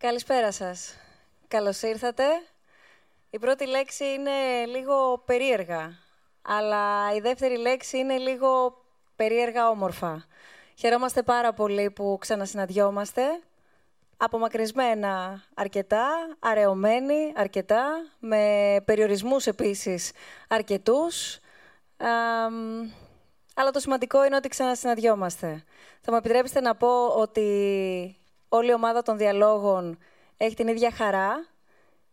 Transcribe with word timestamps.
Καλησπέρα 0.00 0.52
σας. 0.52 0.94
Καλώς 1.48 1.82
ήρθατε. 1.82 2.24
Η 3.30 3.38
πρώτη 3.38 3.66
λέξη 3.66 4.04
είναι 4.04 4.66
λίγο 4.66 5.22
περίεργα, 5.24 5.98
αλλά 6.42 7.14
η 7.14 7.20
δεύτερη 7.20 7.56
λέξη 7.56 7.98
είναι 7.98 8.18
λίγο 8.18 8.82
περίεργα 9.16 9.68
όμορφα. 9.68 10.26
Χαιρόμαστε 10.78 11.22
πάρα 11.22 11.52
πολύ 11.52 11.90
που 11.90 12.16
ξανασυναντιόμαστε. 12.20 13.22
Απομακρυσμένα 14.16 15.42
αρκετά, 15.54 16.36
αραιωμένοι 16.38 17.32
αρκετά, 17.36 17.86
με 18.18 18.76
περιορισμούς 18.84 19.46
επίσης 19.46 20.12
αρκετούς. 20.48 21.38
αλλά 23.54 23.70
το 23.72 23.80
σημαντικό 23.80 24.24
είναι 24.24 24.36
ότι 24.36 24.48
ξανασυναντιόμαστε. 24.48 25.64
Θα 26.00 26.12
μου 26.12 26.16
επιτρέψετε 26.16 26.60
να 26.60 26.74
πω 26.74 27.06
ότι 27.06 28.17
όλη 28.48 28.70
η 28.70 28.74
ομάδα 28.74 29.02
των 29.02 29.16
διαλόγων 29.16 29.98
έχει 30.36 30.54
την 30.54 30.68
ίδια 30.68 30.90
χαρά 30.90 31.46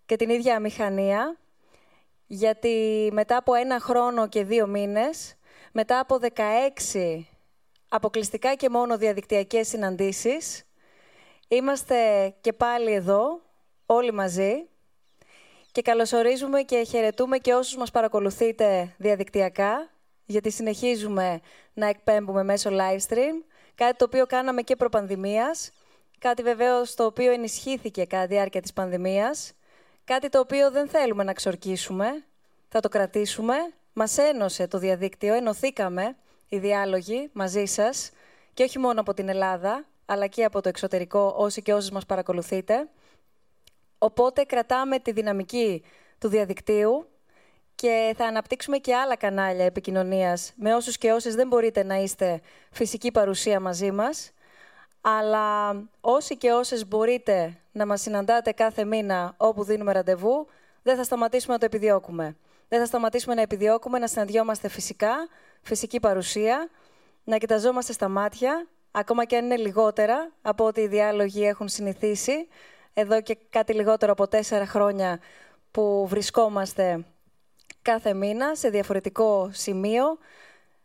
και 0.06 0.16
την 0.16 0.30
ίδια 0.30 0.56
αμηχανία, 0.56 1.38
γιατί 2.28 3.10
μετά 3.14 3.38
από 3.38 3.54
ένα 3.54 3.80
χρόνο 3.80 4.28
και 4.28 4.44
δύο 4.44 4.68
μήνες, 4.68 5.36
μετά 5.72 6.00
από 6.00 6.20
16 6.92 7.20
αποκλειστικά 7.90 8.56
και 8.56 8.70
μόνο 8.70 8.98
διαδικτυακές 8.98 9.68
συναντήσεις, 9.68 10.64
είμαστε 11.48 12.30
και 12.42 12.54
πάλι 12.54 12.92
εδώ, 12.92 13.42
όλοι 13.86 14.14
μαζί, 14.14 14.68
και 15.72 15.82
καλωσορίζουμε 15.82 16.62
και 16.62 16.84
χαιρετούμε 16.84 17.38
και 17.38 17.54
όσους 17.54 17.78
μας 17.78 17.92
παρακολουθείτε 17.92 18.96
διαδικτυακά, 18.98 19.90
γιατί 20.26 20.50
συνεχίζουμε 20.52 21.40
να 21.74 21.88
εκπέμπουμε 21.88 22.44
μέσω 22.44 22.70
live 22.74 23.14
stream, 23.14 23.44
κάτι 23.76 23.98
το 23.98 24.06
οποίο 24.06 24.26
κάναμε 24.26 24.62
και 24.62 24.76
προπανδημίας, 24.76 25.72
κάτι 26.26 26.42
βεβαίως 26.42 26.96
το 26.96 27.06
οποίο 27.06 27.32
ενισχύθηκε 27.32 28.06
κατά 28.06 28.28
τη 28.28 28.34
διάρκεια 28.34 28.62
της 28.62 28.74
πανδημίας, 28.74 29.54
κάτι 30.04 30.30
το 30.30 30.40
οποίο 30.40 30.72
δεν 30.72 30.88
θέλουμε 30.88 31.24
να 31.24 31.34
ξορκίσουμε, 31.34 32.26
θα 32.70 32.80
το 32.80 32.90
κρατήσουμε. 32.90 33.56
Μας 33.94 34.18
ένωσε 34.18 34.68
το 34.68 34.78
διαδίκτυο, 34.78 35.34
ενωθήκαμε 35.34 36.16
οι 36.48 36.58
διάλογοι 36.58 37.30
μαζί 37.34 37.66
σας 37.66 38.12
και 38.54 38.64
όχι 38.64 38.80
μόνο 38.80 39.00
από 39.02 39.14
την 39.14 39.30
Ελλάδα, 39.30 39.86
αλλά 40.06 40.28
και 40.28 40.44
από 40.44 40.62
το 40.62 40.70
εξωτερικό 40.70 41.34
όσοι 41.38 41.62
και 41.62 41.74
όσες 41.74 41.92
μας 41.92 42.06
παρακολουθείτε. 42.06 42.90
Οπότε 43.98 44.44
κρατάμε 44.44 45.00
τη 45.00 45.12
δυναμική 45.12 45.84
του 46.20 46.28
διαδικτύου 46.28 47.08
και 47.76 48.14
θα 48.18 48.26
αναπτύξουμε 48.26 48.78
και 48.78 48.96
άλλα 48.96 49.16
κανάλια 49.16 49.66
επικοινωνίας 49.66 50.54
με 50.56 50.76
όσους 50.76 50.98
και 50.98 51.12
όσες 51.12 51.36
δεν 51.36 51.48
μπορείτε 51.48 51.84
να 51.84 51.96
είστε 51.96 52.42
φυσική 52.72 53.12
παρουσία 53.12 53.60
μαζί 53.60 53.92
μας 53.92 54.32
αλλά 55.08 55.76
όσοι 56.02 56.38
και 56.38 56.52
όσες 56.52 56.88
μπορείτε 56.88 57.58
να 57.72 57.86
μας 57.86 58.02
συναντάτε 58.02 58.52
κάθε 58.52 58.84
μήνα 58.84 59.34
όπου 59.38 59.64
δίνουμε 59.64 59.92
ραντεβού, 59.92 60.48
δεν 60.84 60.96
θα 60.96 61.04
σταματήσουμε 61.04 61.54
να 61.54 61.60
το 61.60 61.66
επιδιώκουμε. 61.66 62.36
Δεν 62.68 62.80
θα 62.80 62.86
σταματήσουμε 62.86 63.36
να 63.36 63.42
επιδιώκουμε 63.42 64.00
να 64.00 64.08
συναντιόμαστε 64.08 64.68
φυσικά, 64.68 65.28
φυσική 65.62 66.00
παρουσία, 66.00 66.70
να 67.24 67.38
κοιταζόμαστε 67.38 67.94
στα 67.94 68.08
μάτια, 68.10 68.68
ακόμα 68.92 69.26
και 69.26 69.38
αν 69.38 69.46
είναι 69.46 69.58
λιγότερα 69.58 70.32
από 70.42 70.66
ό,τι 70.66 70.82
οι 70.82 70.88
διάλογοι 70.88 71.48
έχουν 71.48 71.68
συνηθίσει, 71.68 72.48
εδώ 72.94 73.22
και 73.22 73.38
κάτι 73.50 73.74
λιγότερο 73.74 74.12
από 74.12 74.28
τέσσερα 74.28 74.66
χρόνια 74.66 75.20
που 75.72 76.08
βρισκόμαστε 76.08 77.06
κάθε 77.82 78.14
μήνα 78.14 78.56
σε 78.56 78.70
διαφορετικό 78.70 79.50
σημείο, 79.54 80.18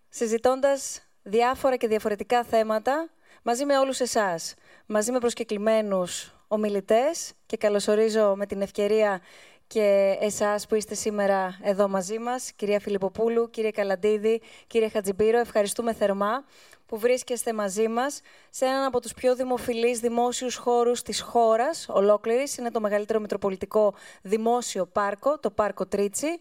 συζητώντας 0.08 1.02
διάφορα 1.22 1.76
και 1.76 1.86
διαφορετικά 1.86 2.44
θέματα 2.44 3.08
μαζί 3.42 3.64
με 3.64 3.78
όλους 3.78 4.00
εσάς, 4.00 4.54
μαζί 4.86 5.12
με 5.12 5.18
προσκεκλημένους 5.18 6.34
ομιλητές 6.48 7.32
και 7.46 7.56
καλωσορίζω 7.56 8.34
με 8.36 8.46
την 8.46 8.62
ευκαιρία 8.62 9.20
και 9.66 10.16
εσάς 10.20 10.66
που 10.66 10.74
είστε 10.74 10.94
σήμερα 10.94 11.58
εδώ 11.62 11.88
μαζί 11.88 12.18
μας, 12.18 12.52
κυρία 12.52 12.80
Φιλιπποπούλου, 12.80 13.50
κύριε 13.50 13.70
Καλαντίδη, 13.70 14.40
κύριε 14.66 14.88
Χατζιμπύρο, 14.88 15.38
ευχαριστούμε 15.38 15.92
θερμά 15.92 16.44
που 16.86 16.98
βρίσκεστε 16.98 17.52
μαζί 17.52 17.88
μας 17.88 18.20
σε 18.50 18.64
έναν 18.64 18.84
από 18.84 19.00
τους 19.00 19.14
πιο 19.14 19.34
δημοφιλείς 19.34 20.00
δημόσιους 20.00 20.56
χώρους 20.56 21.02
της 21.02 21.20
χώρας 21.20 21.86
ολόκληρης. 21.88 22.56
Είναι 22.56 22.70
το 22.70 22.80
μεγαλύτερο 22.80 23.20
μητροπολιτικό 23.20 23.94
δημόσιο 24.22 24.86
πάρκο, 24.86 25.38
το 25.38 25.50
Πάρκο 25.50 25.86
Τρίτσι. 25.86 26.38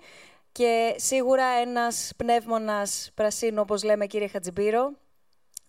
Και 0.52 0.96
σίγουρα 0.98 1.44
ένας 1.46 2.12
πνεύμονας 2.18 3.12
πρασίνου, 3.16 3.62
όπως 3.62 3.84
λέμε 3.84 4.06
κύριε 4.06 4.28
Χατζιμπύρο, 4.28 4.92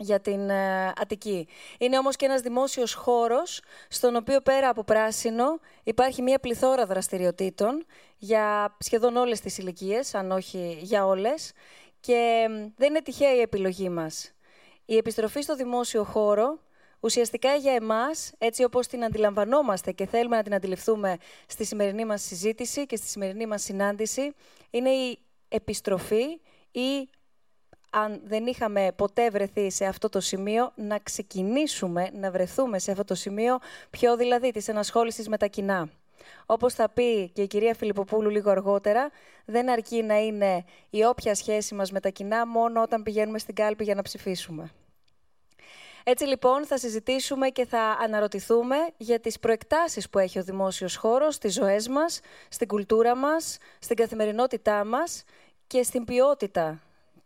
για 0.00 0.20
την 0.20 0.50
ε, 0.50 0.86
Αττική. 0.88 1.48
Είναι 1.78 1.98
όμως 1.98 2.16
και 2.16 2.24
ένας 2.24 2.40
δημόσιος 2.40 2.94
χώρος, 2.94 3.60
στον 3.88 4.16
οποίο 4.16 4.40
πέρα 4.40 4.68
από 4.68 4.84
πράσινο 4.84 5.58
υπάρχει 5.82 6.22
μια 6.22 6.38
πληθώρα 6.38 6.86
δραστηριοτήτων 6.86 7.86
για 8.16 8.76
σχεδόν 8.78 9.16
όλες 9.16 9.40
τις 9.40 9.58
ηλικίες, 9.58 10.14
αν 10.14 10.30
όχι 10.30 10.78
για 10.80 11.06
όλες, 11.06 11.52
και 12.00 12.46
δεν 12.76 12.88
είναι 12.88 13.02
τυχαία 13.02 13.34
η 13.34 13.40
επιλογή 13.40 13.88
μας. 13.88 14.32
Η 14.84 14.96
επιστροφή 14.96 15.40
στο 15.40 15.54
δημόσιο 15.54 16.04
χώρο, 16.04 16.58
ουσιαστικά 17.00 17.54
για 17.54 17.72
εμάς, 17.72 18.32
έτσι 18.38 18.64
όπως 18.64 18.86
την 18.86 19.04
αντιλαμβανόμαστε 19.04 19.92
και 19.92 20.06
θέλουμε 20.06 20.36
να 20.36 20.42
την 20.42 20.54
αντιληφθούμε 20.54 21.16
στη 21.46 21.64
σημερινή 21.64 22.04
μας 22.04 22.22
συζήτηση 22.22 22.86
και 22.86 22.96
στη 22.96 23.06
σημερινή 23.06 23.46
μας 23.46 23.62
συνάντηση, 23.62 24.34
είναι 24.70 24.90
η 24.90 25.18
επιστροφή 25.48 26.40
ή 26.70 27.08
αν 27.90 28.20
δεν 28.24 28.46
είχαμε 28.46 28.92
ποτέ 28.96 29.30
βρεθεί 29.30 29.70
σε 29.70 29.84
αυτό 29.84 30.08
το 30.08 30.20
σημείο, 30.20 30.72
να 30.74 30.98
ξεκινήσουμε 30.98 32.10
να 32.12 32.30
βρεθούμε 32.30 32.78
σε 32.78 32.90
αυτό 32.90 33.04
το 33.04 33.14
σημείο, 33.14 33.58
πιο 33.90 34.16
δηλαδή 34.16 34.50
της 34.50 34.68
ενασχόλησης 34.68 35.28
με 35.28 35.36
τα 35.36 35.46
κοινά. 35.46 35.88
Όπως 36.46 36.74
θα 36.74 36.88
πει 36.88 37.28
και 37.28 37.42
η 37.42 37.46
κυρία 37.46 37.74
Φιλιπποπούλου 37.74 38.30
λίγο 38.30 38.50
αργότερα, 38.50 39.10
δεν 39.44 39.70
αρκεί 39.70 40.02
να 40.02 40.18
είναι 40.18 40.64
η 40.90 41.04
όποια 41.04 41.34
σχέση 41.34 41.74
μας 41.74 41.92
με 41.92 42.00
τα 42.00 42.08
κοινά 42.08 42.46
μόνο 42.46 42.82
όταν 42.82 43.02
πηγαίνουμε 43.02 43.38
στην 43.38 43.54
κάλπη 43.54 43.84
για 43.84 43.94
να 43.94 44.02
ψηφίσουμε. 44.02 44.70
Έτσι 46.04 46.24
λοιπόν 46.24 46.66
θα 46.66 46.78
συζητήσουμε 46.78 47.48
και 47.48 47.66
θα 47.66 47.80
αναρωτηθούμε 47.80 48.76
για 48.96 49.20
τις 49.20 49.38
προεκτάσεις 49.38 50.10
που 50.10 50.18
έχει 50.18 50.38
ο 50.38 50.42
δημόσιος 50.42 50.96
χώρος 50.96 51.34
στις 51.34 51.52
ζωές 51.52 51.88
μας, 51.88 52.20
στην 52.48 52.68
κουλτούρα 52.68 53.16
μας, 53.16 53.58
στην 53.78 53.96
καθημερινότητά 53.96 54.84
μας 54.84 55.24
και 55.66 55.82
στην 55.82 56.04
ποιότητα 56.04 56.80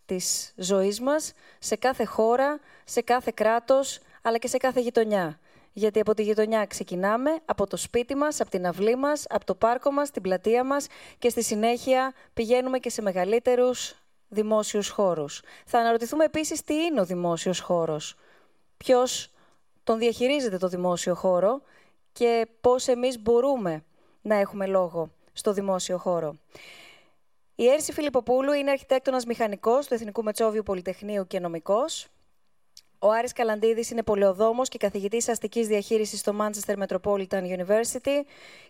της 0.07 0.53
ζωής 0.57 1.01
μας, 1.01 1.33
σε 1.59 1.77
κάθε 1.77 2.05
χώρα, 2.05 2.61
σε 2.85 3.01
κάθε 3.01 3.33
κράτος, 3.35 3.99
αλλά 4.23 4.39
και 4.39 4.49
σε 4.49 4.57
κάθε 4.57 4.81
γειτονιά. 4.81 5.39
Γιατί 5.73 6.01
από 6.01 6.15
τη 6.15 6.23
γειτονιά 6.23 6.67
ξεκινάμε, 6.67 7.31
από 7.45 7.67
το 7.67 7.77
σπίτι 7.77 8.15
μας, 8.15 8.41
από 8.41 8.51
την 8.51 8.67
αυλή 8.67 8.97
μας, 8.97 9.25
από 9.29 9.45
το 9.45 9.55
πάρκο 9.55 9.91
μας, 9.91 10.11
την 10.11 10.23
πλατεία 10.23 10.65
μας 10.65 10.87
και 11.19 11.29
στη 11.29 11.43
συνέχεια 11.43 12.15
πηγαίνουμε 12.35 12.79
και 12.79 12.91
σε 12.91 13.03
μεγαλύτερους 13.03 13.95
δημόσιους 14.29 14.89
χώρους. 14.89 15.43
Θα 15.67 15.79
αναρωτηθούμε 15.79 16.25
επίσης 16.25 16.63
τι 16.63 16.75
είναι 16.75 17.01
ο 17.01 17.05
δημόσιος 17.05 17.61
χώρος, 17.61 18.17
ποιος 18.77 19.31
τον 19.85 19.99
διαχειρίζεται 19.99 20.57
το 20.57 20.69
δημόσιο 20.69 21.15
χώρο 21.15 21.63
και 22.13 22.47
πώς 22.61 22.89
εμείς 22.89 23.23
μπορούμε 23.23 23.85
να 24.23 24.35
έχουμε 24.35 24.67
λόγο 24.67 25.11
στο 25.33 25.53
δημόσιο 25.53 25.99
χώρο. 25.99 26.37
Η 27.57 27.69
Έρση 27.69 27.93
Φιλιπποπούλου 27.93 28.53
είναι 28.53 28.71
αρχιτέκτονας 28.71 29.25
μηχανικός 29.25 29.87
του 29.87 29.95
Εθνικού 29.95 30.23
Μετσόβιου 30.23 30.63
Πολυτεχνείου 30.63 31.27
και 31.27 31.41
νομικός. 31.41 32.09
Ο 32.99 33.11
Άρης 33.11 33.33
Καλαντίδης 33.33 33.91
είναι 33.91 34.03
πολεοδόμος 34.03 34.69
και 34.69 34.79
καθηγητής 34.79 35.29
αστικής 35.29 35.67
διαχείρισης 35.67 36.21
στο 36.21 36.37
Manchester 36.41 36.75
Metropolitan 36.87 37.43
University 37.59 38.23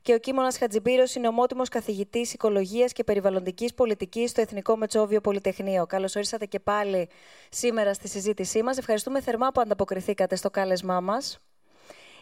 και 0.03 0.15
ο 0.15 0.19
Κίμωνας 0.19 0.59
Χατζιμπύρος 0.59 1.15
είναι 1.15 1.29
ομότιμος 1.29 1.69
καθηγητής 1.69 2.33
οικολογίας 2.33 2.93
και 2.93 3.05
περιβαλλοντικής 3.05 3.75
πολιτικής 3.75 4.31
στο 4.31 4.41
Εθνικό 4.41 4.77
Μετσόβιο 4.77 5.21
Πολυτεχνείο. 5.21 5.87
Καλώς 5.87 6.17
ορίσατε 6.17 6.47
και 6.47 6.61
πάλι 6.61 7.09
σήμερα 7.51 7.95
στη 7.95 8.09
συζήτησή 8.09 8.63
μας. 8.63 8.79
Ευχαριστούμε 8.79 9.21
θερμά 9.21 9.51
που 9.53 9.61
ανταποκριθήκατε 9.61 10.37
στο 10.37 10.51
κάλεσμά 10.51 11.01
μας. 11.01 11.39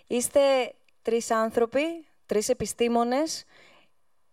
Είστε 0.07 0.41
τρεις 1.03 1.31
άνθρωποι, 1.31 2.07
τρεις 2.27 2.49
επιστήμονες 2.49 3.45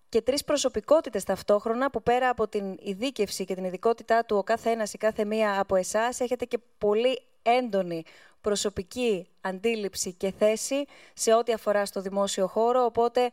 και 0.09 0.21
τρεις 0.21 0.43
προσωπικότητες 0.43 1.23
ταυτόχρονα 1.23 1.89
που 1.89 2.03
πέρα 2.03 2.29
από 2.29 2.47
την 2.47 2.77
ειδίκευση 2.81 3.45
και 3.45 3.55
την 3.55 3.63
ειδικότητά 3.63 4.25
του 4.25 4.37
ο 4.37 4.43
κάθε 4.43 4.69
ένας 4.69 4.93
ή 4.93 4.97
κάθε 4.97 5.25
μία 5.25 5.59
από 5.59 5.75
εσάς 5.75 6.19
έχετε 6.19 6.45
και 6.45 6.59
πολύ 6.77 7.21
έντονη 7.41 8.03
προσωπική 8.41 9.27
αντίληψη 9.41 10.13
και 10.13 10.33
θέση 10.37 10.85
σε 11.13 11.33
ό,τι 11.33 11.53
αφορά 11.53 11.85
στο 11.85 12.01
δημόσιο 12.01 12.47
χώρο, 12.47 12.85
οπότε 12.85 13.29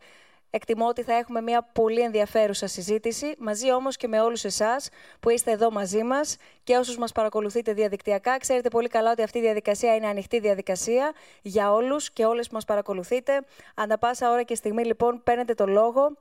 εκτιμώ 0.49 0.87
ότι 0.87 1.03
θα 1.03 1.13
έχουμε 1.13 1.41
μια 1.41 1.69
πολύ 1.73 2.01
ενδιαφέρουσα 2.01 2.67
συζήτηση, 2.67 3.35
μαζί 3.37 3.71
όμως 3.71 3.95
και 3.95 4.07
με 4.07 4.21
όλους 4.21 4.43
εσάς 4.43 4.89
που 5.19 5.29
είστε 5.29 5.51
εδώ 5.51 5.71
μαζί 5.71 6.03
μας 6.03 6.37
και 6.63 6.75
όσους 6.75 6.97
μας 6.97 7.11
παρακολουθείτε 7.11 7.73
διαδικτυακά. 7.73 8.37
Ξέρετε 8.37 8.69
πολύ 8.69 8.87
καλά 8.87 9.11
ότι 9.11 9.23
αυτή 9.23 9.37
η 9.37 9.41
διαδικασία 9.41 9.95
είναι 9.95 10.07
ανοιχτή 10.07 10.39
διαδικασία 10.39 11.13
για 11.41 11.73
όλους 11.73 12.11
και 12.11 12.25
όλες 12.25 12.47
που 12.47 12.53
μας 12.53 12.65
παρακολουθείτε. 12.65 13.45
Ανά 13.75 13.97
πάσα 13.97 14.31
ώρα 14.31 14.43
και 14.43 14.55
στιγμή 14.55 14.83
λοιπόν 14.83 15.23
παίρνετε 15.23 15.53
το 15.53 15.65
λόγο 15.65 16.17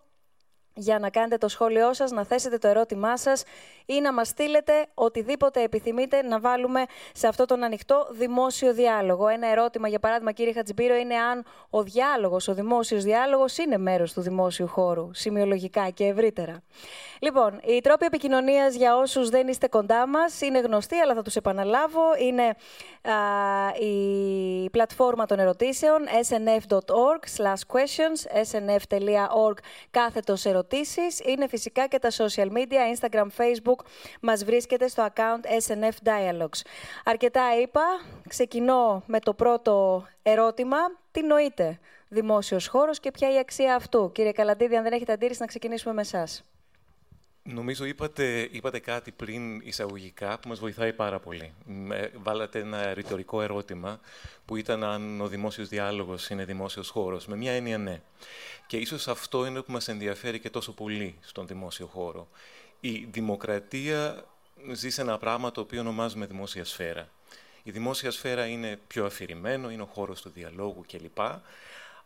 για 0.79 0.99
να 0.99 1.11
κάνετε 1.11 1.37
το 1.37 1.49
σχόλιο 1.49 1.93
σας, 1.93 2.11
να 2.11 2.25
θέσετε 2.25 2.59
το 2.59 2.69
ερώτημά 2.69 3.17
σας 3.17 3.43
ή 3.87 4.01
να 4.01 4.13
μας 4.13 4.29
στείλετε 4.29 4.87
οτιδήποτε 4.95 5.63
επιθυμείτε 5.63 6.23
να 6.23 6.41
βάλουμε 6.41 6.85
σε 7.15 7.27
αυτό 7.27 7.45
τον 7.45 7.63
ανοιχτό 7.63 8.09
δημόσιο 8.11 8.75
διάλογο. 8.75 9.29
Ένα 9.29 9.49
ερώτημα, 9.49 9.89
για 9.89 9.99
παράδειγμα, 9.99 10.33
κύριε 10.33 10.53
Χατζιμπύρο, 10.53 10.95
είναι 10.95 11.15
αν 11.15 11.45
ο 11.71 11.83
διάλογος, 11.83 12.49
ο 12.49 12.55
δημόσιος 12.55 13.05
διάλογος 13.05 13.59
είναι 13.59 13.79
μέρος 13.79 14.13
του 14.13 14.21
δημόσιου 14.21 14.67
χώρου, 14.67 15.11
σημειολογικά 15.15 15.91
και 15.91 16.05
ευρύτερα. 16.05 16.63
Λοιπόν, 17.21 17.61
οι 17.65 17.81
τρόποι 17.81 18.05
επικοινωνίας 18.05 18.75
για 18.75 18.97
όσους 18.97 19.29
δεν 19.29 19.49
είστε 19.49 19.69
κοντά 19.69 20.07
μας 20.07 20.41
είναι 20.41 20.59
γνωστοί, 20.59 20.97
αλλά 20.97 21.15
θα 21.15 21.23
τους 21.23 21.37
επαναλάβω. 21.37 22.03
Είναι 22.19 22.55
η 23.81 24.71
πλατφόρμα 24.71 25.27
των 25.27 25.39
ερωτήσεων 25.39 25.99
snf.org 26.29 27.45
questions, 27.67 28.43
snf.org 28.53 29.55
κάθετος 29.91 30.45
ερωτήσεις. 30.71 31.21
Είναι 31.21 31.49
φυσικά 31.49 31.87
και 31.87 31.99
τα 31.99 32.11
social 32.11 32.49
media, 32.53 32.95
Instagram, 32.97 33.27
Facebook. 33.37 33.85
Μας 34.21 34.45
βρίσκεται 34.45 34.89
στο 34.89 35.07
account 35.15 35.67
SNF 35.67 36.09
Dialogues. 36.09 36.61
Αρκετά 37.05 37.61
είπα. 37.61 37.83
Ξεκινώ 38.29 39.03
με 39.07 39.21
το 39.21 39.35
πρώτο 39.35 40.07
ερώτημα. 40.23 40.77
Τι 41.11 41.23
νοείται 41.23 41.79
δημόσιος 42.09 42.67
χώρος 42.67 43.01
και 43.01 43.11
ποια 43.11 43.33
η 43.33 43.39
αξία 43.39 43.75
αυτού; 43.75 44.13
Κύριε 44.13 44.33
Καλαντίδη, 44.33 44.77
αν 44.77 44.83
δεν 44.83 44.93
έχετε 44.93 45.13
αντίρρηση, 45.13 45.41
να 45.41 45.47
ξεκινήσουμε 45.47 45.95
με 45.95 46.01
εσάς. 46.01 46.43
Νομίζω 47.49 47.85
είπατε, 47.85 48.49
είπατε 48.51 48.79
κάτι 48.79 49.11
πριν 49.11 49.61
εισαγωγικά 49.61 50.39
που 50.39 50.49
μας 50.49 50.59
βοηθάει 50.59 50.93
πάρα 50.93 51.19
πολύ. 51.19 51.53
Βάλατε 52.23 52.59
ένα 52.59 52.95
ρητορικό 52.95 53.43
ερώτημα 53.43 54.01
που 54.45 54.57
ήταν 54.57 54.85
αν 54.85 55.21
ο 55.21 55.29
δημόσιος 55.29 55.69
διάλογος 55.69 56.31
είναι 56.31 56.45
δημόσιος 56.45 56.89
χώρος. 56.89 57.27
Με 57.27 57.37
μια 57.37 57.53
έννοια 57.53 57.79
ναι. 57.79 58.01
Και 58.67 58.77
ίσως 58.77 59.09
αυτό 59.09 59.47
είναι 59.47 59.63
που 59.63 59.73
μας 59.73 59.89
ενδιαφέρει 59.89 60.41
και 60.41 60.51
τόσο 60.51 60.73
πολύ 60.73 61.19
στον 61.21 61.47
δημόσιο 61.47 61.87
χώρο. 61.87 62.29
Η 62.81 63.07
δημοκρατία 63.11 64.25
ζει 64.73 64.91
σε 64.91 65.01
ένα 65.01 65.19
πράγμα 65.19 65.51
το 65.51 65.61
οποίο 65.61 65.81
ονομάζουμε 65.81 66.27
δημόσια 66.27 66.65
σφαίρα. 66.65 67.09
Η 67.63 67.71
δημόσια 67.71 68.11
σφαίρα 68.11 68.47
είναι 68.47 68.79
πιο 68.87 69.05
αφηρημένο, 69.05 69.71
είναι 69.71 69.83
ο 69.83 69.89
χώρος 69.93 70.23
του 70.23 70.31
διαλόγου 70.35 70.85
κλπ. 70.89 71.19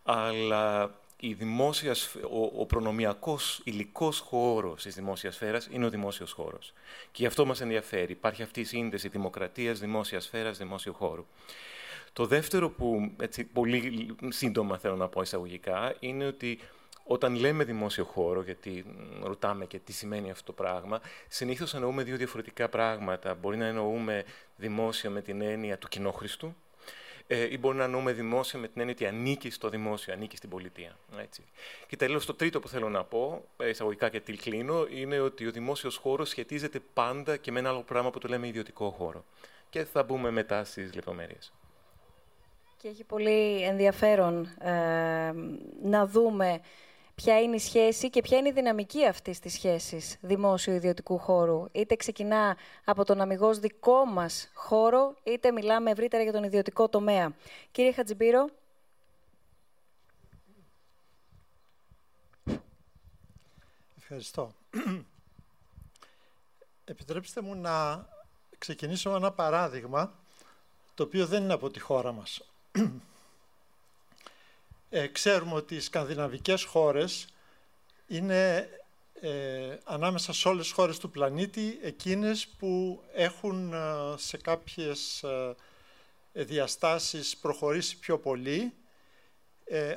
Αλλά 0.02 0.94
η 1.20 1.34
δημόσια, 1.34 1.94
ο, 2.30 2.60
ο 2.60 2.66
προνομιακός 2.66 3.60
υλικός 3.64 4.18
χώρος 4.18 4.82
της 4.82 4.94
δημόσιας 4.94 5.34
σφαίρας 5.34 5.68
είναι 5.72 5.86
ο 5.86 5.90
δημόσιος 5.90 6.32
χώρος. 6.32 6.72
Και 7.12 7.22
γι' 7.22 7.26
αυτό 7.26 7.46
μας 7.46 7.60
ενδιαφέρει. 7.60 8.12
Υπάρχει 8.12 8.42
αυτή 8.42 8.60
η 8.60 8.64
σύνδεση 8.64 9.08
δημοκρατίας, 9.08 9.78
δημόσιας 9.78 10.24
σφαίρας, 10.24 10.58
δημόσιου 10.58 10.94
χώρου. 10.94 11.26
Το 12.12 12.26
δεύτερο 12.26 12.70
που 12.70 13.12
έτσι, 13.20 13.44
πολύ 13.44 14.06
σύντομα 14.28 14.78
θέλω 14.78 14.96
να 14.96 15.08
πω 15.08 15.22
εισαγωγικά 15.22 15.94
είναι 16.00 16.26
ότι 16.26 16.58
όταν 17.04 17.34
λέμε 17.34 17.64
δημόσιο 17.64 18.04
χώρο, 18.04 18.42
γιατί 18.42 18.84
ρωτάμε 19.22 19.66
και 19.66 19.78
τι 19.78 19.92
σημαίνει 19.92 20.30
αυτό 20.30 20.44
το 20.44 20.52
πράγμα, 20.52 21.00
συνήθως 21.28 21.74
εννοούμε 21.74 22.02
δύο 22.02 22.16
διαφορετικά 22.16 22.68
πράγματα. 22.68 23.34
Μπορεί 23.34 23.56
να 23.56 23.66
εννοούμε 23.66 24.24
δημόσιο 24.56 25.10
με 25.10 25.22
την 25.22 25.40
έννοια 25.40 25.78
του 25.78 25.88
κοινόχρηστου, 25.88 26.46
ε, 26.46 26.52
ή 27.36 27.58
μπορεί 27.58 27.76
να 27.76 27.84
εννοούμε 27.84 28.12
δημόσιο 28.12 28.58
με 28.58 28.68
την 28.68 28.80
έννοια 28.80 28.94
ότι 28.94 29.06
ανήκει 29.06 29.50
στο 29.50 29.68
δημόσιο, 29.68 30.12
ανήκει 30.12 30.36
στην 30.36 30.48
πολιτεία. 30.48 30.96
Έτσι. 31.18 31.42
Και 31.86 31.96
τέλος, 31.96 32.26
το 32.26 32.34
τρίτο 32.34 32.60
που 32.60 32.68
θέλω 32.68 32.88
να 32.88 33.04
πω, 33.04 33.44
ε, 33.56 33.68
εισαγωγικά 33.68 34.08
και 34.08 34.20
τι 34.20 34.32
κλείνω, 34.32 34.86
είναι 34.90 35.20
ότι 35.20 35.46
ο 35.46 35.50
δημόσιος 35.50 35.96
χώρος 35.96 36.28
σχετίζεται 36.28 36.80
πάντα 36.92 37.36
και 37.36 37.52
με 37.52 37.58
ένα 37.58 37.68
άλλο 37.68 37.82
πράγμα 37.82 38.10
που 38.10 38.18
το 38.18 38.28
λέμε 38.28 38.46
ιδιωτικό 38.46 38.90
χώρο. 38.90 39.24
Και 39.70 39.84
θα 39.84 40.02
μπούμε 40.02 40.30
μετά 40.30 40.64
στις 40.64 40.94
λεπτομέρειες. 40.94 41.52
Και 42.76 42.88
έχει 42.88 43.04
πολύ 43.04 43.62
ενδιαφέρον 43.62 44.44
ε, 44.60 45.32
να 45.82 46.06
δούμε 46.06 46.60
ποια 47.22 47.40
είναι 47.40 47.56
η 47.56 47.58
σχέση 47.58 48.10
και 48.10 48.20
ποια 48.20 48.38
είναι 48.38 48.48
η 48.48 48.52
δυναμική 48.52 49.06
αυτής 49.06 49.38
της 49.38 49.52
σχέσης 49.52 50.16
δημόσιο-ιδιωτικού 50.20 51.18
χώρου. 51.18 51.64
Είτε 51.72 51.96
ξεκινά 51.96 52.56
από 52.84 53.04
τον 53.04 53.20
αμυγός 53.20 53.58
δικό 53.58 54.04
μας 54.04 54.50
χώρο, 54.54 55.14
είτε 55.22 55.52
μιλάμε 55.52 55.90
ευρύτερα 55.90 56.22
για 56.22 56.32
τον 56.32 56.44
ιδιωτικό 56.44 56.88
τομέα. 56.88 57.32
Κύριε 57.70 57.92
Χατζιμπύρο. 57.92 58.48
Ευχαριστώ. 63.96 64.52
Επιτρέψτε 66.84 67.40
μου 67.40 67.54
να 67.54 68.06
ξεκινήσω 68.58 69.10
με 69.10 69.16
ένα 69.16 69.32
παράδειγμα, 69.32 70.14
το 70.94 71.02
οποίο 71.02 71.26
δεν 71.26 71.42
είναι 71.42 71.52
από 71.52 71.70
τη 71.70 71.80
χώρα 71.80 72.12
μας. 72.12 72.42
Ε, 74.92 75.06
ξέρουμε 75.06 75.54
ότι 75.54 75.74
οι 75.74 75.80
σκανδιναβικές 75.80 76.64
χώρες 76.64 77.26
είναι 78.06 78.68
ε, 79.20 79.78
ανάμεσα 79.84 80.32
σε 80.32 80.48
όλες 80.48 80.64
τις 80.64 80.72
χώρες 80.72 80.98
του 80.98 81.10
πλανήτη 81.10 81.78
εκείνες 81.82 82.46
που 82.46 83.02
έχουν 83.12 83.72
ε, 83.72 83.78
σε 84.16 84.36
κάποιες 84.36 85.22
ε, 85.22 86.42
διαστάσεις 86.44 87.36
προχωρήσει 87.36 87.98
πιο 87.98 88.18
πολύ. 88.18 88.74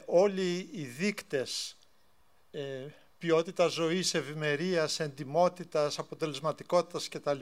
όλοι 0.06 0.70
οι 0.72 0.84
δείκτες 0.84 1.78
ε, 2.52 2.86
ποιότητα 3.18 3.68
ζωής, 3.68 4.14
ευημερίας, 4.14 5.00
εντιμότητας, 5.00 6.00
αποτελεσματικότητας 6.00 7.10
κτλ. 7.10 7.40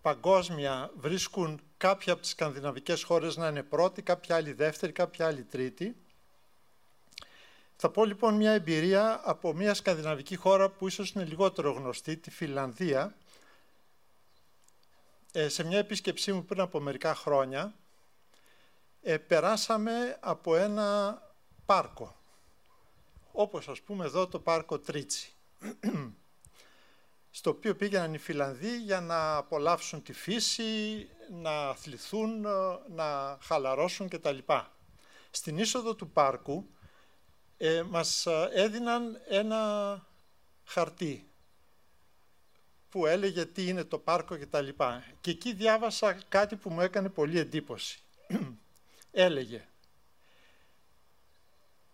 παγκόσμια 0.00 0.90
βρίσκουν 0.96 1.60
κάποια 1.76 2.12
από 2.12 2.22
τις 2.22 2.30
σκανδιναβικές 2.30 3.02
χώρες 3.02 3.36
να 3.36 3.48
είναι 3.48 3.62
πρώτη, 3.62 4.02
κάποια 4.02 4.36
άλλη 4.36 4.52
δεύτερη, 4.52 4.92
κάποια 4.92 5.26
άλλη 5.26 5.42
τρίτη. 5.42 5.96
Θα 7.84 7.90
πω 7.90 8.04
λοιπόν 8.04 8.34
μια 8.34 8.52
εμπειρία 8.52 9.20
από 9.24 9.52
μια 9.54 9.74
σκανδιναβική 9.74 10.36
χώρα 10.36 10.70
που 10.70 10.86
ίσως 10.86 11.10
είναι 11.10 11.24
λιγότερο 11.24 11.72
γνωστή, 11.72 12.16
τη 12.16 12.30
Φιλανδία. 12.30 13.14
Ε, 15.32 15.48
σε 15.48 15.64
μια 15.64 15.78
επίσκεψή 15.78 16.32
μου 16.32 16.44
πριν 16.44 16.60
από 16.60 16.80
μερικά 16.80 17.14
χρόνια, 17.14 17.74
ε, 19.02 19.16
περάσαμε 19.18 20.18
από 20.20 20.56
ένα 20.56 21.18
πάρκο, 21.66 22.16
όπως 23.32 23.68
ας 23.68 23.80
πούμε 23.80 24.04
εδώ 24.04 24.28
το 24.28 24.38
πάρκο 24.38 24.78
Τρίτσι, 24.78 25.32
στο 27.30 27.50
οποίο 27.50 27.74
πήγαιναν 27.76 28.14
οι 28.14 28.18
Φιλανδοί 28.18 28.78
για 28.78 29.00
να 29.00 29.36
απολαύσουν 29.36 30.02
τη 30.02 30.12
φύση, 30.12 31.08
να 31.30 31.68
αθληθούν, 31.68 32.46
να 32.88 33.38
χαλαρώσουν 33.42 34.08
κτλ. 34.08 34.38
Στην 35.30 35.58
είσοδο 35.58 35.94
του 35.94 36.10
πάρκου 36.10 36.66
ε, 37.64 37.82
μας 37.82 38.26
ε, 38.26 38.48
έδιναν 38.52 39.20
ένα 39.28 40.06
χαρτί 40.64 41.30
που 42.88 43.06
έλεγε 43.06 43.46
τι 43.46 43.68
είναι 43.68 43.84
το 43.84 43.98
πάρκο 43.98 44.36
και 44.36 44.46
τα 44.46 44.60
λοιπά. 44.60 45.04
Και 45.20 45.30
εκεί 45.30 45.52
διάβασα 45.52 46.12
κάτι 46.28 46.56
που 46.56 46.70
μου 46.70 46.80
έκανε 46.80 47.08
πολύ 47.08 47.38
εντύπωση. 47.38 48.02
έλεγε 49.10 49.66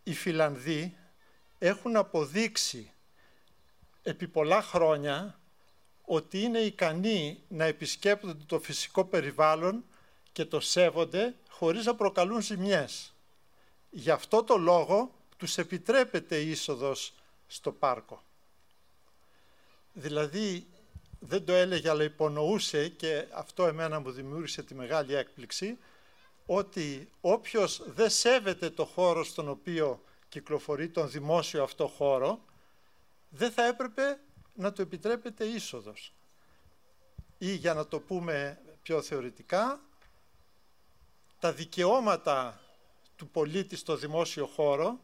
οι 0.02 0.14
Φιλανδοί 0.14 0.96
έχουν 1.58 1.96
αποδείξει 1.96 2.92
επί 4.02 4.28
πολλά 4.28 4.62
χρόνια 4.62 5.40
ότι 6.04 6.40
είναι 6.40 6.58
ικανοί 6.58 7.42
να 7.48 7.64
επισκέπτονται 7.64 8.44
το 8.46 8.60
φυσικό 8.60 9.04
περιβάλλον 9.04 9.84
και 10.32 10.44
το 10.44 10.60
σέβονται 10.60 11.34
χωρίς 11.48 11.84
να 11.84 11.94
προκαλούν 11.94 12.40
ζημιές. 12.40 13.12
Γι' 13.90 14.10
αυτό 14.10 14.42
το 14.42 14.56
λόγο 14.56 15.17
τους 15.38 15.58
επιτρέπεται 15.58 16.40
είσοδος 16.40 17.14
στο 17.46 17.72
πάρκο. 17.72 18.22
Δηλαδή, 19.92 20.66
δεν 21.20 21.44
το 21.44 21.52
έλεγε, 21.52 21.90
αλλά 21.90 22.02
υπονοούσε 22.02 22.88
και 22.88 23.26
αυτό 23.32 23.66
εμένα 23.66 24.00
μου 24.00 24.10
δημιούργησε 24.10 24.62
τη 24.62 24.74
μεγάλη 24.74 25.14
έκπληξη, 25.14 25.78
ότι 26.46 27.10
όποιος 27.20 27.82
δεν 27.86 28.10
σέβεται 28.10 28.70
το 28.70 28.84
χώρο 28.84 29.24
στον 29.24 29.48
οποίο 29.48 30.02
κυκλοφορεί 30.28 30.88
τον 30.88 31.10
δημόσιο 31.10 31.62
αυτό 31.62 31.86
χώρο, 31.86 32.44
δεν 33.28 33.50
θα 33.50 33.66
έπρεπε 33.66 34.20
να 34.54 34.72
του 34.72 34.82
επιτρέπεται 34.82 35.44
είσοδος. 35.44 36.12
Ή 37.38 37.54
για 37.54 37.74
να 37.74 37.86
το 37.86 38.00
πούμε 38.00 38.60
πιο 38.82 39.02
θεωρητικά, 39.02 39.80
τα 41.38 41.52
δικαιώματα 41.52 42.60
του 43.16 43.28
πολίτη 43.28 43.76
στο 43.76 43.96
δημόσιο 43.96 44.46
χώρο 44.46 45.00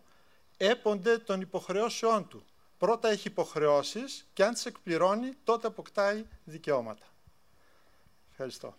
έπονται 0.69 1.19
των 1.19 1.41
υποχρεώσεών 1.41 2.29
του. 2.29 2.45
Πρώτα 2.79 3.09
έχει 3.09 3.29
υποχρεώσεις 3.29 4.27
και 4.33 4.45
αν 4.45 4.53
τις 4.53 4.67
εκπληρώνει, 4.67 5.33
τότε 5.45 5.67
αποκτάει 5.67 6.25
δικαιώματα. 6.45 7.07
Ευχαριστώ. 8.31 8.75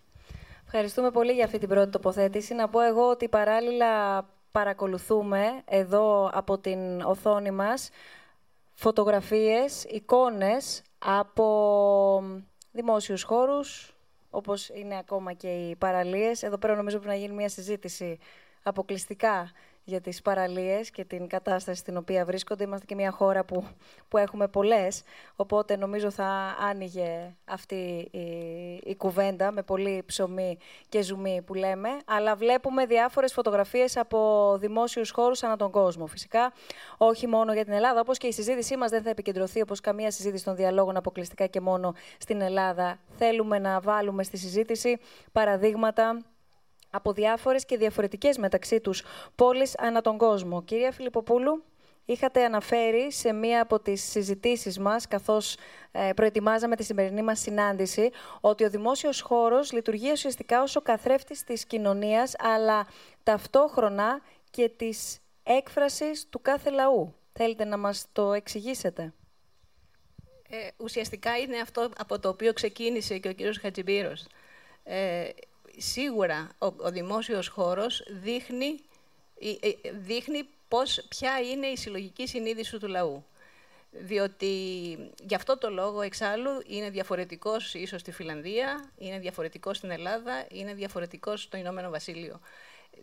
Ευχαριστούμε 0.66 1.12
πολύ 1.12 1.32
για 1.32 1.46
αυτή 1.46 1.58
την 1.58 1.68
πρώτη 1.68 1.92
τοποθέτηση. 1.92 2.54
Να 2.54 2.70
πω 2.70 2.80
εγώ 2.82 3.10
ότι 3.10 3.30
παράλληλα 3.30 4.26
παρακολουθούμε 4.52 5.62
εδώ 5.66 6.30
από 6.34 6.58
την 6.58 7.02
οθόνη 7.02 7.52
μας 7.52 7.90
φωτογραφίες, 8.74 9.84
εικόνες 9.84 10.82
από 11.00 12.24
δημόσιους 12.72 13.24
χώρους, 13.24 13.96
όπως 14.30 14.70
είναι 14.70 14.98
ακόμα 14.98 15.34
και 15.34 15.48
οι 15.48 15.76
παραλίες. 15.76 16.44
Εδώ 16.44 16.58
πέρα 16.58 16.76
νομίζω 16.76 16.98
πρέπει 16.98 17.14
να 17.14 17.22
γίνει 17.22 17.34
μια 17.34 17.50
συζήτηση 17.50 18.20
αποκλειστικά 18.64 19.52
για 19.86 20.02
τις 20.02 20.22
παραλίες 20.22 20.90
και 20.90 21.04
την 21.06 21.28
κατάσταση 21.28 21.80
στην 21.80 21.98
οποία 21.98 22.26
βρίσκονται. 22.26 22.64
Είμαστε 22.64 22.86
και 22.86 22.96
μια 22.96 23.12
χώρα 23.12 23.44
που, 23.44 23.66
που 24.08 24.18
έχουμε 24.18 24.48
πολλές, 24.48 25.04
οπότε 25.36 25.76
νομίζω 25.76 26.10
θα 26.10 26.56
άνοιγε 26.70 27.36
αυτή 27.46 28.08
η, 28.12 28.20
η 28.84 28.96
κουβέντα 28.96 29.52
με 29.52 29.64
πολύ 29.64 30.04
ψωμί 30.06 30.58
και 30.90 31.02
ζουμί 31.02 31.42
που 31.46 31.54
λέμε, 31.54 31.90
αλλά 32.06 32.36
βλέπουμε 32.36 32.86
διάφορες 32.86 33.34
φωτογραφίες 33.34 33.98
από 33.98 34.52
δημόσιους 34.60 35.12
χώρους 35.12 35.44
ανά 35.44 35.56
τον 35.56 35.72
κόσμο. 35.72 36.06
Φυσικά, 36.06 36.54
όχι 36.98 37.28
μόνο 37.28 37.54
για 37.54 37.64
την 37.64 37.74
Ελλάδα, 37.74 38.00
όπως 38.00 38.18
και 38.18 38.28
η 38.28 38.32
συζήτησή 38.32 38.78
μας 38.78 38.90
δεν 38.90 39.02
θα 39.02 39.10
επικεντρωθεί 39.10 39.62
όπως 39.62 39.80
καμία 39.80 40.12
συζήτηση 40.12 40.44
των 40.44 40.56
διαλόγων 40.56 40.98
αποκλειστικά 40.98 41.46
και 41.46 41.62
μόνο 41.62 41.94
στην 42.18 42.42
Ελλάδα. 42.42 43.00
Θέλουμε 43.18 43.60
να 43.60 43.80
βάλουμε 43.80 44.24
στη 44.24 44.38
συζήτηση 44.38 45.00
παραδείγματα 45.32 46.24
από 46.96 47.14
διάφορες 47.14 47.66
και 47.66 47.78
διαφορετικές 47.78 48.38
μεταξύ 48.38 48.80
τους 48.80 49.04
πόλεις 49.36 49.78
ανά 49.78 50.02
τον 50.02 50.18
κόσμο. 50.18 50.64
Κυρία 50.64 50.92
Φιλιπποπούλου, 50.92 51.64
είχατε 52.06 52.44
αναφέρει 52.44 53.12
σε 53.12 53.34
μία 53.34 53.62
από 53.62 53.80
τις 53.80 54.04
συζητήσεις 54.04 54.80
μας, 54.80 55.08
καθώς 55.08 55.58
ε, 55.92 56.14
προετοιμάζαμε 56.16 56.76
τη 56.76 56.84
σημερινή 56.84 57.22
μας 57.22 57.40
συνάντηση, 57.40 58.12
ότι 58.42 58.64
ο 58.64 58.70
δημόσιος 58.70 59.22
χώρος 59.22 59.72
λειτουργεί 59.72 60.12
ουσιαστικά 60.12 60.62
ως 60.62 60.76
ο 60.76 60.82
καθρέφτης 60.82 61.44
της 61.44 61.66
κοινωνίας, 61.66 62.34
αλλά 62.38 62.88
ταυτόχρονα 63.24 64.22
και 64.52 64.70
της 64.70 65.20
έκφρασης 65.44 66.28
του 66.30 66.42
κάθε 66.42 66.70
λαού. 66.70 67.16
Θέλετε 67.34 67.66
να 67.66 67.78
μας 67.78 68.06
το 68.12 68.34
εξηγήσετε; 68.34 69.14
Ε, 70.50 70.68
ουσιαστικά 70.78 71.38
είναι 71.38 71.60
αυτό 71.60 71.90
από 71.98 72.20
το 72.20 72.30
οποίο 72.30 72.54
ξεκίνησε 72.54 73.18
και 73.18 73.28
ο 73.28 73.34
κύριος 73.34 73.58
Χατζιμπύρος. 73.58 74.28
Ε, 74.84 75.30
σίγουρα 75.78 76.50
ο, 76.58 76.66
ο 76.66 76.92
δημόσιος 76.92 77.48
χώρος 77.48 78.04
δείχνει, 78.10 78.80
ε, 79.40 79.68
ε, 79.68 79.92
δείχνει 79.92 80.48
πώς, 80.68 81.06
ποια 81.10 81.40
είναι 81.40 81.68
η 81.68 81.78
συλλογική 81.78 82.28
συνείδηση 82.28 82.78
του 82.80 82.88
λαού. 82.88 83.26
Διότι 83.92 84.54
γι' 85.28 85.36
αυτό 85.36 85.58
το 85.58 85.70
λόγο 85.70 86.02
εξάλλου 86.02 86.62
είναι 86.68 86.90
διαφορετικός 86.90 87.74
ίσως 87.74 88.02
στη 88.02 88.12
Φιλανδία, 88.12 88.92
είναι 88.98 89.20
διαφορετικός 89.20 89.78
στην 89.78 89.92
Ελλάδα, 89.92 90.46
είναι 90.52 90.74
διαφορετικός 90.74 91.42
στο 91.42 91.58
Ηνωμένο 91.58 91.90
Βασίλειο. 91.90 92.40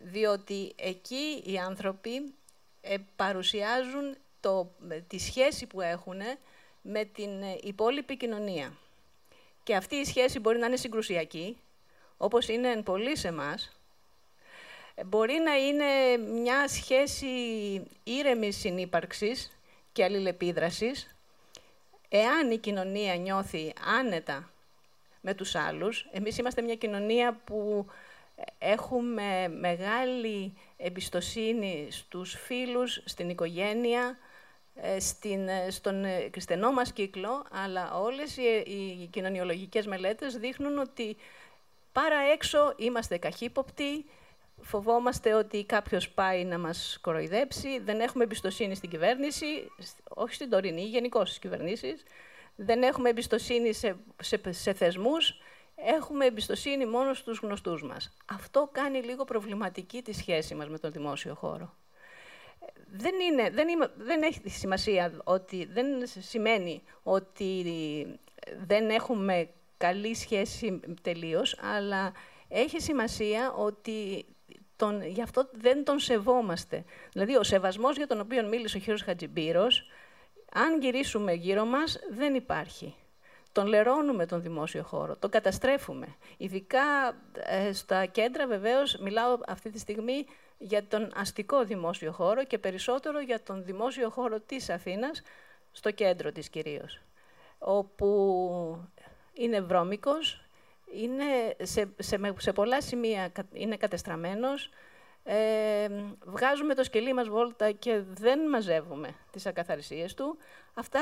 Διότι 0.03 0.73
εκεί 0.75 1.43
οι 1.45 1.57
άνθρωποι 1.57 2.33
ε, 2.81 2.95
παρουσιάζουν 3.15 4.15
το, 4.39 4.71
τη 5.07 5.19
σχέση 5.19 5.65
που 5.65 5.81
έχουν 5.81 6.19
με 6.81 7.03
την 7.03 7.29
υπόλοιπη 7.61 8.17
κοινωνία. 8.17 8.77
Και 9.63 9.75
αυτή 9.75 9.95
η 9.95 10.05
σχέση 10.05 10.39
μπορεί 10.39 10.57
να 10.57 10.65
είναι 10.65 10.75
συγκρουσιακή, 10.77 11.57
όπως 12.23 12.47
είναι 12.47 12.69
εν 12.69 12.83
πολύ 12.83 13.17
σε 13.17 13.27
εμάς, 13.27 13.71
μπορεί 15.05 15.33
να 15.33 15.55
είναι 15.55 16.17
μια 16.17 16.67
σχέση 16.67 17.27
ήρεμης 18.03 18.57
συνύπαρξης 18.57 19.57
και 19.91 20.03
αλληλεπίδρασης, 20.03 21.15
εάν 22.09 22.51
η 22.51 22.57
κοινωνία 22.57 23.15
νιώθει 23.15 23.73
άνετα 23.99 24.49
με 25.21 25.33
τους 25.33 25.55
άλλους. 25.55 26.07
Εμείς 26.11 26.37
είμαστε 26.37 26.61
μια 26.61 26.75
κοινωνία 26.75 27.41
που 27.43 27.85
έχουμε 28.59 29.47
μεγάλη 29.59 30.53
εμπιστοσύνη 30.77 31.87
στους 31.91 32.33
φίλους, 32.33 33.01
στην 33.05 33.29
οικογένεια, 33.29 34.17
ε, 34.75 34.99
στην, 34.99 35.47
ε, 35.47 35.69
στον 35.69 36.05
χριστιανό 36.31 36.71
μας 36.71 36.93
κύκλο, 36.93 37.45
αλλά 37.51 37.93
όλες 37.93 38.37
οι, 38.37 38.63
οι 38.65 39.07
κοινωνιολογικές 39.11 39.85
μελέτες 39.85 40.37
δείχνουν 40.37 40.77
ότι 40.77 41.17
Πάρα 41.93 42.17
έξω 42.33 42.73
είμαστε 42.77 43.17
καχύποπτοι, 43.17 44.05
φοβόμαστε 44.61 45.33
ότι 45.33 45.65
κάποιος 45.65 46.09
πάει 46.09 46.43
να 46.43 46.57
μας 46.57 46.97
κοροϊδέψει, 47.01 47.79
δεν 47.79 47.99
έχουμε 47.99 48.23
εμπιστοσύνη 48.23 48.75
στην 48.75 48.89
κυβέρνηση, 48.89 49.45
όχι 50.09 50.33
στην 50.33 50.49
τωρινή, 50.49 50.83
γενικώ 50.83 51.25
στις 51.25 51.39
κυβερνήσεις, 51.39 52.03
δεν 52.55 52.83
έχουμε 52.83 53.09
εμπιστοσύνη 53.09 53.73
σε, 53.73 53.95
σε, 54.21 54.41
σε 54.49 54.73
θεσμούς, 54.73 55.41
έχουμε 55.75 56.25
εμπιστοσύνη 56.25 56.85
μόνο 56.85 57.13
στους 57.13 57.39
γνωστούς 57.39 57.83
μας. 57.83 58.17
Αυτό 58.31 58.69
κάνει 58.71 59.01
λίγο 59.01 59.23
προβληματική 59.23 60.01
τη 60.01 60.13
σχέση 60.13 60.55
μας 60.55 60.69
με 60.69 60.77
τον 60.77 60.91
δημόσιο 60.91 61.33
χώρο. 61.33 61.73
Δεν, 62.91 63.13
είναι, 63.19 63.49
δεν, 63.49 63.67
δεν 63.97 64.21
έχει 64.21 64.49
σημασία 64.49 65.13
ότι 65.23 65.65
δεν 65.65 65.85
σημαίνει 66.19 66.83
ότι 67.03 67.65
δεν 68.65 68.89
έχουμε 68.89 69.49
καλή 69.83 70.15
σχέση 70.15 70.79
τελείως, 71.01 71.59
αλλά 71.61 72.11
έχει 72.47 72.81
σημασία 72.81 73.53
ότι 73.53 74.25
τον, 74.75 75.05
γι' 75.05 75.21
αυτό 75.21 75.49
δεν 75.51 75.83
τον 75.83 75.99
σεβόμαστε. 75.99 76.83
Δηλαδή, 77.11 77.35
ο 77.35 77.43
σεβασμός 77.43 77.97
για 77.97 78.07
τον 78.07 78.19
οποίο 78.19 78.47
μίλησε 78.47 78.77
ο 78.77 78.79
κύριος 78.79 79.01
Χατζιμπύρος, 79.01 79.85
αν 80.53 80.81
γυρίσουμε 80.81 81.33
γύρω 81.33 81.65
μας, 81.65 81.99
δεν 82.11 82.35
υπάρχει. 82.35 82.95
Τον 83.51 83.65
λερώνουμε 83.65 84.25
τον 84.25 84.41
δημόσιο 84.41 84.83
χώρο, 84.83 85.15
τον 85.17 85.29
καταστρέφουμε. 85.29 86.15
Ειδικά 86.37 86.83
ε, 87.33 87.73
στα 87.73 88.05
κέντρα, 88.05 88.47
βεβαίως, 88.47 88.97
μιλάω 88.97 89.37
αυτή 89.47 89.69
τη 89.69 89.79
στιγμή 89.79 90.25
για 90.57 90.87
τον 90.87 91.11
αστικό 91.15 91.63
δημόσιο 91.63 92.11
χώρο 92.11 92.43
και 92.43 92.57
περισσότερο 92.57 93.19
για 93.19 93.43
τον 93.43 93.63
δημόσιο 93.63 94.09
χώρο 94.09 94.39
της 94.39 94.69
Αθήνας, 94.69 95.21
στο 95.71 95.91
κέντρο 95.91 96.31
της 96.31 96.49
κυρίως. 96.49 97.01
Όπου 97.57 98.07
είναι 99.33 99.61
βρώμικος, 99.61 100.45
είναι 100.93 101.55
σε, 101.61 101.93
σε, 101.99 102.33
σε 102.37 102.53
πολλά 102.53 102.81
σημεία 102.81 103.31
είναι 103.53 103.77
κατεστραμμένος, 103.77 104.69
ε, 105.23 105.87
βγάζουμε 106.25 106.73
το 106.73 106.83
σκελί 106.83 107.13
μας 107.13 107.27
βόλτα 107.27 107.71
και 107.71 108.01
δεν 108.13 108.49
μαζεύουμε 108.49 109.15
τις 109.31 109.45
ακαθαρισίες 109.45 110.13
του. 110.13 110.37
Αυτά, 110.73 110.99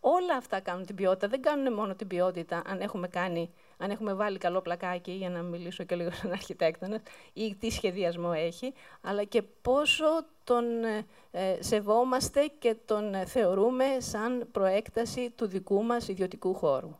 όλα 0.00 0.36
αυτά 0.36 0.60
κάνουν 0.60 0.86
την 0.86 0.94
ποιότητα, 0.94 1.28
δεν 1.28 1.42
κάνουν 1.42 1.72
μόνο 1.72 1.94
την 1.94 2.06
ποιότητα 2.06 2.62
αν 2.66 2.80
έχουμε, 2.80 3.08
κάνει, 3.08 3.50
αν 3.76 3.90
έχουμε 3.90 4.14
βάλει 4.14 4.38
καλό 4.38 4.60
πλακάκι, 4.60 5.10
για 5.10 5.30
να 5.30 5.42
μιλήσω 5.42 5.84
και 5.84 5.94
λίγο 5.94 6.10
σαν 6.10 6.32
αρχιτέκτονας, 6.32 7.00
ή 7.32 7.54
τι 7.54 7.70
σχεδιασμό 7.70 8.32
έχει, 8.34 8.74
αλλά 9.00 9.24
και 9.24 9.42
πόσο 9.42 10.06
τον 10.44 10.84
ε, 10.84 11.06
ε, 11.30 11.62
σεβόμαστε 11.62 12.50
και 12.58 12.76
τον 12.84 13.26
θεωρούμε 13.26 13.84
σαν 13.98 14.48
προέκταση 14.52 15.30
του 15.36 15.46
δικού 15.46 15.82
μας 15.82 16.08
ιδιωτικού 16.08 16.54
χώρου 16.54 16.96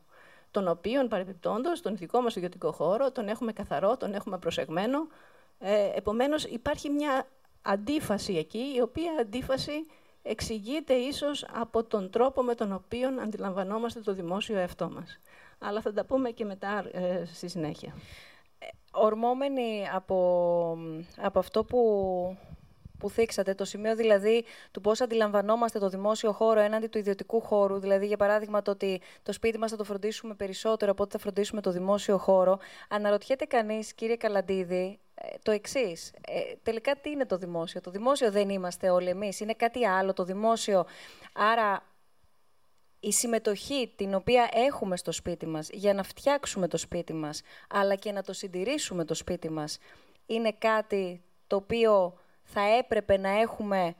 τον 0.50 0.68
οποίον 0.68 1.08
παρεμπιπτόντως, 1.08 1.80
τον 1.80 1.96
δικό 1.96 2.20
μας 2.20 2.36
ιδιωτικό 2.36 2.72
χώρο, 2.72 3.12
τον 3.12 3.28
έχουμε 3.28 3.52
καθαρό, 3.52 3.96
τον 3.96 4.14
έχουμε 4.14 4.38
προσεγμένο. 4.38 5.06
Ε, 5.58 5.90
επομένως, 5.94 6.44
υπάρχει 6.44 6.90
μια 6.90 7.26
αντίφαση 7.62 8.34
εκεί, 8.34 8.72
η 8.76 8.80
οποία 8.80 9.12
αντίφαση 9.20 9.86
εξηγείται 10.22 10.94
ίσως 10.94 11.46
από 11.52 11.84
τον 11.84 12.10
τρόπο 12.10 12.42
με 12.42 12.54
τον 12.54 12.72
οποίο 12.72 13.08
αντιλαμβανόμαστε 13.08 14.00
το 14.00 14.12
δημόσιο 14.12 14.58
εαυτό 14.58 14.90
μας. 14.90 15.18
Αλλά 15.58 15.80
θα 15.80 15.92
τα 15.92 16.04
πούμε 16.04 16.30
και 16.30 16.44
μετά 16.44 16.84
ε, 16.92 17.24
στη 17.24 17.48
συνέχεια. 17.48 17.94
Ε, 18.58 18.66
ορμόμενοι 18.92 19.88
από, 19.94 20.78
από 21.16 21.38
αυτό 21.38 21.64
που 21.64 21.78
που 22.98 23.10
θίξατε, 23.10 23.54
το 23.54 23.64
σημείο 23.64 23.96
δηλαδή 23.96 24.44
του 24.70 24.80
πώς 24.80 25.00
αντιλαμβανόμαστε 25.00 25.78
το 25.78 25.88
δημόσιο 25.88 26.32
χώρο 26.32 26.60
έναντι 26.60 26.86
του 26.86 26.98
ιδιωτικού 26.98 27.40
χώρου. 27.40 27.78
Δηλαδή, 27.78 28.06
για 28.06 28.16
παράδειγμα, 28.16 28.62
το 28.62 28.70
ότι 28.70 29.00
το 29.22 29.32
σπίτι 29.32 29.58
μας 29.58 29.70
θα 29.70 29.76
το 29.76 29.84
φροντίσουμε 29.84 30.34
περισσότερο 30.34 30.90
από 30.90 31.02
ότι 31.02 31.12
θα 31.12 31.18
φροντίσουμε 31.18 31.60
το 31.60 31.70
δημόσιο 31.70 32.18
χώρο. 32.18 32.58
Αναρωτιέται 32.88 33.44
κανείς, 33.44 33.94
κύριε 33.94 34.16
Καλαντίδη, 34.16 34.98
ε, 35.14 35.28
το 35.42 35.50
εξής. 35.50 36.12
Ε, 36.26 36.40
τελικά, 36.62 36.96
τι 36.96 37.10
είναι 37.10 37.26
το 37.26 37.36
δημόσιο; 37.36 37.80
Το 37.80 37.90
δημόσιο 37.90 38.30
δεν 38.30 38.48
είμαστε 38.48 38.90
όλοι 38.90 39.08
εμείς. 39.08 39.40
Είναι 39.40 39.54
κάτι 39.54 39.86
άλλο 39.86 40.12
το 40.12 40.24
δημόσιο. 40.24 40.86
Άρα, 41.32 41.82
η 43.00 43.12
συμμετοχή 43.12 43.92
την 43.96 44.14
οποία 44.14 44.48
έχουμε 44.52 44.96
στο 44.96 45.12
σπίτι 45.12 45.46
μας 45.46 45.68
για 45.72 45.94
να 45.94 46.02
φτιάξουμε 46.02 46.68
το 46.68 46.76
σπίτι 46.76 47.12
μας, 47.12 47.42
αλλά 47.68 47.94
και 47.94 48.12
να 48.12 48.22
το 48.22 48.32
συντηρήσουμε 48.32 49.04
το 49.04 49.14
σπίτι 49.14 49.50
μας, 49.50 49.78
είναι 50.26 50.52
κάτι 50.58 51.22
το 51.46 51.56
οποίο 51.56 52.18
θα 52.50 52.60
έπρεπε 52.60 53.16
να 53.16 53.28
έχουμε 53.28 53.94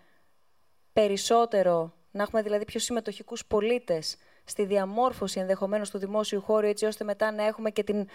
περισσότερο, 0.93 1.95
να 2.11 2.23
έχουμε 2.23 2.43
δηλαδή 2.43 2.65
πιο 2.65 2.81
συμμετοχικούς 2.81 3.47
πολίτες 3.47 4.17
στη 4.45 4.65
διαμόρφωση 4.65 5.41
ενδεχομένως 5.41 5.91
του 5.91 5.99
δημόσιου 5.99 6.41
χώρου, 6.41 6.67
έτσι 6.67 6.85
ώστε 6.85 7.05
μετά 7.05 7.33
να 7.33 7.47
έχουμε 7.47 7.71
και 7.71 7.83
την 7.83 8.09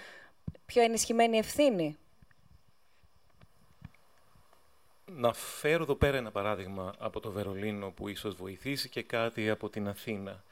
πιο 0.66 0.82
ενισχυμένη 0.82 1.38
ευθύνη. 1.38 1.98
Να 5.06 5.34
φέρω 5.34 5.84
εδώ 5.84 5.96
πέρα 5.96 6.18
ένα 6.18 6.32
παράδειγμα 6.32 6.94
από 6.98 7.20
το 7.20 7.32
Βερολίνο 7.32 7.92
που 7.92 8.08
ίσως 8.08 8.36
βοηθήσει 8.36 8.90
και 8.90 9.04
κάτι 9.04 9.50
από 9.50 9.70
την 9.70 9.88
Αθήνα. 9.88 10.44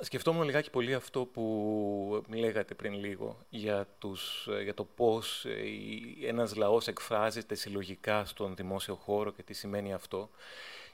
Σκεφτόμουν 0.00 0.44
λιγάκι 0.44 0.70
πολύ 0.70 0.94
αυτό 0.94 1.24
που 1.24 2.24
λέγατε 2.34 2.74
πριν 2.74 2.94
λίγο 2.94 3.38
για, 3.48 3.88
τους, 3.98 4.48
για 4.62 4.74
το 4.74 4.84
πώς 4.84 5.44
ε, 5.44 6.28
ένας 6.28 6.56
λαός 6.56 6.86
εκφράζεται 6.88 7.54
συλλογικά 7.54 8.24
στον 8.24 8.56
δημόσιο 8.56 8.94
χώρο 8.94 9.32
και 9.32 9.42
τι 9.42 9.54
σημαίνει 9.54 9.92
αυτό. 9.92 10.30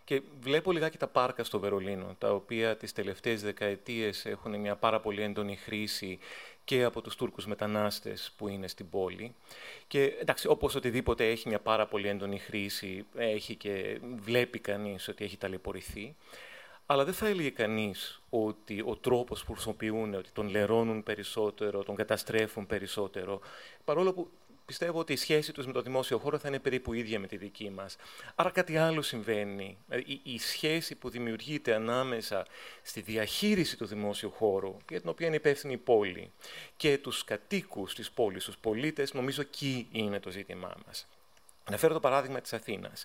Και 0.04 0.22
βλέπω 0.40 0.72
λιγάκι 0.72 0.98
τα 0.98 1.06
πάρκα 1.06 1.44
στο 1.44 1.58
Βερολίνο, 1.58 2.16
τα 2.18 2.34
οποία 2.34 2.76
τις 2.76 2.92
τελευταίες 2.92 3.42
δεκαετίες 3.42 4.26
έχουν 4.26 4.60
μια 4.60 4.76
πάρα 4.76 5.00
πολύ 5.00 5.22
έντονη 5.22 5.56
χρήση 5.56 6.18
και 6.64 6.84
από 6.84 7.00
τους 7.00 7.16
Τούρκους 7.16 7.46
μετανάστες 7.46 8.32
που 8.36 8.48
είναι 8.48 8.68
στην 8.68 8.90
πόλη. 8.90 9.34
Και 9.88 10.02
εντάξει, 10.20 10.48
όπως 10.48 10.74
οτιδήποτε 10.74 11.30
έχει 11.30 11.48
μια 11.48 11.60
πάρα 11.60 11.86
πολύ 11.86 12.08
έντονη 12.08 12.38
χρήση, 12.38 13.06
έχει 13.16 13.56
και 13.56 14.00
βλέπει 14.24 14.58
κανείς 14.58 15.08
ότι 15.08 15.24
έχει 15.24 15.36
ταλαιπωρηθεί. 15.36 16.14
Αλλά 16.86 17.04
δεν 17.04 17.14
θα 17.14 17.26
έλεγε 17.26 17.50
κανείς 17.50 18.22
ότι 18.30 18.82
ο 18.86 18.96
τρόπος 18.96 19.44
που 19.44 19.52
χρησιμοποιούν, 19.52 20.14
ότι 20.14 20.30
τον 20.30 20.48
λερώνουν 20.48 21.02
περισσότερο, 21.02 21.82
τον 21.82 21.94
καταστρέφουν 21.94 22.66
περισσότερο, 22.66 23.40
παρόλο 23.84 24.12
που 24.12 24.30
πιστεύω 24.66 24.98
ότι 24.98 25.12
η 25.12 25.16
σχέση 25.16 25.52
τους 25.52 25.66
με 25.66 25.72
το 25.72 25.82
δημόσιο 25.82 26.18
χώρο 26.18 26.38
θα 26.38 26.48
είναι 26.48 26.58
περίπου 26.58 26.92
ίδια 26.92 27.18
με 27.18 27.26
τη 27.26 27.36
δική 27.36 27.70
μας. 27.70 27.96
Άρα 28.34 28.50
κάτι 28.50 28.76
άλλο 28.76 29.02
συμβαίνει. 29.02 29.78
Η, 30.04 30.20
η 30.22 30.38
σχέση 30.38 30.94
που 30.94 31.08
δημιουργείται 31.08 31.74
ανάμεσα 31.74 32.46
στη 32.82 33.00
διαχείριση 33.00 33.76
του 33.76 33.86
δημόσιου 33.86 34.30
χώρου, 34.30 34.76
για 34.88 35.00
την 35.00 35.08
οποία 35.08 35.26
είναι 35.26 35.36
υπεύθυνη 35.36 35.72
η 35.72 35.76
πόλη, 35.76 36.32
και 36.76 36.98
τους 36.98 37.24
κατοίκους 37.24 37.94
της 37.94 38.10
πόλης, 38.10 38.44
τους 38.44 38.58
πολίτες, 38.58 39.12
νομίζω 39.12 39.40
εκεί 39.40 39.88
είναι 39.92 40.20
το 40.20 40.30
ζήτημά 40.30 40.74
μας. 41.62 41.68
Αναφέρω 41.68 41.94
το 41.94 42.00
παράδειγμα 42.00 42.40
της 42.40 42.52
Αθήνας. 42.52 43.04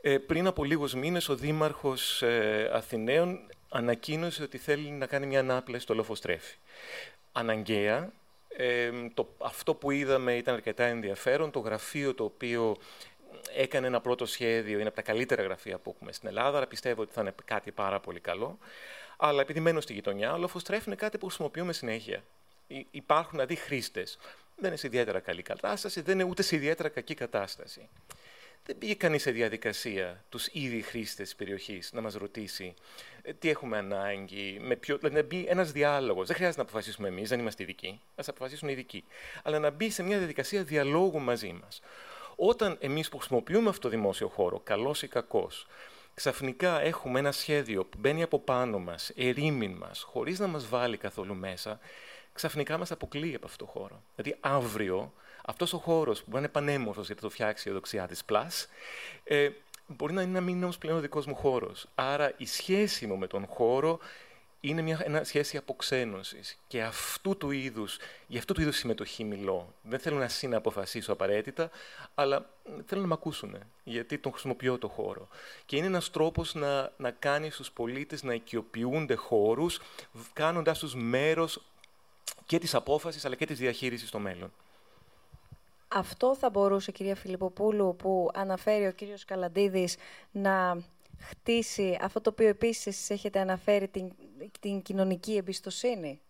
Ε, 0.00 0.18
πριν 0.18 0.46
από 0.46 0.64
λίγους 0.64 0.94
μήνες 0.94 1.28
ο 1.28 1.34
Δήμαρχος 1.36 2.22
ε, 2.22 2.70
Αθηναίων 2.72 3.38
ανακοίνωσε 3.68 4.42
ότι 4.42 4.58
θέλει 4.58 4.90
να 4.90 5.06
κάνει 5.06 5.26
μια 5.26 5.40
ανάπλαση 5.40 5.82
στο 5.82 5.94
Λοφοστρέφη. 5.94 6.56
Αναγκαία, 7.32 8.12
ε, 8.48 8.90
το, 9.14 9.34
αυτό 9.38 9.74
που 9.74 9.90
είδαμε 9.90 10.36
ήταν 10.36 10.54
αρκετά 10.54 10.84
ενδιαφέρον. 10.84 11.50
Το 11.50 11.58
γραφείο 11.58 12.14
το 12.14 12.24
οποίο 12.24 12.76
έκανε 13.56 13.86
ένα 13.86 14.00
πρώτο 14.00 14.26
σχέδιο, 14.26 14.78
είναι 14.78 14.86
από 14.86 14.96
τα 14.96 15.02
καλύτερα 15.02 15.42
γραφεία 15.42 15.78
που 15.78 15.92
έχουμε 15.94 16.12
στην 16.12 16.28
Ελλάδα, 16.28 16.56
αλλά 16.56 16.66
πιστεύω 16.66 17.02
ότι 17.02 17.12
θα 17.12 17.20
είναι 17.20 17.34
κάτι 17.44 17.70
πάρα 17.70 18.00
πολύ 18.00 18.20
καλό. 18.20 18.58
Αλλά 19.16 19.40
επειδή 19.40 19.60
μένω 19.60 19.80
στη 19.80 19.92
γειτονιά, 19.92 20.32
ο 20.32 20.38
Λοφοστρέφη 20.38 20.82
είναι 20.86 20.96
κάτι 20.96 21.18
που 21.18 21.26
χρησιμοποιούμε 21.26 21.72
συνέχεια. 21.72 22.22
Υπάρχουν 22.90 23.30
δηλαδή 23.30 23.56
χρήστε 23.56 24.06
δεν 24.60 24.68
είναι 24.68 24.78
σε 24.78 24.86
ιδιαίτερα 24.86 25.20
καλή 25.20 25.42
κατάσταση, 25.42 26.00
δεν 26.00 26.18
είναι 26.18 26.28
ούτε 26.28 26.42
σε 26.42 26.56
ιδιαίτερα 26.56 26.88
κακή 26.88 27.14
κατάσταση. 27.14 27.88
Δεν 28.64 28.78
πήγε 28.78 28.94
κανείς 28.94 29.22
σε 29.22 29.30
διαδικασία 29.30 30.24
τους 30.28 30.48
ήδη 30.52 30.82
χρήστες 30.82 31.26
της 31.26 31.36
περιοχής 31.36 31.92
να 31.92 32.00
μας 32.00 32.14
ρωτήσει 32.14 32.74
ε, 33.22 33.32
τι 33.32 33.48
έχουμε 33.48 33.76
ανάγκη, 33.76 34.58
με 34.60 34.76
ποιο, 34.76 34.96
δηλαδή 34.96 35.16
να 35.16 35.22
μπει 35.22 35.44
ένας 35.48 35.72
διάλογος. 35.72 36.26
Δεν 36.26 36.36
χρειάζεται 36.36 36.62
να 36.62 36.68
αποφασίσουμε 36.68 37.08
εμείς, 37.08 37.28
δεν 37.28 37.38
είμαστε 37.38 37.62
ειδικοί, 37.62 38.00
ας 38.14 38.28
αποφασίσουν 38.28 38.68
οι 38.68 38.72
ειδικοί. 38.72 39.04
Αλλά 39.42 39.58
να 39.58 39.70
μπει 39.70 39.90
σε 39.90 40.02
μια 40.02 40.18
διαδικασία 40.18 40.62
διαλόγου 40.62 41.20
μαζί 41.20 41.58
μας. 41.62 41.80
Όταν 42.36 42.76
εμείς 42.80 43.08
που 43.08 43.18
χρησιμοποιούμε 43.18 43.68
αυτό 43.68 43.80
το 43.80 43.88
δημόσιο 43.88 44.28
χώρο, 44.28 44.60
καλός 44.60 45.02
ή 45.02 45.08
κακός, 45.08 45.66
ξαφνικά 46.14 46.80
έχουμε 46.80 47.18
ένα 47.18 47.32
σχέδιο 47.32 47.84
που 47.84 47.98
μπαίνει 48.00 48.22
από 48.22 48.38
πάνω 48.38 48.78
μας, 48.78 49.10
ερήμην 49.16 49.72
μας, 49.72 50.02
χωρίς 50.02 50.38
να 50.38 50.46
μας 50.46 50.68
βάλει 50.68 50.96
καθόλου 50.96 51.34
μέσα, 51.34 51.80
ξαφνικά 52.32 52.78
μας 52.78 52.90
αποκλείει 52.90 53.34
από 53.34 53.46
αυτό 53.46 53.64
το 53.64 53.70
χώρο. 53.70 54.02
Δηλαδή, 54.16 54.36
αύριο, 54.40 55.12
αυτός 55.46 55.72
ο 55.72 55.78
χώρος 55.78 56.22
που 56.22 56.36
είναι 56.36 56.48
πανέμορφος 56.48 57.06
γιατί 57.06 57.20
το 57.20 57.30
φτιάξει 57.30 57.68
η 57.68 57.70
οδοξιά 57.70 58.06
της 58.06 58.22
Plus, 58.28 58.66
ε, 59.24 59.50
μπορεί 59.86 60.12
να, 60.12 60.22
είναι, 60.22 60.32
να 60.32 60.40
μην 60.40 60.54
είναι 60.54 60.64
όμως 60.64 60.78
πλέον 60.78 60.96
ο 60.96 61.00
δικός 61.00 61.26
μου 61.26 61.34
χώρος. 61.34 61.86
Άρα, 61.94 62.32
η 62.36 62.46
σχέση 62.46 63.06
μου 63.06 63.16
με 63.16 63.26
τον 63.26 63.46
χώρο 63.46 63.98
είναι 64.60 64.82
μια 64.82 65.00
ένα 65.04 65.24
σχέση 65.24 65.56
αποξένωσης. 65.56 66.58
Και 66.66 66.82
αυτού 66.82 67.36
του 67.36 67.50
είδους, 67.50 67.96
για 68.26 68.38
αυτού 68.38 68.52
του 68.54 68.60
είδους 68.60 68.76
συμμετοχή 68.76 69.24
μιλώ. 69.24 69.74
Δεν 69.82 69.98
θέλω 69.98 70.18
να 70.18 70.28
συναποφασίσω 70.28 71.12
απαραίτητα, 71.12 71.70
αλλά 72.14 72.50
θέλω 72.86 73.00
να 73.00 73.06
με 73.06 73.12
ακούσουν, 73.12 73.56
γιατί 73.84 74.18
τον 74.18 74.32
χρησιμοποιώ 74.32 74.78
το 74.78 74.88
χώρο. 74.88 75.28
Και 75.66 75.76
είναι 75.76 75.86
ένας 75.86 76.10
τρόπος 76.10 76.54
να, 76.54 76.92
να 76.96 77.10
κάνεις 77.10 77.54
στους 77.54 77.70
πολίτες 77.70 78.22
να 78.22 78.34
οικειοποιούνται 78.34 79.14
χώρους, 79.14 79.80
κάνοντάς 80.32 80.78
τους 80.78 80.94
μέρος 80.94 81.62
και 82.46 82.58
της 82.58 82.74
απόφασης 82.74 83.24
αλλά 83.24 83.34
και 83.34 83.46
της 83.46 83.58
διαχείρισης 83.58 84.08
στο 84.08 84.18
μέλλον. 84.18 84.52
Αυτό 85.88 86.36
θα 86.36 86.50
μπορούσε, 86.50 86.92
κυρία 86.92 87.14
Φιλιπποπούλου, 87.14 87.96
που 87.96 88.30
αναφέρει 88.34 88.86
ο 88.86 88.92
κύριος 88.92 89.24
Καλαντίδης, 89.24 89.96
να 90.30 90.82
χτίσει 91.18 91.98
αυτό 92.00 92.20
το 92.20 92.30
οποίο 92.30 92.48
επίσης 92.48 92.86
εσείς 92.86 93.10
έχετε 93.10 93.38
αναφέρει, 93.40 93.88
την, 93.88 94.12
την 94.60 94.82
κοινωνική 94.82 95.36
εμπιστοσύνη. 95.36 96.20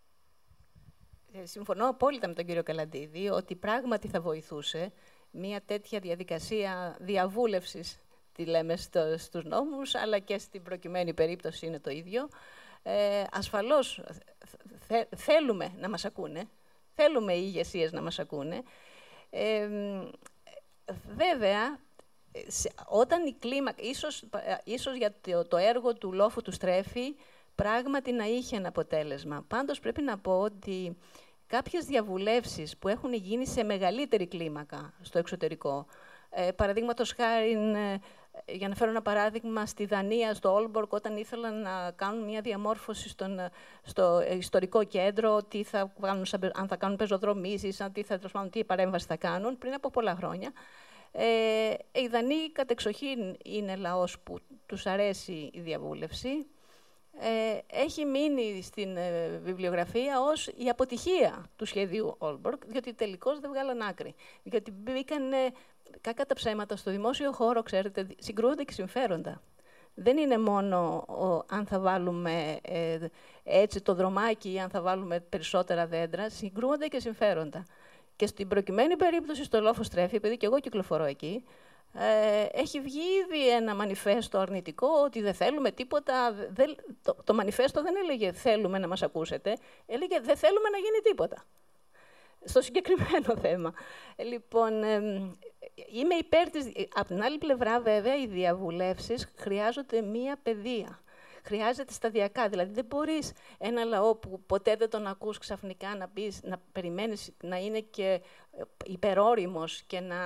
Ε, 1.33 1.47
συμφωνώ 1.47 1.89
απόλυτα 1.89 2.29
με 2.29 2.35
τον 2.35 2.45
κύριο 2.45 2.63
Καλαντίδη 2.63 3.29
ότι 3.29 3.55
πράγματι 3.55 4.09
θα 4.09 4.21
βοηθούσε 4.21 4.93
μια 5.31 5.61
τέτοια 5.67 5.99
διαδικασία 5.99 6.97
διαβούλευσης, 7.01 8.01
τη 8.33 8.45
λέμε 8.45 8.77
στο, 8.77 9.15
στους 9.19 9.45
νόμους, 9.45 9.95
αλλά 9.95 10.19
και 10.19 10.39
στην 10.39 10.63
προκειμένη 10.63 11.15
περίπτωση 11.15 11.67
είναι 11.67 11.81
το 11.81 11.91
ίδιο. 11.91 12.29
Ε, 12.83 13.25
ασφαλώς 13.33 14.03
θέλουμε 15.17 15.73
να 15.79 15.89
μας 15.89 16.05
ακούνε, 16.05 16.49
θέλουμε 16.95 17.33
οι 17.33 17.43
ηγεσίες 17.45 17.93
να 17.93 18.03
μας 18.03 18.19
ακούνε. 18.19 18.63
Ε, 19.31 19.69
βέβαια, 21.17 21.79
όταν 22.87 23.27
η 23.27 23.33
κλίμακα, 23.39 23.83
ίσως, 23.83 24.25
ίσως 24.65 24.97
για 24.97 25.15
το, 25.21 25.45
το 25.45 25.57
έργο 25.57 25.95
του 25.95 26.13
λόφου 26.13 26.43
του 26.43 26.53
Στρέφη, 26.53 27.15
πράγματι 27.55 28.13
να 28.13 28.25
είχε 28.25 28.57
ένα 28.57 28.69
αποτέλεσμα. 28.69 29.45
Πάντως 29.49 29.81
πρέπει 29.81 30.03
να 30.03 30.19
πω 30.19 30.41
ότι 30.41 30.97
κάποιες 31.47 31.85
διαβουλεύσεις 31.85 32.77
που 32.77 32.89
έχουν 32.89 33.13
γίνει 33.13 33.47
σε 33.47 33.63
μεγαλύτερη 33.63 34.27
κλίμακα 34.27 34.95
στο 35.01 35.19
εξωτερικό, 35.19 35.87
ε, 36.31 36.51
παραδείγματος 36.53 37.13
χάρη 37.13 37.51
ε, 37.53 37.97
για 38.47 38.69
να 38.69 38.75
φέρω 38.75 38.91
ένα 38.91 39.03
παράδειγμα, 39.03 39.67
στη 39.67 39.85
Δανία, 39.85 40.35
στο 40.35 40.55
Όλμπορκ, 40.55 40.93
όταν 40.93 41.17
ήθελαν 41.17 41.63
να 41.63 41.93
κάνουν 41.97 42.25
μια 42.25 42.41
διαμόρφωση 42.41 43.09
στον, 43.09 43.41
στο 43.83 44.23
ιστορικό 44.39 44.85
κέντρο, 44.85 45.43
τι 45.43 45.63
θα 45.63 45.93
κάνουν, 46.01 46.27
αν 46.53 46.69
θα 46.69 46.77
κάνουν 46.77 46.97
πεζοδρομήσεις, 46.97 47.81
αν 47.81 47.93
τι, 47.93 48.03
θα, 48.03 48.19
τι 48.51 48.65
παρέμβαση 48.65 49.07
θα 49.07 49.17
κάνουν, 49.17 49.59
πριν 49.59 49.75
από 49.75 49.91
πολλά 49.91 50.15
χρόνια. 50.15 50.53
Ε, 51.13 51.75
οι 51.93 52.07
Δανείοι 52.07 52.53
κατεξοχήν 52.53 53.37
είναι 53.45 53.77
λαός 53.77 54.19
που 54.21 54.39
τους 54.67 54.87
αρέσει 54.87 55.51
η 55.53 55.61
διαβούλευση. 55.61 56.47
Ε, 57.21 57.59
έχει 57.83 58.05
μείνει 58.05 58.63
στην 58.63 58.97
ε, 58.97 59.41
βιβλιογραφία 59.43 60.21
ως 60.21 60.47
η 60.47 60.69
αποτυχία 60.69 61.51
του 61.57 61.65
σχεδίου 61.65 62.15
Όλμπορκ, 62.19 62.67
διότι 62.67 62.95
τελικώς 62.95 63.41
δεν 63.41 63.51
βγάλαν 63.51 63.83
άκρη. 63.83 64.15
Γιατί 64.43 64.71
μπήκαν 64.71 65.23
κακά 66.01 66.27
τα 66.27 66.35
ψέματα, 66.35 66.77
στο 66.77 66.91
δημόσιο 66.91 67.33
χώρο, 67.33 67.63
ξέρετε, 67.63 68.07
συγκρούονται 68.19 68.63
και 68.63 68.73
συμφέροντα. 68.73 69.41
Δεν 69.95 70.17
είναι 70.17 70.39
μόνο 70.39 71.05
ο, 71.09 71.45
αν 71.55 71.67
θα 71.67 71.79
βάλουμε 71.79 72.59
ε, 72.63 72.99
έτσι 73.45 73.81
το 73.81 73.95
δρομάκι 73.95 74.53
ή 74.53 74.61
αν 74.61 74.71
θα 74.71 74.81
βάλουμε 74.81 75.21
περισσότερα 75.21 75.87
δέντρα, 75.87 76.31
συγκρούονται 76.31 76.87
και 76.87 77.01
συμφέροντα. 77.01 77.67
Και 78.17 78.27
στην 78.27 78.49
προκειμένη 78.49 78.97
περίπτωση 78.97 79.45
στο 79.45 79.61
Λόφος 79.61 79.87
Στρέφη, 79.87 80.17
επειδή 80.17 80.37
και 80.37 80.47
εγώ 80.47 80.61
κυκλοφορώ 80.61 81.05
εκεί, 81.05 81.45
ε, 81.95 82.47
έχει 82.53 82.81
βγει 82.81 83.01
ήδη 83.01 83.51
ένα 83.51 83.75
μανιφέστο 83.75 84.39
αρνητικό 84.39 84.89
ότι 85.05 85.21
δεν 85.23 85.35
θέλουμε 85.35 85.71
τίποτα. 85.71 86.33
Δεν, 86.33 86.77
το, 87.03 87.17
το 87.25 87.35
μανιφέστο 87.35 87.83
δεν 87.83 87.95
έλεγε 87.97 88.33
θέλουμε 88.33 88.79
να 88.79 88.89
μας 88.89 89.03
ακούσετε, 89.03 89.57
έλεγε 89.87 90.21
δεν 90.21 90.37
θέλουμε 90.37 90.69
να 90.69 90.79
γίνει 90.79 90.99
τίποτα. 91.03 91.45
Στο 92.45 92.61
συγκεκριμένο 92.61 93.37
θέμα. 93.43 93.73
Λοιπόν, 94.17 94.73
είμαι 95.93 96.15
υπέρ 96.15 96.51
της... 96.51 96.73
Από 96.95 97.07
την 97.07 97.23
άλλη 97.23 97.39
πλευρά, 97.39 97.81
βέβαια, 97.81 98.17
οι 98.17 98.27
διαβουλεύσεις 98.27 99.33
χρειάζονται 99.37 100.01
μία 100.03 100.39
παιδεία. 100.43 101.01
Χρειάζεται 101.45 101.93
σταδιακά. 101.93 102.49
Δηλαδή, 102.49 102.73
δεν 102.73 102.85
μπορείς 102.85 103.33
ένα 103.59 103.85
λαό 103.85 104.15
που 104.15 104.43
ποτέ 104.47 104.77
δεν 104.77 104.91
τον 104.91 105.07
ακούς 105.07 105.39
ξαφνικά 105.39 105.97
να, 105.97 106.09
πεις, 106.09 106.41
να 106.43 106.61
περιμένεις 106.73 107.33
να 107.43 107.57
είναι 107.57 107.81
και 107.81 108.21
ε, 108.53 108.63
υπερόριμος 108.87 109.83
και 109.83 110.01
να 110.01 110.17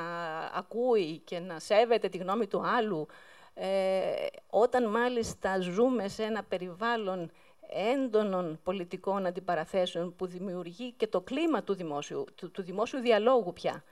ακούει 0.54 1.18
και 1.18 1.38
να 1.38 1.58
σέβεται 1.58 2.08
τη 2.08 2.18
γνώμη 2.18 2.46
του 2.46 2.62
άλλου. 2.66 3.06
Ε, 3.54 4.26
όταν 4.50 4.90
μάλιστα 4.90 5.60
ζούμε 5.60 6.08
σε 6.08 6.22
ένα 6.22 6.42
περιβάλλον 6.42 7.30
έντονων 7.92 8.60
πολιτικών 8.62 9.26
αντιπαραθέσεων 9.26 10.16
που 10.16 10.26
δημιουργεί 10.26 10.92
και 10.92 11.06
το 11.06 11.20
κλίμα 11.20 11.62
του 11.62 11.74
δημόσιου, 11.74 12.24
του, 12.34 12.50
του 12.50 12.62
δημόσιου 12.62 13.00
διαλόγου 13.00 13.52
πια 13.52 13.84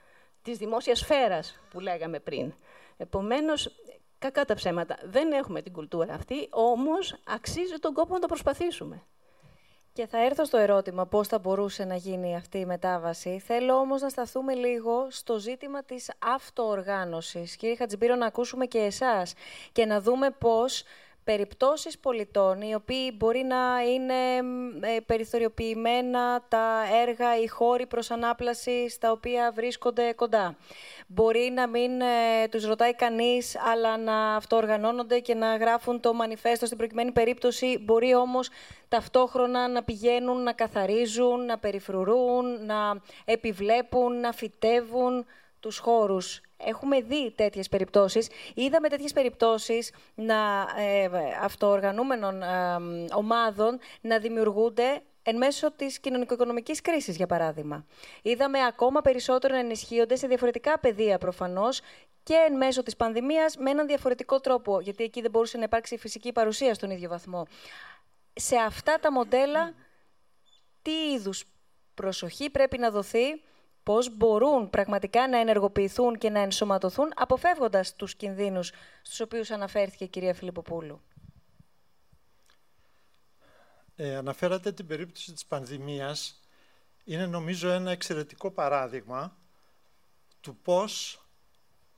της 0.43 0.57
δημόσιας 0.57 0.99
σφαίρας 0.99 1.59
που 1.69 1.79
λέγαμε 1.79 2.19
πριν. 2.19 2.53
Επομένως, 2.97 3.71
κακά 4.19 4.45
τα 4.45 4.53
ψέματα. 4.53 4.97
Δεν 5.03 5.31
έχουμε 5.31 5.61
την 5.61 5.73
κουλτούρα 5.73 6.13
αυτή, 6.13 6.47
όμως 6.49 7.15
αξίζει 7.23 7.79
τον 7.79 7.93
κόπο 7.93 8.13
να 8.13 8.19
το 8.19 8.27
προσπαθήσουμε. 8.27 9.03
Και 9.93 10.07
θα 10.07 10.25
έρθω 10.25 10.45
στο 10.45 10.57
ερώτημα 10.57 11.05
πώς 11.05 11.27
θα 11.27 11.39
μπορούσε 11.39 11.85
να 11.85 11.95
γίνει 11.95 12.35
αυτή 12.35 12.57
η 12.57 12.65
μετάβαση. 12.65 13.39
Θέλω 13.39 13.73
όμως 13.73 14.01
να 14.01 14.09
σταθούμε 14.09 14.53
λίγο 14.53 15.07
στο 15.09 15.39
ζήτημα 15.39 15.83
της 15.83 16.11
αυτοοργάνωσης. 16.19 17.55
Κύριε 17.55 17.75
Χατζιμπύρο, 17.75 18.15
να 18.15 18.25
ακούσουμε 18.25 18.65
και 18.65 18.79
εσάς 18.79 19.33
και 19.71 19.85
να 19.85 20.01
δούμε 20.01 20.29
πώς 20.29 20.83
περιπτώσεις 21.23 21.99
πολιτών 21.99 22.61
οι 22.61 22.75
οποίοι 22.75 23.13
μπορεί 23.17 23.43
να 23.43 23.81
είναι 23.93 24.37
ε, 24.87 24.99
περιθωριοποιημένα 24.99 26.45
τα 26.47 26.81
έργα, 27.07 27.39
οι 27.39 27.47
χώροι 27.47 27.85
προς 27.85 28.11
ανάπλαση 28.11 28.89
στα 28.89 29.11
οποία 29.11 29.51
βρίσκονται 29.55 30.13
κοντά. 30.13 30.55
Μπορεί 31.07 31.51
να 31.55 31.67
μην 31.67 32.01
ε, 32.01 32.47
τους 32.49 32.65
ρωτάει 32.65 32.93
κανείς, 32.95 33.57
αλλά 33.57 33.97
να 33.97 34.35
αυτοοργανώνονται 34.35 35.19
και 35.19 35.33
να 35.33 35.55
γράφουν 35.55 35.99
το 35.99 36.13
μανιφέστο 36.13 36.65
στην 36.65 36.77
προκειμένη 36.77 37.11
περίπτωση. 37.11 37.77
Μπορεί 37.81 38.15
όμως 38.15 38.49
ταυτόχρονα 38.87 39.67
να 39.67 39.83
πηγαίνουν, 39.83 40.43
να 40.43 40.53
καθαρίζουν, 40.53 41.45
να 41.45 41.57
περιφρουρούν, 41.57 42.65
να 42.65 43.01
επιβλέπουν, 43.25 44.19
να 44.19 44.31
φυτεύουν 44.31 45.25
τους 45.59 45.77
χώρους 45.77 46.41
Έχουμε 46.65 47.01
δει 47.01 47.31
τέτοιες 47.31 47.69
περιπτώσεις. 47.69 48.27
Είδαμε 48.53 48.89
τέτοιες 48.89 49.13
περιπτώσεις 49.13 49.91
να, 50.15 50.35
ε, 50.77 51.09
αυτοοργανούμενων 51.41 52.41
ε, 52.41 52.77
ομάδων 53.15 53.79
να 54.01 54.19
δημιουργούνται 54.19 55.01
εν 55.23 55.37
μέσω 55.37 55.71
της 55.71 55.99
κοινωνικο-οικονομικής 55.99 56.81
κρίσης, 56.81 57.15
για 57.15 57.27
παράδειγμα. 57.27 57.85
Είδαμε 58.21 58.65
ακόμα 58.65 59.01
περισσότερο 59.01 59.53
να 59.53 59.59
ενισχύονται 59.59 60.15
σε 60.15 60.27
διαφορετικά 60.27 60.79
πεδία 60.79 61.17
προφανώς 61.17 61.81
και 62.23 62.33
εν 62.47 62.57
μέσω 62.57 62.83
της 62.83 62.95
πανδημίας 62.95 63.57
με 63.57 63.69
έναν 63.69 63.87
διαφορετικό 63.87 64.39
τρόπο, 64.39 64.79
γιατί 64.79 65.03
εκεί 65.03 65.21
δεν 65.21 65.31
μπορούσε 65.31 65.57
να 65.57 65.63
υπάρξει 65.63 65.97
φυσική 65.97 66.31
παρουσία 66.31 66.73
στον 66.73 66.89
ίδιο 66.89 67.09
βαθμό. 67.09 67.47
Σε 68.33 68.55
αυτά 68.55 68.99
τα 68.99 69.11
μοντέλα, 69.11 69.73
τι 70.81 70.91
είδους 70.91 71.45
προσοχή 71.93 72.49
πρέπει 72.49 72.77
να 72.77 72.91
δοθεί 72.91 73.41
πώς 73.83 74.17
μπορούν 74.17 74.69
πραγματικά 74.69 75.27
να 75.27 75.37
ενεργοποιηθούν 75.37 76.17
και 76.17 76.29
να 76.29 76.39
ενσωματωθούν, 76.39 77.11
αποφεύγοντας 77.15 77.95
τους 77.95 78.15
κινδύνους 78.15 78.71
στους 79.01 79.19
οποίους 79.19 79.51
αναφέρθηκε 79.51 80.03
η 80.03 80.07
κυρία 80.07 80.33
Φιλιπποπούλου. 80.33 81.01
Ε, 83.95 84.15
αναφέρατε 84.15 84.71
την 84.71 84.87
περίπτωση 84.87 85.33
της 85.33 85.45
πανδημίας. 85.45 86.39
Είναι 87.03 87.25
νομίζω 87.25 87.69
ένα 87.69 87.91
εξαιρετικό 87.91 88.51
παράδειγμα 88.51 89.37
του 90.41 90.55
πώς 90.55 91.23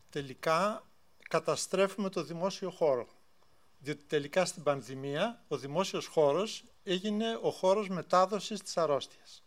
τελικά 0.10 0.84
καταστρέφουμε 1.30 2.10
το 2.10 2.24
δημόσιο 2.24 2.70
χώρο. 2.70 3.08
Διότι 3.80 4.04
τελικά 4.04 4.46
στην 4.46 4.64
πανδημία 4.64 5.44
ο 5.48 5.58
δημόσιος 5.58 6.06
χώρος 6.06 6.64
έγινε 6.84 7.40
ο 7.42 7.52
χώρος 7.52 7.90
μετάδοσης 7.90 8.62
της 8.62 8.78
αρρώστιας. 8.78 9.45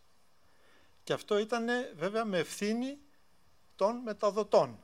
Και 1.09 1.15
αυτό 1.15 1.37
ήταν 1.37 1.67
βέβαια 1.95 2.25
με 2.25 2.37
ευθύνη 2.37 2.97
των 3.75 3.95
μεταδοτών, 3.95 4.79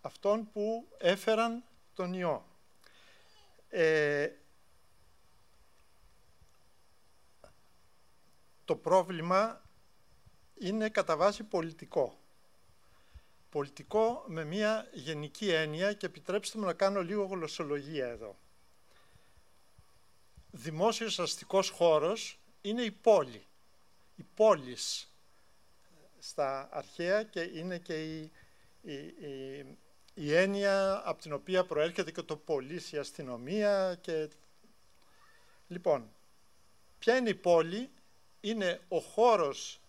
αυτών 0.00 0.50
που 0.52 0.88
έφεραν 0.98 1.64
τον 1.94 2.12
ιό. 2.12 2.46
Ε, 3.68 4.30
το 8.64 8.76
πρόβλημα 8.76 9.62
είναι 10.58 10.88
κατά 10.88 11.16
βάση 11.16 11.42
πολιτικό. 11.42 12.18
Πολιτικό 13.50 14.24
με 14.26 14.44
μια 14.44 14.88
γενική 14.92 15.50
έννοια 15.50 15.92
και 15.92 16.06
επιτρέψτε 16.06 16.58
μου 16.58 16.64
να 16.64 16.72
κάνω 16.72 17.02
λίγο 17.02 17.24
γλωσσολογία 17.24 18.06
εδώ. 18.06 18.36
Δημόσιος 20.50 21.18
αστικός 21.18 21.68
χώρος 21.68 22.38
είναι 22.60 22.82
η 22.82 22.90
πόλη. 22.90 23.46
Η 24.16 24.22
πόλης 24.34 25.09
στα 26.20 26.68
αρχαία 26.72 27.22
και 27.22 27.40
είναι 27.40 27.78
και 27.78 28.18
η, 28.18 28.32
η, 28.80 29.14
η, 30.14 30.34
έννοια 30.34 31.02
από 31.04 31.22
την 31.22 31.32
οποία 31.32 31.64
προέρχεται 31.64 32.10
και 32.10 32.22
το 32.22 32.36
πολίση 32.36 32.98
αστυνομία. 32.98 33.98
Και... 34.00 34.28
Λοιπόν, 35.68 36.12
ποια 36.98 37.16
είναι 37.16 37.28
η 37.28 37.34
πόλη, 37.34 37.90
είναι 38.40 38.80
ο 38.88 38.98
χώρος 38.98 39.80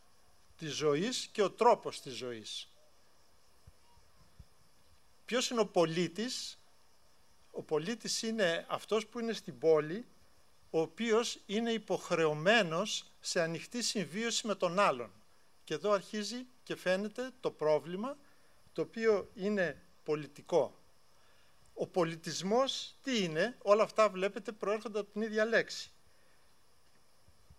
της 0.58 0.74
ζωής 0.74 1.30
και 1.32 1.42
ο 1.42 1.52
τρόπος 1.52 2.02
της 2.02 2.14
ζωής. 2.14 2.72
Ποιος 5.26 5.50
είναι 5.50 5.60
ο 5.60 5.68
πολίτης, 5.68 6.60
ο 7.52 7.64
πολίτης 7.64 8.22
είναι 8.22 8.66
αυτός 8.70 9.08
που 9.08 9.20
είναι 9.20 9.34
στην 9.34 9.60
πόλη, 9.60 10.06
ο 10.70 10.80
οποίος 10.80 11.40
είναι 11.46 11.72
υποχρεωμένος 11.72 13.12
σε 13.20 13.42
ανοιχτή 13.42 13.84
συμβίωση 13.84 14.48
με 14.48 14.56
τον 14.56 14.80
άλλον. 14.80 15.21
Και 15.72 15.78
εδώ 15.78 15.92
αρχίζει 15.92 16.46
και 16.64 16.76
φαίνεται 16.76 17.32
το 17.40 17.52
πρόβλημα, 17.52 18.18
το 18.74 18.82
οποίο 18.82 19.30
είναι 19.34 19.82
πολιτικό. 20.04 20.80
Ο 21.74 21.88
πολιτισμός 21.88 22.96
τι 23.04 23.24
είναι, 23.24 23.58
όλα 23.62 23.84
αυτά 23.84 24.10
βλέπετε 24.10 24.52
προέρχονται 24.52 25.00
από 25.00 25.12
την 25.12 25.22
ίδια 25.22 25.46
λέξη. 25.46 25.92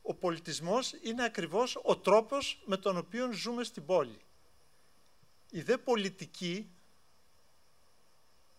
Ο 0.02 0.14
πολιτισμός 0.14 0.92
είναι 1.02 1.24
ακριβώς 1.24 1.80
ο 1.82 1.96
τρόπος 1.96 2.62
με 2.66 2.76
τον 2.76 2.96
οποίο 2.96 3.32
ζούμε 3.32 3.64
στην 3.64 3.84
πόλη. 3.86 4.20
Η 5.50 5.60
δε 5.60 5.76
πολιτική, 5.78 6.70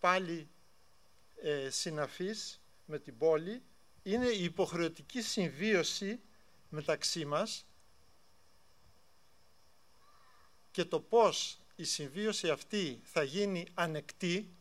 πάλι 0.00 0.48
ε, 1.42 1.70
συναφής 1.70 2.60
με 2.86 2.98
την 2.98 3.18
πόλη, 3.18 3.62
είναι 4.02 4.26
η 4.26 4.44
υποχρεωτική 4.44 5.22
συμβίωση 5.22 6.20
μεταξύ 6.68 7.24
μας 7.24 7.66
και 10.74 10.84
το 10.84 11.00
πώς 11.00 11.58
η 11.76 11.84
συμβίωση 11.84 12.48
αυτή 12.50 13.00
θα 13.04 13.22
γίνει 13.22 13.66
ανεκτή, 13.74 14.54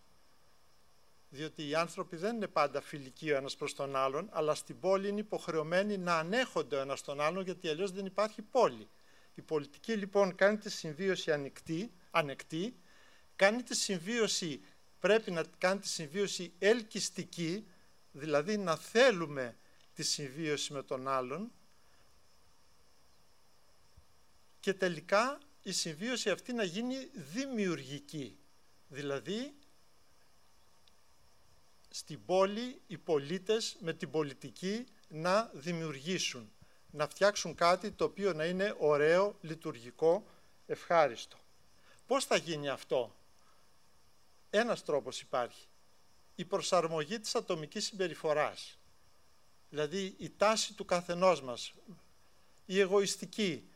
διότι 1.30 1.67
οι 1.67 1.76
άνθρωποι 1.76 2.15
δεν 2.15 2.36
είναι 2.36 2.47
πάντα 2.47 2.82
φιλικοί 2.82 3.32
ο 3.32 3.36
ένας 3.36 3.56
προς 3.56 3.73
τον 3.73 3.95
άλλον, 3.95 4.30
αλλά 4.32 4.56
στην 4.56 4.80
πόλη 4.80 5.08
είναι 5.08 5.19
υποχρεωμένοι 5.19 5.97
να 5.97 6.17
ανέχονται 6.17 6.76
ο 6.76 6.80
ένας 6.80 7.02
τον 7.02 7.21
άλλον, 7.21 7.43
γιατί 7.43 7.67
αλλιώς 7.67 7.91
δεν 7.91 8.06
υπάρχει 8.06 8.41
πόλη. 8.41 8.88
Η 9.36 9.41
πολιτική 9.41 9.93
λοιπόν 9.93 10.36
κάνει 10.36 10.58
τη 10.58 10.69
συμβίωση 10.69 11.32
ανεκτή, 11.32 11.91
ανεκτή 12.12 12.76
κάνει 13.36 13.63
τη 13.63 13.76
συμβίωση, 13.76 14.62
πρέπει 14.99 15.32
να 15.32 15.43
κάνει 15.58 15.80
τη 15.80 15.88
συμβίωση 15.88 16.54
ελκυστική, 16.60 17.67
δηλαδή 18.12 18.58
να 18.58 18.76
θέλουμε 18.76 19.58
τη 19.93 20.04
συμβίωση 20.04 20.73
με 20.73 20.84
τον 20.84 21.08
άλλον 21.08 21.52
και 24.60 24.73
τελικά 24.73 25.39
η 25.63 25.71
συμβίωση 25.71 26.30
αυτή 26.30 26.54
να 26.54 26.63
γίνει 26.63 27.10
δημιουργική. 27.13 28.38
Δηλαδή, 28.88 29.54
στην 31.89 32.26
πόλη 32.26 32.82
οι 32.88 32.97
πολίτες 32.97 33.78
με 33.80 33.93
την 33.93 34.10
πολιτική 34.12 34.86
να 35.08 35.52
δημιουργήσουν, 35.54 36.52
να 36.91 37.08
φτιάξουν 37.08 37.56
κάτι 37.56 37.91
το 37.91 38.04
οποίο 38.04 38.34
να 38.34 38.45
είναι 38.45 38.76
ωραίο, 38.78 39.38
λειτουργικό, 39.41 40.28
ευχάριστο. 40.65 41.38
Πώς 42.08 42.26
θα 42.26 42.36
γίνει 42.36 42.69
αυτό; 42.69 43.15
Ένας 44.49 44.84
τρόπος 44.84 45.21
υπάρχει. 45.21 45.67
Η 46.36 46.45
προσαρμογή 46.45 47.19
της 47.19 47.36
ατομικής 47.36 47.86
συμπεριφοράς. 47.86 48.78
Δηλαδή 49.69 50.15
η 50.17 50.30
τάση 50.30 50.73
του 50.73 50.86
καθενός 50.86 51.41
μας, 51.41 51.73
η 52.65 52.80
εγωιστική, 52.80 53.69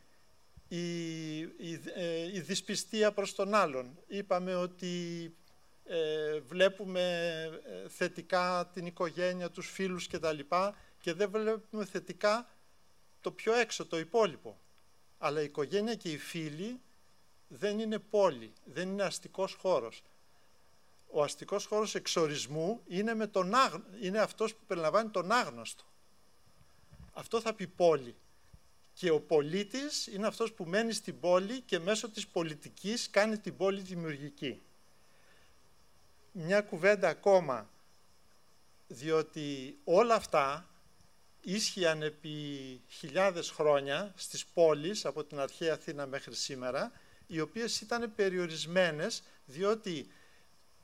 η, 0.68 1.38
η, 1.38 1.80
ε, 1.94 2.36
η 2.36 2.40
δυσπιστία 2.40 3.12
προς 3.12 3.34
τον 3.34 3.54
άλλον. 3.54 3.98
Είπαμε 4.06 4.54
ότι 4.54 5.34
ε, 5.84 6.40
βλέπουμε 6.40 7.00
ε, 7.64 7.88
θετικά 7.88 8.70
την 8.72 8.86
οικογένεια, 8.86 9.50
τους 9.50 9.70
φίλους 9.70 10.06
κτλ. 10.06 10.38
Και 11.00 11.12
δεν 11.12 11.30
βλέπουμε 11.30 11.84
θετικά 11.84 12.48
το 13.20 13.30
πιο 13.30 13.54
έξω, 13.54 13.86
το 13.86 13.98
υπόλοιπο. 13.98 14.58
Αλλά 15.18 15.40
η 15.40 15.44
οικογένεια 15.44 15.94
και 15.94 16.10
οι 16.10 16.18
φίλοι 16.18 16.80
δεν 17.48 17.78
είναι 17.78 17.98
πόλη, 17.98 18.52
δεν 18.64 18.88
είναι 18.88 19.02
αστικός 19.02 19.54
χώρος. 19.54 20.02
Ο 21.10 21.22
αστικός 21.22 21.64
χώρος 21.66 21.94
εξορισμού 21.94 22.80
είναι, 22.86 23.14
με 23.14 23.26
τον 23.26 23.52
είναι 24.00 24.18
αυτός 24.18 24.54
που 24.54 24.64
περιλαμβάνει 24.66 25.10
τον 25.10 25.32
άγνωστο. 25.32 25.84
Αυτό 27.12 27.40
θα 27.40 27.54
πει 27.54 27.66
πόλη. 27.66 28.14
Και 28.98 29.10
ο 29.10 29.20
πολίτης 29.20 30.06
είναι 30.06 30.26
αυτός 30.26 30.52
που 30.52 30.64
μένει 30.64 30.92
στην 30.92 31.20
πόλη 31.20 31.60
και 31.60 31.78
μέσω 31.78 32.08
της 32.08 32.26
πολιτικής 32.26 33.10
κάνει 33.10 33.38
την 33.38 33.56
πόλη 33.56 33.80
δημιουργική. 33.80 34.62
Μια 36.32 36.60
κουβέντα 36.60 37.08
ακόμα, 37.08 37.70
διότι 38.86 39.78
όλα 39.84 40.14
αυτά 40.14 40.68
ίσχυαν 41.40 42.02
επί 42.02 42.80
χιλιάδες 42.88 43.50
χρόνια 43.50 44.12
στις 44.16 44.46
πόλεις 44.46 45.04
από 45.04 45.24
την 45.24 45.38
αρχαία 45.38 45.74
Αθήνα 45.74 46.06
μέχρι 46.06 46.34
σήμερα, 46.34 46.92
οι 47.26 47.40
οποίες 47.40 47.80
ήταν 47.80 48.12
περιορισμένες 48.14 49.22
διότι 49.46 50.12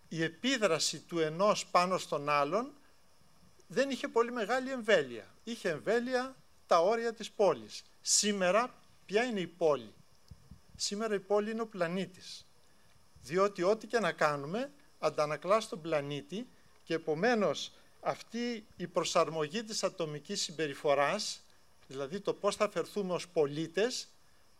η 0.08 0.22
επίδραση 0.22 0.98
του 0.98 1.18
ενός 1.18 1.66
πάνω 1.66 1.98
στον 1.98 2.28
άλλον 2.28 2.72
δεν 3.66 3.90
είχε 3.90 4.08
πολύ 4.08 4.32
μεγάλη 4.32 4.70
εμβέλεια. 4.70 5.34
Είχε 5.44 5.68
εμβέλεια 5.68 6.36
τα 6.66 6.80
όρια 6.80 7.14
της 7.14 7.30
πόλης. 7.30 7.84
Σήμερα 8.06 8.74
ποια 9.06 9.24
είναι 9.24 9.40
η 9.40 9.46
πόλη; 9.46 9.92
Σήμερα 10.76 11.14
η 11.14 11.20
πόλη 11.20 11.50
είναι 11.50 11.60
ο 11.60 11.66
πλανήτης. 11.66 12.46
Διότι 13.22 13.62
ό,τι 13.62 13.86
και 13.86 13.98
να 13.98 14.12
κάνουμε 14.12 14.72
αντανακλά 14.98 15.60
στον 15.60 15.80
πλανήτη 15.80 16.48
και 16.84 16.94
επομένως 16.94 17.72
αυτή 18.00 18.66
η 18.76 18.86
προσαρμογή 18.86 19.64
της 19.64 19.84
ατομικής 19.84 20.42
συμπεριφοράς, 20.42 21.40
δηλαδή 21.86 22.20
το 22.20 22.34
πώς 22.34 22.56
θα 22.56 22.68
φερθούμε 22.68 23.12
ως 23.12 23.28
πολίτες, 23.28 24.08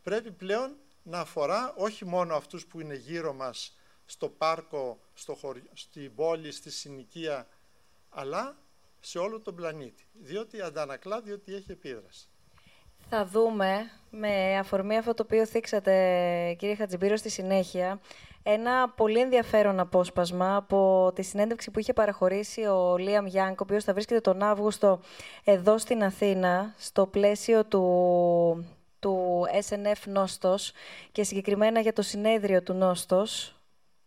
πρέπει 0.03 0.31
πλέον 0.31 0.77
να 1.03 1.19
αφορά 1.19 1.75
όχι 1.77 2.05
μόνο 2.05 2.35
αυτούς 2.35 2.67
που 2.67 2.81
είναι 2.81 2.95
γύρω 2.95 3.33
μας 3.33 3.77
στο 4.07 4.29
πάρκο, 4.29 4.99
στο 5.15 5.35
χωριό, 5.35 5.71
στην 5.73 6.15
πόλη, 6.15 6.53
στη 6.53 6.71
συνοικία, 6.71 7.49
αλλά 8.11 8.57
σε 9.01 9.19
όλο 9.19 9.41
τον 9.41 9.55
πλανήτη. 9.55 10.07
Διότι 10.13 10.61
αντανακλά, 10.61 11.21
διότι 11.21 11.55
έχει 11.55 11.71
επίδραση. 11.71 12.29
Θα 13.09 13.27
δούμε, 13.27 13.91
με 14.11 14.59
αφορμή 14.59 14.97
αυτό 14.97 15.15
το 15.15 15.23
οποίο 15.23 15.47
θίξατε, 15.47 15.93
κύριε 16.59 16.75
Χατζιμπύρο, 16.75 17.17
στη 17.17 17.31
συνέχεια, 17.31 18.01
ένα 18.43 18.89
πολύ 18.89 19.21
ενδιαφέρον 19.21 19.81
απόσπασμα 19.81 20.57
από 20.57 21.13
τη 21.15 21.23
συνέντευξη 21.23 21.71
που 21.71 21.79
είχε 21.79 21.93
παραχωρήσει 21.93 22.61
ο 22.61 22.97
Λίαμ 22.97 23.27
Γιάνκ, 23.27 23.61
ο 23.61 23.63
οποίος 23.63 23.85
θα 23.85 23.93
βρίσκεται 23.93 24.21
τον 24.21 24.43
Αύγουστο 24.43 25.01
εδώ 25.45 25.79
στην 25.79 26.05
Αθήνα, 26.05 26.75
στο 26.79 27.07
πλαίσιο 27.07 27.65
του, 27.65 28.67
του 28.99 29.45
SNF 29.69 30.03
Νόστος 30.07 30.73
και 31.13 31.25
συγκεκριμένα 31.25 31.81
για 31.81 31.93
το 31.93 32.03
συνέδριο 32.03 32.63
του 32.63 32.73
Νόστος, 32.73 33.57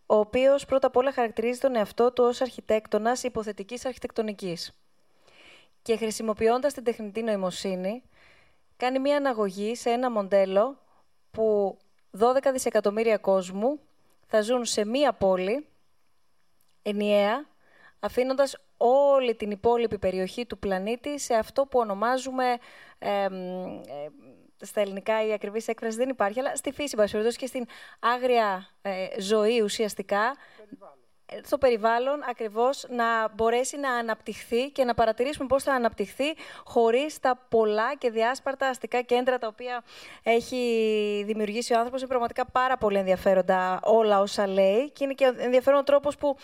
ο 0.06 0.16
οποίος 0.16 0.64
πρώτα 0.64 0.86
απ' 0.86 0.96
όλα 0.96 1.12
χαρακτηρίζει 1.12 1.60
τον 1.60 1.76
εαυτό 1.76 2.12
του 2.12 2.24
ως 2.24 2.40
αρχιτέκτονας 2.40 3.22
υποθετικής 3.22 3.84
αρχιτεκτονικής. 3.84 4.72
Και 5.82 5.96
χρησιμοποιώντας 5.96 6.72
την 6.72 6.84
τεχνητή 6.84 7.22
νοημοσύνη, 7.22 8.02
κάνει 8.78 8.98
μία 8.98 9.16
αναγωγή 9.16 9.74
σε 9.74 9.90
ένα 9.90 10.10
μοντέλο 10.10 10.78
που 11.30 11.78
12 12.18 12.22
δισεκατομμύρια 12.52 13.16
κόσμου 13.16 13.80
θα 14.26 14.40
ζουν 14.40 14.64
σε 14.64 14.84
μία 14.84 15.12
πόλη, 15.12 15.66
ενιαία, 16.82 17.46
αφήνοντας 18.00 18.56
όλη 18.76 19.34
την 19.34 19.50
υπόλοιπη 19.50 19.98
περιοχή 19.98 20.46
του 20.46 20.58
πλανήτη 20.58 21.18
σε 21.18 21.34
αυτό 21.34 21.66
που 21.66 21.78
ονομάζουμε, 21.78 22.58
ε, 22.98 23.26
στα 24.60 24.80
ελληνικά 24.80 25.26
η 25.26 25.32
ακριβής 25.32 25.68
έκφραση 25.68 25.96
δεν 25.96 26.08
υπάρχει, 26.08 26.40
αλλά 26.40 26.56
στη 26.56 26.72
φύση, 26.72 26.96
και 27.36 27.46
στην 27.46 27.66
άγρια 28.00 28.68
ε, 28.82 29.06
ζωή 29.20 29.60
ουσιαστικά, 29.60 30.36
στο 31.42 31.58
περιβάλλον 31.58 32.22
ακριβώς 32.28 32.86
να 32.88 33.28
μπορέσει 33.34 33.78
να 33.78 33.92
αναπτυχθεί 33.92 34.70
και 34.70 34.84
να 34.84 34.94
παρατηρήσουμε 34.94 35.46
πώς 35.46 35.62
θα 35.62 35.72
αναπτυχθεί 35.72 36.34
χωρίς 36.64 37.20
τα 37.20 37.46
πολλά 37.48 37.94
και 37.94 38.10
διάσπαρτα 38.10 38.68
αστικά 38.68 39.02
κέντρα 39.02 39.38
τα 39.38 39.46
οποία 39.46 39.84
έχει 40.22 41.22
δημιουργήσει 41.26 41.72
ο 41.72 41.76
άνθρωπος. 41.76 42.00
Είναι 42.00 42.08
πραγματικά 42.08 42.46
πάρα 42.46 42.76
πολύ 42.76 42.98
ενδιαφέροντα 42.98 43.80
όλα 43.82 44.20
όσα 44.20 44.46
λέει 44.46 44.90
και 44.90 45.04
είναι 45.04 45.14
και 45.14 45.32
ενδιαφέρον 45.36 45.80
ο 45.80 45.84
τρόπος 45.84 46.16
που 46.16 46.36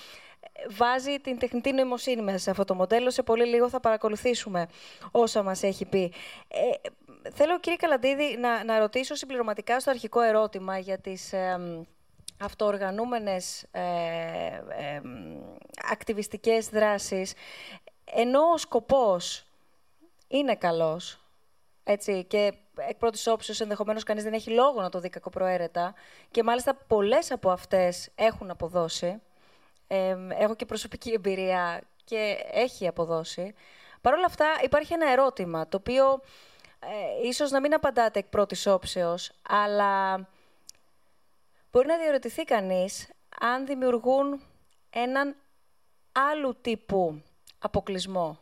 βάζει 0.70 1.18
την 1.20 1.38
τεχνητή 1.38 1.72
νοημοσύνη 1.72 2.22
μέσα 2.22 2.38
σε 2.38 2.50
αυτό 2.50 2.64
το 2.64 2.74
μοντέλο. 2.74 3.10
Σε 3.10 3.22
πολύ 3.22 3.44
λίγο 3.44 3.68
θα 3.68 3.80
παρακολουθήσουμε 3.80 4.66
όσα 5.10 5.42
μας 5.42 5.62
έχει 5.62 5.84
πει. 5.84 6.12
Ε, 6.48 6.88
θέλω, 7.30 7.60
κύριε 7.60 7.76
Καλαντίδη, 7.76 8.36
να, 8.40 8.64
να 8.64 8.78
ρωτήσω 8.78 9.14
συμπληρωματικά 9.14 9.80
στο 9.80 9.90
αρχικό 9.90 10.20
ερώτημα 10.20 10.78
για 10.78 10.98
τις 10.98 11.32
αυτοοργανούμενες 12.40 13.62
ε, 13.70 13.80
ε, 14.68 15.00
ακτιβιστικές 15.90 16.68
δράσεις, 16.68 17.32
ενώ 18.04 18.40
ο 18.52 18.56
σκοπός 18.56 19.46
είναι 20.28 20.56
καλός, 20.56 21.20
έτσι, 21.84 22.24
και 22.24 22.52
εκ 22.76 22.96
πρώτης 22.96 23.26
όψεως 23.26 23.60
ενδεχομένως 23.60 24.02
κανείς 24.02 24.22
δεν 24.22 24.32
έχει 24.32 24.50
λόγο 24.50 24.80
να 24.80 24.88
το 24.88 25.00
δει 25.00 25.08
κακοπροαίρετα. 25.08 25.94
Και 26.30 26.42
μάλιστα 26.42 26.74
πολλές 26.74 27.30
από 27.30 27.50
αυτές 27.50 28.10
έχουν 28.14 28.50
αποδώσει. 28.50 29.20
Ε, 29.86 30.16
έχω 30.28 30.54
και 30.54 30.66
προσωπική 30.66 31.12
εμπειρία 31.12 31.80
και 32.04 32.36
έχει 32.52 32.86
αποδώσει. 32.86 33.54
Παρ' 34.00 34.14
όλα 34.14 34.26
αυτά 34.26 34.46
υπάρχει 34.62 34.92
ένα 34.92 35.10
ερώτημα, 35.10 35.68
το 35.68 35.76
οποίο 35.76 36.20
ε, 36.80 37.26
ίσως 37.28 37.50
να 37.50 37.60
μην 37.60 37.74
απαντάτε 37.74 38.18
εκ 38.18 38.26
πρώτης 38.26 38.66
όψεως, 38.66 39.30
αλλά 39.48 40.14
Μπορεί 41.74 41.86
να 41.86 41.98
διαρωτηθεί 41.98 42.44
κανείς 42.44 43.08
αν 43.40 43.66
δημιουργούν 43.66 44.40
έναν 44.90 45.36
άλλου 46.12 46.56
τύπου 46.60 47.22
αποκλεισμό 47.58 48.40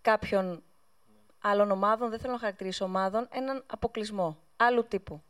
κάποιων 0.00 0.62
άλλων 1.40 1.70
ομάδων, 1.70 2.10
δεν 2.10 2.18
θέλω 2.18 2.32
να 2.32 2.38
χαρακτηρίσω 2.38 2.84
ομάδων, 2.84 3.28
έναν 3.32 3.64
αποκλεισμό 3.66 4.38
άλλου 4.56 4.84
τύπου. 4.88 5.22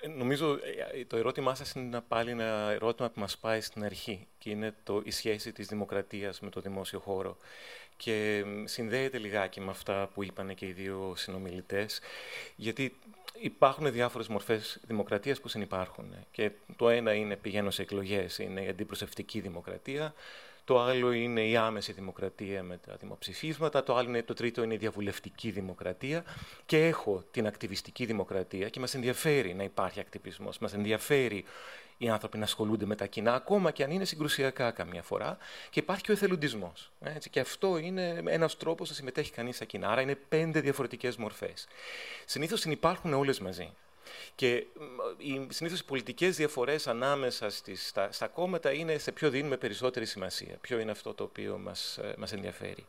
Ε, 0.00 0.08
νομίζω 0.08 0.58
ε, 0.92 1.04
το 1.04 1.16
ερώτημά 1.16 1.54
σας 1.54 1.72
είναι 1.72 2.00
πάλι 2.08 2.30
ένα 2.30 2.70
ερώτημα 2.70 3.10
που 3.10 3.20
μας 3.20 3.38
πάει 3.38 3.60
στην 3.60 3.84
αρχή 3.84 4.26
και 4.38 4.50
είναι 4.50 4.74
το, 4.82 5.02
η 5.04 5.10
σχέση 5.10 5.52
της 5.52 5.66
δημοκρατίας 5.66 6.40
με 6.40 6.50
το 6.50 6.60
δημόσιο 6.60 6.98
χώρο. 6.98 7.36
Και 7.96 8.44
συνδέεται 8.64 9.18
λιγάκι 9.18 9.60
με 9.60 9.70
αυτά 9.70 10.10
που 10.14 10.22
είπαν 10.22 10.54
και 10.54 10.66
οι 10.66 10.72
δύο 10.72 11.12
συνομιλητές, 11.16 12.00
γιατί 12.56 12.96
υπάρχουν 13.40 13.92
διάφορες 13.92 14.28
μορφές 14.28 14.80
δημοκρατίας 14.86 15.40
που 15.40 15.48
συνεπάρχουν. 15.48 16.14
Και 16.30 16.50
το 16.76 16.88
ένα 16.88 17.12
είναι 17.12 17.36
πηγαίνω 17.36 17.70
σε 17.70 17.82
εκλογές, 17.82 18.38
είναι 18.38 18.62
η 18.62 18.68
αντιπροσευτική 18.68 19.40
δημοκρατία. 19.40 20.14
Το 20.64 20.80
άλλο 20.80 21.12
είναι 21.12 21.48
η 21.48 21.56
άμεση 21.56 21.92
δημοκρατία 21.92 22.62
με 22.62 22.76
τα 22.76 22.96
δημοψηφίσματα. 23.00 23.82
Το 23.82 23.96
άλλο 23.96 24.08
είναι, 24.08 24.22
το 24.22 24.34
τρίτο 24.34 24.62
είναι 24.62 24.74
η 24.74 24.76
διαβουλευτική 24.76 25.50
δημοκρατία. 25.50 26.24
Και 26.66 26.86
έχω 26.86 27.24
την 27.30 27.46
ακτιβιστική 27.46 28.04
δημοκρατία 28.04 28.68
και 28.68 28.80
μας 28.80 28.94
ενδιαφέρει 28.94 29.54
να 29.54 29.62
υπάρχει 29.62 30.00
ακτιβισμός. 30.00 30.58
Μας 30.58 30.74
ενδιαφέρει 30.74 31.44
οι 32.02 32.08
άνθρωποι 32.08 32.38
να 32.38 32.44
ασχολούνται 32.44 32.86
με 32.86 32.94
τα 32.94 33.06
κοινά, 33.06 33.34
ακόμα 33.34 33.70
και 33.70 33.82
αν 33.82 33.90
είναι 33.90 34.04
συγκρουσιακά 34.04 34.70
καμιά 34.70 35.02
φορά. 35.02 35.38
Και 35.70 35.80
υπάρχει 35.80 36.02
και 36.02 36.10
ο 36.10 36.14
εθελοντισμός. 36.14 36.90
Και 37.30 37.40
αυτό 37.40 37.78
είναι 37.78 38.22
ένας 38.26 38.56
τρόπος 38.56 38.88
να 38.88 38.94
συμμετέχει 38.94 39.30
κανείς 39.32 39.56
στα 39.56 39.64
κοινά. 39.64 39.88
Άρα 39.88 40.00
είναι 40.00 40.14
πέντε 40.14 40.60
διαφορετικές 40.60 41.16
μορφές. 41.16 41.66
Συνήθως 42.24 42.60
συνεπάρχουν 42.60 43.12
όλες 43.12 43.40
μαζί. 43.40 43.72
Και 44.34 44.66
συνήθως 45.48 45.80
οι 45.80 45.84
πολιτικές 45.84 46.36
διαφορές 46.36 46.86
ανάμεσα 46.86 47.50
στις, 47.50 47.88
στα, 47.88 48.12
στα 48.12 48.26
κόμματα 48.26 48.72
είναι 48.72 48.98
σε 48.98 49.12
ποιο 49.12 49.30
δίνουμε 49.30 49.56
περισσότερη 49.56 50.06
σημασία. 50.06 50.56
Ποιο 50.60 50.78
είναι 50.78 50.90
αυτό 50.90 51.14
το 51.14 51.24
οποίο 51.24 51.58
μας 51.58 51.98
μας 52.16 52.32
ενδιαφέρει. 52.32 52.86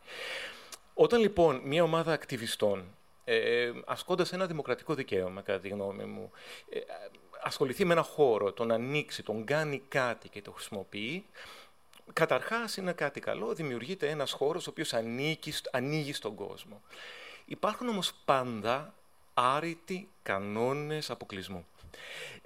Όταν 0.94 1.20
λοιπόν 1.20 1.62
μια 1.64 1.84
ομάδα 1.84 2.14
ακτιβιστών 2.14 2.96
ε, 3.24 3.72
ασκώντας 3.86 4.34
ένα 4.34 4.46
δημοκρατικό 4.46 4.94
δικαίωμα, 4.94 5.42
κατά 5.42 5.60
τη 5.60 5.68
γνώμη 5.68 6.04
μου, 6.04 6.32
ε, 6.70 6.80
ασχοληθεί 7.44 7.86
με 7.86 7.94
ένα 7.94 8.02
χώρο, 8.02 8.52
τον 8.52 8.72
ανοίξει, 8.72 9.24
τον 9.24 9.46
κάνει 9.46 9.82
κάτι 9.88 10.30
και 10.30 10.42
το 10.42 10.52
χρησιμοποιεί, 10.52 11.26
καταρχάς 12.14 12.78
είναι 12.78 12.94
κάτι 12.94 13.20
καλό, 13.20 13.54
δημιουργείται 13.54 14.10
ένας 14.10 14.32
χώρος 14.32 14.68
ο 14.68 14.70
οποίος 14.70 14.94
ανήκει, 14.94 15.54
ανοίγει 15.72 16.14
στον 16.14 16.36
κόσμο. 16.36 16.82
Υπάρχουν 17.46 17.88
όμως 17.88 18.14
πάντα 18.26 18.94
άρρητοι 19.34 20.10
κανόνες 20.24 21.10
αποκλεισμού. 21.10 21.66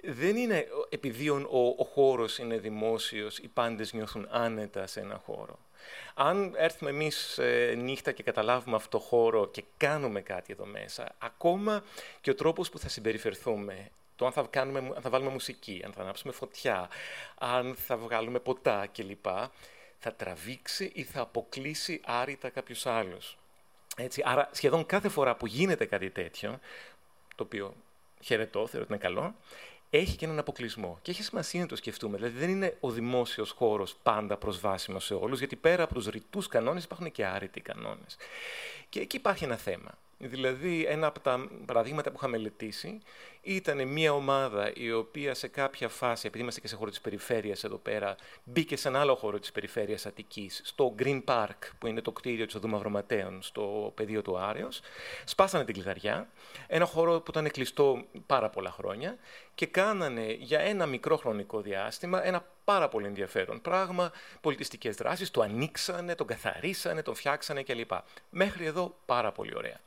Δεν 0.02 0.36
είναι 0.36 0.66
επειδή 0.88 1.28
ο, 1.28 1.74
ο 1.78 1.84
χώρος 1.84 2.38
είναι 2.38 2.58
δημόσιος, 2.58 3.38
οι 3.38 3.48
πάντες 3.48 3.92
νιώθουν 3.92 4.28
άνετα 4.30 4.86
σε 4.86 5.00
ένα 5.00 5.20
χώρο. 5.24 5.58
Αν 6.14 6.54
έρθουμε 6.56 6.90
εμείς 6.90 7.38
ε, 7.38 7.74
νύχτα 7.76 8.12
και 8.12 8.22
καταλάβουμε 8.22 8.76
αυτό 8.76 8.98
το 8.98 9.04
χώρο 9.04 9.46
και 9.46 9.64
κάνουμε 9.76 10.20
κάτι 10.20 10.52
εδώ 10.52 10.64
μέσα, 10.64 11.14
ακόμα 11.18 11.84
και 12.20 12.30
ο 12.30 12.34
τρόπος 12.34 12.70
που 12.70 12.78
θα 12.78 12.88
συμπεριφερθούμε 12.88 13.90
το 14.16 14.26
αν 14.26 14.32
θα, 14.32 14.46
κάνουμε, 14.50 14.78
αν 14.78 15.02
θα 15.02 15.10
βάλουμε 15.10 15.30
μουσική, 15.30 15.82
αν 15.84 15.92
θα 15.92 16.02
ανάψουμε 16.02 16.32
φωτιά, 16.32 16.88
αν 17.38 17.74
θα 17.74 17.96
βγάλουμε 17.96 18.38
ποτά 18.38 18.86
κλπ. 18.86 19.26
Θα 19.98 20.14
τραβήξει 20.14 20.90
ή 20.94 21.02
θα 21.02 21.20
αποκλείσει 21.20 22.00
άρρητα 22.04 22.48
κάποιους 22.48 22.86
άλλους. 22.86 23.36
Έτσι, 23.96 24.22
άρα 24.24 24.48
σχεδόν 24.52 24.86
κάθε 24.86 25.08
φορά 25.08 25.36
που 25.36 25.46
γίνεται 25.46 25.84
κάτι 25.84 26.10
τέτοιο, 26.10 26.60
το 27.34 27.42
οποίο 27.42 27.74
χαιρετώ, 28.20 28.66
θεωρώ 28.66 28.84
ότι 28.84 28.92
είναι 28.92 29.02
καλό, 29.02 29.34
έχει 29.90 30.16
και 30.16 30.24
έναν 30.24 30.38
αποκλεισμό. 30.38 30.98
Και 31.02 31.10
έχει 31.10 31.22
σημασία 31.22 31.60
να 31.60 31.66
το 31.66 31.76
σκεφτούμε. 31.76 32.16
Δηλαδή, 32.16 32.38
δεν 32.38 32.48
είναι 32.48 32.76
ο 32.80 32.90
δημόσιος 32.90 33.50
χώρος 33.50 33.96
πάντα 34.02 34.36
προσβάσιμος 34.36 35.04
σε 35.04 35.14
όλους, 35.14 35.38
γιατί 35.38 35.56
πέρα 35.56 35.82
από 35.82 35.94
τους 35.94 36.06
ρητούς 36.06 36.46
κανόνες 36.46 36.84
υπάρχουν 36.84 37.12
και 37.12 37.26
άρρητοι 37.26 37.60
κανόνες. 37.60 38.16
Και 38.88 39.00
εκεί 39.00 39.16
υπάρχει 39.16 39.44
ένα 39.44 39.56
θέμα. 39.56 39.98
Δηλαδή, 40.18 40.84
ένα 40.84 41.06
από 41.06 41.20
τα 41.20 41.48
παραδείγματα 41.66 42.10
που 42.10 42.16
είχα 42.18 42.28
μελετήσει 42.28 43.00
ήταν 43.42 43.88
μια 43.88 44.12
ομάδα 44.12 44.72
η 44.74 44.92
οποία 44.92 45.34
σε 45.34 45.48
κάποια 45.48 45.88
φάση, 45.88 46.26
επειδή 46.26 46.42
είμαστε 46.42 46.60
και 46.60 46.68
σε 46.68 46.76
χώρο 46.76 46.90
της 46.90 47.00
περιφέρειας 47.00 47.64
εδώ 47.64 47.76
πέρα, 47.76 48.16
μπήκε 48.44 48.76
σε 48.76 48.88
ένα 48.88 49.00
άλλο 49.00 49.14
χώρο 49.14 49.38
της 49.38 49.52
περιφέρειας 49.52 50.06
Αττικής, 50.06 50.60
στο 50.64 50.94
Green 50.98 51.24
Park, 51.24 51.58
που 51.78 51.86
είναι 51.86 52.00
το 52.00 52.12
κτίριο 52.12 52.46
της 52.46 52.54
Οδού 52.54 52.68
Μαυροματέων, 52.68 53.42
στο 53.42 53.92
πεδίο 53.94 54.22
του 54.22 54.38
Άρεος. 54.38 54.80
Σπάσανε 55.24 55.64
την 55.64 55.74
κλειδαριά. 55.74 56.28
Ένα 56.66 56.84
χώρο 56.84 57.20
που 57.20 57.30
ήταν 57.30 57.50
κλειστό 57.50 58.04
πάρα 58.26 58.50
πολλά 58.50 58.70
χρόνια 58.70 59.16
και 59.54 59.66
κάνανε 59.66 60.32
για 60.32 60.60
ένα 60.60 60.86
μικρό 60.86 61.16
χρονικό 61.16 61.60
διάστημα 61.60 62.26
ένα 62.26 62.46
πάρα 62.64 62.88
πολύ 62.88 63.06
ενδιαφέρον 63.06 63.60
πράγμα, 63.60 64.12
πολιτιστικές 64.40 64.96
δράσεις. 64.96 65.30
Το 65.30 65.40
ανοίξανε, 65.40 66.14
τον 66.14 66.26
καθαρίσανε, 66.26 67.02
τον 67.02 67.14
φτιάξανε 67.14 67.62
κλπ. 67.62 67.90
Μέχρι 68.30 68.64
εδώ 68.64 68.96
πάρα 69.06 69.32
πολύ 69.32 69.52
ωραία. 69.56 69.80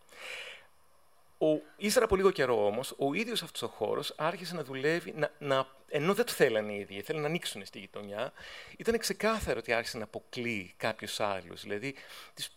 Ο, 1.41 1.61
ύστερα 1.77 2.05
από 2.05 2.15
λίγο 2.15 2.31
καιρό 2.31 2.65
όμως, 2.65 2.93
ο 2.97 3.13
ίδιος 3.13 3.43
αυτός 3.43 3.61
ο 3.61 3.67
χώρος 3.67 4.13
άρχισε 4.17 4.55
να 4.55 4.63
δουλεύει, 4.63 5.13
να, 5.15 5.31
να, 5.39 5.67
ενώ 5.87 6.13
δεν 6.13 6.25
το 6.25 6.31
θέλανε 6.31 6.73
οι 6.73 6.79
ίδιοι, 6.79 7.01
θέλουν 7.01 7.21
να 7.21 7.27
ανοίξουν 7.27 7.65
στη 7.65 7.79
γειτονιά, 7.79 8.33
ήταν 8.77 8.97
ξεκάθαρο 8.97 9.59
ότι 9.59 9.73
άρχισε 9.73 9.97
να 9.97 10.03
αποκλεί 10.03 10.73
κάποιους 10.77 11.19
άλλους. 11.19 11.61
Δηλαδή, 11.61 11.95
τις 12.33 12.51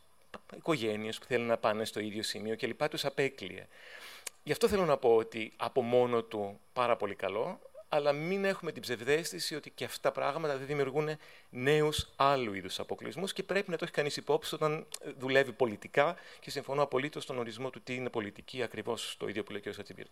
οικογένειες 0.56 1.18
που 1.18 1.24
θέλουν 1.24 1.46
να 1.46 1.56
πάνε 1.56 1.84
στο 1.84 2.00
ίδιο 2.00 2.22
σημείο 2.22 2.56
κλπ. 2.56 2.88
τους 2.88 3.04
απέκλειε. 3.04 3.66
Γι' 4.42 4.52
αυτό 4.52 4.68
θέλω 4.68 4.84
να 4.84 4.96
πω 4.96 5.16
ότι 5.16 5.52
από 5.56 5.82
μόνο 5.82 6.22
του 6.22 6.60
πάρα 6.72 6.96
πολύ 6.96 7.14
καλό, 7.14 7.60
αλλά 7.94 8.12
μην 8.12 8.44
έχουμε 8.44 8.72
την 8.72 8.82
ψευδέστηση 8.82 9.54
ότι 9.54 9.70
και 9.70 9.84
αυτά 9.84 10.00
τα 10.00 10.20
πράγματα 10.20 10.56
δεν 10.56 10.66
δημιουργούν 10.66 11.08
νέους 11.50 12.12
άλλου 12.16 12.54
είδους 12.54 12.78
αποκλεισμούς 12.78 13.32
και 13.32 13.42
πρέπει 13.42 13.70
να 13.70 13.76
το 13.76 13.84
έχει 13.84 13.92
κανείς 13.92 14.16
υπόψη 14.16 14.54
όταν 14.54 14.86
δουλεύει 15.18 15.52
πολιτικά 15.52 16.16
και 16.40 16.50
συμφωνώ 16.50 16.82
απολύτως 16.82 17.22
στον 17.22 17.38
ορισμό 17.38 17.70
του 17.70 17.82
τι 17.82 17.94
είναι 17.94 18.08
πολιτική, 18.08 18.62
ακριβώς 18.62 19.16
το 19.18 19.28
ίδιο 19.28 19.42
που 19.42 19.52
λέει 19.52 19.62
ο 19.66 19.70
κ. 19.70 19.74
Σατσιμπίρα. 19.74 20.08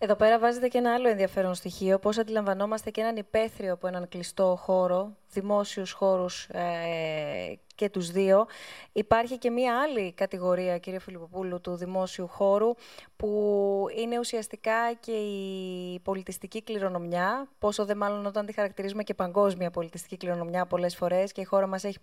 Εδώ 0.00 0.14
πέρα 0.14 0.38
βάζετε 0.38 0.68
και 0.68 0.78
ένα 0.78 0.94
άλλο 0.94 1.08
ενδιαφέρον 1.08 1.54
στοιχείο, 1.54 1.98
πώς 1.98 2.18
αντιλαμβανόμαστε 2.18 2.90
και 2.90 3.00
έναν 3.00 3.16
υπαίθριο 3.16 3.72
από 3.72 3.86
έναν 3.86 4.08
κλειστό 4.08 4.56
χώρο, 4.60 5.16
δημόσιους 5.32 5.92
χώρους 5.92 6.44
ε, 6.44 7.58
και 7.74 7.88
τους 7.88 8.10
δύο. 8.10 8.46
Υπάρχει 8.92 9.38
και 9.38 9.50
μία 9.50 9.80
άλλη 9.80 10.12
κατηγορία, 10.12 10.78
κύριε 10.78 10.98
Φιλιπποπούλου, 10.98 11.60
του 11.60 11.74
δημόσιου 11.76 12.28
χώρου, 12.28 12.74
που 13.16 13.86
είναι 13.96 14.18
ουσιαστικά 14.18 14.92
και 15.00 15.12
η 15.12 16.00
πολιτιστική 16.00 16.62
κληρονομιά, 16.62 17.48
πόσο 17.58 17.84
δε 17.84 17.94
μάλλον 17.94 18.26
όταν 18.26 18.46
τη 18.46 18.52
χαρακτηρίζουμε 18.52 19.02
και 19.02 19.14
παγκόσμια 19.14 19.70
πολιτιστική 19.70 20.16
κληρονομιά 20.16 20.66
πολλές 20.66 20.96
φορές 20.96 21.32
και 21.32 21.40
η 21.40 21.44
χώρα 21.44 21.66
μας 21.66 21.84
έχει 21.84 21.98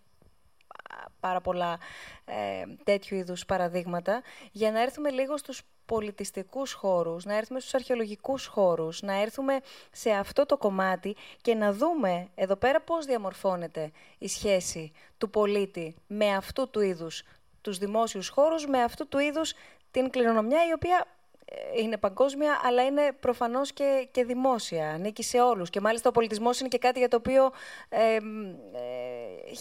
πάρα 1.25 1.41
πολλά 1.41 1.79
ε, 2.25 2.63
τέτοιου 2.83 3.17
είδους 3.17 3.45
παραδείγματα, 3.45 4.21
για 4.51 4.71
να 4.71 4.81
έρθουμε 4.81 5.09
λίγο 5.09 5.37
στους 5.37 5.61
πολιτιστικούς 5.85 6.73
χώρους, 6.73 7.25
να 7.25 7.37
έρθουμε 7.37 7.59
στους 7.59 7.73
αρχαιολογικούς 7.73 8.45
χώρους, 8.45 9.01
να 9.01 9.21
έρθουμε 9.21 9.59
σε 9.91 10.09
αυτό 10.11 10.45
το 10.45 10.57
κομμάτι 10.57 11.15
και 11.41 11.55
να 11.55 11.73
δούμε 11.73 12.27
εδώ 12.35 12.55
πέρα 12.55 12.81
πώς 12.81 13.05
διαμορφώνεται 13.05 13.91
η 14.17 14.27
σχέση 14.27 14.91
του 15.17 15.29
πολίτη 15.29 15.95
με 16.07 16.35
αυτού 16.35 16.69
του 16.69 16.81
είδους 16.81 17.23
τους 17.61 17.77
δημόσιους 17.77 18.29
χώρους, 18.29 18.65
με 18.65 18.83
αυτού 18.83 19.07
του 19.07 19.19
είδους 19.19 19.53
την 19.91 20.09
κληρονομιά 20.09 20.67
η 20.67 20.73
οποία 20.73 21.05
ε, 21.45 21.81
είναι 21.81 21.97
παγκόσμια, 21.97 22.59
αλλά 22.63 22.83
είναι 22.83 23.11
προφανώς 23.19 23.73
και, 23.73 24.07
και 24.11 24.23
δημόσια, 24.23 24.89
ανήκει 24.89 25.23
σε 25.23 25.41
όλους. 25.41 25.69
Και 25.69 25.81
μάλιστα 25.81 26.09
ο 26.09 26.11
πολιτισμός 26.11 26.59
είναι 26.59 26.69
και 26.69 26.77
κάτι 26.77 26.99
για 26.99 27.07
το 27.07 27.15
οποίο 27.15 27.51
ε, 27.89 28.17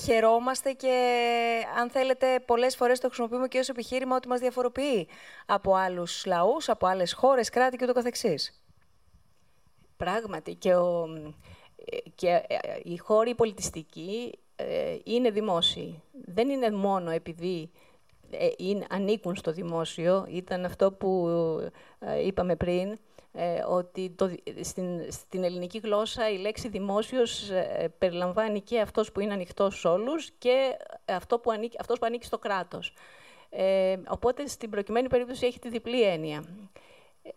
χαιρόμαστε 0.04 0.72
και, 0.72 0.96
αν 1.78 1.90
θέλετε, 1.90 2.40
πολλές 2.46 2.76
φορές 2.76 3.00
το 3.00 3.06
χρησιμοποιούμε 3.06 3.48
και 3.48 3.58
ως 3.58 3.68
επιχείρημα 3.68 4.16
ότι 4.16 4.28
μας 4.28 4.40
διαφοροποιεί 4.40 5.08
από 5.46 5.74
άλλους 5.74 6.24
λαούς, 6.26 6.68
από 6.68 6.86
άλλες 6.86 7.12
χώρες, 7.12 7.48
κράτη 7.48 7.76
και 7.76 7.86
το 7.86 7.92
καθεξής. 7.92 8.62
Πράγματι, 9.96 10.54
και, 10.54 10.74
ο, 10.74 11.06
και 12.14 12.28
ε, 12.28 12.56
οι 12.82 12.96
χώροι 12.96 13.34
πολιτιστικοί 13.34 14.38
είναι 15.04 15.30
δημόσιοι. 15.30 16.02
Δεν 16.24 16.48
είναι 16.48 16.70
μόνο 16.70 17.10
επειδή 17.10 17.70
ε, 18.38 18.48
είναι, 18.56 18.86
ανήκουν 18.90 19.36
στο 19.36 19.52
δημόσιο. 19.52 20.26
Ήταν 20.28 20.64
αυτό 20.64 20.92
που 20.92 21.28
ε, 21.98 22.26
είπαμε 22.26 22.56
πριν, 22.56 22.90
ε, 22.90 22.96
ότι 23.68 24.10
το, 24.10 24.30
στην, 24.60 25.12
στην 25.12 25.44
ελληνική 25.44 25.78
γλώσσα 25.78 26.30
η 26.30 26.36
λέξη 26.36 26.68
δημόσιος 26.68 27.50
περιλαμβάνει 27.98 28.60
και 28.60 28.80
αυτός 28.80 29.12
που 29.12 29.20
είναι 29.20 29.32
ανοιχτός 29.32 29.78
σε 29.80 29.88
όλους 29.88 30.30
και 30.38 30.76
αυτό 31.04 31.38
που 31.38 31.50
ανήκει, 31.50 31.76
αυτός 31.80 31.98
που 31.98 32.06
ανήκει 32.06 32.26
στο 32.26 32.38
κράτος. 32.38 32.94
Ε, 33.56 33.96
οπότε 34.08 34.46
στην 34.46 34.70
προκειμένη 34.70 35.08
περίπτωση 35.08 35.46
έχει 35.46 35.58
τη 35.58 35.68
διπλή 35.68 36.02
έννοια. 36.02 36.44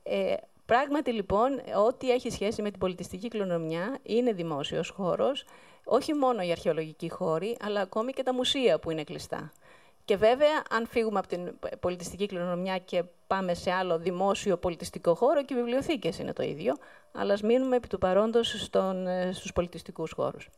Ε, 0.04 0.34
πράγματι 0.66 1.12
λοιπόν, 1.12 1.62
ό,τι 1.88 2.12
έχει 2.12 2.30
σχέση 2.30 2.62
με 2.62 2.70
την 2.70 2.80
πολιτιστική 2.80 3.28
κληρονομιά 3.28 3.98
είναι 4.04 4.34
δημόσιος 4.34 4.90
χώρος, 4.90 5.46
όχι 5.84 6.14
μόνο 6.14 6.42
οι 6.42 6.52
αρχαιολογικοί 6.52 7.10
χώροι, 7.10 7.58
αλλά 7.62 7.82
ακόμη 7.82 8.12
και 8.12 8.24
τα 8.24 8.34
μουσεία 8.34 8.80
που 8.80 8.92
είναι 8.92 9.04
κλειστά. 9.04 9.52
Και 10.08 10.18
βέβαια, 10.18 10.64
αν 10.70 10.88
φύγουμε 10.88 11.20
από 11.20 11.28
την 11.28 11.60
πολιτιστική 11.80 12.26
κληρονομιά 12.26 12.78
και 12.78 13.04
πάμε 13.28 13.54
σε 13.54 13.72
άλλο 13.72 13.98
δημόσιο 13.98 14.58
πολιτιστικό 14.58 15.16
χώρο, 15.16 15.44
και 15.44 15.54
οι 15.54 15.58
βιβλιοθήκες 15.58 16.20
είναι 16.20 16.34
το 16.34 16.44
ίδιο, 16.44 16.76
αλλά 17.12 17.34
ας 17.34 17.42
μείνουμε 17.42 17.76
επί 17.76 17.88
του 17.88 17.98
παρόντος 17.98 18.62
στον, 18.62 19.08
ε, 19.08 19.32
στους 19.34 19.54
πολιτιστικούς 19.54 20.12
χώρους. 20.12 20.50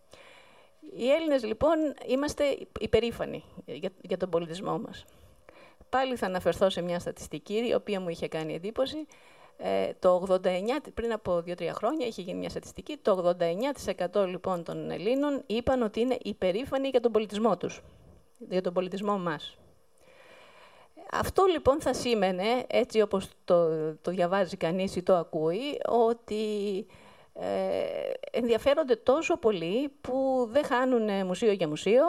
Οι 0.95 1.09
Έλληνες, 1.11 1.43
λοιπόν, 1.43 1.77
είμαστε 2.07 2.57
υπερήφανοι 2.79 3.43
για, 3.65 3.89
για 4.01 4.17
τον 4.17 4.29
πολιτισμό 4.29 4.79
μας. 4.79 5.05
Πάλι 5.89 6.15
θα 6.15 6.25
αναφερθώ 6.25 6.69
σε 6.69 6.81
μια 6.81 6.99
στατιστική, 6.99 7.67
η 7.67 7.73
οποία 7.73 7.99
μου 7.99 8.09
είχε 8.09 8.27
κάνει 8.27 8.53
εντύπωση. 8.53 9.05
Ε, 9.57 9.91
το 9.99 10.25
89, 10.27 10.89
πριν 10.93 11.11
από 11.11 11.43
2-3 11.45 11.73
χρόνια, 11.73 12.07
είχε 12.07 12.21
γίνει 12.21 12.37
μια 12.39 12.49
στατιστική. 12.49 12.97
Το 13.01 13.35
89% 14.13 14.25
λοιπόν 14.27 14.63
των 14.63 14.91
Ελλήνων 14.91 15.43
είπαν 15.45 15.81
ότι 15.81 15.99
είναι 15.99 16.17
υπερήφανοι 16.21 16.87
για 16.87 16.99
τον 16.99 17.11
πολιτισμό 17.11 17.57
τους 17.57 17.81
για 18.49 18.61
τον 18.61 18.73
πολιτισμό 18.73 19.17
μας. 19.17 19.57
Αυτό 21.11 21.45
λοιπόν 21.45 21.81
θα 21.81 21.93
σήμαινε, 21.93 22.65
έτσι 22.67 23.01
όπως 23.01 23.29
το, 23.45 23.69
το 23.95 24.11
διαβάζει 24.11 24.57
κανείς 24.57 24.95
ή 24.95 25.03
το 25.03 25.15
ακούει, 25.15 25.79
ότι 25.85 26.85
ε, 27.33 28.37
ενδιαφέρονται 28.37 28.95
τόσο 28.95 29.37
πολύ 29.37 29.91
που 30.01 30.47
δεν 30.51 30.65
χάνουν 30.65 31.25
μουσείο 31.25 31.51
για 31.51 31.67
μουσείο, 31.67 32.05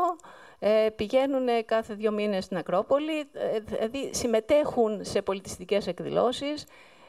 ε, 0.58 0.88
πηγαίνουν 0.96 1.46
κάθε 1.64 1.94
δύο 1.94 2.10
μήνες 2.12 2.44
στην 2.44 2.56
Ακρόπολη, 2.56 3.18
ε, 3.18 3.58
δηλαδή 3.60 4.10
συμμετέχουν 4.12 5.04
σε 5.04 5.22
πολιτιστικές 5.22 5.86
εκδηλώσεις, 5.86 6.66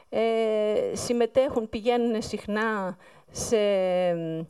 ε, 0.08 0.92
συμμετέχουν, 0.92 1.68
πηγαίνουν 1.68 2.22
συχνά 2.22 2.96
σε 3.30 3.56
ε, 3.56 4.44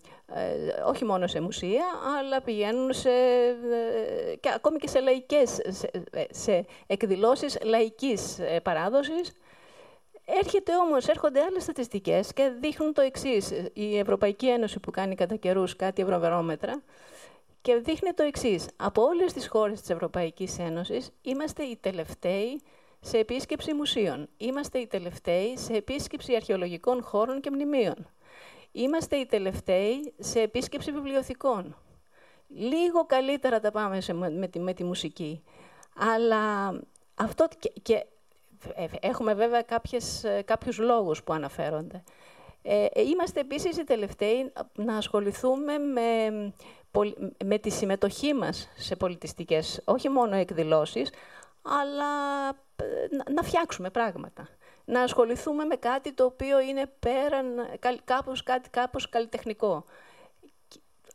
όχι 0.87 1.05
μόνο 1.05 1.27
σε 1.27 1.41
μουσεία, 1.41 1.85
αλλά 2.19 2.43
πηγαίνουν 2.43 2.93
σε, 2.93 3.11
ε, 3.11 4.37
και 4.41 4.51
ακόμη 4.55 4.79
και 4.79 4.89
σε 4.89 5.01
λαϊκές, 5.01 5.59
σε, 5.69 5.91
σε 6.31 6.65
εκδηλώσεις 6.87 7.59
λαϊκής 7.63 8.39
ε, 8.39 8.61
παράδοσης. 8.61 9.33
Έρχεται 10.25 10.73
όμως, 10.77 11.07
έρχονται 11.07 11.41
άλλες 11.41 11.63
στατιστικές 11.63 12.33
και 12.33 12.53
δείχνουν 12.61 12.93
το 12.93 13.01
εξής. 13.01 13.53
Η 13.73 13.99
Ευρωπαϊκή 13.99 14.49
Ένωση 14.49 14.81
που 14.81 14.91
κάνει 14.91 15.15
κατά 15.15 15.37
καιρούς 15.37 15.77
κάτι 15.77 16.03
ευρωβερόμετρα 16.03 16.83
και 17.63 17.77
δείχνει 17.77 18.13
το 18.13 18.23
εξής. 18.23 18.67
Από 18.77 19.03
όλες 19.03 19.33
τις 19.33 19.49
χώρες 19.49 19.81
της 19.81 19.91
Ευρωπαϊκής 19.91 20.59
Ένωσης 20.59 21.11
είμαστε 21.23 21.63
οι 21.63 21.77
τελευταίοι 21.81 22.61
σε 23.01 23.19
επίσκεψη 23.19 23.75
μουσείων. 23.75 24.29
Είμαστε 24.37 24.79
οι 24.79 24.87
τελευταίοι 24.87 25.57
σε 25.57 25.73
επίσκεψη 25.73 26.35
αρχαιολογικών 26.35 27.03
χώρων 27.03 27.41
και 27.41 27.51
μνημείων. 27.51 28.07
Είμαστε 28.73 29.17
οι 29.17 29.27
τελευταίοι 29.27 30.15
σε 30.19 30.41
επίσκεψη 30.41 30.93
βιβλιοθηκών. 30.93 31.77
Λίγο 32.49 33.07
καλύτερα 33.07 33.61
τα 33.61 33.71
πάμε 33.71 34.01
σε, 34.01 34.13
με, 34.13 34.49
τη, 34.49 34.61
με 34.61 34.73
τη 34.73 34.85
μουσική. 34.85 35.43
Αλλά 35.97 36.73
αυτό 37.15 37.49
και, 37.59 37.73
και 37.83 38.07
ε, 38.75 38.87
έχουμε 39.01 39.35
βέβαια 39.35 39.63
κάποιες, 39.63 40.25
ε, 40.25 40.43
κάποιους 40.43 40.79
λόγους 40.79 41.23
που 41.23 41.33
αναφέρονται. 41.33 42.03
Ε, 42.63 42.87
είμαστε 43.09 43.41
επίσης 43.41 43.77
οι 43.77 43.85
τελευταίοι 43.85 44.53
να 44.75 44.97
ασχοληθούμε 44.97 45.79
με, 45.79 46.31
με 47.45 47.59
τη 47.59 47.71
συμμετοχή 47.71 48.35
μας 48.35 48.69
σε 48.77 48.97
πολιτιστικές, 48.97 49.83
όχι 49.85 50.09
μόνο 50.09 50.37
εκδηλώσεις, 50.37 51.11
αλλά 51.63 52.49
να 53.35 53.43
φτιάξουμε 53.43 53.91
πράγματα 53.91 54.49
να 54.85 55.03
ασχοληθούμε 55.03 55.65
με 55.65 55.77
κάτι 55.77 56.13
το 56.13 56.25
οποίο 56.25 56.61
είναι 56.61 56.87
πέραν, 56.99 57.69
κάπως, 58.05 58.43
κάτι 58.43 58.71
κάπως 58.71 59.09
καλλιτεχνικό. 59.09 59.85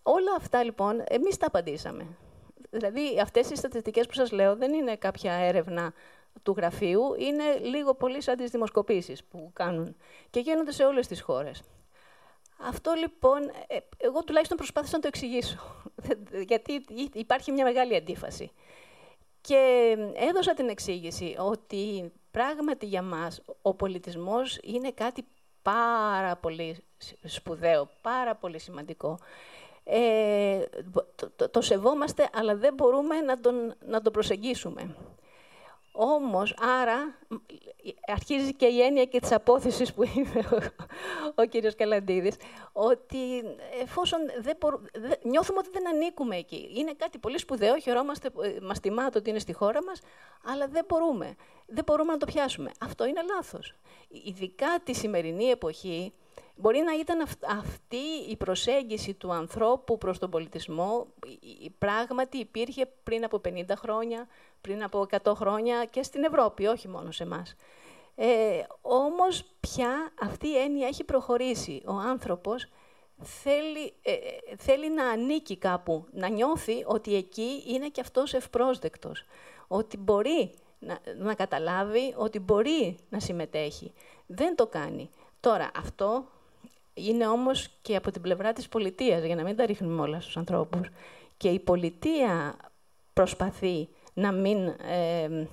Όλα 0.04 0.34
αυτά 0.38 0.64
λοιπόν, 0.64 1.04
εμείς 1.08 1.38
τα 1.38 1.48
απαντήσαμε. 1.48 2.08
Δηλαδή 2.70 3.20
αυτές 3.20 3.50
οι 3.50 3.56
στατιστικές 3.56 4.06
που 4.06 4.14
σας 4.14 4.32
λέω 4.32 4.56
δεν 4.56 4.74
είναι 4.74 4.96
κάποια 4.96 5.34
έρευνα 5.34 5.94
του 6.44 6.54
γραφείου, 6.58 7.16
είναι 7.18 7.44
λίγο 7.62 7.94
πολύ 7.94 8.22
σαν 8.22 8.38
τις 8.38 8.52
δημοσκοπήσεις 8.52 9.24
που 9.24 9.50
κάνουν 9.54 9.96
και 10.30 10.40
γίνονται 10.40 10.72
σε 10.72 10.84
όλες 10.84 11.08
τις 11.08 11.22
χώρες. 11.22 11.62
Αυτό 12.60 12.94
λοιπόν, 12.94 13.42
ε, 13.68 13.78
εγώ 13.98 14.24
τουλάχιστον 14.24 14.58
προσπάθησα 14.58 14.96
να 14.96 15.02
το 15.02 15.08
εξηγήσω, 15.08 15.58
γιατί 16.50 16.86
υπάρχει 17.14 17.52
μια 17.52 17.64
μεγάλη 17.64 17.96
αντίφαση. 17.96 18.52
Και 19.42 19.96
έδωσα 20.16 20.54
την 20.54 20.70
εξήγηση 20.70 21.36
ότι 21.40 22.12
πράγματι 22.38 22.86
για 22.86 23.02
μας 23.02 23.42
ο 23.62 23.74
πολιτισμός 23.74 24.60
είναι 24.64 24.92
κάτι 24.92 25.26
πάρα 25.62 26.36
πολύ 26.36 26.84
σπουδαίο, 27.24 27.90
πάρα 28.02 28.36
πολύ 28.36 28.60
σημαντικό. 28.60 29.20
Ε, 29.84 30.64
το, 31.36 31.50
το, 31.50 31.62
σεβόμαστε, 31.62 32.30
αλλά 32.34 32.56
δεν 32.56 32.74
μπορούμε 32.74 33.22
να 33.22 33.40
τον, 33.40 33.74
να 33.86 34.02
τον 34.02 34.14
προσεγγίσουμε. 34.14 34.96
Όμως, 36.00 36.56
άρα, 36.82 37.18
αρχίζει 38.08 38.54
και 38.54 38.66
η 38.66 38.82
έννοια 38.82 39.06
και 39.06 39.20
της 39.20 39.32
απόθεσης 39.32 39.94
που 39.94 40.04
είπε 40.04 40.40
ο, 40.40 40.58
ο 41.36 41.46
κύριος 41.46 41.76
Καλαντίδης, 41.76 42.36
ότι 42.72 43.44
εφόσον 43.82 44.20
δεν 44.40 44.58
νιώθουμε 45.24 45.60
ότι 45.60 45.70
δεν 45.72 45.88
ανήκουμε 45.88 46.36
εκεί. 46.36 46.70
Είναι 46.76 46.94
κάτι 46.94 47.18
πολύ 47.18 47.38
σπουδαίο, 47.38 47.80
χαιρόμαστε, 47.80 48.30
ε, 48.42 48.56
μας 48.62 48.80
τιμάται 48.80 49.18
ότι 49.18 49.30
είναι 49.30 49.40
στη 49.40 49.54
χώρα 49.54 49.84
μας, 49.84 50.02
αλλά 50.44 50.68
δεν 50.68 50.86
μπορούμε. 50.88 51.36
Δεν 51.66 51.84
μπορούμε 51.84 52.12
να 52.12 52.18
το 52.18 52.26
πιάσουμε. 52.26 52.72
Αυτό 52.80 53.06
είναι 53.06 53.22
λάθος. 53.36 53.74
Ειδικά 54.08 54.80
τη 54.84 54.94
σημερινή 54.94 55.46
εποχή, 55.46 56.14
Μπορεί 56.60 56.80
να 56.80 56.94
ήταν 56.94 57.28
αυτή 57.42 58.30
η 58.30 58.36
προσέγγιση 58.36 59.14
του 59.14 59.34
ανθρώπου 59.34 59.98
προς 59.98 60.20
τον 60.20 60.30
πολιτισμό, 60.30 61.08
πράγματι 61.78 62.38
υπήρχε 62.38 62.90
πριν 63.04 63.24
από 63.24 63.42
50 63.46 63.64
χρόνια, 63.76 64.28
πριν 64.62 64.84
από 64.84 65.06
100 65.24 65.34
χρόνια 65.36 65.86
και 65.86 66.04
στην 66.04 66.24
Ευρώπη, 66.24 66.66
όχι 66.66 66.88
μόνο 66.88 67.12
σε 67.12 67.24
εμάς. 67.24 67.56
Ε, 68.16 68.64
όμως 68.82 69.44
πια 69.60 70.12
αυτή 70.22 70.48
η 70.48 70.58
έννοια 70.58 70.88
έχει 70.88 71.04
προχωρήσει. 71.04 71.82
Ο 71.86 71.94
άνθρωπος 71.94 72.68
θέλει, 73.22 73.94
ε, 74.02 74.16
θέλει 74.58 74.94
να 74.94 75.08
ανήκει 75.08 75.58
κάπου, 75.58 76.06
να 76.12 76.28
νιώθει 76.28 76.84
ότι 76.86 77.16
εκεί 77.16 77.64
είναι 77.68 77.90
και 77.90 78.02
αυτός 78.02 78.34
ευπρόσδεκτος, 78.34 79.26
ότι 79.68 79.98
μπορεί 79.98 80.54
να, 80.80 81.00
να 81.18 81.34
καταλάβει, 81.34 82.14
ότι 82.18 82.40
μπορεί 82.40 82.98
να 83.10 83.20
συμμετέχει. 83.20 83.94
Δεν 84.28 84.56
το 84.56 84.68
κάνει. 84.68 85.10
Τώρα, 85.40 85.72
αυτό 85.78 86.26
είναι 86.98 87.28
όμως 87.28 87.70
και 87.82 87.96
από 87.96 88.12
την 88.12 88.22
πλευρά 88.22 88.54
της 88.54 88.68
πολιτείας, 88.68 89.24
για 89.24 89.36
να 89.36 89.44
μην 89.44 89.56
τα 89.56 89.66
ρίχνουμε 89.66 90.02
όλα 90.02 90.22
στους 90.22 90.38
ανθρώπους. 90.38 90.90
Και 91.38 91.50
η 91.50 91.60
πολιτεία 91.60 92.56
προσπαθεί 93.14 93.90
να 94.14 94.32
μην... 94.32 94.68
Ε, 94.68 95.48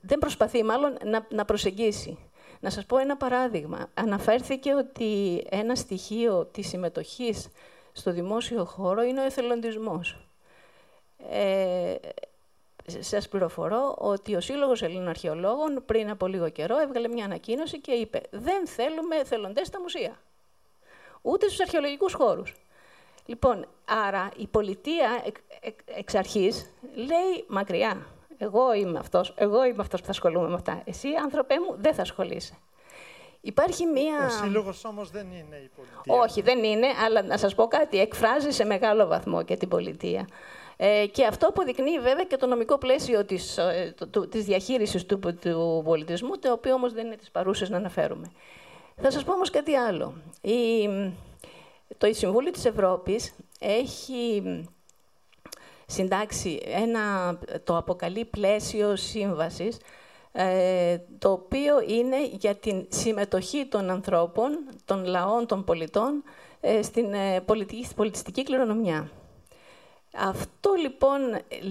δεν 0.00 0.18
προσπαθεί 0.18 0.64
μάλλον 0.64 0.96
να, 1.04 1.26
να 1.30 1.44
προσεγγίσει. 1.44 2.18
Να 2.60 2.70
σας 2.70 2.86
πω 2.86 2.98
ένα 2.98 3.16
παράδειγμα. 3.16 3.86
Αναφέρθηκε 3.94 4.74
ότι 4.74 5.42
ένα 5.50 5.74
στοιχείο 5.74 6.44
της 6.44 6.68
συμμετοχής 6.68 7.48
στο 7.92 8.12
δημόσιο 8.12 8.64
χώρο 8.64 9.02
είναι 9.02 9.20
ο 9.20 9.24
εθελοντισμός. 9.24 10.26
Ε, 11.30 11.94
σας 13.00 13.28
πληροφορώ 13.28 13.94
ότι 13.98 14.34
ο 14.34 14.40
Σύλλογος 14.40 14.82
Ελλήνων 14.82 15.08
Αρχαιολόγων 15.08 15.82
πριν 15.86 16.10
από 16.10 16.26
λίγο 16.26 16.48
καιρό 16.48 16.78
έβγαλε 16.78 17.08
μια 17.08 17.24
ανακοίνωση 17.24 17.80
και 17.80 17.92
είπε 17.92 18.20
«Δεν 18.30 18.66
θέλουμε 18.66 19.16
εθελοντές 19.16 19.66
στα 19.66 19.80
μουσεία» 19.80 20.20
ούτε 21.22 21.46
στους 21.46 21.60
αρχαιολογικούς 21.60 22.12
χώρους. 22.12 22.54
Λοιπόν, 23.26 23.66
άρα 23.84 24.30
η 24.36 24.46
πολιτεία 24.46 25.24
εξ 25.84 26.14
αρχής 26.14 26.70
λέει 26.94 27.44
μακριά. 27.48 28.06
Εγώ 28.38 28.74
είμαι 28.74 28.98
αυτός, 28.98 29.34
εγώ 29.36 29.64
είμαι 29.64 29.80
αυτός 29.82 30.00
που 30.00 30.06
θα 30.06 30.12
ασχολούμαι 30.12 30.48
με 30.48 30.54
αυτά. 30.54 30.82
Εσύ, 30.84 31.08
άνθρωπέ 31.22 31.54
μου, 31.60 31.76
δεν 31.80 31.94
θα 31.94 32.02
ασχολείσαι. 32.02 32.54
Υπάρχει 33.40 33.86
μία... 33.86 34.26
Ο 34.26 34.44
σύλλογος 34.44 34.84
όμως 34.84 35.10
δεν 35.10 35.26
είναι 35.26 35.56
η 35.56 35.70
πολιτεία. 35.76 36.22
Όχι, 36.22 36.42
δεν 36.42 36.64
είναι, 36.64 36.86
αλλά 37.04 37.22
να 37.22 37.36
σας 37.36 37.54
πω 37.54 37.66
κάτι, 37.66 38.00
εκφράζει 38.00 38.50
σε 38.50 38.64
μεγάλο 38.64 39.06
βαθμό 39.06 39.42
και 39.42 39.56
την 39.56 39.68
πολιτεία. 39.68 40.28
Ε, 40.76 41.06
και 41.06 41.26
αυτό 41.26 41.46
αποδεικνύει 41.46 41.98
βέβαια 41.98 42.24
και 42.24 42.36
το 42.36 42.46
νομικό 42.46 42.78
πλαίσιο 42.78 43.24
της, 43.24 43.58
ε, 43.58 43.94
το, 44.10 44.28
της 44.28 44.44
διαχείρισης 44.44 45.06
του, 45.06 45.18
του 45.40 45.82
πολιτισμού, 45.84 46.38
το 46.38 46.52
οποίο 46.52 46.74
όμως 46.74 46.92
δεν 46.92 47.06
είναι 47.06 47.16
τις 47.16 47.30
παρούσες 47.30 47.70
να 47.70 47.76
αναφέρουμε. 47.76 48.30
Θα 48.96 49.10
σας 49.10 49.24
πω 49.24 49.32
όμως 49.32 49.50
κάτι 49.50 49.74
άλλο. 49.74 50.14
Η, 50.40 50.88
το 51.98 52.14
Συμβούλιο 52.14 52.50
της 52.50 52.64
Ευρώπης 52.64 53.34
έχει 53.58 54.42
συντάξει 55.86 56.60
ένα, 56.64 57.38
το 57.64 57.76
αποκαλεί 57.76 58.24
πλαίσιο 58.24 58.96
σύμβασης, 58.96 59.78
ε, 60.32 60.98
το 61.18 61.30
οποίο 61.30 61.80
είναι 61.86 62.26
για 62.26 62.54
την 62.54 62.86
συμμετοχή 62.88 63.66
των 63.66 63.90
ανθρώπων, 63.90 64.58
των 64.84 65.04
λαών, 65.04 65.46
των 65.46 65.64
πολιτών, 65.64 66.22
ε, 66.60 66.82
στην 66.82 67.14
ε, 67.14 67.40
πολιτιστική 67.94 68.42
κληρονομιά. 68.42 69.10
Αυτό 70.16 70.72
λοιπόν 70.72 71.20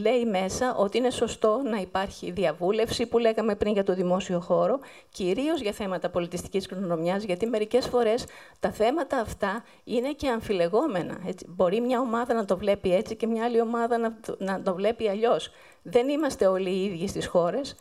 λέει 0.02 0.26
μέσα 0.26 0.76
ότι 0.76 0.98
είναι 0.98 1.10
σωστό 1.10 1.62
να 1.64 1.78
υπάρχει 1.78 2.32
διαβούλευση 2.32 3.06
που 3.06 3.18
λέγαμε 3.18 3.56
πριν 3.56 3.74
για 3.74 3.84
το 3.84 3.94
δημόσιο 3.94 4.40
χώρο, 4.40 4.80
κυρίως 5.12 5.62
για 5.62 5.72
θέματα 5.72 6.10
πολιτιστικής 6.10 6.68
κληρονομιάς, 6.68 7.24
γιατί 7.24 7.46
μερικές 7.48 7.88
φορές 7.88 8.26
τα 8.60 8.72
θέματα 8.72 9.18
αυτά 9.18 9.64
είναι 9.84 10.12
και 10.12 10.30
αμφιλεγόμενα. 10.30 11.18
Έτσι. 11.28 11.46
Μπορεί 11.50 11.82
μια 11.82 12.00
ομάδα 12.00 12.34
να 12.34 12.46
το 12.46 12.58
βλέπει 12.58 12.94
έτσι 12.94 13.16
και 13.16 13.28
μια 13.28 13.44
άλλη 13.44 13.62
ομάδα 13.62 13.98
να 13.98 14.20
το, 14.26 14.36
να 14.40 14.62
το 14.62 14.74
βλέπει 14.76 15.10
αλλιώς. 15.10 15.52
Δεν 15.82 16.10
είμαστε 16.10 16.48
όλοι 16.48 16.70
οι 16.70 16.84
ίδιοι 16.84 17.08
στις 17.08 17.28
χώρες. 17.28 17.76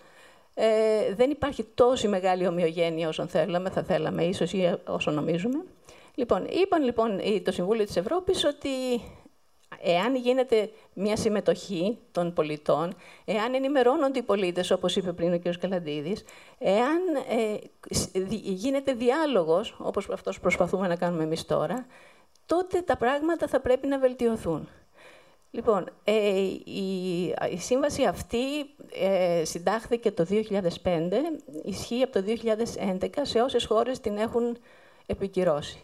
Ε, 0.54 1.14
δεν 1.14 1.30
υπάρχει 1.30 1.64
τόση 1.74 2.08
μεγάλη 2.08 2.46
ομοιογένεια 2.46 3.08
όσο 3.08 3.26
θέλαμε, 3.26 3.70
θα 3.70 3.82
θέλαμε 3.82 4.24
ίσως 4.24 4.52
ή 4.52 4.78
όσο 4.86 5.11
νομίζουμε. 5.11 5.64
Λοιπόν, 6.14 6.46
είπαν 6.50 6.82
λοιπόν 6.82 7.20
το 7.44 7.52
Συμβούλιο 7.52 7.84
της 7.84 7.96
Ευρώπης 7.96 8.44
ότι 8.44 8.68
εάν 9.82 10.16
γίνεται 10.16 10.70
μια 10.94 11.16
συμμετοχή 11.16 11.98
των 12.12 12.32
πολιτών, 12.32 12.94
εάν 13.24 13.54
ενημερώνονται 13.54 14.18
οι 14.18 14.22
πολίτες, 14.22 14.70
όπως 14.70 14.96
είπε 14.96 15.12
πριν 15.12 15.32
ο 15.32 15.38
κ. 15.38 15.58
Καλαντίδης, 15.58 16.24
εάν 16.58 17.00
ε, 17.28 17.56
γίνεται 18.40 18.92
διάλογος, 18.92 19.76
όπως 19.78 20.08
αυτός 20.08 20.40
προσπαθούμε 20.40 20.88
να 20.88 20.96
κάνουμε 20.96 21.22
εμείς 21.22 21.44
τώρα, 21.44 21.86
τότε 22.46 22.80
τα 22.80 22.96
πράγματα 22.96 23.46
θα 23.46 23.60
πρέπει 23.60 23.86
να 23.86 23.98
βελτιωθούν. 23.98 24.68
Λοιπόν, 25.50 25.90
ε, 26.04 26.38
η, 26.64 27.26
η 27.50 27.58
σύμβαση 27.58 28.04
αυτή 28.04 28.38
ε, 28.94 29.44
συντάχθηκε 29.44 30.10
το 30.10 30.26
2005, 30.30 31.12
ισχύει 31.62 32.02
από 32.02 32.12
το 32.12 32.24
2011 33.00 33.08
σε 33.22 33.40
όσες 33.40 33.64
χώρες 33.64 34.00
την 34.00 34.16
έχουν 34.16 34.58
επικυρώσει. 35.06 35.82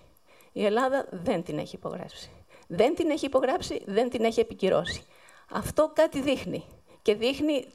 Η 0.52 0.64
Ελλάδα 0.64 1.06
δεν 1.10 1.42
την 1.42 1.58
έχει 1.58 1.76
υπογράψει. 1.76 2.30
Δεν 2.66 2.94
την 2.94 3.10
έχει 3.10 3.26
υπογράψει, 3.26 3.82
δεν 3.86 4.10
την 4.10 4.24
έχει 4.24 4.40
επικυρώσει. 4.40 5.02
Αυτό 5.50 5.90
κάτι 5.94 6.20
δείχνει. 6.20 6.64
Και 7.02 7.14
δείχνει 7.14 7.66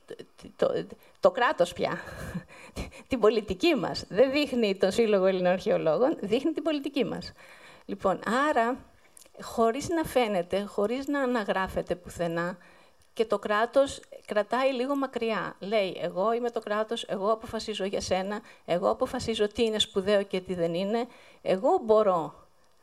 το, 0.56 0.68
το, 0.68 0.86
το 1.20 1.32
κράτος 1.32 1.74
πια, 1.74 2.00
την 3.08 3.20
πολιτική 3.20 3.76
μας. 3.76 4.06
Δεν 4.10 4.32
δείχνει 4.32 4.76
τον 4.76 4.92
Σύλλογο 4.92 5.26
Ελληνών 5.26 5.52
Αρχαιολόγων, 5.52 6.18
δείχνει 6.22 6.52
την 6.52 6.64
πολιτική 6.64 7.06
μας. 7.06 7.32
Λοιπόν, 7.86 8.20
άρα, 8.50 8.78
χωρίς 9.42 9.90
να 9.90 10.04
φαίνεται, 10.04 10.62
χωρίς 10.62 11.08
να 11.08 11.20
αναγράφεται 11.22 11.96
πουθενά, 11.96 12.58
και 13.14 13.26
το 13.26 13.40
κράτος 13.40 14.02
κρατάει 14.26 14.74
λίγο 14.74 14.96
μακριά. 14.96 15.56
Λέει, 15.60 15.98
εγώ 16.02 16.34
είμαι 16.34 16.50
το 16.50 16.60
κράτος, 16.60 17.04
εγώ 17.04 17.32
αποφασίζω 17.32 17.86
για 17.86 18.02
σένα, 18.02 18.42
εγώ 18.66 18.90
αποφασίζω 18.90 19.48
τι 19.48 19.64
είναι 19.64 19.80
σπουδαίο 19.80 20.24
και 20.24 20.40
τι 20.42 20.54
δεν 20.54 20.74
είναι, 20.74 21.08
εγώ 21.42 21.82
μπορώ 21.86 22.41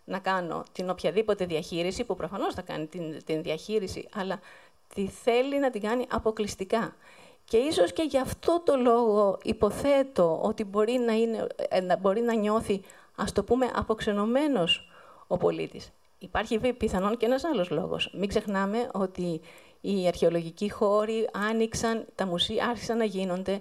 να 0.09 0.19
κάνω 0.19 0.63
την 0.73 0.91
οποιαδήποτε 0.91 1.45
διαχείριση, 1.45 2.05
που 2.05 2.17
προφανώς 2.17 2.55
θα 2.55 2.63
κάνει 2.63 2.87
την, 2.87 3.25
την 3.25 3.43
διαχείριση, 3.43 4.09
αλλά 4.15 4.41
τη 4.95 5.07
θέλει 5.07 5.59
να 5.59 5.71
την 5.71 5.81
κάνει 5.81 6.07
αποκλειστικά. 6.11 6.95
Και 7.45 7.57
ίσως 7.57 7.93
και 7.93 8.03
γι' 8.03 8.19
αυτό 8.19 8.63
το 8.65 8.77
λόγο 8.77 9.39
υποθέτω 9.43 10.41
ότι 10.43 10.65
μπορεί 10.65 10.93
να, 10.93 11.13
είναι, 11.13 11.47
ε, 11.69 11.97
μπορεί 11.97 12.21
να 12.21 12.35
νιώθει, 12.35 12.81
ας 13.17 13.33
το 13.33 13.45
πούμε, 13.45 13.71
αποξενωμένος 13.75 14.91
ο 15.27 15.37
πολίτης. 15.37 15.93
Υπάρχει 16.19 16.59
πιθανόν 16.73 17.17
και 17.17 17.27
ένας 17.27 17.45
άλλος 17.45 17.71
λόγος. 17.71 18.11
Μην 18.15 18.29
ξεχνάμε 18.29 18.89
ότι 18.93 19.41
οι 19.81 20.07
αρχαιολογικοί 20.07 20.71
χώροι 20.71 21.29
άνοιξαν, 21.33 22.07
τα 22.15 22.27
μουσεία 22.27 22.67
άρχισαν 22.67 22.97
να 22.97 23.05
γίνονται, 23.05 23.61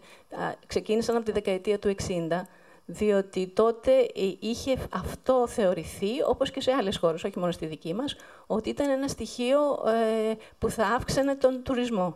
ξεκίνησαν 0.67 1.15
από 1.15 1.25
τη 1.25 1.31
δεκαετία 1.31 1.79
του 1.79 1.95
60, 2.07 2.47
διότι 2.89 3.47
τότε 3.47 3.91
ε, 3.99 4.33
είχε 4.39 4.77
αυτό 4.93 5.47
θεωρηθεί, 5.47 6.23
όπως 6.27 6.51
και 6.51 6.61
σε 6.61 6.71
άλλες 6.71 6.97
χώρες, 6.97 7.23
όχι 7.23 7.39
μόνο 7.39 7.51
στη 7.51 7.65
δική 7.65 7.93
μας, 7.93 8.15
ότι 8.47 8.69
ήταν 8.69 8.89
ένα 8.89 9.07
στοιχείο 9.07 9.59
ε, 9.85 10.33
που 10.57 10.69
θα 10.69 10.85
αύξανε 10.85 11.35
τον 11.35 11.63
τουρισμό. 11.63 12.15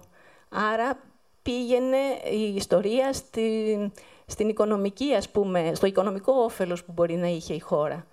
Άρα 0.50 1.00
πήγαινε 1.42 1.98
η 2.32 2.56
ιστορία 2.56 3.14
στην, 3.14 3.92
στην 4.26 4.50
οικονομική, 4.50 5.14
ας 5.14 5.30
πούμε, 5.30 5.72
στο 5.76 5.86
οικονομικό 5.86 6.34
όφελος 6.34 6.84
που 6.84 6.92
μπορεί 6.92 7.16
να 7.16 7.28
είχε 7.28 7.54
η 7.54 7.60
χώρα. 7.60 8.06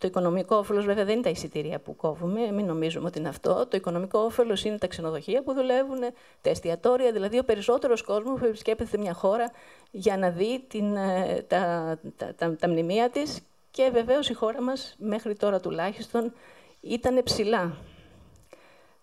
Το 0.00 0.06
οικονομικό 0.06 0.56
όφελος, 0.56 0.84
βέβαια, 0.84 1.04
δεν 1.04 1.14
είναι 1.14 1.22
τα 1.22 1.30
εισιτήρια 1.30 1.78
που 1.78 1.96
κόβουμε, 1.96 2.50
μην 2.52 2.66
νομίζουμε 2.66 3.06
ότι 3.06 3.18
είναι 3.18 3.28
αυτό. 3.28 3.66
Το 3.66 3.76
οικονομικό 3.76 4.18
όφελος 4.18 4.64
είναι 4.64 4.78
τα 4.78 4.86
ξενοδοχεία 4.86 5.42
που 5.42 5.54
δουλεύουν, 5.54 5.98
τα 6.40 6.50
εστιατόρια, 6.50 7.12
δηλαδή 7.12 7.38
ο 7.38 7.44
περισσότερος 7.44 8.02
κόσμος 8.02 8.38
που 8.40 8.44
επισκέπτεται 8.44 8.98
μια 8.98 9.12
χώρα 9.12 9.50
για 9.90 10.16
να 10.16 10.30
δει 10.30 10.64
την, 10.68 10.96
ε, 10.96 11.44
τα, 11.48 11.96
τα, 12.16 12.34
τα, 12.34 12.56
τα 12.56 12.68
μνημεία 12.68 13.10
της. 13.10 13.40
Και 13.70 13.90
βεβαίως 13.92 14.28
η 14.28 14.32
χώρα 14.32 14.62
μας, 14.62 14.96
μέχρι 14.98 15.34
τώρα 15.34 15.60
τουλάχιστον, 15.60 16.32
ήταν 16.80 17.22
ψηλά 17.22 17.76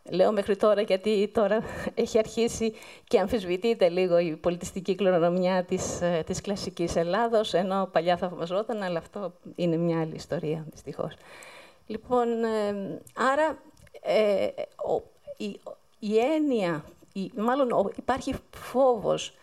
Λέω 0.10 0.32
μέχρι 0.32 0.56
τώρα 0.56 0.82
γιατί 0.82 1.32
τώρα 1.34 1.64
έχει 2.04 2.18
αρχίσει 2.18 2.74
και 3.08 3.20
αμφισβητείται 3.20 3.90
λίγο 3.90 4.20
η 4.20 4.36
πολιτιστική 4.36 4.96
κληρονομιά 4.96 5.64
της, 5.64 6.02
ε, 6.02 6.24
της 6.26 6.42
κλασικής 6.42 6.96
Ελλάδος, 6.96 7.54
ενώ 7.54 7.90
παλιά 7.92 8.18
θαυμαζόταν, 8.18 8.82
αλλά 8.82 8.98
αυτό 8.98 9.34
είναι 9.56 9.78
μια 9.78 10.00
άλλη 10.00 10.16
ιστορία, 10.16 10.66
δυστυχώς. 10.72 11.14
Λοιπόν, 11.88 12.44
ε, 12.44 13.00
άρα 13.16 13.58
ε, 14.02 14.48
η, 15.38 15.60
η 16.00 16.18
έννοια, 16.20 16.84
η, 17.14 17.32
μάλλον 17.36 17.92
υπάρχει 17.96 18.34
φόβος 18.56 19.38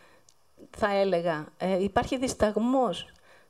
θα 0.71 0.95
έλεγα, 0.97 1.47
ε, 1.59 1.83
υπάρχει 1.83 2.17
δισταγμός 2.17 3.07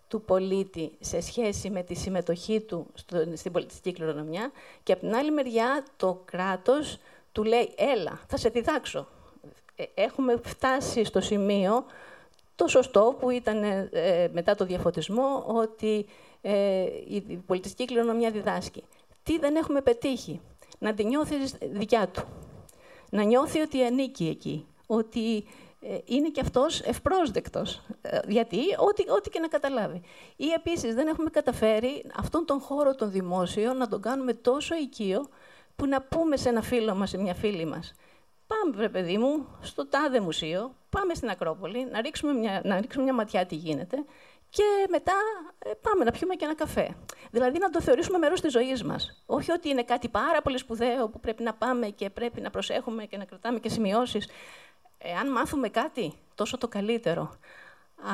του 0.08 0.22
πολίτη 0.22 0.92
σε 1.00 1.20
σχέση 1.20 1.70
με 1.70 1.82
τη 1.82 1.94
συμμετοχή 1.94 2.60
του 2.60 2.86
στην 3.34 3.52
πολιτιστική 3.52 3.92
κληρονομιά 3.92 4.50
και 4.82 4.92
από 4.92 5.00
την 5.00 5.14
άλλη 5.14 5.30
μεριά 5.30 5.84
το 5.96 6.22
κράτος 6.24 6.98
του 7.32 7.44
λέει 7.44 7.72
«έλα, 7.76 8.20
θα 8.26 8.36
σε 8.36 8.48
διδάξω». 8.48 9.08
Ε, 9.76 9.84
έχουμε 9.94 10.40
φτάσει 10.44 11.04
στο 11.04 11.20
σημείο 11.20 11.84
το 12.54 12.66
σωστό 12.66 13.16
που 13.20 13.30
ήταν 13.30 13.62
ε, 13.62 14.30
μετά 14.32 14.54
το 14.54 14.64
διαφωτισμό 14.64 15.44
ότι 15.46 16.06
ε, 16.40 16.84
η 17.08 17.20
πολιτιστική 17.46 17.84
κληρονομιά 17.84 18.30
διδάσκει. 18.30 18.84
Τι 19.22 19.38
δεν 19.38 19.56
έχουμε 19.56 19.80
πετύχει; 19.80 20.40
Να 20.78 20.94
τη 20.94 21.04
νιώθεις 21.04 21.54
δικιά 21.60 22.08
του. 22.08 22.22
Να 23.10 23.22
νιώθει 23.22 23.60
ότι 23.60 23.84
ανήκει 23.84 24.28
εκεί. 24.28 24.66
Ότι 24.86 25.36
ε, 25.36 25.42
είναι 26.04 26.28
και 26.28 26.40
αυτός 26.40 26.80
ευπρόσδεκτος. 26.80 27.82
Ε, 28.02 28.18
γιατί, 28.28 28.58
ό,τι, 28.78 29.10
ό,τι 29.10 29.30
και 29.30 29.40
να 29.40 29.48
καταλάβει. 29.48 30.02
Ή 30.36 30.50
επίσης 30.56 30.94
δεν 30.94 31.06
έχουμε 31.06 31.30
καταφέρει 31.30 32.04
αυτόν 32.16 32.44
τον 32.44 32.60
χώρο 32.60 32.94
των 32.94 33.10
δημόσιων 33.10 33.76
να 33.76 33.88
τον 33.88 34.00
κάνουμε 34.00 34.32
τόσο 34.32 34.74
οικείο 34.74 35.28
που 35.76 35.86
να 35.86 36.02
πούμε 36.02 36.36
σε 36.36 36.48
ένα 36.48 36.62
φίλο 36.62 36.94
μας, 36.94 37.10
σε 37.10 37.18
μια 37.18 37.34
φίλη 37.34 37.64
μας, 37.64 37.94
πάμε, 38.46 38.76
βρε 38.76 38.88
παιδί 38.88 39.18
μου, 39.18 39.46
στο 39.60 39.86
τάδε 39.86 40.20
μουσείο, 40.20 40.74
πάμε 40.90 41.14
στην 41.14 41.28
Ακρόπολη, 41.28 41.88
να 41.90 42.00
ρίξουμε 42.00 42.32
μια, 42.32 42.60
να 42.64 42.80
ρίξουμε 42.80 43.04
μια 43.04 43.14
ματιά 43.14 43.46
τι 43.46 43.54
γίνεται 43.54 44.04
και 44.54 44.86
μετά 44.90 45.12
ε, 45.58 45.70
πάμε 45.80 46.04
να 46.04 46.10
πιούμε 46.10 46.34
και 46.34 46.44
ένα 46.44 46.54
καφέ. 46.54 46.96
Δηλαδή 47.30 47.58
να 47.58 47.70
το 47.70 47.80
θεωρήσουμε 47.80 48.18
μέρος 48.18 48.40
της 48.40 48.52
ζωής 48.52 48.82
μας. 48.82 49.22
Όχι 49.26 49.52
ότι 49.52 49.68
είναι 49.68 49.82
κάτι 49.82 50.08
πάρα 50.08 50.42
πολύ 50.42 50.58
σπουδαίο 50.58 51.08
που 51.08 51.20
πρέπει 51.20 51.42
να 51.42 51.54
πάμε 51.54 51.86
και 51.86 52.10
πρέπει 52.10 52.40
να 52.40 52.50
προσέχουμε 52.50 53.04
και 53.04 53.16
να 53.16 53.24
κρατάμε 53.24 53.58
και 53.58 53.68
σημειώσεις. 53.68 54.28
Εάν 55.06 55.30
μάθουμε 55.30 55.68
κάτι, 55.68 56.12
τόσο 56.34 56.58
το 56.58 56.68
καλύτερο. 56.68 57.36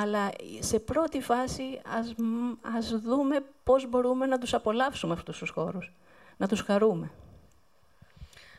Αλλά 0.03 0.31
σε 0.59 0.79
πρώτη 0.79 1.21
φάση 1.21 1.81
ας, 1.99 2.15
ας 2.77 3.01
δούμε 3.01 3.45
πώς 3.65 3.89
μπορούμε 3.89 4.27
να 4.27 4.39
τους 4.39 4.55
απολαύσουμε 4.55 5.13
αυτούς 5.13 5.39
τους 5.39 5.51
χώρους. 5.51 5.93
Να 6.37 6.49
τους 6.49 6.61
χαρούμε. 6.61 7.11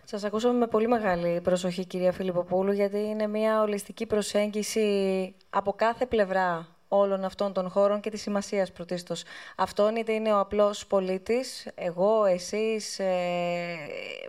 Σας 0.03 0.23
ακούσαμε 0.23 0.57
με 0.57 0.67
πολύ 0.67 0.87
μεγάλη 0.87 1.41
προσοχή, 1.41 1.85
κυρία 1.85 2.11
Φιλιπποπούλου, 2.11 2.71
γιατί 2.71 2.97
είναι 2.97 3.27
μια 3.27 3.61
ολιστική 3.61 4.05
προσέγγιση 4.05 5.35
από 5.49 5.73
κάθε 5.73 6.05
πλευρά 6.05 6.67
όλων 6.93 7.23
αυτών 7.23 7.53
των 7.53 7.69
χώρων 7.69 7.99
και 7.99 8.09
της 8.09 8.21
σημασίας 8.21 8.71
πρωτίστως. 8.71 9.23
Αυτόν 9.57 9.95
είτε 9.95 10.11
είναι 10.11 10.33
ο 10.33 10.39
απλός 10.39 10.87
πολίτης, 10.87 11.67
εγώ, 11.75 12.25
εσείς, 12.25 12.99
ε, 12.99 13.75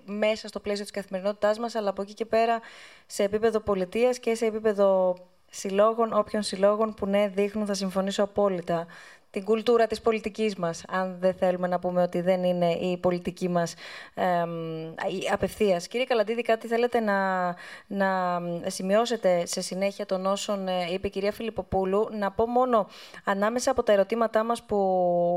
μέσα 0.05 0.49
στο 0.49 0.61
πλαίσιο 0.61 0.83
της 0.83 0.93
καθημερινότητάς 0.93 1.59
μας, 1.59 1.75
αλλά 1.75 1.91
από 1.91 2.03
εκεί 2.03 2.15
και 2.15 2.25
πέρα 2.25 2.61
σε 3.07 3.23
επίπεδο 3.23 3.61
πολιτείας 3.61 4.19
και 4.19 4.35
σε 4.35 4.47
επίπεδο 4.47 5.17
συλλόγων, 5.51 6.13
όποιων 6.13 6.43
συλλόγων 6.43 6.95
που 6.95 7.07
ναι 7.07 7.29
δείχνουν, 7.29 7.67
θα 7.67 7.75
συμφωνήσω 7.75 8.23
απόλυτα, 8.23 8.87
την 9.33 9.45
κουλτούρα 9.45 9.87
της 9.87 10.01
πολιτικής 10.01 10.57
μας, 10.57 10.85
αν 10.89 11.17
δεν 11.21 11.35
θέλουμε 11.35 11.69
να 11.69 11.79
πούμε 11.79 12.03
ότι 12.03 12.21
δεν 12.21 12.45
είναι 12.45 12.73
η 12.73 12.97
πολιτική 12.97 13.49
μας 13.49 13.75
ε, 14.15 14.25
απευθείας. 15.33 15.89
Κύριε 15.89 16.07
Καλαντίδη, 16.07 16.43
κάτι 16.43 16.67
θέλετε 16.67 17.01
να, 17.01 17.47
να 17.87 18.41
σημειώσετε 18.67 19.47
σε 19.47 19.61
συνέχεια 19.61 20.07
των 20.07 20.27
όσων 20.27 20.69
ε, 20.69 20.93
είπε 20.93 21.07
η 21.07 21.11
κυρία 21.11 21.33
Φιλιπποπούλου. 21.33 22.09
Να 22.13 22.31
πω 22.31 22.47
μόνο 22.47 22.87
ανάμεσα 23.25 23.71
από 23.71 23.83
τα 23.83 23.93
ερωτήματά 23.93 24.45
μας 24.45 24.63
που, 24.63 24.77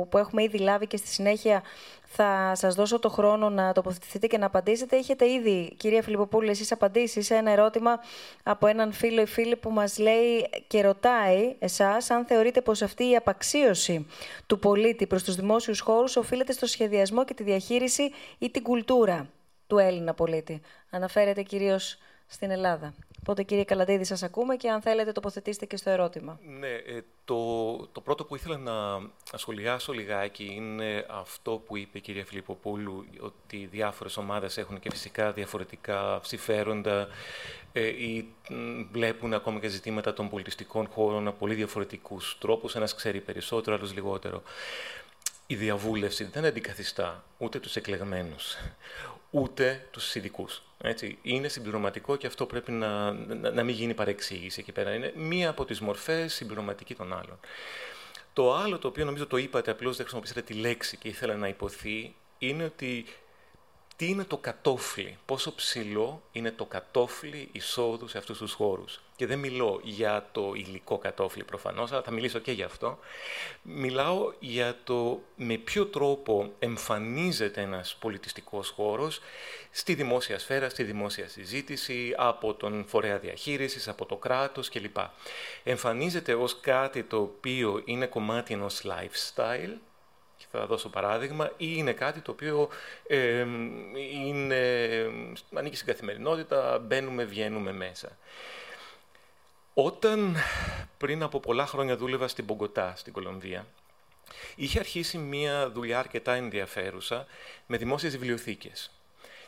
που 0.09 0.17
έχουμε 0.17 0.43
ήδη 0.43 0.57
λάβει 0.57 0.87
και 0.87 0.97
στη 0.97 1.07
συνέχεια 1.07 1.63
θα 2.07 2.51
σας 2.55 2.75
δώσω 2.75 2.99
το 2.99 3.09
χρόνο 3.09 3.49
να 3.49 3.71
τοποθετηθείτε 3.71 4.27
και 4.27 4.37
να 4.37 4.45
απαντήσετε. 4.45 4.95
Έχετε 4.95 5.31
ήδη, 5.31 5.73
κυρία 5.77 6.01
Φιλιπποπούλη, 6.01 6.49
εσείς 6.49 6.71
απαντήσεις 6.71 7.25
σε 7.25 7.35
ένα 7.35 7.51
ερώτημα 7.51 7.99
από 8.43 8.67
έναν 8.67 8.91
φίλο 8.91 9.21
ή 9.21 9.25
φίλη 9.25 9.55
που 9.55 9.69
μας 9.69 9.97
λέει 9.97 10.49
και 10.67 10.81
ρωτάει 10.81 11.55
εσάς 11.59 12.09
αν 12.09 12.25
θεωρείτε 12.25 12.61
πως 12.61 12.81
αυτή 12.81 13.09
η 13.09 13.15
απαξίωση 13.15 13.84
του 14.47 14.59
πολίτη 14.59 15.07
προς 15.07 15.23
τους 15.23 15.35
δημόσιους 15.35 15.79
χώρους 15.79 16.15
οφείλεται 16.15 16.51
στο 16.51 16.65
σχεδιασμό 16.65 17.25
και 17.25 17.33
τη 17.33 17.43
διαχείριση 17.43 18.11
ή 18.37 18.49
την 18.49 18.63
κουλτούρα 18.63 19.29
του 19.67 19.77
Έλληνα 19.77 20.13
πολίτη. 20.13 20.61
Αναφέρεται 20.89 21.41
κυρίως 21.41 21.97
στην 22.27 22.51
Ελλάδα. 22.51 22.93
Οπότε 23.27 23.43
κύριε 23.43 23.63
Καλαντίδη 23.63 24.03
σας 24.03 24.23
ακούμε 24.23 24.55
και 24.55 24.69
αν 24.69 24.81
θέλετε 24.81 25.11
τοποθετήστε 25.11 25.65
και 25.65 25.77
στο 25.77 25.89
ερώτημα. 25.89 26.39
Ναι, 26.59 26.67
ε, 26.67 27.01
το, 27.25 27.75
το 27.91 28.01
πρώτο 28.01 28.25
που 28.25 28.35
ήθελα 28.35 28.57
να 28.57 29.37
σχολιάσω 29.37 29.93
λιγάκι 29.93 30.51
είναι 30.55 31.05
αυτό 31.09 31.51
που 31.51 31.77
είπε 31.77 31.97
η 31.97 32.01
κυρία 32.01 32.25
Φιλιπποπούλου, 32.25 33.05
ότι 33.19 33.57
οι 33.57 33.65
διάφορες 33.65 34.17
ομάδες 34.17 34.57
έχουν 34.57 34.79
και 34.79 34.89
φυσικά 34.89 35.31
διαφορετικά 35.31 36.19
συμφέροντα 36.23 37.07
ε, 37.71 37.87
ή 37.87 38.27
βλέπουν 38.91 39.33
ακόμα 39.33 39.59
και 39.59 39.67
ζητήματα 39.67 40.13
των 40.13 40.29
πολιτιστικών 40.29 40.87
χώρων 40.87 41.27
από 41.27 41.37
πολύ 41.37 41.53
διαφορετικούς 41.53 42.37
τρόπους. 42.39 42.75
Ένας 42.75 42.95
ξέρει 42.95 43.21
περισσότερο, 43.21 43.75
άλλος 43.75 43.93
λιγότερο. 43.93 44.43
Η 45.47 45.55
διαβούλευση 45.55 46.23
δεν 46.23 46.45
αντικαθιστά 46.45 47.23
ούτε 47.37 47.59
τους 47.59 47.75
εκλεγμένους, 47.75 48.57
ούτε 49.35 49.87
τους 49.91 50.15
ειδικούς. 50.15 50.61
Έτσι. 50.81 51.17
Είναι 51.21 51.47
συμπληρωματικό 51.47 52.15
και 52.15 52.27
αυτό 52.27 52.45
πρέπει 52.45 52.71
να, 52.71 53.11
να, 53.11 53.51
να 53.51 53.63
μην 53.63 53.75
γίνει 53.75 53.93
παρεξήγηση 53.93 54.59
εκεί 54.59 54.71
πέρα. 54.71 54.93
Είναι 54.93 55.13
μία 55.15 55.49
από 55.49 55.65
τις 55.65 55.79
μορφές 55.79 56.33
συμπληρωματική 56.33 56.95
των 56.95 57.13
άλλων. 57.13 57.39
Το 58.33 58.55
άλλο 58.55 58.79
το 58.79 58.87
οποίο 58.87 59.05
νομίζω 59.05 59.27
το 59.27 59.37
είπατε, 59.37 59.71
απλώς 59.71 59.91
δεν 59.95 60.05
χρησιμοποιήσατε 60.05 60.41
τη 60.41 60.53
λέξη 60.53 60.97
και 60.97 61.07
ήθελα 61.07 61.35
να 61.35 61.47
υποθεί, 61.47 62.15
είναι 62.37 62.63
ότι 62.63 63.05
τι 63.97 64.07
είναι 64.07 64.23
το 64.23 64.37
κατόφλι, 64.37 65.17
πόσο 65.25 65.55
ψηλό 65.55 66.21
είναι 66.31 66.51
το 66.51 66.65
κατόφλι 66.65 67.49
εισόδου 67.51 68.07
σε 68.07 68.17
αυτούς 68.17 68.37
τους 68.37 68.53
χώρους. 68.53 68.99
Και 69.15 69.25
δεν 69.25 69.39
μιλώ 69.39 69.79
για 69.83 70.29
το 70.31 70.51
υλικό 70.55 70.97
κατόφλι 70.97 71.43
προφανώς, 71.43 71.91
αλλά 71.91 72.01
θα 72.01 72.11
μιλήσω 72.11 72.39
και 72.39 72.51
για 72.51 72.65
αυτό. 72.65 72.99
Μιλάω 73.61 74.33
για 74.39 74.77
το 74.83 75.21
με 75.35 75.57
ποιο 75.57 75.85
τρόπο 75.85 76.51
εμφανίζεται 76.59 77.61
ένας 77.61 77.95
πολιτιστικός 77.99 78.69
χώρος 78.69 79.19
στη 79.71 79.93
δημόσια 79.93 80.39
σφαίρα, 80.39 80.69
στη 80.69 80.83
δημόσια 80.83 81.27
συζήτηση, 81.27 82.13
από 82.17 82.53
τον 82.53 82.85
φορέα 82.87 83.19
διαχείρισης, 83.19 83.87
από 83.87 84.05
το 84.05 84.15
κράτος 84.15 84.69
κλπ. 84.69 84.97
Εμφανίζεται 85.63 86.33
ως 86.33 86.59
κάτι 86.59 87.03
το 87.03 87.17
οποίο 87.17 87.81
είναι 87.85 88.05
κομμάτι 88.05 88.53
ενός 88.53 88.81
lifestyle, 88.83 89.73
και 90.51 90.57
θα 90.57 90.65
δώσω 90.65 90.89
παράδειγμα, 90.89 91.51
ή 91.57 91.73
είναι 91.75 91.93
κάτι 91.93 92.19
το 92.19 92.31
οποίο 92.31 92.69
ε, 93.07 93.45
είναι, 94.25 94.89
ανήκει 95.53 95.75
στην 95.75 95.87
καθημερινότητα, 95.87 96.79
μπαίνουμε, 96.79 97.23
βγαίνουμε 97.23 97.71
μέσα. 97.71 98.17
Όταν 99.73 100.35
πριν 100.97 101.23
από 101.23 101.39
πολλά 101.39 101.65
χρόνια 101.65 101.97
δούλευα 101.97 102.27
στην 102.27 102.45
Πογκοτά, 102.45 102.93
στην 102.95 103.13
Κολομβία, 103.13 103.67
είχε 104.55 104.79
αρχίσει 104.79 105.17
μία 105.17 105.69
δουλειά 105.69 105.99
αρκετά 105.99 106.33
ενδιαφέρουσα 106.33 107.25
με 107.65 107.77
δημόσιες 107.77 108.11
βιβλιοθήκες. 108.11 108.91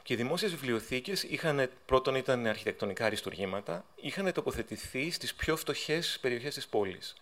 Και 0.03 0.13
οι 0.13 0.15
δημόσιες 0.15 0.51
βιβλιοθήκες 0.51 1.23
είχαν, 1.23 1.69
πρώτον 1.85 2.15
ήταν 2.15 2.45
αρχιτεκτονικά 2.45 3.05
αριστουργήματα, 3.05 3.85
είχαν 3.95 4.33
τοποθετηθεί 4.33 5.11
στις 5.11 5.33
πιο 5.33 5.55
φτωχές 5.55 6.17
περιοχές 6.21 6.53
της 6.53 6.67
πόλης. 6.67 7.15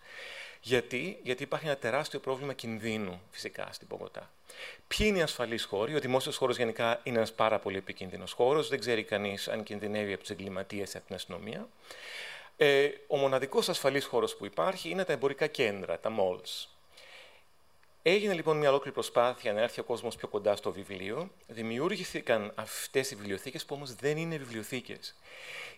Γιατί, 0.67 1.19
Γιατί 1.23 1.43
υπάρχει 1.43 1.65
ένα 1.65 1.77
τεράστιο 1.77 2.19
πρόβλημα 2.19 2.53
κινδύνου 2.53 3.21
φυσικά 3.31 3.69
στην 3.71 3.87
Πογωτά. 3.87 4.31
Ποιοι 4.87 5.05
είναι 5.09 5.17
οι 5.17 5.21
ασφαλείς 5.21 5.63
χώροι, 5.63 5.95
ο 5.95 5.99
δημόσιος 5.99 6.37
χώρος 6.37 6.57
γενικά 6.57 6.99
είναι 7.03 7.17
ένας 7.17 7.33
πάρα 7.33 7.59
πολύ 7.59 7.77
επικίνδυνος 7.77 8.31
χώρος, 8.31 8.67
δεν 8.67 8.79
ξέρει 8.79 9.03
κανείς 9.03 9.47
αν 9.47 9.63
κινδυνεύει 9.63 10.11
από 10.11 10.21
τους 10.21 10.29
εγκληματίες 10.29 10.93
ή 10.93 10.97
από 10.97 11.05
την 11.05 11.15
αστυνομία. 11.15 11.67
Ε, 12.57 12.89
ο 13.07 13.17
μοναδικός 13.17 13.69
ασφαλής 13.69 14.05
χώρος 14.05 14.35
που 14.35 14.45
υπάρχει 14.45 14.89
είναι 14.89 15.03
τα 15.03 15.13
εμπορικά 15.13 15.47
κέντρα, 15.47 15.99
τα 15.99 16.15
malls. 16.19 16.67
Έγινε 18.01 18.33
λοιπόν 18.33 18.57
μια 18.57 18.69
ολόκληρη 18.69 18.93
προσπάθεια 18.93 19.53
να 19.53 19.61
έρθει 19.61 19.79
ο 19.79 19.83
κόσμος 19.83 20.15
πιο 20.15 20.27
κοντά 20.27 20.55
στο 20.55 20.71
βιβλίο. 20.71 21.29
Δημιούργηθηκαν 21.47 22.51
αυτές 22.55 23.11
οι 23.11 23.15
βιβλιοθήκες 23.15 23.65
που 23.65 23.75
όμως 23.75 23.95
δεν 23.95 24.17
είναι 24.17 24.37
βιβλιοθήκες. 24.37 25.15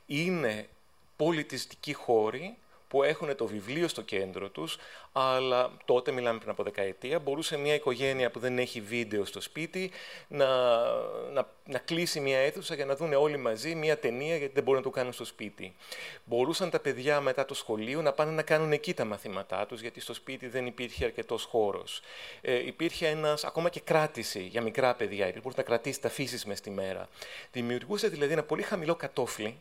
Είναι 0.05 0.67
πολιτιστικοί 1.15 1.93
χώροι 1.93 2.57
που 2.87 3.03
έχουν 3.03 3.35
το 3.35 3.45
βιβλίο 3.45 3.87
στο 3.87 4.01
κέντρο 4.01 4.49
τους, 4.49 4.77
αλλά 5.11 5.71
τότε, 5.85 6.11
μιλάμε 6.11 6.37
πριν 6.37 6.51
από 6.51 6.63
δεκαετία, 6.63 7.19
μπορούσε 7.19 7.57
μια 7.57 7.73
οικογένεια 7.73 8.31
που 8.31 8.39
δεν 8.39 8.57
έχει 8.57 8.81
βίντεο 8.81 9.25
στο 9.25 9.41
σπίτι 9.41 9.91
να, 10.27 10.47
να, 11.33 11.47
να 11.65 11.79
κλείσει 11.79 12.19
μια 12.19 12.37
αίθουσα 12.37 12.75
για 12.75 12.85
να 12.85 12.95
δουν 12.95 13.13
όλοι 13.13 13.37
μαζί 13.37 13.75
μια 13.75 13.97
ταινία, 13.97 14.37
γιατί 14.37 14.53
δεν 14.53 14.63
μπορούν 14.63 14.79
να 14.79 14.85
το 14.85 14.91
κάνουν 14.91 15.13
στο 15.13 15.25
σπίτι. 15.25 15.75
Μπορούσαν 16.23 16.69
τα 16.69 16.79
παιδιά 16.79 17.21
μετά 17.21 17.45
το 17.45 17.53
σχολείο 17.53 18.01
να 18.01 18.13
πάνε 18.13 18.31
να 18.31 18.41
κάνουν 18.41 18.71
εκεί 18.71 18.93
τα 18.93 19.05
μαθήματά 19.05 19.65
τους, 19.65 19.81
γιατί 19.81 19.99
στο 19.99 20.13
σπίτι 20.13 20.47
δεν 20.47 20.65
υπήρχε 20.65 21.05
αρκετός 21.05 21.43
χώρος. 21.43 22.01
Ε, 22.41 22.65
υπήρχε 22.65 23.07
ένας, 23.07 23.43
ακόμα 23.43 23.69
και 23.69 23.79
κράτηση 23.79 24.41
για 24.41 24.61
μικρά 24.61 24.95
παιδιά, 24.95 25.23
γιατί 25.23 25.39
μπορούσε 25.39 25.57
να 25.57 25.63
κρατήσει 25.63 26.01
τα 26.01 26.09
φύσεις 26.09 26.45
μες 26.45 26.61
τη 26.61 26.69
μέρα. 26.69 27.09
Δημιουργούσε 27.51 28.07
δηλαδή 28.07 28.33
ένα 28.33 28.43
πολύ 28.43 28.61
χαμηλό 28.61 28.95
κατόφλι, 28.95 29.59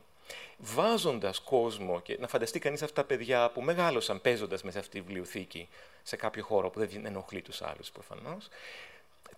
βάζοντας 0.58 1.40
κόσμο 1.40 2.00
και 2.00 2.16
να 2.20 2.28
φανταστεί 2.28 2.58
κανείς 2.58 2.82
αυτά 2.82 3.02
τα 3.02 3.06
παιδιά 3.06 3.50
που 3.50 3.60
μεγάλωσαν 3.60 4.20
παίζοντας 4.20 4.62
μέσα 4.62 4.78
αυτή 4.78 4.90
τη 4.90 5.00
βιβλιοθήκη 5.00 5.68
σε 6.02 6.16
κάποιο 6.16 6.44
χώρο 6.44 6.70
που 6.70 6.78
δεν 6.78 7.06
ενοχλεί 7.06 7.42
τους 7.42 7.62
άλλους 7.62 7.90
προφανώς, 7.90 8.48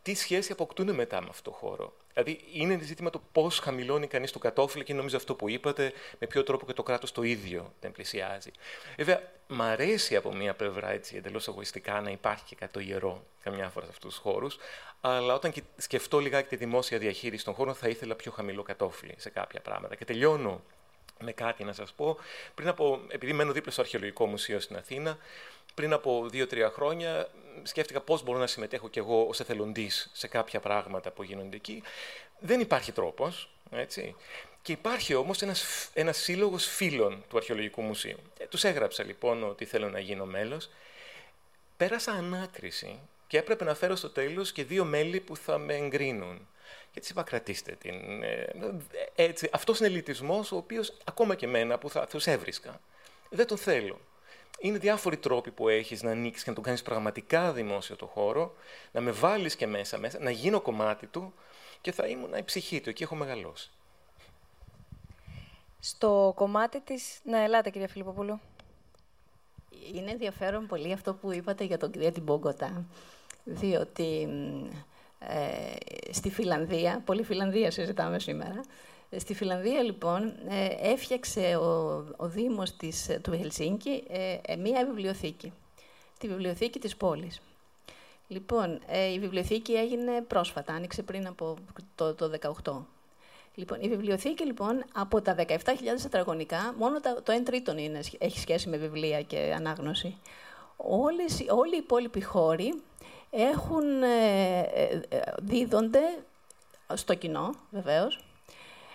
τι 0.03 0.14
σχέση 0.14 0.53
αποκτούν 0.53 0.95
μετά 0.95 1.20
με 1.20 1.26
αυτό 1.30 1.51
το 1.51 1.57
χώρο; 1.57 1.93
Δηλαδή, 2.12 2.45
είναι 2.53 2.78
ζήτημα 2.82 3.11
το 3.11 3.22
πώς 3.32 3.59
χαμηλώνει 3.59 4.07
κανείς 4.07 4.32
το 4.32 4.39
κατόφλι 4.39 4.84
και 4.84 4.95
νομίζω 4.95 5.16
αυτό 5.16 5.34
που 5.34 5.49
είπατε, 5.49 5.93
με 6.18 6.26
ποιο 6.26 6.43
τρόπο 6.43 6.66
και 6.66 6.72
το 6.72 6.82
κράτος 6.82 7.12
το 7.12 7.22
ίδιο 7.22 7.72
δεν 7.80 7.93
πλησιάζει. 7.93 8.51
Βέβαια, 8.97 9.22
μ' 9.47 9.62
αρέσει 9.62 10.16
από 10.16 10.34
μία 10.34 10.55
πλευρά 10.55 10.91
έτσι 10.91 11.16
εντελώς 11.16 11.49
εγωιστικά 11.49 12.01
να 12.01 12.11
υπάρχει 12.11 12.45
και 12.45 12.55
κάτι 12.55 12.72
το 12.72 12.80
ιερό 12.80 13.24
καμιά 13.43 13.68
φορά 13.68 13.84
σε 13.84 13.91
αυτούς 13.93 14.14
τους 14.14 14.22
χώρους, 14.22 14.57
αλλά 15.01 15.34
όταν 15.34 15.53
σκεφτώ 15.76 16.18
λιγάκι 16.18 16.49
τη 16.49 16.57
δημόσια 16.57 16.99
διαχείριση 16.99 17.45
των 17.45 17.55
χώρων, 17.55 17.74
θα 17.74 17.89
ήθελα 17.89 18.14
πιο 18.14 18.32
χαμηλό 18.32 18.62
κατόφλι 18.62 19.14
σε 19.16 19.30
κάποια 19.30 19.61
πράγματα. 19.61 19.95
Και 19.95 20.05
τελειώνω 20.05 20.62
με 21.21 21.33
κάτι 21.33 21.64
να 21.64 21.73
σας 21.73 21.93
πω. 21.93 22.16
Πριν 22.55 22.69
από, 22.69 23.01
επειδή 23.09 23.33
μένω 23.33 23.53
δίπλα 23.53 23.73
στο 23.73 23.81
Αρχαιολογικό 23.81 24.27
Μουσείο 24.27 24.61
στην 24.61 24.77
Αθήνα, 24.77 25.19
πριν 25.75 25.93
από 25.93 26.29
δύο-τρία 26.29 26.71
χρόνια 26.71 27.29
σκέφτηκα 27.62 28.01
πώς 28.01 28.23
μπορώ 28.23 28.39
να 28.39 28.47
συμμετέχω 28.47 28.89
κι 28.89 28.99
εγώ 28.99 29.27
ως 29.29 29.41
εθελοντής 29.41 30.11
σε 30.12 30.29
κάποια 30.29 30.61
πράγματα 30.61 31.11
που 31.11 31.23
γίνονται 31.23 31.57
εκεί. 31.57 31.83
Δεν 32.39 32.61
υπάρχει 32.61 32.93
τρόπος, 32.93 33.51
έτσι. 33.71 34.16
Και 34.62 34.73
υπάρχει 34.73 35.14
όμως 35.14 35.43
ένας, 35.43 35.91
ένας 35.95 36.16
σύλλογος 36.16 36.66
φίλων 36.66 37.25
του 37.29 37.37
Αρχαιολογικού 37.37 37.83
Μουσείου. 37.83 38.19
Ε, 38.39 38.47
τους 38.47 38.64
έγραψα 38.64 39.05
λοιπόν 39.05 39.45
ότι 39.45 39.64
θέλω 39.64 39.89
να 39.89 39.99
γίνω 39.99 40.25
μέλος. 40.25 40.71
Πέρασα 41.77 42.12
ανάκριση 42.12 42.99
και 43.27 43.39
έπρεπε 43.39 43.64
να 43.64 43.75
φέρω 43.75 43.97
στο 43.97 44.11
τέλος 44.11 44.53
και 44.53 44.64
δύο 44.64 44.85
μέλη 44.85 45.21
που 45.21 45.37
θα 45.37 45.59
με 45.59 45.75
εγκρίνουν. 45.75 46.49
Και 46.99 47.05
έτσι 47.05 47.12
είπα, 47.12 47.22
κρατήστε 47.22 47.72
την. 47.72 48.22
Ε, 48.22 48.53
έτσι, 49.14 49.49
αυτός 49.53 49.78
είναι 49.78 49.88
ελιτισμός, 49.88 50.53
ο 50.53 50.57
οποίος 50.57 50.96
ακόμα 51.05 51.34
και 51.34 51.46
εμένα 51.46 51.78
που 51.78 51.90
θα 51.90 52.07
τους 52.07 52.26
έβρισκα. 52.26 52.80
Δεν 53.30 53.46
τον 53.46 53.57
θέλω. 53.57 54.01
Είναι 54.59 54.78
διάφοροι 54.78 55.16
τρόποι 55.16 55.51
που 55.51 55.68
έχεις 55.68 56.03
να 56.03 56.11
ανοίξεις 56.11 56.42
και 56.44 56.49
να 56.49 56.55
τον 56.55 56.64
κάνεις 56.64 56.82
πραγματικά 56.82 57.53
δημόσιο 57.53 57.96
το 57.96 58.07
χώρο, 58.07 58.55
να 58.92 59.01
με 59.01 59.11
βάλεις 59.11 59.57
και 59.57 59.66
μέσα, 59.66 59.99
μέσα 59.99 60.18
να 60.18 60.30
γίνω 60.30 60.61
κομμάτι 60.61 61.07
του 61.07 61.34
και 61.80 61.92
θα 61.92 62.07
ήμουν 62.07 62.34
η 62.34 62.44
ψυχή 62.44 62.80
του. 62.80 62.88
Εκεί 62.88 63.03
έχω 63.03 63.14
μεγαλώσει. 63.14 63.70
Στο 65.80 66.32
κομμάτι 66.34 66.80
της... 66.80 67.18
Να, 67.24 67.38
ελάτε 67.38 67.70
κυρία 67.70 67.88
Φιλιπποπούλου. 67.88 68.40
Είναι 69.94 70.11
ενδιαφέρον 70.11 70.66
πολύ 70.66 70.92
αυτό 70.92 71.14
που 71.14 71.32
είπατε 71.32 71.64
για 71.64 71.78
τον 71.78 71.90
κυρία 71.90 72.12
την 72.12 72.22
Μπογκοτά, 72.22 72.84
διότι 73.44 74.28
ε, 74.72 74.76
στη 76.11 76.31
Φιλανδία, 76.31 77.03
πολύ 77.05 77.23
Φιλανδία 77.23 77.71
συζητάμε 77.71 78.19
σήμερα, 78.19 78.61
ε, 79.11 79.19
Στη 79.19 79.35
Φιλανδία, 79.35 79.83
λοιπόν, 79.83 80.35
ε, 80.49 80.91
έφτιαξε 80.93 81.57
ο, 81.57 82.05
ο 82.16 82.29
Δήμος 82.29 82.77
της, 82.77 83.19
του 83.23 83.37
Χελσίνκη 83.37 84.03
μία 84.59 84.85
βιβλιοθήκη. 84.87 85.53
Τη 86.19 86.29
βιβλιοθήκη 86.29 86.79
της 86.79 86.97
πόλης. 86.97 87.41
Λοιπόν, 88.29 88.81
η 89.14 89.19
βιβλιοθήκη 89.19 89.73
έγινε 89.73 90.23
πρόσφατα, 90.27 90.73
άνοιξε 90.73 91.03
πριν 91.03 91.27
από 91.27 91.57
το, 91.95 92.14
το 92.14 92.31
18. 92.64 92.83
Λοιπόν, 93.55 93.81
η 93.81 93.89
βιβλιοθήκη, 93.89 94.45
λοιπόν, 94.45 94.85
από 94.95 95.23
τα 95.23 95.35
17.000 95.35 95.47
τετραγωνικά, 96.03 96.75
μόνο 96.79 97.01
το 97.01 97.33
1 97.33 97.45
τρίτο 97.45 97.77
είναι, 97.79 98.01
έχει 98.19 98.39
σχέση 98.39 98.69
με 98.69 98.77
βιβλία 98.77 99.23
και 99.23 99.55
ανάγνωση. 99.57 100.16
Όλες, 100.77 101.45
όλοι 101.49 101.75
οι 101.75 101.79
υπόλοιποι 101.79 102.23
χώροι 102.23 102.83
έχουν, 103.31 104.03
ε, 104.03 104.61
ε, 105.09 105.20
δίδονται 105.39 106.01
στο 106.95 107.14
κοινό, 107.14 107.55
βεβαίως. 107.70 108.18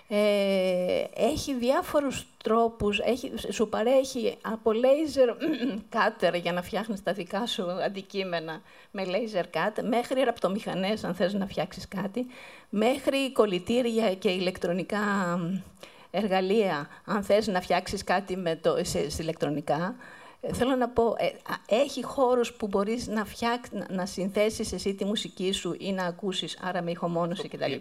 Ε, 0.07 1.03
έχει 1.15 1.53
διάφορους 1.53 2.27
τρόπους, 2.43 2.99
έχει, 2.99 3.31
σου 3.51 3.69
παρέχει 3.69 4.37
από 4.41 4.71
laser 4.71 5.29
cutter 5.95 6.41
για 6.41 6.53
να 6.53 6.61
φτιάχνεις 6.61 7.03
τα 7.03 7.13
δικά 7.13 7.45
σου 7.45 7.71
αντικείμενα 7.71 8.61
με 8.91 9.03
laser 9.05 9.43
cut, 9.43 9.83
μέχρι 9.83 10.21
ραπτομηχανές 10.21 11.03
αν 11.03 11.15
θες 11.15 11.33
να 11.33 11.47
φτιάξεις 11.47 11.87
κάτι, 11.87 12.25
μέχρι 12.69 13.31
κολλητήρια 13.31 14.15
και 14.15 14.29
ηλεκτρονικά 14.29 14.99
εργαλεία 16.11 16.87
αν 17.05 17.23
θες 17.23 17.47
να 17.47 17.61
φτιάξεις 17.61 18.03
κάτι 18.03 18.37
με 18.37 18.55
το, 18.55 18.75
σε, 18.81 19.09
σε 19.09 19.23
ηλεκτρονικά. 19.23 19.95
Θέλω 20.51 20.75
να 20.75 20.89
πω, 20.89 21.15
ε, 21.17 21.29
έχει 21.75 22.03
χώρους 22.03 22.53
που 22.53 22.67
μπορείς 22.67 23.07
να, 23.07 23.25
φτιάξ, 23.25 23.69
να, 23.71 23.85
να 23.89 24.05
συνθέσεις 24.05 24.73
εσύ 24.73 24.93
τη 24.93 25.05
μουσική 25.05 25.51
σου 25.51 25.75
ή 25.79 25.91
να 25.91 26.05
ακούσεις, 26.05 26.57
άρα 26.61 26.81
με 26.81 26.91
ηχομόνωση 26.91 27.47
κτλ. 27.47 27.71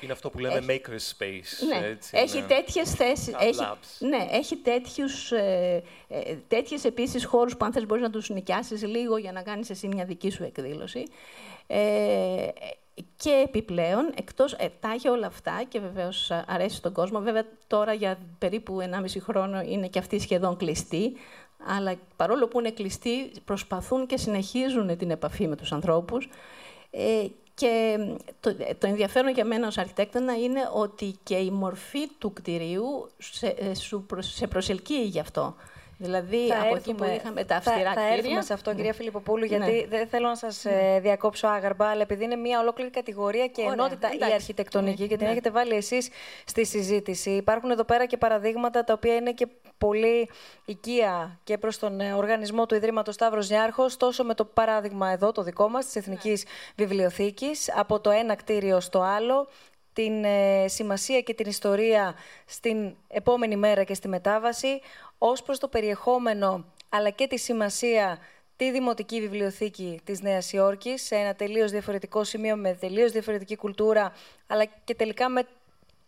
Είναι 0.00 0.12
αυτό 0.12 0.30
που 0.30 0.38
λέμε 0.38 0.72
έχει, 0.72 0.82
maker 0.86 0.92
space. 0.92 1.66
Ναι, 1.68 1.86
έτσι, 1.86 2.16
έχει 2.16 2.40
ναι. 2.40 2.46
τέτοιες 2.46 2.94
θέσεις. 2.94 3.34
Έχει, 3.38 3.68
ναι, 3.98 4.28
έχει 4.30 4.56
τέτοιους, 4.56 5.32
ε, 5.32 5.82
ε, 6.08 6.34
τέτοιες 6.48 6.84
επίσης 6.84 7.24
χώρους 7.24 7.56
που 7.56 7.64
αν 7.64 7.72
θες 7.72 7.86
μπορείς 7.86 8.02
να 8.02 8.10
τους 8.10 8.28
νοικιάσεις 8.28 8.82
λίγο 8.86 9.16
για 9.16 9.32
να 9.32 9.42
κάνεις 9.42 9.70
εσύ 9.70 9.86
μια 9.86 10.04
δική 10.04 10.30
σου 10.30 10.44
εκδήλωση. 10.44 11.02
Ε, 11.66 12.48
και 13.16 13.42
επιπλέον, 13.44 14.12
εκτός, 14.14 14.52
ε, 14.52 14.68
τα 14.80 14.92
έχει 14.92 15.08
όλα 15.08 15.26
αυτά 15.26 15.62
και 15.68 15.80
βεβαίως 15.80 16.30
αρέσει 16.46 16.76
στον 16.76 16.92
κόσμο. 16.92 17.20
Βέβαια, 17.20 17.44
τώρα 17.66 17.92
για 17.92 18.18
περίπου 18.38 18.80
1,5 18.80 19.20
χρόνο 19.20 19.60
είναι 19.60 19.88
και 19.88 19.98
αυτή 19.98 20.18
σχεδόν 20.18 20.56
κλειστή 20.56 21.16
αλλά 21.66 21.94
παρόλο 22.16 22.48
που 22.48 22.60
είναι 22.60 22.70
κλειστοί, 22.70 23.32
προσπαθούν 23.44 24.06
και 24.06 24.16
συνεχίζουν 24.16 24.96
την 24.96 25.10
επαφή 25.10 25.48
με 25.48 25.56
τους 25.56 25.72
ανθρώπους. 25.72 26.28
Ε, 26.90 27.26
και 27.54 27.98
το, 28.40 28.54
το 28.54 28.86
ενδιαφέρον 28.86 29.32
για 29.32 29.44
μένα 29.44 29.66
ως 29.66 29.78
αρχιτέκτονα 29.78 30.38
είναι 30.38 30.60
ότι 30.74 31.18
και 31.22 31.34
η 31.34 31.50
μορφή 31.50 32.08
του 32.18 32.32
κτηρίου 32.32 33.10
σε, 33.18 33.46
ε, 33.46 33.72
σε 34.18 34.46
προσελκύει 34.46 35.06
γι' 35.10 35.20
αυτό. 35.20 35.54
Δηλαδή, 36.02 36.48
θα 36.48 36.60
από 36.62 36.76
εκεί 36.76 36.94
που 36.94 37.04
είχαμε 37.04 37.44
τα 37.44 37.56
αυστηρά 37.56 37.76
θα, 37.76 37.90
κτίρια... 37.90 38.08
Θα 38.08 38.14
έρθουμε 38.14 38.42
σε 38.42 38.52
αυτό, 38.52 38.70
ναι. 38.70 38.76
κυρία 38.76 38.92
Φιλιπποπούλου, 38.92 39.44
γιατί 39.44 39.72
ναι. 39.72 39.86
δεν 39.96 40.06
θέλω 40.06 40.28
να 40.28 40.34
σας 40.34 40.64
ναι. 40.64 40.98
διακόψω 41.00 41.46
άγαρμπα, 41.46 41.86
αλλά 41.86 42.02
επειδή 42.02 42.24
είναι 42.24 42.36
μια 42.36 42.60
ολόκληρη 42.60 42.90
κατηγορία 42.90 43.46
και 43.46 43.60
Ωραία, 43.60 43.72
ενότητα 43.72 44.06
εντάξει. 44.06 44.30
η 44.30 44.32
αρχιτεκτονική, 44.34 45.02
ναι. 45.02 45.08
και 45.08 45.16
την 45.16 45.26
έχετε 45.26 45.50
βάλει 45.50 45.74
εσείς 45.74 46.08
στη 46.44 46.64
συζήτηση. 46.66 47.30
Υπάρχουν 47.30 47.70
εδώ 47.70 47.84
πέρα 47.84 48.06
και 48.06 48.16
παραδείγματα 48.16 48.84
τα 48.84 48.92
οποία 48.92 49.14
είναι 49.14 49.32
και 49.32 49.46
πολύ 49.78 50.30
οικία 50.64 51.38
και 51.44 51.58
προς 51.58 51.78
τον 51.78 52.00
ε, 52.00 52.12
οργανισμό 52.12 52.66
του 52.66 52.74
Ιδρύματος 52.74 53.14
Σταύρος 53.14 53.48
Νιάρχος, 53.48 53.96
τόσο 53.96 54.24
με 54.24 54.34
το 54.34 54.44
παράδειγμα 54.44 55.08
εδώ, 55.10 55.32
το 55.32 55.42
δικό 55.42 55.68
μας, 55.68 55.84
της 55.84 55.96
Εθνικής 55.96 56.44
Βιβλιοθήκης, 56.76 57.72
από 57.76 58.00
το 58.00 58.10
ένα 58.10 58.34
κτίριο 58.34 58.80
στο 58.80 59.00
άλλο, 59.00 59.48
την 59.92 60.24
ε, 60.24 60.68
σημασία 60.68 61.20
και 61.20 61.34
την 61.34 61.48
ιστορία 61.48 62.14
στην 62.46 62.94
επόμενη 63.08 63.56
μέρα 63.56 63.84
και 63.84 63.94
στη 63.94 64.08
μετάβαση, 64.08 64.80
ως 65.18 65.42
προς 65.42 65.58
το 65.58 65.68
περιεχόμενο 65.68 66.64
αλλά 66.88 67.10
και 67.10 67.26
τη 67.26 67.38
σημασία 67.38 68.18
τη 68.56 68.70
Δημοτική 68.70 69.20
Βιβλιοθήκη 69.20 70.00
της 70.04 70.20
Νέας 70.20 70.52
Υόρκης, 70.52 71.02
σε 71.02 71.14
ένα 71.14 71.34
τελείως 71.34 71.70
διαφορετικό 71.70 72.24
σημείο, 72.24 72.56
με 72.56 72.74
τελείως 72.74 73.12
διαφορετική 73.12 73.56
κουλτούρα, 73.56 74.12
αλλά 74.46 74.64
και 74.64 74.94
τελικά 74.94 75.28
με 75.28 75.46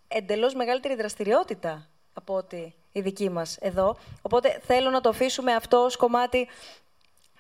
εντελώς 0.08 0.54
μεγαλύτερη 0.54 0.94
δραστηριότητα 0.94 1.88
από 2.12 2.34
ότι 2.34 2.74
η 2.92 3.00
δική 3.00 3.30
μας 3.30 3.56
εδώ. 3.60 3.96
Οπότε 4.22 4.60
θέλω 4.66 4.90
να 4.90 5.00
το 5.00 5.08
αφήσουμε 5.08 5.54
αυτό 5.54 5.76
ως 5.84 5.96
κομμάτι 5.96 6.48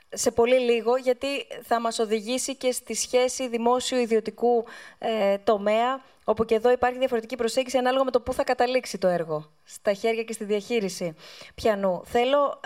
σε 0.08 0.30
πολύ 0.30 0.58
λίγο, 0.58 0.96
γιατί 0.96 1.46
θα 1.62 1.80
μας 1.80 1.98
οδηγήσει 1.98 2.56
και 2.56 2.72
στη 2.72 2.94
σχέση 2.94 3.48
δημόσιο-ιδιωτικού 3.48 4.64
ε, 4.98 5.38
τομέα, 5.38 6.04
όπου 6.24 6.44
και 6.44 6.54
εδώ 6.54 6.70
υπάρχει 6.70 6.98
διαφορετική 6.98 7.36
προσέγγιση 7.36 7.78
ανάλογα 7.78 8.04
με 8.04 8.10
το 8.10 8.20
πού 8.20 8.32
θα 8.32 8.44
καταλήξει 8.44 8.98
το 8.98 9.08
έργο, 9.08 9.50
στα 9.64 9.92
χέρια 9.92 10.22
και 10.22 10.32
στη 10.32 10.44
διαχείριση 10.44 11.14
πιανού. 11.54 12.02
Θέλω, 12.04 12.60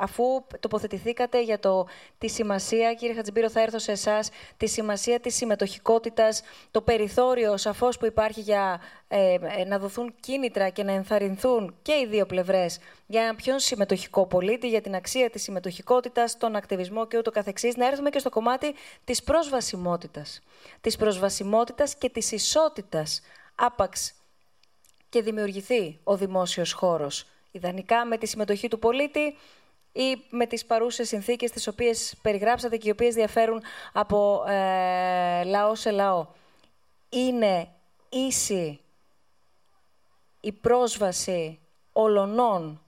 αφού 0.00 0.24
τοποθετηθήκατε 0.60 1.42
για 1.42 1.58
το, 1.58 1.86
τη 2.18 2.28
σημασία, 2.28 2.94
κύριε 2.94 3.14
Χατζημπύρο, 3.14 3.50
θα 3.50 3.60
έρθω 3.60 3.78
σε 3.78 3.92
εσάς, 3.92 4.30
τη 4.56 4.66
σημασία 4.66 5.20
της 5.20 5.34
συμμετοχικότητας, 5.34 6.42
το 6.70 6.80
περιθώριο 6.80 7.56
σαφώς 7.56 7.98
που 7.98 8.06
υπάρχει 8.06 8.40
για 8.40 8.80
ε, 9.14 9.38
ε, 9.58 9.64
να 9.64 9.78
δοθούν 9.78 10.14
κίνητρα 10.20 10.68
και 10.68 10.82
να 10.82 10.92
ενθαρρυνθούν 10.92 11.74
και 11.82 11.92
οι 11.92 12.06
δύο 12.06 12.26
πλευρές 12.26 12.78
για 13.06 13.22
ένα 13.22 13.34
πιο 13.34 13.58
συμμετοχικό 13.58 14.26
πολίτη, 14.26 14.68
για 14.68 14.80
την 14.80 14.94
αξία 14.94 15.30
της 15.30 15.42
συμμετοχικότητας, 15.42 16.36
τον 16.36 16.56
ακτιβισμό 16.56 17.06
και 17.06 17.18
ούτω 17.18 17.30
καθεξής, 17.30 17.76
να 17.76 17.86
έρθουμε 17.86 18.10
και 18.10 18.18
στο 18.18 18.28
κομμάτι 18.30 18.74
της 19.04 19.22
προσβασιμότητας. 19.22 20.40
Της 20.80 20.96
προσβασιμότητας 20.96 21.94
και 21.94 22.08
της 22.08 22.32
ισότητας, 22.92 23.20
άπαξ 23.54 24.14
και 25.08 25.22
δημιουργηθεί 25.22 26.00
ο 26.04 26.16
δημόσιος 26.16 26.72
χώρος. 26.72 27.26
Ιδανικά 27.50 28.04
με 28.04 28.16
τη 28.16 28.26
συμμετοχή 28.26 28.68
του 28.68 28.78
πολίτη 28.78 29.36
ή 29.92 30.22
με 30.30 30.46
τις 30.46 30.64
παρούσες 30.64 31.08
συνθήκες 31.08 31.50
τις 31.50 31.66
οποίες 31.66 32.14
περιγράψατε 32.22 32.76
και 32.76 32.88
οι 32.88 32.90
οποίες 32.90 33.14
διαφέρουν 33.14 33.62
από 33.92 34.44
ε, 34.48 35.44
λαό 35.44 35.74
σε 35.74 35.90
λαό. 35.90 36.26
Είναι 37.08 37.68
ίση 38.08 38.80
η 40.40 40.52
πρόσβαση 40.52 41.58
ολονών, 41.92 42.80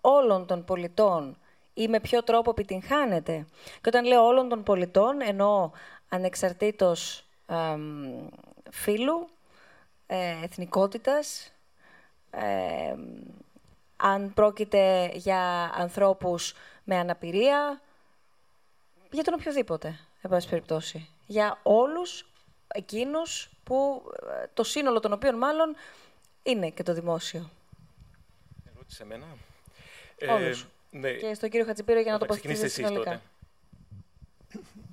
όλων 0.00 0.46
των 0.46 0.64
πολιτών 0.64 1.36
ή 1.74 1.88
με 1.88 2.00
ποιο 2.00 2.22
τρόπο 2.22 2.50
επιτυγχάνεται. 2.50 3.46
Και 3.64 3.88
όταν 3.88 4.04
λέω 4.04 4.26
όλων 4.26 4.48
των 4.48 4.62
πολιτών, 4.62 5.20
εννοώ 5.20 5.70
ανεξαρτήτως 6.08 7.24
ε, 7.46 7.76
φύλου, 8.70 9.28
ε, 10.12 10.44
εθνικότητας, 10.44 11.52
αν 13.96 14.34
πρόκειται 14.34 15.10
για 15.14 15.72
ανθρώπους 15.74 16.54
με 16.84 16.96
αναπηρία, 16.96 17.80
για 19.10 19.22
τον 19.22 19.34
οποιοδήποτε, 19.34 19.98
εν 20.22 20.30
πάση 20.30 20.48
περιπτώσει. 20.48 21.08
Για 21.26 21.58
όλους 21.62 22.26
εκείνους 22.66 23.50
που 23.64 24.02
ε, 24.42 24.46
το 24.54 24.64
σύνολο 24.64 25.00
των 25.00 25.12
οποίων 25.12 25.34
μάλλον 25.34 25.76
είναι 26.42 26.70
και 26.70 26.82
το 26.82 26.94
δημόσιο. 26.94 27.50
Ερώτηση 28.74 28.96
σε 28.96 29.04
μένα. 29.04 29.24
Όλους. 30.28 30.62
Ε, 30.62 30.98
ναι. 30.98 31.12
Και 31.12 31.34
στον 31.34 31.50
κύριο 31.50 31.66
Χατζηπύρο 31.66 32.00
για 32.00 32.12
να 32.12 32.18
τοποθετήσετε 32.18 32.68
συνολικά. 32.68 33.22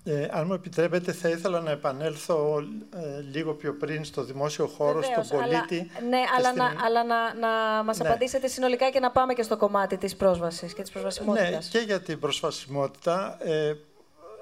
Ε, 0.04 0.28
αν 0.32 0.46
μου 0.46 0.54
επιτρέπετε, 0.54 1.12
θα 1.12 1.30
ήθελα 1.30 1.60
να 1.60 1.72
επανέλθω 1.72 2.64
ε, 2.96 3.22
λίγο 3.22 3.54
πιο 3.54 3.74
πριν 3.74 4.04
στο 4.04 4.24
δημόσιο 4.24 4.68
χώρο, 4.68 5.00
Βεβαίως, 5.00 5.26
στον 5.26 5.40
πολίτη. 5.40 5.92
Αλλά, 5.98 6.08
ναι, 6.10 6.22
αλλά, 6.38 6.54
να, 6.54 6.86
αλλά 6.86 7.04
να, 7.04 7.34
να 7.34 7.84
μας 7.84 7.98
ναι. 7.98 8.08
απαντήσετε 8.08 8.48
συνολικά 8.48 8.90
και 8.90 9.00
να 9.00 9.12
πάμε 9.12 9.34
και 9.34 9.44
στο 9.44 9.58
κομμάτι 9.58 9.98
της 9.98 10.16
πρόσβασης 10.16 10.74
και 10.74 10.82
της 10.82 10.92
προσβασιμότητας. 10.92 11.52
Ναι, 11.74 11.80
και 11.80 11.86
για 11.86 12.02
την 12.02 12.20
προσβασιμότητα. 12.20 13.38
Ε, 13.42 13.74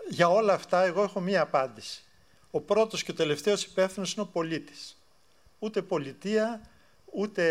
για 0.10 0.30
όλα 0.30 0.54
αυτά, 0.54 0.84
εγώ 0.84 1.04
έχω 1.04 1.20
μία 1.20 1.42
απάντηση. 1.42 2.04
Ο 2.52 2.62
πρώτος 2.62 3.04
και 3.04 3.12
ο 3.12 3.14
τελευταίος 3.14 3.64
υπεύθυνος 3.64 4.14
είναι 4.14 4.22
ο 4.22 4.30
πολίτης. 4.34 4.98
Ούτε 5.60 5.82
πολιτεία, 5.82 6.62
ούτε 7.14 7.44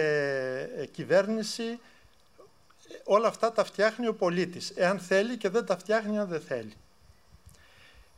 ε, 0.77 0.87
κυβέρνηση, 0.87 1.81
όλα 3.05 3.29
αυτά 3.29 3.53
τα 3.53 3.65
φτιάχνει 3.65 4.07
ο 4.07 4.15
πολίτης, 4.15 4.73
εάν 4.77 4.99
θέλει 4.99 5.37
και 5.37 5.49
δεν 5.49 5.67
τα 5.67 5.79
φτιάχνει 5.79 6.19
αν 6.19 6.29
δεν 6.29 6.41
θέλει. 6.41 6.73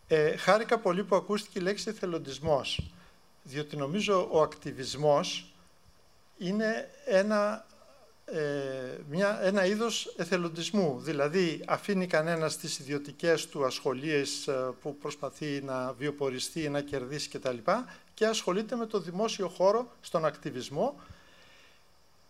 Ε, 0.08 0.36
χάρηκα 0.36 0.78
πολύ 0.78 1.04
που 1.04 1.16
ακούστηκε 1.16 1.58
η 1.58 1.62
λέξη 1.62 1.88
εθελοντισμός, 1.88 2.90
διότι 3.42 3.76
νομίζω 3.76 4.28
ο 4.30 4.42
ακτιβισμός 4.42 5.52
είναι 6.38 6.90
ένα, 7.04 7.66
ε, 8.24 8.40
μια, 9.08 9.38
ένα 9.42 9.66
είδος 9.66 10.14
εθελοντισμού. 10.16 11.00
Δηλαδή 11.00 11.64
αφήνει 11.66 12.06
κανένας 12.06 12.56
τις 12.56 12.78
ιδιωτικές 12.78 13.46
του 13.46 13.64
ασχολίες 13.64 14.46
ε, 14.46 14.74
που 14.82 14.96
προσπαθεί 14.96 15.62
να 15.64 15.92
βιοποριστεί, 15.92 16.68
να 16.68 16.80
κερδίσει 16.80 17.28
κτλ. 17.28 17.56
και 18.14 18.26
ασχολείται 18.26 18.76
με 18.76 18.86
το 18.86 19.00
δημόσιο 19.00 19.48
χώρο 19.48 19.92
στον 20.00 20.24
ακτιβισμό 20.24 21.00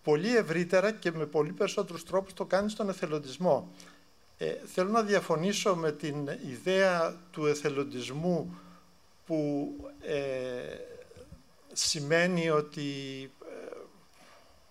πολύ 0.03 0.37
ευρύτερα 0.37 0.91
και 0.93 1.13
με 1.13 1.27
πολύ 1.27 1.53
περισσότερους 1.53 2.05
τρόπους 2.05 2.35
το 2.35 2.45
κάνει 2.45 2.71
στον 2.71 2.89
εθελοντισμό. 2.89 3.73
Ε, 4.39 4.55
θέλω 4.67 4.91
να 4.91 5.03
διαφωνήσω 5.03 5.77
με 5.77 5.93
την 5.93 6.29
ιδέα 6.51 7.17
του 7.31 7.47
εθελοντισμού 7.47 8.59
που 9.27 9.71
ε, 10.01 10.17
σημαίνει 11.73 12.51
ότι 12.51 12.83
ε, 13.43 13.77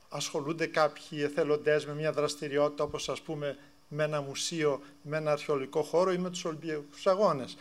ασχολούνται 0.10 0.66
κάποιοι 0.66 1.20
εθελοντές 1.24 1.86
με 1.86 1.94
μια 1.94 2.12
δραστηριότητα 2.12 2.84
όπως 2.84 3.10
ας 3.10 3.22
πούμε 3.22 3.58
με 3.88 4.04
ένα 4.04 4.22
μουσείο, 4.22 4.82
με 5.02 5.18
ένα 5.18 5.32
αρχαιολογικό 5.32 5.82
χώρο 5.82 6.12
ή 6.12 6.18
με 6.18 6.30
τους 6.30 6.46
Ολυμπιακούς 6.46 7.08
Αγώνες. 7.08 7.58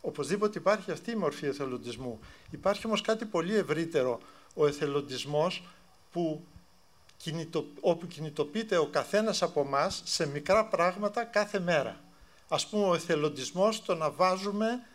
Οπωσδήποτε 0.00 0.58
υπάρχει 0.58 0.90
αυτή 0.90 1.10
η 1.10 1.16
μορφή 1.16 1.46
εθελοντισμού. 1.46 2.18
Υπάρχει 2.50 2.86
όμως 2.86 3.00
κάτι 3.00 3.24
πολύ 3.24 3.54
ευρύτερο, 3.54 4.20
ο 4.54 4.66
εθελοντισμός 4.66 5.64
που 6.12 6.46
όπου 7.80 8.06
κινητοποιείται 8.06 8.76
ο 8.76 8.86
καθένας 8.86 9.42
από 9.42 9.60
εμά 9.60 9.90
σε 10.04 10.26
μικρά 10.26 10.66
πράγματα 10.66 11.24
κάθε 11.24 11.60
μέρα. 11.60 12.00
Ας 12.48 12.66
πούμε 12.66 12.84
ο 12.84 12.94
εθελοντισμός 12.94 13.82
το 13.82 13.94
να 13.94 14.10
βάζουμε 14.10 14.86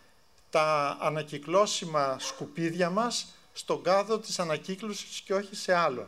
τα 0.49 0.97
ανακυκλώσιμα 0.99 2.17
σκουπίδια 2.19 2.89
μας 2.89 3.33
στον 3.53 3.83
κάδο 3.83 4.19
της 4.19 4.39
ανακύκλωσης 4.39 5.21
και 5.21 5.33
όχι 5.33 5.55
σε 5.55 5.73
άλλον. 5.73 6.07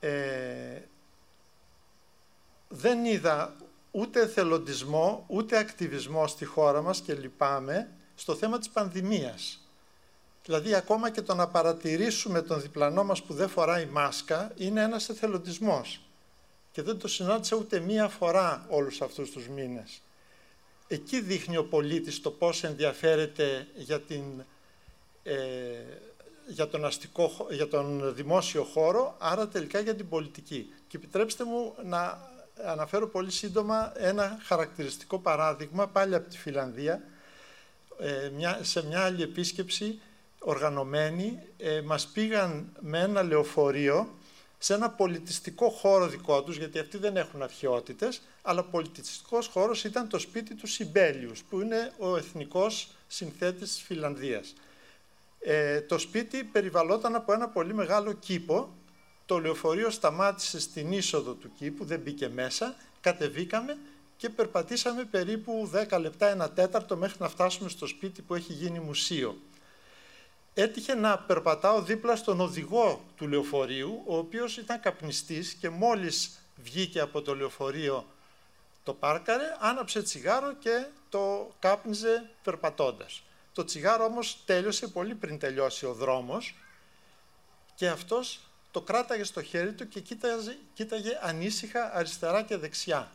Ε, 0.00 0.80
δεν 2.68 3.04
είδα 3.04 3.56
ούτε 3.90 4.20
εθελοντισμό, 4.20 5.24
ούτε 5.26 5.58
ακτιβισμό 5.58 6.26
στη 6.26 6.44
χώρα 6.44 6.82
μας 6.82 7.00
και 7.00 7.14
λυπάμαι 7.14 7.90
στο 8.14 8.34
θέμα 8.34 8.58
της 8.58 8.68
πανδημίας. 8.68 9.61
Δηλαδή 10.44 10.74
ακόμα 10.74 11.10
και 11.10 11.22
το 11.22 11.34
να 11.34 11.48
παρατηρήσουμε 11.48 12.42
τον 12.42 12.60
διπλανό 12.60 13.04
μας 13.04 13.22
που 13.22 13.34
δεν 13.34 13.48
φοράει 13.48 13.86
μάσκα 13.86 14.52
είναι 14.56 14.82
ένας 14.82 15.08
εθελοντισμός. 15.08 16.00
Και 16.72 16.82
δεν 16.82 16.98
το 16.98 17.08
συνάντησα 17.08 17.56
ούτε 17.56 17.78
μία 17.78 18.08
φορά 18.08 18.66
όλους 18.68 19.00
αυτούς 19.00 19.30
τους 19.30 19.48
μήνες. 19.48 20.02
Εκεί 20.88 21.20
δείχνει 21.20 21.56
ο 21.56 21.64
πολίτης 21.64 22.20
το 22.20 22.30
πώς 22.30 22.64
ενδιαφέρεται 22.64 23.66
για, 23.76 24.00
την, 24.00 24.22
ε, 25.22 25.34
για, 26.46 26.68
τον 26.68 26.84
αστικό, 26.84 27.46
για 27.50 27.68
τον 27.68 28.14
δημόσιο 28.14 28.64
χώρο, 28.64 29.16
άρα 29.18 29.48
τελικά 29.48 29.78
για 29.78 29.94
την 29.94 30.08
πολιτική. 30.08 30.72
Και 30.88 30.96
επιτρέψτε 30.96 31.44
μου 31.44 31.74
να 31.84 32.30
αναφέρω 32.64 33.08
πολύ 33.08 33.30
σύντομα 33.30 33.92
ένα 33.96 34.38
χαρακτηριστικό 34.42 35.18
παράδειγμα, 35.18 35.88
πάλι 35.88 36.14
από 36.14 36.28
τη 36.28 36.38
Φιλανδία, 36.38 37.02
ε, 37.98 38.30
μια, 38.34 38.58
σε 38.62 38.86
μια 38.86 39.04
άλλη 39.04 39.22
επίσκεψη 39.22 40.00
οργανωμένοι 40.44 41.38
ε, 41.58 41.80
μας 41.80 42.06
πήγαν 42.06 42.76
με 42.80 42.98
ένα 42.98 43.22
λεωφορείο 43.22 44.08
σε 44.58 44.74
ένα 44.74 44.90
πολιτιστικό 44.90 45.68
χώρο 45.68 46.06
δικό 46.06 46.42
τους, 46.42 46.56
γιατί 46.56 46.78
αυτοί 46.78 46.98
δεν 46.98 47.16
έχουν 47.16 47.42
αρχαιότητες, 47.42 48.22
αλλά 48.42 48.62
πολιτιστικός 48.62 49.46
χώρος 49.46 49.84
ήταν 49.84 50.08
το 50.08 50.18
σπίτι 50.18 50.54
του 50.54 50.66
Σιμπέλιους, 50.66 51.42
που 51.42 51.60
είναι 51.60 51.92
ο 51.98 52.16
εθνικός 52.16 52.88
συνθέτης 53.08 53.72
της 53.72 53.82
Φιλανδίας. 53.82 54.54
Ε, 55.40 55.80
το 55.80 55.98
σπίτι 55.98 56.44
περιβαλλόταν 56.44 57.14
από 57.14 57.32
ένα 57.32 57.48
πολύ 57.48 57.74
μεγάλο 57.74 58.12
κήπο, 58.12 58.74
το 59.26 59.38
λεωφορείο 59.38 59.90
σταμάτησε 59.90 60.60
στην 60.60 60.92
είσοδο 60.92 61.32
του 61.32 61.50
κήπου, 61.58 61.84
δεν 61.84 62.00
μπήκε 62.00 62.28
μέσα, 62.28 62.76
κατεβήκαμε 63.00 63.76
και 64.16 64.28
περπατήσαμε 64.28 65.04
περίπου 65.04 65.70
10 65.90 66.00
λεπτά, 66.00 66.28
ένα 66.28 66.50
τέταρτο 66.50 66.96
μέχρι 66.96 67.16
να 67.20 67.28
φτάσουμε 67.28 67.68
στο 67.68 67.86
σπίτι 67.86 68.22
που 68.22 68.34
έχει 68.34 68.52
γίνει 68.52 68.80
μουσείο 68.80 69.38
έτυχε 70.54 70.94
να 70.94 71.18
περπατάω 71.18 71.82
δίπλα 71.82 72.16
στον 72.16 72.40
οδηγό 72.40 73.04
του 73.16 73.28
λεωφορείου, 73.28 74.02
ο 74.06 74.16
οποίος 74.16 74.56
ήταν 74.56 74.80
καπνιστής 74.80 75.52
και 75.52 75.68
μόλις 75.68 76.38
βγήκε 76.56 77.00
από 77.00 77.22
το 77.22 77.34
λεωφορείο 77.34 78.06
το 78.84 78.94
πάρκαρε, 78.94 79.56
άναψε 79.60 80.02
τσιγάρο 80.02 80.54
και 80.54 80.86
το 81.08 81.52
κάπνιζε 81.58 82.30
περπατώντας. 82.42 83.22
Το 83.52 83.64
τσιγάρο 83.64 84.04
όμως 84.04 84.38
τέλειωσε 84.44 84.88
πολύ 84.88 85.14
πριν 85.14 85.38
τελειώσει 85.38 85.86
ο 85.86 85.92
δρόμος 85.92 86.54
και 87.74 87.88
αυτός 87.88 88.40
το 88.70 88.80
κράταγε 88.80 89.24
στο 89.24 89.42
χέρι 89.42 89.72
του 89.72 89.88
και 89.88 90.00
κοίταγε, 90.00 90.56
κοίταγε 90.74 91.18
ανήσυχα 91.22 91.94
αριστερά 91.94 92.42
και 92.42 92.56
δεξιά. 92.56 93.12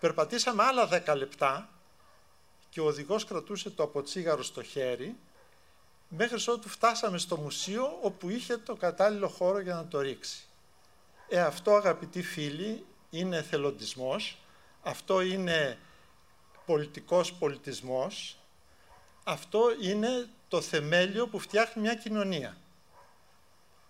Περπατήσαμε 0.00 0.62
άλλα 0.62 0.86
δέκα 0.86 1.16
λεπτά 1.16 1.68
και 2.70 2.80
ο 2.80 2.86
οδηγός 2.86 3.24
κρατούσε 3.24 3.70
το 3.70 3.82
αποτσίγαρο 3.82 4.42
στο 4.42 4.62
χέρι 4.62 5.16
μέχρι 6.08 6.50
ότου 6.50 6.68
φτάσαμε 6.68 7.18
στο 7.18 7.36
μουσείο 7.36 7.98
όπου 8.02 8.30
είχε 8.30 8.56
το 8.56 8.74
κατάλληλο 8.74 9.28
χώρο 9.28 9.60
για 9.60 9.74
να 9.74 9.86
το 9.86 10.00
ρίξει. 10.00 10.46
Ε, 11.28 11.40
αυτό 11.40 11.74
αγαπητοί 11.74 12.22
φίλοι 12.22 12.84
είναι 13.10 13.36
εθελοντισμός, 13.36 14.38
αυτό 14.82 15.20
είναι 15.20 15.78
πολιτικός 16.66 17.32
πολιτισμός, 17.32 18.38
αυτό 19.24 19.62
είναι 19.82 20.28
το 20.48 20.60
θεμέλιο 20.60 21.28
που 21.28 21.38
φτιάχνει 21.38 21.82
μια 21.82 21.94
κοινωνία. 21.94 22.56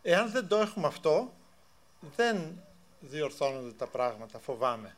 Εάν 0.02 0.30
δεν 0.30 0.48
το 0.48 0.56
έχουμε 0.56 0.86
αυτό, 0.86 1.32
δεν 2.16 2.62
διορθώνονται 3.00 3.72
τα 3.72 3.86
πράγματα, 3.86 4.38
φοβάμαι. 4.38 4.96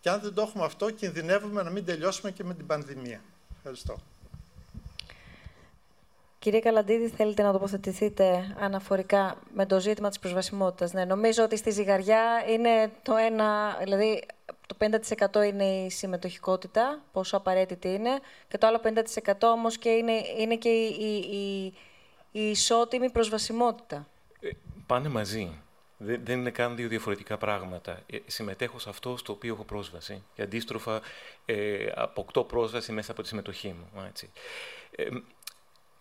Και 0.00 0.10
αν 0.10 0.20
δεν 0.20 0.34
το 0.34 0.42
έχουμε 0.42 0.64
αυτό, 0.64 0.90
κινδυνεύουμε 0.90 1.62
να 1.62 1.70
μην 1.70 1.84
τελειώσουμε 1.84 2.30
και 2.30 2.44
με 2.44 2.54
την 2.54 2.66
πανδημία. 2.66 3.20
Ευχαριστώ. 3.56 4.09
Κύριε 6.40 6.60
Καλαντίδη, 6.60 7.08
θέλετε 7.08 7.42
να 7.42 7.52
τοποθετηθείτε 7.52 8.54
αναφορικά 8.58 9.38
με 9.54 9.66
το 9.66 9.80
ζήτημα 9.80 10.08
της 10.08 10.18
προσβασιμότητας; 10.18 10.92
Ναι, 10.92 11.04
νομίζω 11.04 11.42
ότι 11.42 11.56
στη 11.56 11.70
ζυγαριά 11.70 12.44
είναι 12.48 12.92
το 13.02 13.16
ένα, 13.16 13.78
δηλαδή 13.82 14.22
το 14.66 14.76
50% 14.78 15.46
είναι 15.46 15.64
η 15.64 15.90
συμμετοχικότητα, 15.90 17.02
πόσο 17.12 17.36
απαραίτητη 17.36 17.88
είναι, 17.88 18.10
και 18.48 18.58
το 18.58 18.66
άλλο 18.66 18.80
50% 18.84 19.32
όμως 19.40 19.78
και 19.78 19.88
είναι, 19.88 20.12
είναι 20.38 20.56
και 20.56 20.68
η, 20.68 21.16
η, 21.30 21.74
η, 22.30 22.50
ισότιμη 22.50 23.10
προσβασιμότητα. 23.10 24.08
Ε, 24.40 24.50
πάνε 24.86 25.08
μαζί. 25.08 25.58
Δεν, 25.96 26.20
δεν 26.24 26.38
είναι 26.38 26.50
καν 26.50 26.76
δύο 26.76 26.88
διαφορετικά 26.88 27.38
πράγματα. 27.38 28.00
Ε, 28.06 28.18
συμμετέχω 28.26 28.78
σε 28.78 28.88
αυτό 28.88 29.16
στο 29.16 29.32
οποίο 29.32 29.54
έχω 29.54 29.64
πρόσβαση 29.64 30.22
και 30.34 30.42
αντίστροφα 30.42 31.00
ε, 31.44 31.86
αποκτώ 31.94 32.44
πρόσβαση 32.44 32.92
μέσα 32.92 33.12
από 33.12 33.22
τη 33.22 33.28
συμμετοχή 33.28 33.68
μου. 33.68 34.04
Έτσι. 34.06 34.30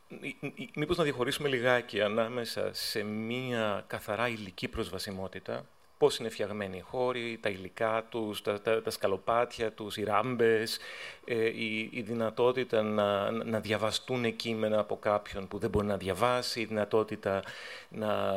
Ε, 0.09 0.47
Μήπως 0.75 0.97
να 0.97 1.03
διαχωρίσουμε 1.03 1.49
λιγάκι 1.49 2.01
ανάμεσα 2.01 2.69
σε 2.73 3.03
μία 3.03 3.83
καθαρά 3.87 4.27
υλική 4.27 4.67
προσβασιμότητα, 4.67 5.65
πώς 5.97 6.17
είναι 6.17 6.29
φτιαγμένοι 6.29 6.77
οι 6.77 6.81
χώροι, 6.81 7.37
τα 7.41 7.49
υλικά 7.49 8.05
τους, 8.09 8.41
τα, 8.41 8.61
τα, 8.61 8.81
τα 8.81 8.89
σκαλοπάτια 8.89 9.71
τους, 9.71 9.97
οι 9.97 10.03
ράμπες, 10.03 10.79
ε, 11.25 11.45
η, 11.45 11.89
η, 11.93 12.01
δυνατότητα 12.01 12.81
να, 12.81 13.31
να 13.31 13.59
διαβαστούν 13.59 14.35
κείμενα 14.35 14.79
από 14.79 14.97
κάποιον 14.97 15.47
που 15.47 15.57
δεν 15.57 15.69
μπορεί 15.69 15.87
να 15.87 15.97
διαβάσει, 15.97 16.61
η 16.61 16.65
δυνατότητα 16.65 17.41
να, 17.89 18.35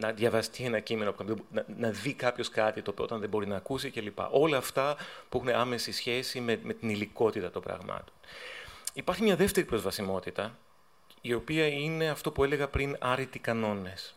να, 0.00 0.12
διαβαστεί 0.12 0.64
ένα 0.64 0.80
κείμενο, 0.80 1.14
να, 1.50 1.64
να 1.76 1.90
δει 1.90 2.12
κάποιος 2.12 2.48
κάτι 2.48 2.82
το 2.82 2.90
οποίο 2.90 3.04
όταν 3.04 3.20
δεν 3.20 3.28
μπορεί 3.28 3.46
να 3.46 3.56
ακούσει 3.56 3.90
κλπ. 3.90 4.18
Όλα 4.30 4.56
αυτά 4.56 4.96
που 5.28 5.36
έχουν 5.38 5.60
άμεση 5.60 5.92
σχέση 5.92 6.40
με, 6.40 6.60
με 6.62 6.72
την 6.72 6.88
υλικότητα 6.88 7.50
των 7.50 7.62
πραγμάτων. 7.62 8.14
Υπάρχει 8.92 9.22
μια 9.22 9.36
δεύτερη 9.36 9.66
προσβασιμότητα, 9.66 10.58
η 11.26 11.34
οποία 11.34 11.66
είναι 11.66 12.08
αυτό 12.08 12.32
που 12.32 12.44
έλεγα 12.44 12.68
πριν 12.68 12.96
άρρητοι 13.00 13.38
κανόνες. 13.38 14.14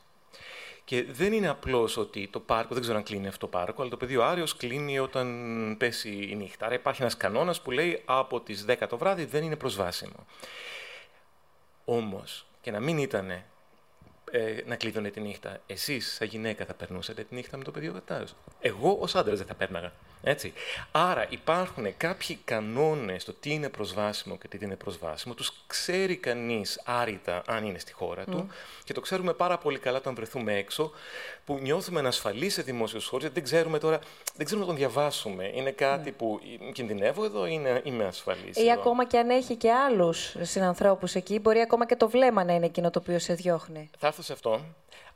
Και 0.86 1.04
δεν 1.04 1.34
είναι 1.34 1.48
απλώς 1.48 1.98
ότι 1.98 2.28
το 2.28 2.40
πάρκο, 2.40 2.74
δεν 2.74 2.82
ξέρω 2.82 2.98
αν 2.98 3.04
κλείνει 3.04 3.28
αυτό 3.28 3.40
το 3.40 3.48
πάρκο, 3.48 3.82
αλλά 3.82 3.92
το 3.92 3.98
πεδίο 3.98 4.24
Άριος 4.24 4.56
κλείνει 4.56 5.00
όταν 5.00 5.76
πέσει 5.78 6.28
η 6.30 6.36
νύχτα. 6.36 6.66
Άρα 6.66 6.76
υπάρχει 6.76 7.02
ένας 7.02 7.18
κανόνας 7.18 7.62
που 7.62 7.72
λέει 7.72 8.02
από 8.06 8.42
τις 8.42 8.66
10 8.68 8.76
το 8.90 8.98
βράδυ 8.98 9.26
δεν 9.26 9.44
είναι 9.44 9.56
προσβάσιμο. 9.56 10.26
Όμως, 11.86 12.46
και 12.62 12.72
να 12.72 12.80
μην 12.80 12.98
ήταν 12.98 13.30
ε, 14.32 14.62
να 14.66 14.76
κλείδωνε 14.76 15.10
τη 15.10 15.20
νύχτα, 15.20 15.62
εσείς, 15.68 16.14
σαν 16.14 16.28
γυναίκα, 16.28 16.66
θα 16.66 16.74
περνούσατε 16.74 17.24
τη 17.24 17.36
νύχτα 17.36 17.58
με 17.58 17.64
το 17.64 17.72
πεδίο 17.72 17.94
Βατάριο. 17.94 18.28
Εγώ, 18.60 18.98
ως 19.00 19.16
άντρας, 19.16 19.38
δεν 19.38 19.48
θα 19.48 19.54
πέρναγα. 19.54 19.92
Έτσι. 20.24 20.54
Άρα 20.92 21.26
υπάρχουν 21.30 21.98
κάποιοι 21.98 22.40
κανόνες 22.46 23.24
το 23.24 23.34
τι 23.34 23.54
είναι 23.54 23.70
προσβάσιμο 23.70 24.38
και 24.38 24.48
τι 24.48 24.58
δεν 24.58 24.68
είναι 24.68 24.78
προσβάσιμο. 24.78 25.34
Τους 25.34 25.64
ξέρει 25.68 26.16
κανείς 26.16 26.82
άρρητα 26.86 27.42
αν 27.48 27.66
είναι 27.66 27.80
στη 27.80 27.94
χώρα 27.94 28.24
του 28.24 28.48
και 28.84 28.94
το 28.94 29.02
ξέρουμε 29.02 29.34
πάρα 29.34 29.58
πολύ 29.58 29.80
καλά 29.80 29.98
όταν 29.98 30.16
βρεθούμε 30.16 30.54
έξω 30.54 30.92
που 31.46 31.60
νιώθουμε 31.62 32.00
ανασφαλείς 32.00 32.54
σε 32.54 32.62
δημόσιους 32.62 33.06
χώρους 33.06 33.26
γιατί 33.26 33.40
δεν 33.40 33.50
ξέρουμε 33.50 33.80
τώρα, 33.80 34.00
δεν 34.36 34.46
ξέρουμε 34.46 34.66
να 34.66 34.72
τον 34.72 34.82
διαβάσουμε. 34.82 35.52
Είναι 35.56 35.72
κάτι 35.72 36.10
ναι. 36.10 36.12
που 36.12 36.40
κινδυνεύω 36.74 37.26
εδώ 37.26 37.46
ή 37.46 37.50
είναι, 37.54 37.82
είμαι 37.84 38.06
ασφαλής. 38.06 38.58
Ή 38.58 38.70
εδώ; 38.70 38.80
ακόμα 38.80 39.06
και 39.06 39.18
αν 39.18 39.30
έχει 39.30 39.56
και 39.56 39.72
άλλους 39.72 40.36
συνανθρώπους 40.42 41.16
εκεί, 41.16 41.40
μπορεί 41.40 41.60
ακόμα 41.60 41.86
και 41.86 41.96
το 41.96 42.10
βλέμμα 42.10 42.44
να 42.44 42.54
είναι 42.54 42.66
εκείνο 42.66 42.90
το 42.90 43.00
οποίο 43.00 43.20
σε 43.20 43.34
διώχνει. 43.34 43.90
Θα 44.00 44.08
έρθω 44.08 44.22
σε 44.22 44.34
αυτό. 44.34 44.62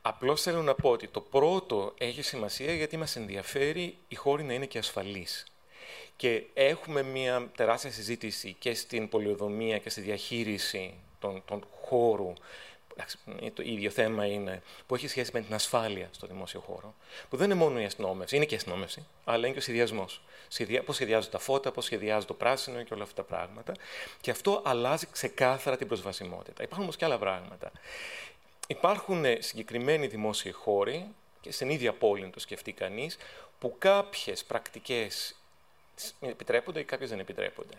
Απλώς 0.06 0.42
θέλω 0.42 0.62
να 0.62 0.74
πω 0.76 0.90
ότι 0.90 1.08
το 1.08 1.22
πρώτο 1.22 1.94
έχει 1.98 2.22
σημασία 2.22 2.74
γιατί 2.74 2.98
μας 2.98 3.16
ενδιαφέρει 3.16 3.98
η 4.08 4.16
χώρη 4.16 4.44
να 4.44 4.54
είναι 4.54 4.66
και 4.66 4.78
ασφαλής. 4.78 5.46
Και 6.16 6.44
έχουμε 6.54 7.04
μια 7.04 7.52
τεράστια 7.56 7.92
συζήτηση 7.92 8.56
και 8.60 8.74
στην 8.74 9.10
πολιοδομία 9.10 9.78
και 9.78 9.90
στη 9.90 10.02
διαχείριση 10.02 10.94
των, 11.20 11.44
των 11.46 11.64
χώρου 11.82 12.34
το 13.54 13.62
ίδιο 13.62 13.90
θέμα 13.90 14.26
είναι 14.26 14.62
που 14.88 14.96
έχει 14.96 15.08
σχέση 15.08 15.32
με 15.34 15.42
την 15.42 15.54
ασφάλεια 15.54 16.10
στο 16.12 16.28
δημόσιο 16.28 16.60
χώρο, 16.60 16.96
που 17.30 17.38
δεν 17.38 17.46
είναι 17.46 17.60
μόνο 17.60 17.80
η 17.80 17.86
αστυνόμευση, 17.86 18.36
είναι 18.36 18.46
και 18.46 18.54
η 18.54 18.58
αστυνόμευση, 18.58 19.06
αλλά 19.24 19.38
είναι 19.38 19.52
και 19.52 19.58
ο 19.58 19.62
σχεδιασμός. 19.62 20.22
Πώς 20.86 20.96
σχεδιάζουν 20.96 21.32
τα 21.32 21.40
φώτα, 21.40 21.72
πώς 21.72 21.86
σχεδιάζουν 21.86 22.28
το 22.28 22.34
πράσινο 22.34 22.84
και 22.84 22.94
όλα 22.94 23.04
αυτά 23.04 23.16
τα 23.16 23.36
πράγματα. 23.36 23.74
Και 24.22 24.32
αυτό 24.32 24.62
αλλάζει 24.66 25.08
ξεκάθαρα 25.12 25.78
την 25.78 25.88
προσβασιμότητα. 25.88 26.64
Υπάρχουν 26.64 26.84
όμως 26.84 26.96
και 26.96 27.06
άλλα 27.06 27.18
πράγματα. 27.18 27.72
Υπάρχουν 28.74 29.26
συγκεκριμένοι 29.40 30.08
δημόσιοι 30.08 30.52
χώροι, 30.52 31.08
και 31.42 31.52
στην 31.52 31.70
ίδια 31.70 31.94
πόλη 31.94 32.22
να 32.22 32.30
το 32.30 32.40
σκεφτεί 32.40 32.72
κανείς, 32.72 33.18
που 33.60 33.76
κάποιες 33.78 34.44
πρακτικές 34.44 35.36
επιτρέπονται 36.20 36.80
ή 36.80 36.84
κάποιες 36.84 37.10
δεν 37.10 37.20
επιτρέπονται. 37.20 37.74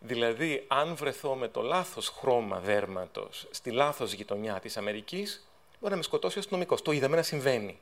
Δηλαδή, 0.00 0.64
αν 0.68 0.96
βρεθώ 0.96 1.34
με 1.34 1.48
το 1.48 1.62
λάθος 1.62 2.08
χρώμα 2.08 2.60
δέρματος 2.60 3.46
στη 3.50 3.70
λάθος 3.70 4.12
γειτονιά 4.12 4.60
της 4.60 4.76
Αμερικής, 4.76 5.48
μπορεί 5.78 5.90
να 5.90 5.96
με 5.96 6.02
σκοτώσει 6.02 6.36
ο 6.36 6.40
αστυνομικός. 6.40 6.82
Το 6.82 6.92
είδαμε 6.92 7.16
να 7.16 7.22
συμβαίνει. 7.22 7.78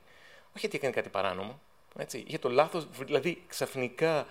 Όχι 0.49 0.59
γιατί 0.59 0.77
έκανε 0.77 0.93
κάτι 0.93 1.09
παράνομο. 1.09 1.59
Έτσι. 1.97 2.23
Για 2.27 2.39
το 2.39 2.49
λάθος, 2.49 2.87
δηλαδή 2.97 3.43
ξαφνικά 3.47 4.27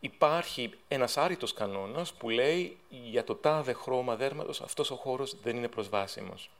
υπάρχει 0.00 0.70
ένας 0.88 1.16
άρρητος 1.16 1.52
κανόνας 1.52 2.12
που 2.14 2.30
λέει 2.30 2.76
για 2.88 3.24
το 3.24 3.34
τάδε 3.34 3.72
χρώμα 3.72 4.16
δέρματος 4.16 4.60
αυτός 4.60 4.90
ο 4.90 4.96
χώρος 4.96 5.36
δεν 5.42 5.56
είναι 5.56 5.68
προσβάσιμος. 5.68 6.50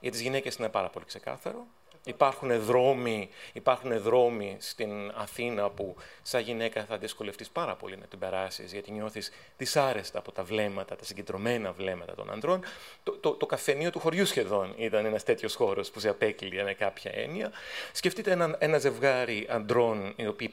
Για 0.00 0.10
τις 0.10 0.20
γυναίκες 0.20 0.54
είναι 0.54 0.68
πάρα 0.68 0.88
πολύ 0.88 1.04
ξεκάθαρο. 1.04 1.66
Υπάρχουν 2.04 2.60
δρόμοι, 2.60 3.28
υπάρχουν 3.52 4.00
δρόμοι 4.00 4.56
στην 4.60 5.12
Αθήνα 5.14 5.70
που 5.70 5.96
σαν 6.22 6.40
γυναίκα 6.42 6.84
θα 6.84 6.98
δυσκολευτείς 6.98 7.48
πάρα 7.48 7.74
πολύ 7.76 7.96
να 7.96 8.06
την 8.06 8.18
περάσεις, 8.18 8.72
γιατί 8.72 8.92
νιώθεις 8.92 9.32
δυσάρεστα 9.56 10.18
από 10.18 10.32
τα 10.32 10.44
βλέμματα, 10.44 10.96
τα 10.96 11.04
συγκεντρωμένα 11.04 11.72
βλέμματα 11.72 12.14
των 12.14 12.30
ανδρών. 12.30 12.64
Το, 13.02 13.12
το, 13.12 13.30
το 13.30 13.46
καφενείο 13.46 13.90
του 13.90 13.98
χωριού 13.98 14.26
σχεδόν 14.26 14.74
ήταν 14.76 15.04
ένας 15.04 15.24
τέτοιος 15.24 15.54
χώρος 15.54 15.90
που 15.90 16.00
σε 16.00 16.08
απέκλειε 16.08 16.62
με 16.62 16.74
κάποια 16.74 17.10
έννοια. 17.14 17.52
Σκεφτείτε 17.92 18.30
ένα, 18.30 18.56
ένα 18.58 18.78
ζευγάρι 18.78 19.46
ανδρών 19.50 20.12
οι 20.16 20.26
οποίοι 20.26 20.52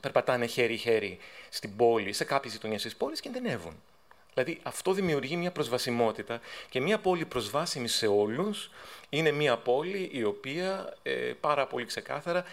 περπατάνε 0.00 0.46
χέρι-χέρι 0.46 1.18
στην 1.48 1.76
πόλη, 1.76 2.12
σε 2.12 2.24
κάποιες 2.24 2.52
γειτονιές 2.52 2.82
της 2.82 2.96
πόλης 2.96 3.20
και 3.20 3.28
κινδυνεύουν. 3.28 3.82
Δηλαδή 4.34 4.60
αυτό 4.62 4.92
δημιουργεί 4.92 5.36
μια 5.36 5.50
προσβασιμότητα 5.52 6.40
και 6.70 6.80
μια 6.80 6.98
πόλη 6.98 7.24
προσβάσιμη 7.24 7.88
σε 7.88 8.06
όλους 8.06 8.70
είναι 9.08 9.30
μια 9.30 9.56
πόλη 9.56 10.10
η 10.12 10.24
οποία 10.24 10.96
ε, 11.02 11.12
πάρα 11.40 11.66
πολύ 11.66 11.84
ξεκάθαρα 11.84 12.44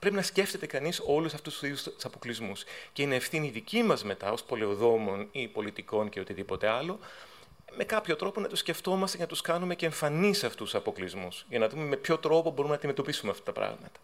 πρέπει 0.00 0.16
να 0.16 0.22
σκέφτεται 0.22 0.66
κανείς 0.66 1.02
όλους 1.06 1.34
αυτούς 1.34 1.52
τους 1.52 1.62
ίδιους 1.62 2.04
αποκλεισμούς. 2.04 2.64
Και 2.92 3.02
είναι 3.02 3.14
ευθύνη 3.14 3.48
δική 3.48 3.82
μας 3.82 4.04
μετά 4.04 4.32
ως 4.32 4.42
πολεοδόμων 4.42 5.28
ή 5.32 5.48
πολιτικών 5.48 6.08
και 6.08 6.20
οτιδήποτε 6.20 6.68
άλλο 6.68 6.98
με 7.76 7.84
κάποιο 7.84 8.16
τρόπο 8.16 8.40
να 8.40 8.48
τους 8.48 8.58
σκεφτόμαστε 8.58 9.16
και 9.16 9.22
να 9.22 9.28
τους 9.28 9.40
κάνουμε 9.40 9.74
και 9.74 9.86
εμφανείς 9.86 10.44
αυτούς 10.44 10.70
τους 10.70 10.74
αποκλεισμούς 10.74 11.44
για 11.48 11.58
να 11.58 11.68
δούμε 11.68 11.84
με 11.84 11.96
ποιο 11.96 12.18
τρόπο 12.18 12.50
μπορούμε 12.50 12.68
να 12.68 12.74
αντιμετωπίσουμε 12.74 13.30
αυτά 13.30 13.42
τα 13.42 13.52
πράγματα. 13.52 14.00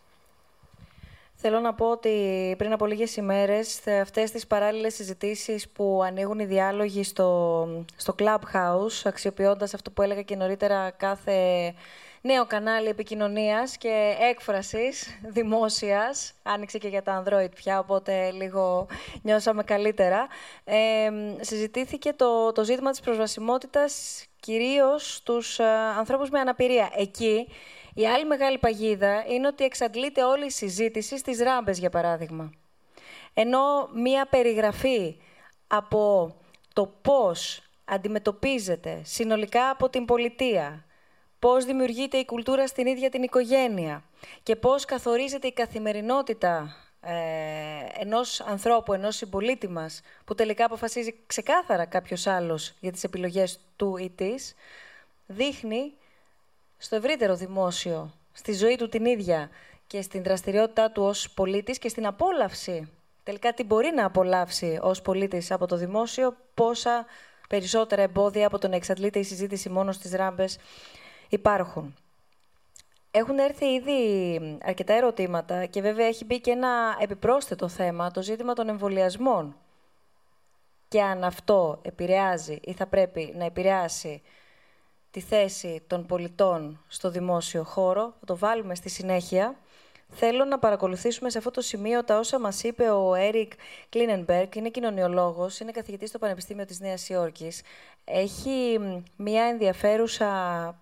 Θέλω 1.45 1.61
να 1.61 1.75
πω 1.75 1.91
ότι 1.91 2.55
πριν 2.59 2.73
από 2.73 2.87
λίγες 2.87 3.17
ημέρες, 3.17 3.87
αυτές 4.01 4.31
τις 4.31 4.47
παράλληλες 4.47 4.95
συζητήσεις 4.95 5.69
που 5.69 6.01
ανοίγουν 6.05 6.39
οι 6.39 6.45
διάλογοι 6.45 7.03
στο, 7.03 7.69
στο 7.97 8.15
Clubhouse, 8.19 9.03
αξιοποιώντας 9.05 9.75
αυτό 9.75 9.91
που 9.91 10.03
έλεγα 10.03 10.23
και 10.23 10.37
νωρίτερα 10.37 10.91
κάθε 10.91 11.35
νέο 12.21 12.47
κανάλι 12.47 12.89
επικοινωνίας 12.89 13.77
και 13.77 14.15
έκφρασης 14.31 15.21
δημόσιας. 15.23 16.33
Άνοιξε 16.43 16.79
και 16.79 16.89
για 16.89 17.03
τα 17.03 17.23
Android 17.23 17.51
πια, 17.55 17.79
οπότε 17.79 18.31
λίγο 18.31 18.87
νιώσαμε 19.23 19.63
καλύτερα. 19.63 20.27
Ε, 20.65 21.11
συζητήθηκε 21.41 22.13
το, 22.13 22.53
το 22.53 22.65
ζήτημα 22.65 22.91
της 22.91 23.01
προσβασιμότητας 23.01 24.25
κυρίως 24.41 25.15
στους 25.15 25.59
ε, 25.59 25.65
ανθρώπους 25.99 26.31
με 26.31 26.41
αναπηρία. 26.41 26.91
Εκεί 26.97 27.49
η 27.95 28.07
άλλη 28.07 28.25
μεγάλη 28.25 28.59
παγίδα 28.59 29.25
είναι 29.29 29.47
ότι 29.47 29.65
εξαντλείται 29.65 30.25
όλη 30.25 30.47
η 30.47 30.51
συζήτηση 30.51 31.19
στις 31.19 31.41
ράμπες, 31.41 31.79
για 31.79 31.91
παράδειγμα. 31.91 32.53
Ενώ 33.35 33.89
μία 33.95 34.27
περιγραφή 34.27 35.17
από 35.67 36.35
το 36.73 36.87
πώς 37.03 37.63
αντιμετωπίζεται 37.85 39.01
συνολικά 39.05 39.71
από 39.71 39.89
την 39.89 40.05
πολιτεία, 40.05 40.85
πώς 41.39 41.65
δημιουργείται 41.65 42.17
η 42.17 42.25
κουλτούρα 42.25 42.67
στην 42.67 42.87
ίδια 42.87 43.11
την 43.11 43.23
οικογένεια 43.23 44.05
και 44.43 44.57
πώς 44.57 44.85
καθορίζεται 44.85 45.47
η 45.47 45.53
καθημερινότητα 45.53 46.77
ε, 47.01 47.13
ενός 47.99 48.41
ανθρώπου, 48.41 48.93
ενός 48.93 49.17
συμπολίτη 49.17 49.69
μας, 49.69 50.01
που 50.25 50.35
τελικά 50.35 50.65
αποφασίζει 50.65 51.15
ξεκάθαρα 51.27 51.85
κάποιος 51.85 52.27
άλλος 52.27 52.75
για 52.81 52.93
τις 52.93 53.05
επιλογές 53.05 53.61
του 53.77 53.97
ή 53.97 54.11
της, 54.11 54.55
δείχνει 55.27 55.93
στο 56.83 56.97
ευρύτερο 56.97 57.35
δημόσιο, 57.35 58.13
στη 58.33 58.53
ζωή 58.53 58.77
του 58.77 58.89
την 58.89 59.05
ίδια 59.05 59.51
και 59.87 60.03
στην 60.03 60.23
δραστηριότητά 60.23 60.91
του 60.91 61.03
ως 61.03 61.31
πολίτης 61.31 61.79
και 61.79 61.89
στην 61.89 62.07
απόλαυση. 62.07 62.93
Τελικά 63.23 63.53
τι 63.53 63.65
μπορεί 63.65 63.93
να 63.95 64.05
απολαύσει 64.05 64.79
ως 64.83 65.03
πολίτης 65.03 65.51
από 65.51 65.67
το 65.67 65.77
δημόσιο, 65.77 66.37
πόσα 66.55 67.07
περισσότερα 67.49 68.03
εμπόδια 68.03 68.47
από 68.47 68.59
το 68.59 68.69
να 68.69 68.77
εξαντλείται 68.77 69.19
η 69.19 69.23
συζήτηση 69.23 69.69
μόνος 69.69 69.95
στις 69.95 70.13
ράμπες 70.13 70.59
υπάρχουν. 71.29 71.95
Έχουν 73.11 73.39
έρθει 73.39 73.65
ήδη 73.65 74.59
αρκετά 74.63 74.93
ερωτήματα 74.93 75.67
και 75.67 75.81
βέβαια 75.81 76.07
έχει 76.07 76.25
μπει 76.25 76.41
και 76.41 76.51
ένα 76.51 76.97
επιπρόσθετο 77.01 77.69
θέμα, 77.69 78.11
το 78.11 78.23
ζήτημα 78.23 78.53
των 78.53 78.69
εμβολιασμών. 78.69 79.57
Και 80.89 81.03
αν 81.03 81.25
αυτό 81.25 81.81
επηρεάζει 81.83 82.59
ή 82.63 82.73
θα 82.73 82.87
πρέπει 82.87 83.35
να 83.37 83.45
επηρεάσει 83.45 84.23
τη 85.13 85.21
θέση 85.21 85.83
των 85.87 86.07
πολιτών 86.07 86.85
στο 86.89 87.11
δημόσιο 87.11 87.65
χώρο, 87.65 88.15
θα 88.21 88.27
το 88.27 88.37
βάλουμε 88.37 88.75
στη 88.75 88.89
συνέχεια. 88.89 89.57
Θέλω 90.15 90.45
να 90.45 90.59
παρακολουθήσουμε 90.59 91.31
σε 91.31 91.39
αυτό 91.39 91.51
το 91.51 91.61
σημείο 91.61 92.05
τα 92.05 92.19
όσα 92.19 92.39
μας 92.39 92.63
είπε 92.63 92.91
ο 92.91 93.15
Έρικ 93.15 93.53
Κλίνενμπεργκ, 93.89 94.55
είναι 94.55 94.69
κοινωνιολόγος, 94.71 95.61
είναι 95.61 95.71
καθηγητής 95.71 96.09
στο 96.09 96.19
Πανεπιστήμιο 96.19 96.65
της 96.65 96.81
Νέας 96.81 97.09
Υόρκης. 97.09 97.63
Έχει 98.05 98.79
μια 99.17 99.45
ενδιαφέρουσα 99.45 100.82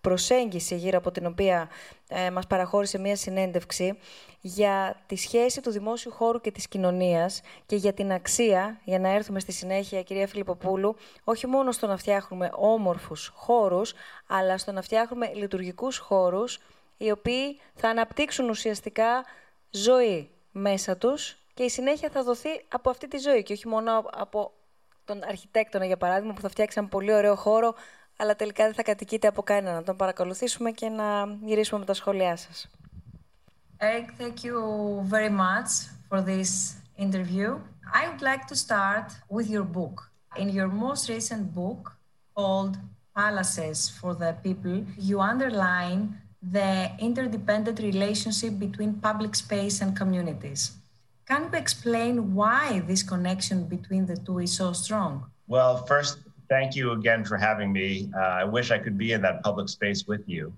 προσέγγιση 0.00 0.76
γύρω 0.76 0.98
από 0.98 1.10
την 1.10 1.26
οποία 1.26 1.68
ε, 2.08 2.30
μας 2.30 2.46
παραχώρησε 2.46 2.98
μια 2.98 3.16
συνέντευξη 3.16 3.98
για 4.40 5.02
τη 5.06 5.16
σχέση 5.16 5.60
του 5.60 5.70
δημόσιου 5.70 6.10
χώρου 6.10 6.40
και 6.40 6.50
της 6.50 6.68
κοινωνίας 6.68 7.40
και 7.66 7.76
για 7.76 7.92
την 7.92 8.12
αξία, 8.12 8.80
για 8.84 8.98
να 8.98 9.08
έρθουμε 9.08 9.40
στη 9.40 9.52
συνέχεια, 9.52 10.02
κυρία 10.02 10.26
Φιλιπποπούλου, 10.26 10.96
όχι 11.24 11.46
μόνο 11.46 11.72
στο 11.72 11.86
να 11.86 11.96
φτιάχνουμε 11.96 12.50
όμορφους 12.52 13.32
χώρους, 13.34 13.92
αλλά 14.26 14.58
στο 14.58 14.72
να 14.72 14.82
φτιάχνουμε 14.82 15.32
λειτουργικούς 15.34 15.98
χώρους, 15.98 16.58
οι 16.96 17.10
οποίοι 17.10 17.60
θα 17.74 17.88
αναπτύξουν 17.88 18.48
ουσιαστικά 18.48 19.24
ζωή 19.70 20.30
μέσα 20.52 20.96
τους 20.96 21.36
και 21.54 21.62
η 21.62 21.68
συνέχεια 21.68 22.08
θα 22.10 22.22
δοθεί 22.22 22.48
από 22.68 22.90
αυτή 22.90 23.08
τη 23.08 23.18
ζωή 23.18 23.42
και 23.42 23.52
όχι 23.52 23.68
μόνο 23.68 23.98
από 24.12 24.52
τον 25.04 25.24
αρχιτέκτονα, 25.28 25.84
για 25.84 25.96
παράδειγμα, 25.96 26.32
που 26.34 26.40
θα 26.40 26.48
φτιάξει 26.48 26.78
ένα 26.78 26.88
πολύ 26.88 27.12
ωραίο 27.12 27.34
χώρο, 27.34 27.74
αλλά 28.17 28.35
τελικά 28.35 28.63
δεν 28.63 28.73
θα 28.73 28.83
κατοικείται 28.83 29.27
από 29.27 29.41
κανέναν. 29.41 29.75
Να 29.75 29.83
τον 29.83 29.95
παρακολουθήσουμε 29.95 30.71
και 30.71 30.89
να 30.89 31.25
γυρίσουμε 31.45 31.79
με 31.79 31.85
τα 31.85 31.93
σχόλιά 31.93 32.35
σας. 32.35 32.67
Eric, 33.79 34.07
thank 34.21 34.43
you 34.47 34.57
very 35.15 35.33
much 35.45 35.69
for 36.09 36.21
this 36.21 36.51
interview. 37.05 37.59
I 37.93 38.07
would 38.07 38.21
like 38.21 38.43
to 38.51 38.55
start 38.55 39.07
with 39.35 39.47
your 39.49 39.65
book. 39.79 39.95
In 40.41 40.47
your 40.57 40.69
most 40.85 41.09
recent 41.09 41.53
book 41.53 41.81
called 42.35 42.77
palaces 43.15 43.89
for 43.99 44.11
the 44.15 44.31
people, 44.45 44.77
you 44.97 45.19
underline 45.19 46.01
the 46.57 46.91
interdependent 46.99 47.79
relationship 47.79 48.53
between 48.65 48.91
public 49.07 49.35
space 49.35 49.81
and 49.81 49.95
communities. 50.01 50.61
Can 51.25 51.41
you 51.43 51.57
explain 51.63 52.33
why 52.33 52.83
this 52.87 53.01
connection 53.03 53.65
between 53.75 54.05
the 54.05 54.17
two 54.25 54.39
is 54.39 54.51
so 54.61 54.73
strong? 54.73 55.25
Well, 55.47 55.85
first, 55.85 56.17
thank 56.48 56.74
you 56.74 56.92
again 56.92 57.24
for 57.24 57.36
having 57.36 57.72
me. 57.72 58.10
Uh, 58.16 58.20
I 58.20 58.44
wish 58.44 58.70
I 58.70 58.78
could 58.78 58.98
be 58.98 59.12
in 59.12 59.22
that 59.22 59.42
public 59.42 59.68
space 59.68 60.06
with 60.06 60.28
you. 60.28 60.52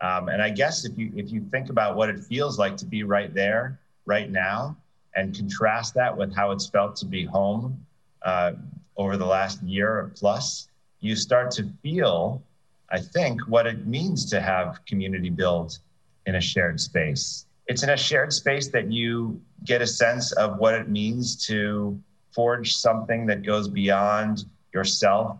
Um, 0.00 0.28
and 0.28 0.42
I 0.42 0.50
guess 0.50 0.84
if 0.84 0.98
you 0.98 1.12
if 1.14 1.30
you 1.30 1.40
think 1.50 1.70
about 1.70 1.96
what 1.96 2.08
it 2.08 2.18
feels 2.20 2.58
like 2.58 2.76
to 2.78 2.86
be 2.86 3.04
right 3.04 3.32
there, 3.32 3.78
right 4.04 4.30
now, 4.30 4.76
and 5.14 5.34
contrast 5.34 5.94
that 5.94 6.16
with 6.16 6.34
how 6.34 6.50
it's 6.50 6.68
felt 6.68 6.96
to 6.96 7.06
be 7.06 7.24
home 7.24 7.86
uh, 8.22 8.52
over 8.96 9.16
the 9.16 9.26
last 9.26 9.62
year 9.62 9.88
or 9.88 10.12
plus, 10.16 10.68
you 11.00 11.14
start 11.14 11.50
to 11.52 11.68
feel, 11.82 12.42
I 12.90 13.00
think, 13.00 13.40
what 13.48 13.66
it 13.66 13.86
means 13.86 14.28
to 14.30 14.40
have 14.40 14.84
community 14.86 15.30
build 15.30 15.78
in 16.26 16.34
a 16.34 16.40
shared 16.40 16.80
space. 16.80 17.46
It's 17.68 17.82
in 17.84 17.90
a 17.90 17.96
shared 17.96 18.32
space 18.32 18.68
that 18.68 18.90
you 18.90 19.40
get 19.64 19.82
a 19.82 19.86
sense 19.86 20.32
of 20.32 20.58
what 20.58 20.74
it 20.74 20.88
means 20.88 21.46
to 21.46 21.98
forge 22.32 22.74
something 22.74 23.26
that 23.26 23.44
goes 23.44 23.68
beyond 23.68 24.46
yourself, 24.72 25.38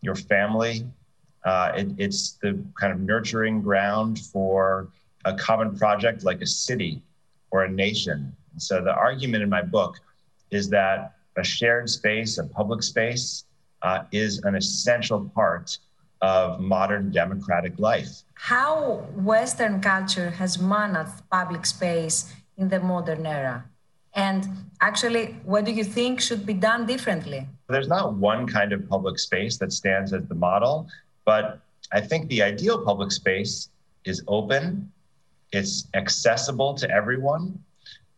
your 0.00 0.14
family. 0.14 0.86
Uh, 1.44 1.72
it, 1.76 1.88
it's 1.98 2.32
the 2.42 2.62
kind 2.78 2.92
of 2.92 3.00
nurturing 3.00 3.62
ground 3.62 4.18
for 4.18 4.88
a 5.24 5.34
common 5.34 5.76
project 5.76 6.24
like 6.24 6.40
a 6.40 6.46
city 6.46 7.02
or 7.50 7.64
a 7.64 7.70
nation. 7.70 8.34
And 8.52 8.62
so 8.62 8.82
the 8.82 8.94
argument 8.94 9.42
in 9.42 9.48
my 9.48 9.62
book 9.62 9.98
is 10.50 10.68
that 10.70 11.14
a 11.36 11.44
shared 11.44 11.88
space, 11.88 12.38
a 12.38 12.44
public 12.44 12.82
space, 12.82 13.44
uh, 13.82 14.04
is 14.12 14.38
an 14.44 14.54
essential 14.54 15.30
part 15.34 15.78
of 16.20 16.60
modern 16.60 17.10
democratic 17.10 17.78
life. 17.78 18.22
How 18.34 19.04
Western 19.16 19.80
culture 19.80 20.30
has 20.30 20.58
managed 20.58 21.28
public 21.30 21.66
space 21.66 22.32
in 22.56 22.68
the 22.68 22.78
modern 22.78 23.26
era? 23.26 23.64
And 24.14 24.46
actually, 24.80 25.36
what 25.44 25.64
do 25.64 25.72
you 25.72 25.84
think 25.84 26.20
should 26.20 26.44
be 26.46 26.54
done 26.54 26.86
differently? 26.86 27.48
There's 27.72 27.88
not 27.88 28.14
one 28.14 28.46
kind 28.46 28.72
of 28.72 28.88
public 28.88 29.18
space 29.18 29.56
that 29.58 29.72
stands 29.72 30.12
as 30.12 30.26
the 30.26 30.34
model, 30.34 30.88
but 31.24 31.60
I 31.92 32.00
think 32.00 32.28
the 32.28 32.42
ideal 32.42 32.84
public 32.84 33.12
space 33.12 33.70
is 34.04 34.22
open, 34.28 34.90
it's 35.52 35.88
accessible 35.94 36.74
to 36.74 36.90
everyone. 36.90 37.62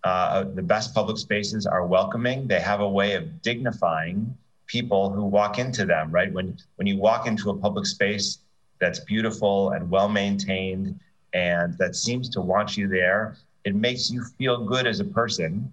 Uh, 0.05 0.45
the 0.55 0.63
best 0.63 0.95
public 0.95 1.19
spaces 1.19 1.67
are 1.67 1.87
welcoming. 1.87 2.47
They 2.47 2.61
have 2.61 2.81
a 2.81 2.89
way 2.89 3.15
of 3.15 3.43
dignifying 3.43 4.37
people 4.67 5.11
who 5.11 5.25
walk 5.25 5.59
into 5.59 5.85
them, 5.85 6.11
right? 6.11 6.33
When, 6.33 6.57
when 6.77 6.87
you 6.87 6.99
walk 6.99 7.27
into 7.27 7.51
a 7.51 7.57
public 7.57 7.87
space 7.87 8.39
that's 8.81 9.01
beautiful 9.01 9.71
and 9.71 9.91
well 9.91 10.09
maintained 10.09 10.99
and 11.33 11.77
that 11.79 11.97
seems 11.97 12.29
to 12.31 12.41
want 12.41 12.77
you 12.77 12.87
there, 12.87 13.37
it 13.65 13.75
makes 13.75 14.11
you 14.11 14.25
feel 14.39 14.65
good 14.65 14.87
as 14.87 15.01
a 15.01 15.05
person, 15.05 15.73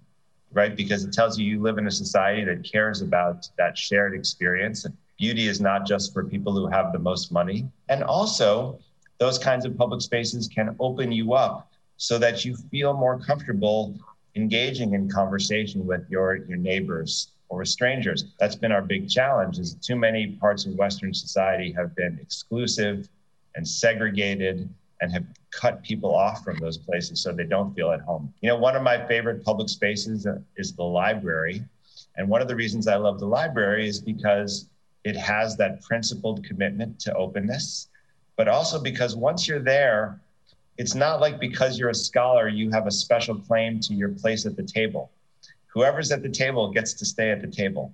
right? 0.52 0.76
Because 0.76 1.04
it 1.04 1.12
tells 1.12 1.38
you 1.38 1.46
you 1.46 1.60
live 1.60 1.78
in 1.78 1.86
a 1.86 1.90
society 1.90 2.44
that 2.44 2.64
cares 2.70 3.02
about 3.02 3.48
that 3.58 3.76
shared 3.76 4.14
experience. 4.14 4.86
Beauty 5.18 5.48
is 5.48 5.60
not 5.60 5.86
just 5.86 6.12
for 6.12 6.24
people 6.24 6.52
who 6.52 6.66
have 6.66 6.92
the 6.92 6.98
most 6.98 7.32
money. 7.32 7.68
And 7.88 8.02
also, 8.02 8.78
those 9.18 9.38
kinds 9.38 9.64
of 9.64 9.76
public 9.76 10.00
spaces 10.00 10.48
can 10.48 10.74
open 10.80 11.12
you 11.12 11.34
up 11.34 11.70
so 11.96 12.18
that 12.18 12.44
you 12.44 12.56
feel 12.56 12.92
more 12.94 13.18
comfortable 13.18 13.94
engaging 14.34 14.94
in 14.94 15.08
conversation 15.08 15.86
with 15.86 16.04
your, 16.08 16.36
your 16.46 16.56
neighbors 16.56 17.28
or 17.48 17.64
strangers. 17.64 18.24
That's 18.40 18.56
been 18.56 18.72
our 18.72 18.82
big 18.82 19.08
challenge 19.08 19.58
is 19.58 19.74
too 19.74 19.94
many 19.94 20.28
parts 20.40 20.64
of 20.64 20.74
Western 20.74 21.12
society 21.12 21.70
have 21.72 21.94
been 21.94 22.18
exclusive 22.20 23.08
and 23.54 23.68
segregated 23.68 24.68
and 25.00 25.12
have 25.12 25.24
cut 25.52 25.82
people 25.82 26.14
off 26.14 26.42
from 26.42 26.58
those 26.58 26.78
places 26.78 27.22
so 27.22 27.32
they 27.32 27.44
don't 27.44 27.74
feel 27.74 27.90
at 27.92 28.00
home. 28.00 28.32
You 28.40 28.48
know, 28.48 28.56
one 28.56 28.74
of 28.74 28.82
my 28.82 29.06
favorite 29.06 29.44
public 29.44 29.68
spaces 29.68 30.26
is 30.56 30.72
the 30.72 30.82
library. 30.82 31.62
And 32.16 32.28
one 32.28 32.42
of 32.42 32.48
the 32.48 32.56
reasons 32.56 32.88
I 32.88 32.96
love 32.96 33.20
the 33.20 33.26
library 33.26 33.86
is 33.86 34.00
because 34.00 34.68
it 35.04 35.16
has 35.16 35.56
that 35.56 35.82
principled 35.82 36.44
commitment 36.44 36.98
to 37.00 37.14
openness, 37.14 37.88
but 38.36 38.48
also 38.48 38.80
because 38.80 39.14
once 39.14 39.46
you're 39.46 39.60
there, 39.60 40.18
it's 40.78 40.94
not 40.94 41.20
like 41.20 41.38
because 41.38 41.78
you're 41.78 41.90
a 41.90 41.94
scholar, 41.94 42.48
you 42.48 42.70
have 42.70 42.86
a 42.86 42.90
special 42.90 43.34
claim 43.34 43.78
to 43.80 43.94
your 43.94 44.08
place 44.08 44.46
at 44.46 44.56
the 44.56 44.62
table. 44.62 45.10
Whoever's 45.66 46.10
at 46.12 46.22
the 46.22 46.28
table 46.28 46.70
gets 46.70 46.94
to 46.94 47.04
stay 47.04 47.30
at 47.30 47.40
the 47.40 47.46
table. 47.46 47.92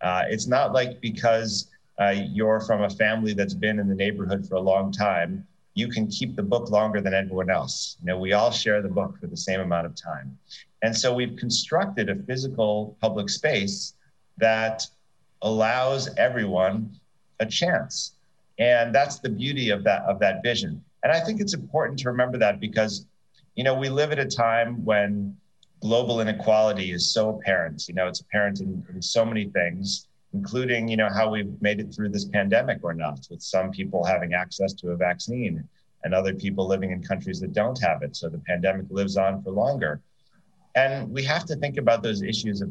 Uh, 0.00 0.22
it's 0.28 0.46
not 0.46 0.72
like 0.72 1.00
because 1.00 1.68
uh, 2.00 2.14
you're 2.16 2.60
from 2.60 2.82
a 2.82 2.90
family 2.90 3.34
that's 3.34 3.54
been 3.54 3.78
in 3.78 3.88
the 3.88 3.94
neighborhood 3.94 4.46
for 4.46 4.54
a 4.56 4.60
long 4.60 4.92
time, 4.92 5.46
you 5.74 5.88
can 5.88 6.06
keep 6.06 6.36
the 6.36 6.42
book 6.42 6.70
longer 6.70 7.00
than 7.00 7.14
everyone 7.14 7.50
else. 7.50 7.96
You 8.00 8.06
know, 8.06 8.18
we 8.18 8.32
all 8.32 8.50
share 8.50 8.82
the 8.82 8.88
book 8.88 9.18
for 9.18 9.26
the 9.26 9.36
same 9.36 9.60
amount 9.60 9.86
of 9.86 9.94
time. 9.94 10.36
And 10.82 10.96
so 10.96 11.14
we've 11.14 11.36
constructed 11.36 12.10
a 12.10 12.16
physical 12.16 12.96
public 13.00 13.30
space 13.30 13.94
that 14.38 14.86
allows 15.42 16.14
everyone 16.16 16.90
a 17.40 17.46
chance. 17.46 18.12
And 18.58 18.94
that's 18.94 19.18
the 19.18 19.28
beauty 19.28 19.70
of 19.70 19.82
that 19.84 20.02
of 20.02 20.18
that 20.20 20.42
vision. 20.42 20.82
And 21.02 21.12
I 21.12 21.20
think 21.20 21.40
it's 21.40 21.54
important 21.54 21.98
to 22.00 22.10
remember 22.10 22.38
that 22.38 22.60
because, 22.60 23.06
you 23.56 23.64
know, 23.64 23.74
we 23.74 23.88
live 23.88 24.12
at 24.12 24.18
a 24.18 24.26
time 24.26 24.84
when 24.84 25.36
global 25.80 26.20
inequality 26.20 26.92
is 26.92 27.12
so 27.12 27.30
apparent. 27.30 27.88
You 27.88 27.94
know, 27.94 28.06
it's 28.06 28.20
apparent 28.20 28.60
in, 28.60 28.84
in 28.94 29.02
so 29.02 29.24
many 29.24 29.46
things, 29.46 30.06
including, 30.34 30.88
you 30.88 30.96
know, 30.96 31.08
how 31.08 31.30
we've 31.30 31.60
made 31.60 31.80
it 31.80 31.94
through 31.94 32.08
this 32.08 32.24
pandemic 32.24 32.78
or 32.82 32.94
not, 32.94 33.26
with 33.30 33.42
some 33.42 33.70
people 33.70 34.04
having 34.04 34.34
access 34.34 34.72
to 34.74 34.90
a 34.90 34.96
vaccine 34.96 35.62
and 36.04 36.14
other 36.14 36.34
people 36.34 36.66
living 36.66 36.90
in 36.90 37.02
countries 37.02 37.40
that 37.40 37.52
don't 37.52 37.80
have 37.80 38.02
it. 38.02 38.16
So 38.16 38.28
the 38.28 38.38
pandemic 38.38 38.86
lives 38.90 39.16
on 39.16 39.42
for 39.42 39.50
longer. 39.50 40.00
And 40.74 41.10
we 41.12 41.22
have 41.24 41.44
to 41.46 41.56
think 41.56 41.76
about 41.76 42.02
those 42.02 42.22
issues 42.22 42.62
of 42.62 42.70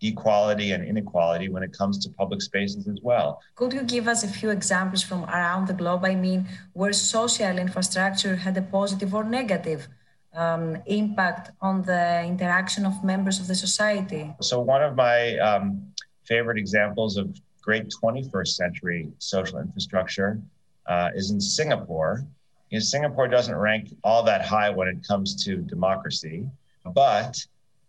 equality 0.00 0.72
and 0.72 0.84
inequality 0.84 1.48
when 1.48 1.62
it 1.62 1.72
comes 1.72 1.98
to 1.98 2.10
public 2.10 2.40
spaces 2.42 2.86
as 2.86 3.00
well. 3.02 3.40
Could 3.56 3.72
you 3.72 3.82
give 3.82 4.06
us 4.06 4.22
a 4.22 4.28
few 4.28 4.50
examples 4.50 5.02
from 5.02 5.24
around 5.24 5.66
the 5.66 5.72
globe? 5.72 6.04
I 6.04 6.14
mean, 6.14 6.46
where 6.72 6.92
social 6.92 7.58
infrastructure 7.58 8.36
had 8.36 8.56
a 8.56 8.62
positive 8.62 9.14
or 9.14 9.24
negative 9.24 9.88
um, 10.34 10.76
impact 10.86 11.50
on 11.60 11.82
the 11.82 12.22
interaction 12.22 12.86
of 12.86 13.02
members 13.02 13.40
of 13.40 13.48
the 13.48 13.54
society? 13.54 14.34
So, 14.40 14.60
one 14.60 14.82
of 14.82 14.94
my 14.94 15.36
um, 15.38 15.92
favorite 16.28 16.58
examples 16.58 17.16
of 17.16 17.34
great 17.62 17.88
21st 18.02 18.48
century 18.48 19.08
social 19.18 19.58
infrastructure 19.58 20.40
uh, 20.86 21.10
is 21.14 21.30
in 21.30 21.40
Singapore. 21.40 22.24
You 22.70 22.78
know, 22.78 22.82
Singapore 22.82 23.28
doesn't 23.28 23.56
rank 23.56 23.94
all 24.04 24.22
that 24.24 24.44
high 24.44 24.70
when 24.70 24.88
it 24.88 25.06
comes 25.06 25.42
to 25.44 25.56
democracy, 25.56 26.46
but 26.94 27.36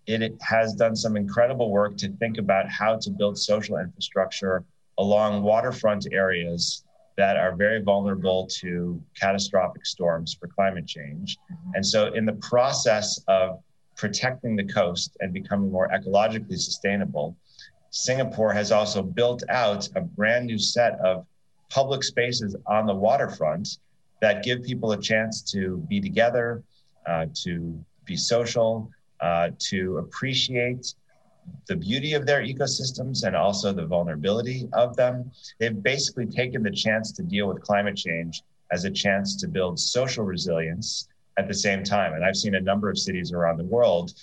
it 0.08 0.34
has 0.42 0.74
done 0.74 0.96
some 0.96 1.16
incredible 1.16 1.70
work 1.70 1.98
to 1.98 2.10
think 2.14 2.38
about 2.38 2.68
how 2.70 2.98
to 2.98 3.10
build 3.12 3.38
social 3.38 3.78
infrastructure 3.78 4.64
along 4.98 5.44
waterfront 5.44 6.08
areas 6.12 6.84
that 7.16 7.38
are 7.38 7.54
very 7.56 7.82
vulnerable 7.82 8.48
to 8.48 9.02
catastrophic 9.20 9.86
storms 9.86 10.34
for 10.34 10.48
climate 10.48 10.88
change. 10.88 11.38
Mm-hmm. 11.52 11.72
And 11.76 11.86
so, 11.86 12.14
in 12.14 12.26
the 12.26 12.34
process 12.34 13.20
of 13.28 13.62
protecting 13.96 14.56
the 14.56 14.64
coast 14.64 15.18
and 15.20 15.34
becoming 15.34 15.70
more 15.72 15.90
ecologically 15.90 16.58
sustainable, 16.58 17.36
Singapore 17.92 18.54
has 18.54 18.72
also 18.72 19.02
built 19.02 19.44
out 19.50 19.88
a 19.96 20.02
brand 20.02 20.46
new 20.46 20.60
set 20.60 21.00
of 21.00 21.26
public 21.70 22.04
spaces 22.04 22.56
on 22.66 22.86
the 22.86 22.94
waterfront 22.94 23.78
that 24.22 24.44
give 24.44 24.64
people 24.64 24.92
a 24.92 25.02
chance 25.02 25.42
to 25.42 25.78
be 25.90 26.02
together, 26.02 26.64
uh, 27.06 27.26
to 27.34 27.84
be 28.06 28.16
social, 28.16 28.90
uh, 29.22 29.50
to 29.60 29.98
appreciate 29.98 30.94
the 31.68 31.76
beauty 31.76 32.14
of 32.14 32.26
their 32.26 32.42
ecosystems 32.42 33.24
and 33.24 33.36
also 33.36 33.72
the 33.72 33.86
vulnerability 33.86 34.68
of 34.74 34.96
them. 34.96 35.32
They've 35.60 35.82
basically 35.82 36.28
taken 36.28 36.62
the 36.64 36.72
chance 36.72 37.12
to 37.14 37.24
deal 37.24 37.48
with 37.48 37.62
climate 37.62 37.96
change 37.96 38.44
as 38.72 38.86
a 38.86 38.92
chance 38.92 39.36
to 39.38 39.48
build 39.48 39.80
social 39.80 40.24
resilience 40.24 41.08
at 41.38 41.48
the 41.48 41.54
same 41.54 41.84
time. 41.84 42.14
And 42.14 42.24
I've 42.24 42.36
seen 42.36 42.56
a 42.56 42.62
number 42.62 42.90
of 42.90 42.98
cities 42.98 43.32
around 43.32 43.58
the 43.58 43.64
world 43.64 44.14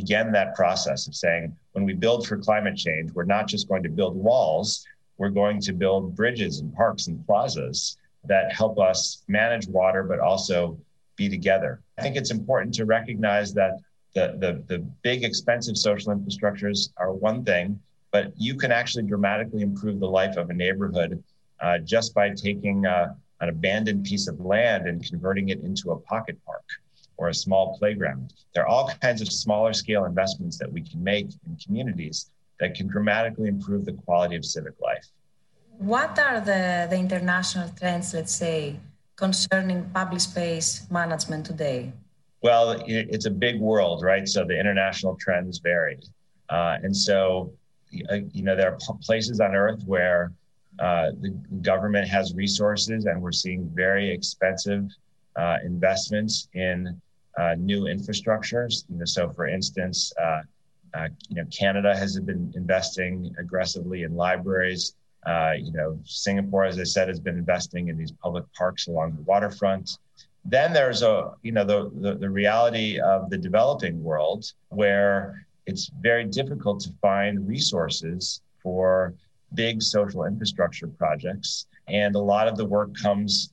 begin 0.00 0.30
that 0.30 0.54
process 0.54 1.06
of 1.06 1.14
saying, 1.14 1.56
when 1.72 1.86
we 1.86 1.94
build 1.94 2.26
for 2.26 2.36
climate 2.36 2.76
change, 2.76 3.10
we're 3.12 3.32
not 3.36 3.46
just 3.48 3.66
going 3.66 3.82
to 3.82 3.88
build 3.88 4.14
walls, 4.14 4.84
we're 5.16 5.36
going 5.42 5.58
to 5.58 5.72
build 5.72 6.14
bridges 6.14 6.60
and 6.60 6.68
parks 6.74 7.06
and 7.06 7.24
plazas 7.26 7.96
that 8.24 8.52
help 8.52 8.78
us 8.78 9.22
manage 9.26 9.66
water, 9.68 10.02
but 10.02 10.20
also 10.20 10.78
be 11.16 11.30
together. 11.30 11.80
I 11.96 12.02
think 12.02 12.14
it's 12.16 12.30
important 12.30 12.74
to 12.74 12.84
recognize 12.84 13.54
that 13.54 13.72
the, 14.14 14.36
the, 14.38 14.52
the 14.72 14.78
big 15.00 15.24
expensive 15.24 15.78
social 15.78 16.14
infrastructures 16.14 16.90
are 16.98 17.14
one 17.14 17.42
thing, 17.42 17.80
but 18.10 18.32
you 18.36 18.54
can 18.54 18.70
actually 18.72 19.04
dramatically 19.04 19.62
improve 19.62 19.98
the 19.98 20.12
life 20.20 20.36
of 20.36 20.50
a 20.50 20.54
neighborhood 20.54 21.24
uh, 21.60 21.78
just 21.78 22.12
by 22.12 22.28
taking 22.28 22.84
uh, 22.84 23.14
an 23.40 23.48
abandoned 23.48 24.04
piece 24.04 24.28
of 24.28 24.38
land 24.40 24.86
and 24.86 25.02
converting 25.08 25.48
it 25.48 25.60
into 25.60 25.92
a 25.92 25.98
pocket 26.00 26.36
park 26.44 26.64
or 27.18 27.28
a 27.28 27.34
small 27.34 27.78
playground. 27.78 28.34
There 28.54 28.64
are 28.64 28.68
all 28.68 28.90
kinds 29.00 29.20
of 29.22 29.28
smaller 29.28 29.72
scale 29.72 30.04
investments 30.04 30.58
that 30.58 30.70
we 30.70 30.82
can 30.82 31.02
make 31.02 31.28
in 31.46 31.56
communities 31.56 32.30
that 32.60 32.74
can 32.74 32.86
dramatically 32.88 33.48
improve 33.48 33.84
the 33.84 33.92
quality 33.92 34.36
of 34.36 34.44
civic 34.44 34.74
life. 34.80 35.06
What 35.78 36.18
are 36.18 36.40
the, 36.40 36.86
the 36.88 36.96
international 36.96 37.68
trends, 37.78 38.14
let's 38.14 38.34
say, 38.34 38.80
concerning 39.16 39.90
public 39.94 40.20
space 40.20 40.86
management 40.90 41.46
today? 41.46 41.92
Well, 42.42 42.82
it's 42.86 43.26
a 43.26 43.30
big 43.30 43.60
world, 43.60 44.02
right? 44.02 44.28
So 44.28 44.44
the 44.44 44.58
international 44.58 45.16
trends 45.18 45.58
vary. 45.58 45.98
Uh, 46.48 46.76
and 46.82 46.96
so, 46.96 47.52
uh, 48.10 48.18
you 48.32 48.42
know, 48.42 48.54
there 48.54 48.72
are 48.72 48.78
places 49.02 49.40
on 49.40 49.54
earth 49.54 49.82
where 49.84 50.32
uh, 50.78 51.10
the 51.20 51.30
government 51.62 52.06
has 52.08 52.34
resources 52.34 53.06
and 53.06 53.20
we're 53.20 53.32
seeing 53.32 53.70
very 53.74 54.10
expensive 54.10 54.84
uh, 55.36 55.56
investments 55.64 56.48
in 56.52 57.00
new 57.58 57.84
infrastructures. 57.84 58.84
You 58.88 58.98
know, 58.98 59.04
so 59.04 59.30
for 59.30 59.46
instance, 59.46 60.12
uh, 60.22 60.42
you 61.28 61.36
know, 61.36 61.44
Canada 61.50 61.96
has 61.96 62.18
been 62.20 62.52
investing 62.56 63.34
aggressively 63.38 64.02
in 64.04 64.16
libraries. 64.16 64.94
Uh, 65.26 65.52
you 65.58 65.72
know, 65.72 65.98
Singapore, 66.04 66.64
as 66.64 66.78
I 66.78 66.84
said, 66.84 67.08
has 67.08 67.20
been 67.20 67.36
investing 67.36 67.88
in 67.88 67.98
these 67.98 68.12
public 68.12 68.44
parks 68.54 68.86
along 68.86 69.16
the 69.16 69.22
waterfront. 69.22 69.98
Then 70.44 70.72
there's 70.72 71.02
a, 71.02 71.32
you 71.42 71.52
know, 71.52 71.64
the, 71.64 71.90
the, 72.00 72.14
the 72.14 72.30
reality 72.30 73.00
of 73.00 73.30
the 73.30 73.36
developing 73.36 74.02
world 74.02 74.52
where 74.68 75.46
it's 75.66 75.90
very 76.00 76.24
difficult 76.24 76.80
to 76.80 76.90
find 77.02 77.46
resources 77.46 78.40
for 78.62 79.12
big 79.54 79.82
social 79.82 80.24
infrastructure 80.24 80.86
projects. 80.86 81.66
And 81.88 82.14
a 82.14 82.20
lot 82.20 82.46
of 82.46 82.56
the 82.56 82.64
work 82.64 82.94
comes, 82.96 83.52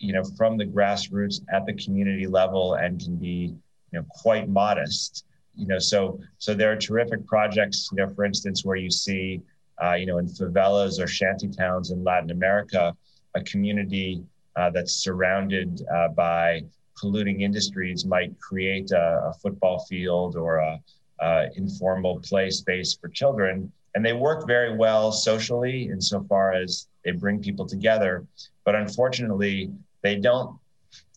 you 0.00 0.12
know, 0.12 0.24
from 0.36 0.56
the 0.56 0.66
grassroots 0.66 1.40
at 1.52 1.64
the 1.66 1.74
community 1.74 2.26
level 2.26 2.74
and 2.74 3.00
can 3.00 3.16
be, 3.16 3.54
you 3.92 3.98
know, 3.98 4.04
quite 4.08 4.48
modest. 4.48 5.24
You 5.56 5.66
know, 5.66 5.78
so 5.78 6.18
so 6.38 6.54
there 6.54 6.72
are 6.72 6.76
terrific 6.76 7.26
projects, 7.26 7.88
you 7.92 7.98
know, 7.98 8.12
for 8.14 8.24
instance, 8.24 8.64
where 8.64 8.76
you 8.76 8.90
see 8.90 9.40
uh, 9.82 9.94
you 9.94 10.06
know, 10.06 10.18
in 10.18 10.26
favelas 10.26 11.00
or 11.00 11.06
shanty 11.06 11.48
towns 11.48 11.90
in 11.90 12.04
Latin 12.04 12.30
America, 12.30 12.94
a 13.34 13.42
community 13.42 14.22
uh, 14.56 14.70
that's 14.70 14.92
surrounded 14.92 15.82
uh, 15.94 16.08
by 16.08 16.62
polluting 16.98 17.40
industries 17.40 18.04
might 18.04 18.38
create 18.40 18.90
a, 18.90 19.30
a 19.30 19.32
football 19.40 19.78
field 19.88 20.36
or 20.36 20.56
a, 20.56 20.78
a, 21.20 21.46
informal 21.56 22.20
play 22.20 22.50
space 22.50 22.94
for 22.94 23.08
children. 23.08 23.72
And 23.94 24.04
they 24.04 24.12
work 24.12 24.46
very 24.46 24.76
well 24.76 25.12
socially 25.12 25.84
insofar 25.84 26.52
as 26.52 26.88
they 27.04 27.12
bring 27.12 27.40
people 27.40 27.66
together. 27.66 28.26
But 28.64 28.74
unfortunately, 28.74 29.72
they 30.02 30.16
don't 30.16 30.58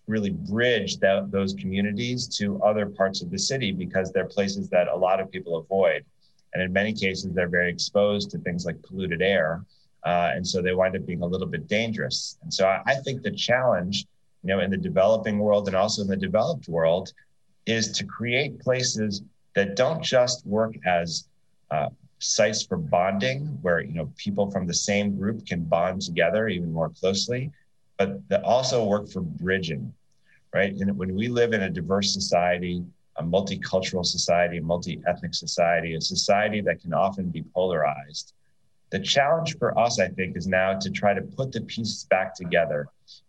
really 0.07 0.31
bridge 0.31 0.97
that, 0.97 1.31
those 1.31 1.53
communities 1.53 2.27
to 2.27 2.61
other 2.61 2.85
parts 2.85 3.21
of 3.21 3.31
the 3.31 3.39
city 3.39 3.71
because 3.71 4.11
they're 4.11 4.25
places 4.25 4.69
that 4.69 4.87
a 4.87 4.95
lot 4.95 5.19
of 5.19 5.31
people 5.31 5.57
avoid. 5.57 6.03
And 6.53 6.61
in 6.61 6.73
many 6.73 6.93
cases, 6.93 7.31
they're 7.33 7.47
very 7.47 7.69
exposed 7.69 8.29
to 8.31 8.37
things 8.39 8.65
like 8.65 8.81
polluted 8.83 9.21
air. 9.21 9.63
Uh, 10.03 10.31
and 10.35 10.45
so 10.45 10.61
they 10.61 10.73
wind 10.73 10.95
up 10.95 11.05
being 11.05 11.21
a 11.21 11.25
little 11.25 11.47
bit 11.47 11.67
dangerous. 11.67 12.37
And 12.43 12.53
so 12.53 12.67
I, 12.67 12.81
I, 12.85 12.95
think 12.95 13.21
the 13.21 13.31
challenge, 13.31 14.05
you 14.43 14.49
know, 14.49 14.59
in 14.59 14.69
the 14.69 14.77
developing 14.77 15.39
world 15.39 15.67
and 15.67 15.77
also 15.77 16.01
in 16.01 16.09
the 16.09 16.17
developed 16.17 16.67
world 16.67 17.13
is 17.65 17.89
to 17.93 18.03
create 18.03 18.59
places 18.59 19.21
that 19.55 19.77
don't 19.77 20.03
just 20.03 20.45
work 20.45 20.75
as 20.85 21.29
uh, 21.71 21.87
sites 22.19 22.65
for 22.65 22.77
bonding, 22.77 23.45
where, 23.61 23.79
you 23.79 23.93
know, 23.93 24.11
people 24.17 24.51
from 24.51 24.67
the 24.67 24.73
same 24.73 25.17
group 25.17 25.45
can 25.45 25.63
bond 25.63 26.01
together 26.01 26.49
even 26.49 26.73
more 26.73 26.89
closely, 26.89 27.49
but 27.97 28.27
that 28.29 28.43
also 28.43 28.83
work 28.83 29.09
for 29.09 29.21
bridging, 29.21 29.93
right? 30.53 30.73
And 30.73 30.97
when 30.97 31.15
we 31.15 31.27
live 31.27 31.53
in 31.53 31.63
a 31.63 31.69
diverse 31.69 32.13
society, 32.13 32.83
a 33.17 33.23
multicultural 33.23 34.05
society, 34.05 34.57
a 34.57 34.61
multi 34.61 35.01
ethnic 35.07 35.35
society, 35.35 35.95
a 35.95 36.01
society 36.01 36.61
that 36.61 36.81
can 36.81 36.93
often 36.93 37.29
be 37.29 37.43
polarized. 37.43 38.33
The 38.89 38.99
challenge 38.99 39.57
for 39.57 39.77
us, 39.77 39.99
I 39.99 40.07
think, 40.07 40.37
is 40.37 40.47
now 40.47 40.77
to 40.79 40.89
try 40.89 41.13
to 41.13 41.21
put 41.21 41.51
the 41.51 41.61
pieces 41.61 42.05
back 42.09 42.35
together 42.35 42.87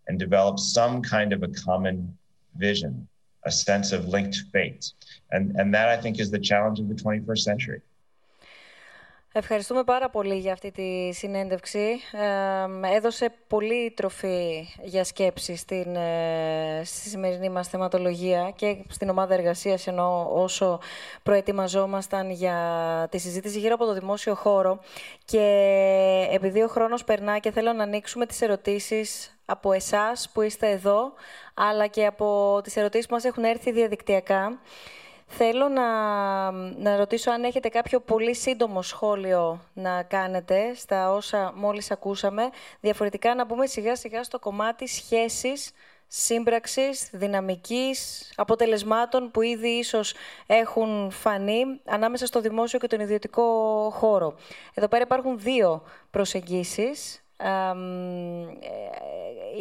and 0.08 0.18
develop 0.18 0.58
some 0.58 1.02
kind 1.02 1.32
of 1.32 1.42
a 1.42 1.48
common 1.48 2.16
vision, 2.56 3.08
a 3.44 3.50
sense 3.50 3.92
of 3.92 4.08
linked 4.08 4.36
fate. 4.52 4.92
And, 5.32 5.54
and 5.56 5.72
that, 5.74 5.88
I 5.88 6.00
think, 6.00 6.20
is 6.20 6.30
the 6.30 6.38
challenge 6.38 6.80
of 6.80 6.88
the 6.88 6.94
21st 6.94 7.38
century. 7.38 7.80
Ευχαριστούμε 9.36 9.84
πάρα 9.84 10.10
πολύ 10.10 10.34
για 10.34 10.52
αυτή 10.52 10.70
τη 10.70 11.12
συνέντευξη. 11.12 12.00
έδωσε 12.94 13.34
πολύ 13.46 13.90
τροφή 13.96 14.66
για 14.82 15.04
σκέψη 15.04 15.56
στην, 15.56 15.96
ε, 15.96 16.82
στη 16.84 17.08
σημερινή 17.08 17.48
μας 17.48 17.68
θεματολογία 17.68 18.52
και 18.56 18.76
στην 18.88 19.08
ομάδα 19.08 19.34
εργασίας 19.34 19.86
ενώ 19.86 20.30
όσο 20.34 20.80
προετοιμαζόμασταν 21.22 22.30
για 22.30 22.58
τη 23.10 23.18
συζήτηση 23.18 23.58
γύρω 23.58 23.74
από 23.74 23.84
το 23.84 23.94
δημόσιο 23.94 24.34
χώρο 24.34 24.78
και 25.24 25.46
επειδή 26.30 26.62
ο 26.62 26.68
χρόνος 26.68 27.04
περνά 27.04 27.38
και 27.38 27.50
θέλω 27.50 27.72
να 27.72 27.82
ανοίξουμε 27.82 28.26
τις 28.26 28.42
ερωτήσεις 28.42 29.38
από 29.44 29.72
εσάς 29.72 30.30
που 30.32 30.42
είστε 30.42 30.70
εδώ 30.70 31.12
αλλά 31.54 31.86
και 31.86 32.06
από 32.06 32.60
τις 32.62 32.76
ερωτήσεις 32.76 33.06
που 33.06 33.14
μας 33.14 33.24
έχουν 33.24 33.44
έρθει 33.44 33.72
διαδικτυακά. 33.72 34.58
Θέλω 35.36 35.68
να, 35.68 36.50
να 36.50 36.96
ρωτήσω 36.96 37.30
αν 37.30 37.44
έχετε 37.44 37.68
κάποιο 37.68 38.00
πολύ 38.00 38.34
σύντομο 38.34 38.82
σχόλιο 38.82 39.60
να 39.72 40.02
κάνετε 40.02 40.74
στα 40.74 41.12
όσα 41.12 41.52
μόλις 41.54 41.90
ακούσαμε. 41.90 42.50
Διαφορετικά 42.80 43.34
να 43.34 43.44
μπούμε 43.44 43.66
σιγά 43.66 43.96
σιγά 43.96 44.22
στο 44.24 44.38
κομμάτι 44.38 44.86
σχέσης, 44.86 45.72
σύμπραξης, 46.06 47.10
δυναμικής, 47.12 48.32
αποτελεσμάτων 48.36 49.30
που 49.30 49.42
ήδη 49.42 49.68
ίσως 49.68 50.14
έχουν 50.46 51.10
φανεί 51.10 51.64
ανάμεσα 51.84 52.26
στο 52.26 52.40
δημόσιο 52.40 52.78
και 52.78 52.86
τον 52.86 53.00
ιδιωτικό 53.00 53.42
χώρο. 53.94 54.36
Εδώ 54.74 54.88
πέρα 54.88 55.02
υπάρχουν 55.02 55.38
δύο 55.38 55.82
προσεγγίσεις, 56.10 57.24
ε, 57.36 57.72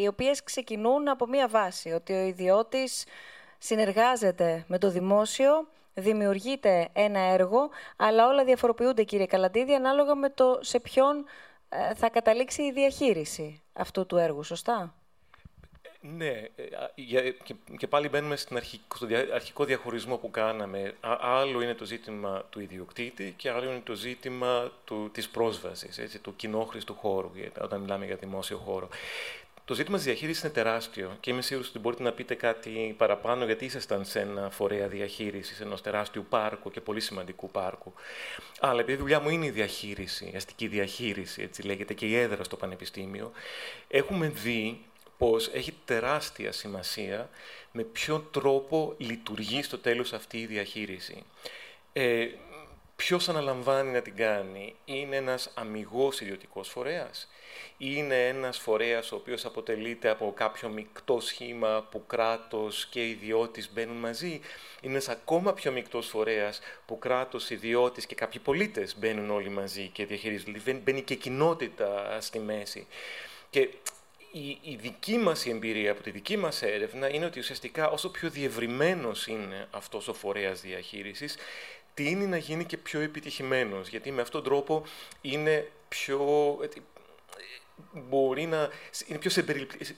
οι 0.01 0.07
οποίες 0.07 0.43
ξεκινούν 0.43 1.07
από 1.07 1.27
μία 1.27 1.47
βάση, 1.47 1.91
ότι 1.91 2.13
ο 2.13 2.21
ιδιώτης 2.21 3.05
συνεργάζεται 3.63 4.63
με 4.67 4.77
το 4.77 4.89
δημόσιο, 4.89 5.67
δημιουργείται 5.93 6.89
ένα 6.93 7.19
έργο, 7.19 7.69
αλλά 7.95 8.27
όλα 8.27 8.43
διαφοροποιούνται, 8.43 9.03
κύριε 9.03 9.25
Καλαντίδη, 9.25 9.73
ανάλογα 9.73 10.15
με 10.15 10.29
το 10.29 10.59
σε 10.61 10.79
ποιον 10.79 11.25
ε, 11.69 11.93
θα 11.93 12.09
καταλήξει 12.09 12.63
η 12.63 12.71
διαχείριση 12.71 13.61
αυτού 13.73 14.05
του 14.05 14.17
έργου, 14.17 14.43
σωστά; 14.43 14.93
Ναι, 15.99 16.27
ε, 16.27 17.31
και 17.77 17.87
πάλι 17.87 18.09
μπαίνουμε 18.09 18.35
στην 18.35 18.59
στο 18.95 19.07
αρχικό 19.33 19.65
διαχωρισμό 19.65 20.17
που 20.17 20.31
κάναμε. 20.31 20.95
Άλλο 21.21 21.61
είναι 21.61 21.73
το 21.73 21.85
ζήτημα 21.85 22.43
του 22.49 22.59
ιδιοκτήτη 22.59 23.33
και 23.37 23.49
άλλο 23.49 23.69
είναι 23.69 23.81
το 23.83 23.93
ζήτημα 23.93 24.71
του, 24.85 25.09
της 25.13 25.29
πρόσβασης, 25.29 25.97
έτσι, 25.97 26.19
του 26.19 26.35
κοινόχρηστου 26.35 26.93
χώρου, 26.93 27.31
όταν 27.61 27.81
μιλάμε 27.81 28.05
για 28.05 28.15
δημόσιο 28.15 28.57
χώρο. 28.57 28.89
Το 29.65 29.73
ζήτημα 29.73 29.97
της 29.97 30.05
διαχείρισης 30.05 30.43
είναι 30.43 30.51
τεράστιο 30.51 31.17
και 31.19 31.31
είμαι 31.31 31.41
σίγουρος 31.41 31.69
ότι 31.69 31.79
μπορείτε 31.79 32.03
να 32.03 32.11
πείτε 32.11 32.35
κάτι 32.35 32.95
παραπάνω, 32.97 33.45
γιατί 33.45 33.65
ήσασταν 33.65 34.05
σε 34.05 34.19
ένα 34.19 34.49
φορέα 34.49 34.87
διαχείρισης 34.87 35.59
ενός 35.59 35.81
τεράστιου 35.81 36.25
πάρκου 36.29 36.71
και 36.71 36.81
πολύ 36.81 36.99
σημαντικού 36.99 37.49
πάρκου. 37.49 37.93
Αλλά 38.59 38.79
επειδή 38.79 38.97
η 38.97 39.01
δουλειά 39.01 39.19
μου 39.19 39.29
είναι 39.29 39.45
η 39.45 39.49
διαχείριση, 39.49 40.29
η 40.33 40.35
αστική 40.35 40.67
διαχείριση, 40.67 41.41
έτσι 41.41 41.61
λέγεται, 41.61 41.93
και 41.93 42.05
η 42.05 42.15
έδρα 42.15 42.43
στο 42.43 42.55
Πανεπιστήμιο, 42.55 43.31
έχουμε 43.87 44.27
δει 44.27 44.81
πως 45.17 45.49
έχει 45.53 45.73
τεράστια 45.85 46.51
σημασία 46.51 47.29
με 47.71 47.83
ποιο 47.83 48.19
τρόπο 48.19 48.93
λειτουργεί 48.97 49.63
στο 49.63 49.77
τέλος 49.77 50.13
αυτή 50.13 50.37
η 50.37 50.45
διαχείριση. 50.45 51.23
Ε, 51.93 52.27
Ποιος 52.95 53.29
αναλαμβάνει 53.29 53.91
να 53.91 54.01
την 54.01 54.15
κάνει, 54.15 54.75
είναι 54.85 55.15
ένας 55.15 55.51
αμυγός 55.53 56.21
ιδιωτικός 56.21 56.69
φορέας, 56.69 57.29
είναι 57.77 58.27
ένας 58.27 58.59
φορέας 58.59 59.11
ο 59.11 59.15
οποίος 59.15 59.45
αποτελείται 59.45 60.09
από 60.09 60.33
κάποιο 60.35 60.69
μεικτό 60.69 61.19
σχήμα 61.19 61.87
που 61.91 62.05
κράτος 62.05 62.85
και 62.85 63.07
ιδιώτης 63.07 63.73
μπαίνουν 63.73 63.97
μαζί. 63.97 64.39
Είναι 64.81 64.93
ένας 64.93 65.09
ακόμα 65.09 65.53
πιο 65.53 65.71
μεικτός 65.71 66.07
φορέας 66.07 66.59
που 66.85 66.99
κράτος, 66.99 67.49
ιδιώτης 67.49 68.05
και 68.05 68.15
κάποιοι 68.15 68.39
πολίτες 68.39 68.97
μπαίνουν 68.97 69.29
όλοι 69.29 69.49
μαζί 69.49 69.87
και 69.87 70.05
διαχειρίζονται. 70.05 70.51
Δηλαδή 70.51 70.81
μπαίνει 70.83 71.01
και 71.01 71.15
κοινότητα 71.15 72.17
στη 72.21 72.39
μέση. 72.39 72.87
Και 73.49 73.69
η, 74.31 74.59
η 74.61 74.75
δική 74.81 75.17
μας 75.17 75.45
εμπειρία 75.45 75.91
από 75.91 76.03
τη 76.03 76.11
δική 76.11 76.37
μας 76.37 76.61
έρευνα 76.61 77.13
είναι 77.13 77.25
ότι 77.25 77.39
ουσιαστικά 77.39 77.89
όσο 77.89 78.09
πιο 78.09 78.29
διευρυμένος 78.29 79.27
είναι 79.27 79.67
αυτός 79.71 80.07
ο 80.07 80.13
φορέας 80.13 80.61
διαχείρισης, 80.61 81.37
τίνει 81.93 82.25
να 82.25 82.37
γίνει 82.37 82.65
και 82.65 82.77
πιο 82.77 82.99
επιτυχημένος, 82.99 83.87
γιατί 83.87 84.11
με 84.11 84.21
αυτόν 84.21 84.43
τον 84.43 84.51
τρόπο 84.51 84.83
είναι 85.21 85.71
πιο 85.87 86.57
μπορεί 87.93 88.45
να 88.45 88.69
είναι 89.07 89.19
πιο 89.19 89.29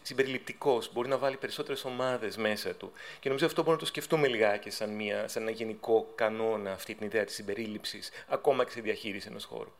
συμπεριληπτικός, 0.01 0.93
μπορεί 0.93 1.07
να 1.07 1.17
βάλει 1.17 1.37
περισσότερες 1.37 1.85
ομάδες 1.85 2.37
μέσα 2.37 2.75
του. 2.75 2.91
Και 3.19 3.27
νομίζω 3.27 3.45
αυτό 3.45 3.61
μπορούμε 3.61 3.75
να 3.75 3.81
το 3.81 3.91
σκεφτούμε 3.91 4.27
λιγάκι 4.27 4.69
σαν, 4.69 4.89
μια, 4.89 5.27
σαν 5.27 5.41
ένα 5.41 5.51
γενικό 5.51 6.11
κανόνα 6.15 6.71
αυτή 6.71 6.95
την 6.95 7.05
ιδέα 7.05 7.23
της 7.23 7.35
συμπερίληψης, 7.35 8.11
ακόμα 8.27 8.63
και 8.63 8.69
στη 8.69 8.81
διαχείριση 8.81 9.27
ενός 9.29 9.45
χώρου. 9.45 9.71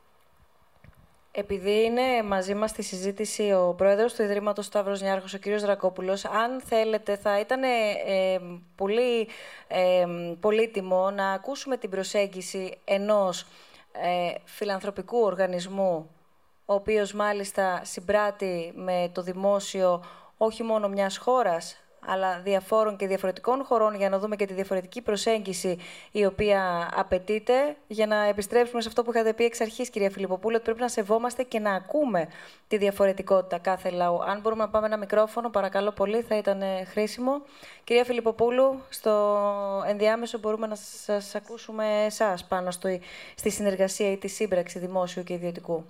Επειδή 1.38 1.84
είναι 1.84 2.24
μαζί 2.24 2.54
μας 2.54 2.70
στη 2.70 2.82
συζήτηση 2.82 3.52
ο 3.52 3.74
πρόεδρος 3.78 4.14
του 4.14 4.22
Ιδρύματος 4.22 4.66
Σταύρος 4.66 5.02
Νιάρχος, 5.02 5.34
ο 5.34 5.38
κύριος 5.38 5.62
Δρακόπουλος, 5.62 6.26
αν 6.26 6.62
θέλετε 6.62 7.18
θα 7.18 7.40
ήταν 7.40 7.64
ε, 7.64 8.40
πολύ 8.76 9.28
ε, 9.68 10.06
πολύτιμο 10.40 11.12
να 11.12 11.32
ακούσουμε 11.32 11.78
την 11.78 11.90
προσέγγιση 11.90 12.78
ενός 12.84 13.46
ε, 13.92 14.34
φιλανθρωπικού 14.46 15.20
οργανισμού 15.20 16.15
ο 16.66 16.74
οποίος 16.74 17.14
μάλιστα 17.14 17.82
συμπράττει 17.84 18.72
με 18.76 19.10
το 19.14 19.22
δημόσιο 19.22 20.04
όχι 20.38 20.64
μόνο 20.64 20.88
μιας 20.88 21.18
χώρας, 21.18 21.86
αλλά 22.08 22.40
διαφόρων 22.40 22.96
και 22.96 23.08
διαφορετικών 23.08 23.64
χωρών 23.64 23.96
για 23.96 24.10
να 24.10 24.20
δούμε 24.20 24.36
και 24.36 24.46
τη 24.46 24.54
διαφορετική 24.54 25.02
προσέγγιση 25.02 25.78
η 26.12 26.26
οποία 26.26 26.90
απαιτείται 26.96 27.76
για 27.88 28.08
να 28.08 28.24
επιστρέψουμε 28.24 28.82
σε 28.82 28.88
αυτό 28.88 29.04
που 29.04 29.12
είχατε 29.12 29.34
πει 29.34 29.44
εξ 29.44 29.62
αρχής, 29.62 29.90
κυρία 29.90 30.10
Φιλιπποπούλου, 30.10 30.54
ότι 30.56 30.64
πρέπει 30.64 30.80
να 30.80 30.88
σεβόμαστε 30.88 31.44
και 31.44 31.60
να 31.60 31.74
ακούμε 31.74 32.28
τη 32.68 32.78
διαφορετικότητα 32.78 33.58
κάθε 33.58 33.90
λαού. 33.90 34.24
Αν 34.24 34.40
μπορούμε 34.42 34.64
να 34.64 34.70
πάμε 34.70 34.86
ένα 34.86 34.98
μικρόφωνο, 34.98 35.50
παρακαλώ 35.50 35.92
πολύ, 35.92 36.22
θα 36.22 36.38
ήταν 36.38 36.62
χρήσιμο. 36.86 37.42
Κυρία 37.84 38.04
Φιλιπποπούλου, 38.04 38.82
στο 38.90 39.84
ενδιάμεσο 39.88 40.40
μπορούμε 40.40 40.68
να 40.68 40.76
σας 40.76 41.36
ακούσουμε 41.36 42.04
εσάς 42.06 42.46
πάνω 42.46 42.72
στο, 42.72 43.00
στη 43.36 43.50
συνεργασία 43.50 44.12
ή 44.12 44.18
τη 44.18 44.28
σύμπραξη 44.28 44.80
δημόσιου 44.80 45.24
και 45.24 45.34
ιδιωτικού. 45.34 45.86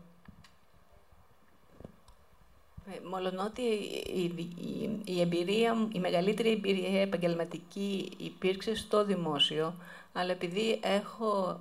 Ε, 2.94 3.08
μολονότι 3.10 3.62
η, 3.62 4.24
η, 4.58 5.00
η, 5.06 5.22
εμπειρία, 5.22 5.88
η 5.92 6.00
μεγαλύτερη 6.00 6.52
εμπειρία 6.52 7.02
επαγγελματική 7.02 8.12
υπήρξε 8.18 8.76
στο 8.76 9.06
δημόσιο, 9.06 9.76
αλλά 10.14 10.32
επειδή 10.32 10.80
έχω 10.84 11.60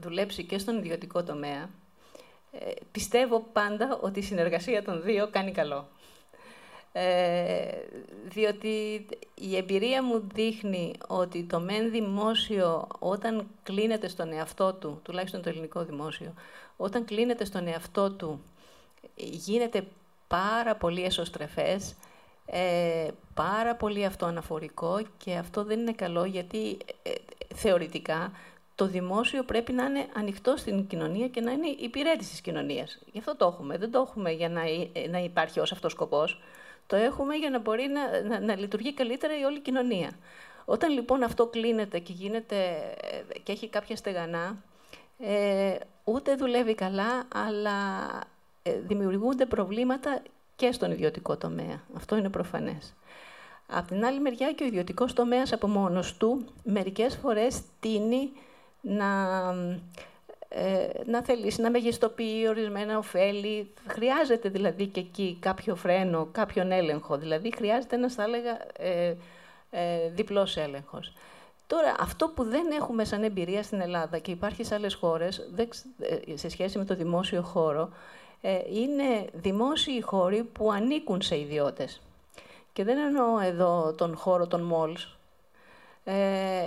δουλέψει 0.00 0.44
και 0.44 0.58
στον 0.58 0.78
ιδιωτικό 0.78 1.22
τομέα, 1.22 1.70
ε, 2.52 2.70
πιστεύω 2.92 3.46
πάντα 3.52 3.98
ότι 4.00 4.18
η 4.18 4.22
συνεργασία 4.22 4.82
των 4.82 5.02
δύο 5.02 5.28
κάνει 5.28 5.52
καλό. 5.52 5.88
Ε, 6.92 7.72
διότι 8.24 9.06
η 9.34 9.56
εμπειρία 9.56 10.02
μου 10.02 10.26
δείχνει 10.34 10.92
ότι 11.06 11.44
το 11.44 11.60
μεν 11.60 11.90
δημόσιο 11.90 12.86
όταν 12.98 13.46
κλείνεται 13.62 14.08
στον 14.08 14.32
εαυτό 14.32 14.72
του, 14.72 15.00
τουλάχιστον 15.02 15.42
το 15.42 15.48
ελληνικό 15.48 15.84
δημόσιο, 15.84 16.34
όταν 16.76 17.04
κλείνεται 17.04 17.44
στον 17.44 17.66
εαυτό 17.66 18.10
του 18.10 18.40
γίνεται 19.14 19.86
πάρα 20.26 20.74
πολύ 20.74 21.04
εσωστρεφές, 21.04 21.96
ε, 22.46 23.08
πάρα 23.34 23.74
πολύ 23.74 24.04
αυτοαναφορικό 24.04 25.00
και 25.24 25.34
αυτό 25.34 25.64
δεν 25.64 25.80
είναι 25.80 25.92
καλό 25.92 26.24
γιατί 26.24 26.76
ε, 27.02 27.10
θεωρητικά 27.54 28.32
το 28.74 28.86
δημόσιο 28.86 29.44
πρέπει 29.44 29.72
να 29.72 29.84
είναι 29.84 30.06
ανοιχτό 30.16 30.56
στην 30.56 30.86
κοινωνία 30.86 31.28
και 31.28 31.40
να 31.40 31.50
είναι 31.52 31.66
υπηρέτηση 31.66 32.30
της 32.30 32.40
κοινωνίας. 32.40 32.98
Γι' 33.12 33.18
αυτό 33.18 33.36
το 33.36 33.46
έχουμε. 33.46 33.78
Δεν 33.78 33.90
το 33.90 34.06
έχουμε 34.06 34.30
για 34.30 34.48
να, 34.48 34.60
ε, 34.92 35.08
να 35.08 35.18
υπάρχει 35.18 35.60
ως 35.60 35.72
αυτός 35.72 35.92
σκοπός. 35.92 36.40
Το 36.86 36.96
έχουμε 36.96 37.34
για 37.34 37.50
να 37.50 37.58
μπορεί 37.58 37.86
να, 37.86 38.22
να, 38.28 38.40
να 38.40 38.56
λειτουργεί 38.56 38.94
καλύτερα 38.94 39.38
η 39.38 39.42
όλη 39.42 39.60
κοινωνία. 39.60 40.10
Όταν 40.64 40.92
λοιπόν 40.92 41.22
αυτό 41.22 41.46
κλείνεται 41.46 41.98
και, 41.98 42.12
γίνεται, 42.12 42.56
ε, 43.34 43.38
και 43.38 43.52
έχει 43.52 43.68
κάποια 43.68 43.96
στεγανά, 43.96 44.62
ε, 45.18 45.76
ούτε 46.04 46.34
δουλεύει 46.34 46.74
καλά, 46.74 47.28
αλλά 47.34 47.78
ε, 48.16 48.35
δημιουργούνται 48.86 49.46
προβλήματα 49.46 50.22
και 50.56 50.72
στον 50.72 50.90
ιδιωτικό 50.90 51.36
τομέα. 51.36 51.80
Αυτό 51.96 52.16
είναι 52.16 52.28
προφανές. 52.28 52.94
Από 53.66 53.88
την 53.88 54.04
άλλη 54.04 54.20
μεριά 54.20 54.52
και 54.52 54.64
ο 54.64 54.66
ιδιωτικός 54.66 55.12
τομέας 55.12 55.52
από 55.52 55.66
μόνος 55.66 56.16
του 56.16 56.44
μερικές 56.62 57.16
φορές 57.16 57.62
τίνει 57.80 58.30
να, 58.80 59.06
ε, 60.48 60.88
να 61.06 61.22
θελήσει 61.22 61.60
να 61.60 61.70
μεγιστοποιεί 61.70 62.46
ορισμένα 62.48 62.98
ωφέλη. 62.98 63.74
Χρειάζεται 63.86 64.48
δηλαδή 64.48 64.86
και 64.86 65.00
εκεί 65.00 65.36
κάποιο 65.40 65.74
φρένο, 65.74 66.28
κάποιον 66.32 66.72
έλεγχο. 66.72 67.16
Δηλαδή 67.16 67.52
χρειάζεται 67.54 67.96
ένας, 67.96 68.14
θα 68.14 68.22
έλεγα, 68.22 68.58
ε, 68.76 69.14
ε, 69.70 70.08
διπλός 70.10 70.56
έλεγχος. 70.56 71.12
Τώρα, 71.66 71.94
αυτό 71.98 72.28
που 72.28 72.44
δεν 72.44 72.70
έχουμε 72.70 73.04
σαν 73.04 73.22
εμπειρία 73.22 73.62
στην 73.62 73.80
Ελλάδα 73.80 74.18
και 74.18 74.30
υπάρχει 74.30 74.64
σε 74.64 74.74
άλλες 74.74 74.94
χώρες, 74.94 75.50
ε, 75.56 76.36
σε 76.36 76.48
σχέση 76.48 76.78
με 76.78 76.84
το 76.84 76.94
δημόσιο 76.94 77.42
χώρο, 77.42 77.82
ε, 77.82 77.90
είναι 78.72 79.26
δημόσιοι 79.32 80.00
χώροι 80.00 80.42
που 80.42 80.72
ανήκουν 80.72 81.22
σε 81.22 81.38
ιδιώτες. 81.38 82.00
Και 82.72 82.84
δεν 82.84 82.98
εννοώ 82.98 83.38
εδώ 83.40 83.94
τον 83.96 84.16
χώρο 84.16 84.46
των 84.46 84.72
malls, 84.74 85.16
ε, 86.04 86.66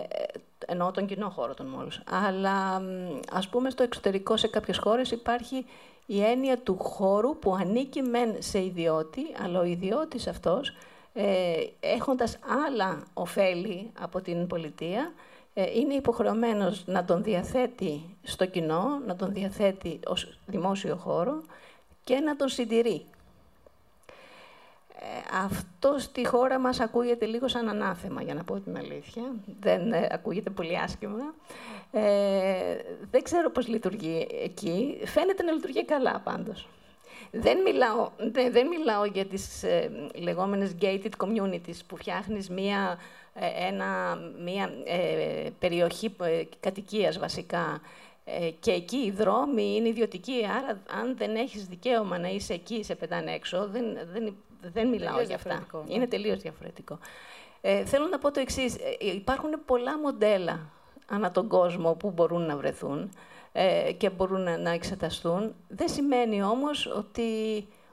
εννοώ 0.66 0.91
τον 0.91 1.06
κοινό 1.06 1.30
χώρο 1.30 1.54
των 1.54 1.76
malls. 1.76 2.02
Αλλά 2.26 2.82
ας 3.32 3.48
πούμε 3.48 3.70
στο 3.70 3.84
εξωτερικό 3.84 4.38
σε 4.38 4.48
κάποιες 4.48 4.78
χώρες 4.78 5.12
υπάρχει 5.12 5.66
η 6.06 6.24
έννοια 6.24 6.58
του 6.58 6.78
χώρου 6.78 7.40
που 7.40 7.56
ανήκει 7.56 8.02
μεν 8.02 8.36
σε 8.40 8.64
ιδιώτη, 8.64 9.22
αλλά 9.44 9.60
ο 9.60 9.64
ιδιώτης 9.64 10.28
αυτός, 10.28 10.76
ε, 11.14 11.54
έχοντας 11.80 12.38
άλλα 12.68 13.04
ωφέλη 13.14 13.91
από 14.00 14.22
την 14.22 14.48
πολιτεία, 14.48 15.02
ε, 15.02 15.28
είναι 15.54 15.94
υποχρεωμένος 15.94 16.84
να 16.86 17.06
τον 17.06 17.24
διαθέτει 17.24 18.18
στο 18.24 18.46
κοινό, 18.46 19.02
να 19.06 19.16
τον 19.16 19.34
διαθέτει 19.34 20.00
ως 20.06 20.40
δημόσιο 20.46 20.96
χώρο 20.96 21.42
και 22.04 22.20
να 22.20 22.36
τον 22.36 22.50
συντηρεί. 22.50 23.06
Ε, 25.02 25.36
αυτό 25.44 25.96
στη 25.98 26.28
χώρα 26.28 26.60
μας 26.60 26.80
ακούγεται 26.80 27.26
λίγο 27.26 27.48
σαν 27.48 27.70
ανάθεμα, 27.70 28.22
για 28.22 28.34
να 28.34 28.44
πω 28.44 28.60
την 28.60 28.78
αλήθεια. 28.78 29.24
Δεν 29.60 29.92
ε, 29.92 30.08
ακούγεται 30.12 30.50
πολύ 30.50 30.78
άσχημα. 30.78 31.34
Ε, 31.92 32.02
δεν 33.12 33.24
ξέρω 33.24 33.50
πώς 33.50 33.68
λειτουργεί 33.68 34.28
εκεί. 34.44 35.02
Φαίνεται 35.06 35.44
να 35.44 35.52
λειτουργεί 35.52 35.86
καλά 35.86 36.22
πάντως. 36.24 36.68
Δεν 37.32 37.62
μιλάω, 37.62 38.10
δεν, 38.18 38.52
δεν 38.52 38.68
μιλάω 38.68 39.06
για 39.06 39.26
τις 39.26 39.64
ε, 39.64 39.92
λεγόμενες 40.16 40.76
gated 40.82 41.12
communities 41.18 41.80
που 41.88 41.98
φτιάχνεις 41.98 42.50
μία, 42.50 42.98
ε, 43.34 43.68
ένα, 43.68 44.18
μία 44.43 44.69
περιοχή 45.60 46.15
κατοικίας 46.60 47.19
βασικά 47.19 47.81
ε, 48.26 48.49
και 48.60 48.72
εκεί 48.72 48.97
οι 48.97 49.11
δρόμοι 49.11 49.76
είναι 49.76 49.88
ιδιωτικοί, 49.88 50.45
άρα 50.57 50.81
αν 51.01 51.18
δεν 51.18 51.35
έχεις 51.35 51.68
δικαίωμα 51.68 52.18
να 52.18 52.27
είσαι 52.27 52.53
εκεί, 52.53 52.84
σε 52.84 52.95
πετάνε 52.95 53.31
έξω, 53.31 53.68
δεν, 53.68 53.84
δεν, 54.14 54.35
δεν 54.61 54.88
μιλάω 54.88 55.22
για 55.22 55.35
αυτά. 55.35 55.68
Ναι. 55.72 55.93
Είναι 55.93 56.07
τελείως 56.07 56.39
διαφορετικό. 56.39 56.99
Ε, 57.61 57.85
θέλω 57.85 58.07
να 58.07 58.18
πω 58.18 58.31
το 58.31 58.39
εξής. 58.39 58.76
Ε, 58.76 59.15
υπάρχουν 59.15 59.49
πολλά 59.65 59.99
μοντέλα 59.99 60.72
ανά 61.07 61.31
τον 61.31 61.47
κόσμο 61.47 61.93
που 61.93 62.11
μπορούν 62.11 62.45
να 62.45 62.57
βρεθούν 62.57 63.11
ε, 63.51 63.91
και 63.97 64.10
μπορούν 64.10 64.41
να, 64.41 64.57
να 64.57 64.69
εξεταστούν. 64.69 65.56
Δεν 65.68 65.89
σημαίνει 65.89 66.43
όμως 66.43 66.85
ότι 66.85 67.23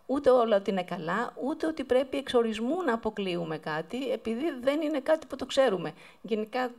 ούτε 0.07 0.31
όλα 0.31 0.57
ότι 0.57 0.71
είναι 0.71 0.85
καλά, 0.85 1.33
ούτε 1.43 1.67
ότι 1.67 1.85
πρέπει 1.85 2.17
εξορισμού 2.17 2.83
να 2.83 2.95
αποκλείουμε 2.95 3.59
κάτι, 3.59 4.11
επειδή 4.11 4.45
δεν 4.61 4.81
είναι 4.81 5.01
κάτι 5.01 5.27
που 5.27 5.37
το 5.37 5.47
ξέρουμε. 5.47 5.93
Γενικά 6.23 6.61
ε, 6.63 6.71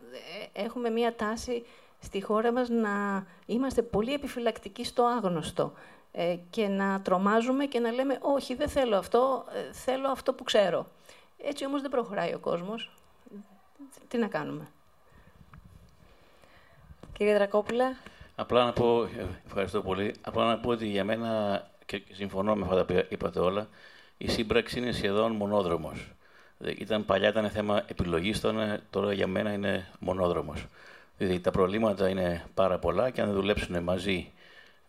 έχουμε 0.53 0.89
μία 0.89 1.15
τάση 1.15 1.65
στη 1.99 2.21
χώρα 2.21 2.51
μας 2.51 2.69
να 2.69 3.25
είμαστε 3.45 3.81
πολύ 3.81 4.13
επιφυλακτικοί 4.13 4.83
στο 4.85 5.03
άγνωστο 5.03 5.73
ε, 6.11 6.35
και 6.49 6.67
να 6.67 7.01
τρομάζουμε 7.01 7.65
και 7.65 7.79
να 7.79 7.91
λέμε 7.91 8.17
«Όχι, 8.21 8.55
δεν 8.55 8.69
θέλω 8.69 8.97
αυτό, 8.97 9.45
ε, 9.53 9.73
θέλω 9.73 10.07
αυτό 10.07 10.33
που 10.33 10.43
ξέρω». 10.43 10.87
Έτσι 11.37 11.65
όμως 11.65 11.81
δεν 11.81 11.91
προχωράει 11.91 12.33
ο 12.33 12.39
κόσμος. 12.39 12.91
Τι 14.07 14.17
να 14.17 14.27
κάνουμε; 14.27 14.67
Κύριε 17.13 17.33
Δρακόπουλα. 17.33 17.95
Απλά 18.35 18.65
να 18.65 18.73
πω, 18.73 19.03
ε, 19.03 19.27
ευχαριστώ 19.45 19.81
πολύ, 19.81 20.15
απλά 20.21 20.45
να 20.45 20.59
πω 20.59 20.69
ότι 20.69 20.87
για 20.87 21.03
μένα, 21.03 21.63
και 21.87 22.01
συμφωνώ 22.11 22.55
με 22.55 22.65
αυτά 22.65 22.85
που 22.85 23.05
είπατε 23.09 23.39
όλα, 23.39 23.67
η 24.17 24.29
σύμπραξη 24.29 24.79
είναι 24.79 24.91
σχεδόν 24.91 25.31
μονόδρομος. 25.31 26.11
Ήταν, 26.77 27.05
παλιά 27.05 27.29
ήταν 27.29 27.49
θέμα 27.49 27.83
επιλογής, 27.87 28.41
τώρα 28.89 29.13
για 29.13 29.27
μένα 29.27 29.53
είναι 29.53 29.87
μονόδρομος. 29.99 30.65
Δηλαδή 31.17 31.39
τα 31.39 31.51
προβλήματα 31.51 32.09
είναι 32.09 32.45
πάρα 32.53 32.79
πολλά 32.79 33.09
και 33.09 33.21
αν 33.21 33.27
δεν 33.27 33.35
δουλέψουν 33.35 33.83
μαζί 33.83 34.31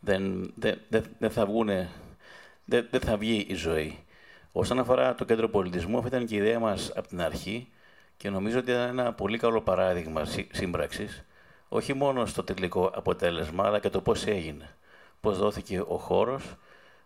δεν, 0.00 0.52
δεν, 0.54 0.78
δεν, 1.18 1.30
θα 1.30 1.46
βγούνε, 1.46 1.88
δεν, 2.64 2.86
δεν 2.90 3.00
θα 3.00 3.16
βγει 3.16 3.46
η 3.48 3.54
ζωή. 3.54 3.98
Όσον 4.52 4.78
αφορά 4.78 5.14
το 5.14 5.24
κέντρο 5.24 5.48
πολιτισμού, 5.48 5.96
αυτή 5.96 6.08
ήταν 6.08 6.26
και 6.26 6.34
η 6.34 6.38
ιδέα 6.38 6.58
μας 6.58 6.92
από 6.94 7.08
την 7.08 7.20
αρχή 7.20 7.68
και 8.16 8.30
νομίζω 8.30 8.58
ότι 8.58 8.70
ήταν 8.70 8.88
ένα 8.88 9.12
πολύ 9.12 9.38
καλό 9.38 9.60
παράδειγμα 9.60 10.24
σύμπραξης, 10.50 11.24
όχι 11.68 11.94
μόνο 11.94 12.26
στο 12.26 12.44
τελικό 12.44 12.90
αποτέλεσμα, 12.94 13.66
αλλά 13.66 13.78
και 13.78 13.90
το 13.90 14.00
πώς 14.00 14.26
έγινε. 14.26 14.76
Πώς 15.20 15.38
δόθηκε 15.38 15.80
ο 15.80 15.98
χώρος 15.98 16.42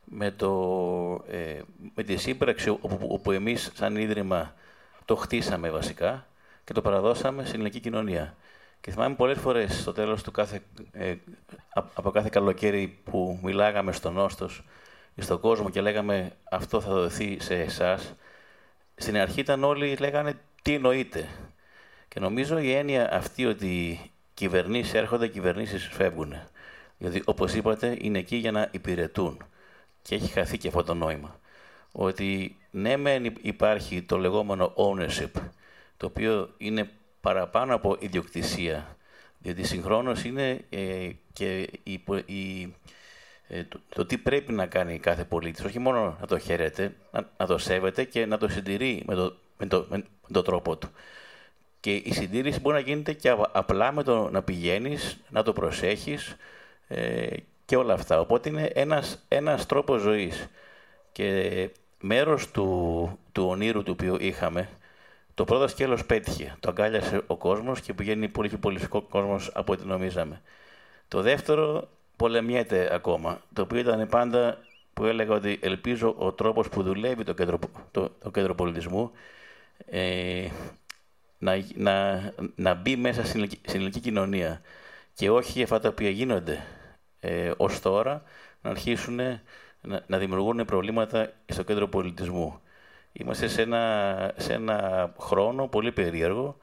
με, 0.05 0.31
το, 0.31 1.24
ε, 1.29 1.61
με 1.95 2.03
τη 2.03 2.16
σύμπραξη 2.16 2.69
όπου, 2.69 3.07
όπου 3.09 3.33
εμείς 3.33 3.70
σαν 3.74 3.97
Ίδρυμα 3.97 4.55
το 5.05 5.16
χτίσαμε 5.16 5.70
βασικά 5.70 6.27
και 6.65 6.73
το 6.73 6.83
παραδώσαμε 6.83 7.43
στην 7.43 7.55
ελληνική 7.55 7.81
κοινωνία. 7.81 8.37
Και 8.81 8.91
θυμάμαι 8.91 9.15
πολλές 9.15 9.39
φορές 9.39 9.81
στο 9.81 9.93
τέλος 9.93 10.23
του 10.23 10.31
κάθε, 10.31 10.62
ε, 10.93 11.15
από 11.95 12.11
κάθε 12.11 12.29
καλοκαίρι 12.29 12.99
που 13.05 13.39
μιλάγαμε 13.43 13.93
στον 13.93 14.19
Όστος 14.19 14.65
ή 15.15 15.23
στον 15.23 15.41
κόσμο 15.41 15.70
και 15.70 15.81
λέγαμε 15.81 16.33
αυτό 16.51 16.81
θα 16.81 16.91
δοθεί 16.93 17.37
σε 17.41 17.55
εσάς. 17.55 18.15
Στην 18.95 19.16
αρχή 19.16 19.41
ήταν 19.41 19.65
όλοι 19.65 19.97
λέγανε 19.97 20.39
τι 20.62 20.74
εννοείται. 20.74 21.29
Και 22.09 22.20
νομίζω 22.20 22.59
η 22.59 22.73
έννοια 22.73 23.15
αυτή 23.15 23.47
ότι 23.47 24.01
κυβερνήσεις 24.35 24.95
έρχονται, 24.95 25.29
κυβερνήσεις 25.29 25.89
φεύγουν. 25.93 26.35
Γιατί 26.99 27.23
όπως 27.24 27.55
είπατε 27.55 27.97
είναι 28.01 28.19
εκεί 28.19 28.37
για 28.37 28.53
να 28.53 28.69
υπηρετούν. 28.70 29.45
Και 30.03 30.15
έχει 30.15 30.33
χαθεί 30.33 30.59
και 30.59 30.69
αυτό 30.69 30.83
το 30.83 30.95
νόημα. 30.95 31.41
Ότι 31.93 32.57
ναι 32.70 32.97
μεν 32.97 33.24
υπάρχει 33.43 34.03
το 34.03 34.19
λεγόμενο 34.19 34.74
ownership, 34.77 35.31
το 35.97 36.07
οποίο 36.07 36.55
είναι 36.59 36.91
παραπάνω 37.20 37.74
από 37.74 37.97
ιδιοκτησία. 38.01 38.97
Διότι 39.39 39.65
συγχρόνως 39.65 40.24
είναι 40.24 40.65
ε, 40.70 41.11
και 41.33 41.69
η, 41.83 42.05
η 42.27 42.74
ε, 43.55 43.65
το, 43.89 44.07
τι 44.07 44.19
πρέπει 44.19 44.53
να 44.53 44.66
κάνει 44.66 44.99
κάθε 44.99 45.24
πολίτης, 45.24 45.65
όχι 45.65 45.79
μόνο 45.79 46.16
να 46.20 46.27
το 46.27 46.39
χαίρεται, 46.39 46.95
να, 47.37 47.47
το 47.47 47.59
σέβεται 47.59 48.05
και 48.05 48.27
να 48.27 48.39
το 48.39 48.49
συντηρεί 48.49 49.03
με 49.07 49.15
το, 49.15 49.37
με 49.59 49.66
το, 49.66 49.87
με 49.89 50.05
τον 50.33 50.45
τρόπο 50.45 50.77
του. 50.77 50.91
Και 51.81 51.95
η 51.95 52.12
συντήρηση 52.12 52.61
μπορεί 52.61 52.77
να 52.77 52.83
γίνεται 52.83 53.12
και 53.12 53.35
απλά 53.53 53.93
με 53.93 54.03
το 54.03 54.31
να 54.31 54.43
πηγαίνεις, 54.43 55.20
να 55.29 55.43
το 55.43 55.53
προσέχεις 55.53 56.37
ε, 56.89 57.37
και 57.64 57.76
όλα 57.76 57.94
αυτά. 57.94 58.20
Οπότε 58.20 58.48
είναι 58.48 58.70
ένας, 58.74 59.24
ένας 59.28 59.66
τρόπος 59.66 60.01
ζωής. 60.01 60.48
Και 61.12 61.70
μέρος 62.01 62.51
του, 62.51 63.18
του 63.32 63.47
ονείρου 63.48 63.82
του 63.82 63.93
οποίου 63.93 64.16
είχαμε, 64.20 64.68
το 65.34 65.44
πρώτο 65.44 65.68
σκέλος 65.68 66.06
πέτυχε. 66.06 66.56
Το 66.60 66.68
αγκάλιασε 66.68 67.20
ο 67.26 67.36
κόσμος 67.36 67.80
και 67.80 67.94
πηγαίνει 67.94 68.28
πολύ 68.28 68.48
πιο 68.48 68.59
πολύ 68.59 68.80
κόσμος 69.09 69.51
από 69.55 69.72
ό,τι 69.72 69.86
νομίζαμε. 69.86 70.40
Το 71.09 71.20
δεύτερο 71.20 71.89
πολεμιέται 72.16 72.94
ακόμα, 72.94 73.40
το 73.52 73.62
οποίο 73.62 73.78
ήταν 73.78 74.09
πάντα 74.09 74.59
που 74.94 75.05
έλεγα 75.05 75.34
ότι 75.34 75.59
ελπίζω 75.62 76.14
ο 76.18 76.32
τρόπος 76.32 76.68
που 76.68 76.82
δουλεύει 76.82 77.24
το 77.24 77.32
κέντρο, 77.32 77.59
το, 77.90 78.10
το 78.22 78.30
κέντρο 78.30 78.55
πολιτισμού 78.55 79.10
ε, 79.86 80.47
να, 81.39 81.64
να, 81.74 82.22
να 82.55 82.74
μπει 82.74 82.97
μέσα 82.97 83.24
στην 83.24 83.48
ελληνική 83.62 84.01
κοινωνία 84.01 84.60
και 85.14 85.30
όχι 85.30 85.62
αυτά 85.62 85.80
τα 85.80 85.89
οποία 85.89 86.10
γίνονται 86.10 86.64
ε, 87.24 87.53
ως 87.57 87.81
τώρα 87.81 88.23
να 88.62 88.70
αρχίσουν 88.70 89.15
να, 89.81 90.03
να 90.07 90.19
δημιουργούν 90.19 90.65
προβλήματα 90.65 91.32
στο 91.47 91.62
κέντρο 91.62 91.89
πολιτισμού. 91.89 92.61
Είμαστε 93.12 93.49
σε 93.49 93.62
ένα, 93.62 94.35
σε 94.36 94.53
ένα 94.53 95.12
χρόνο 95.19 95.69
πολύ 95.69 95.93
περίεργο 95.93 96.57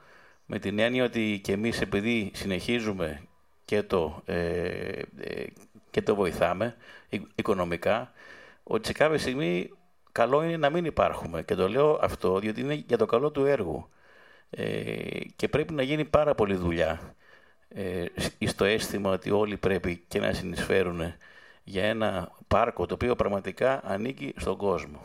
με 0.46 0.58
την 0.58 0.78
έννοια 0.78 1.04
ότι 1.04 1.40
και 1.42 1.52
εμείς 1.52 1.80
επειδή 1.80 2.30
συνεχίζουμε 2.34 3.22
και 3.64 3.82
το, 3.82 4.22
ε, 4.24 5.02
ε, 5.20 5.46
και 5.90 6.02
το 6.02 6.14
βοηθάμε 6.14 6.76
οικονομικά, 7.34 8.12
ότι 8.62 8.86
σε 8.86 8.92
κάποια 8.92 9.18
στιγμή 9.18 9.70
καλό 10.12 10.42
είναι 10.42 10.56
να 10.56 10.70
μην 10.70 10.84
υπάρχουμε. 10.84 11.42
Και 11.42 11.54
το 11.54 11.68
λέω 11.68 11.98
αυτό 12.02 12.38
διότι 12.38 12.60
είναι 12.60 12.74
για 12.74 12.98
το 12.98 13.06
καλό 13.06 13.30
του 13.30 13.44
έργου. 13.44 13.88
Ε, 14.50 14.84
και 15.36 15.48
πρέπει 15.48 15.72
να 15.72 15.82
γίνει 15.82 16.04
πάρα 16.04 16.34
πολλή 16.34 16.54
δουλειά 16.54 17.14
ε, 17.74 18.04
στο 18.46 18.64
αίσθημα 18.64 19.10
ότι 19.10 19.30
όλοι 19.30 19.56
πρέπει 19.56 20.04
και 20.08 20.18
να 20.18 20.32
συνεισφέρουν 20.32 21.14
για 21.64 21.84
ένα 21.84 22.32
πάρκο 22.48 22.86
το 22.86 22.94
οποίο 22.94 23.16
πραγματικά 23.16 23.80
ανήκει 23.84 24.34
στον 24.36 24.56
κόσμο. 24.56 25.00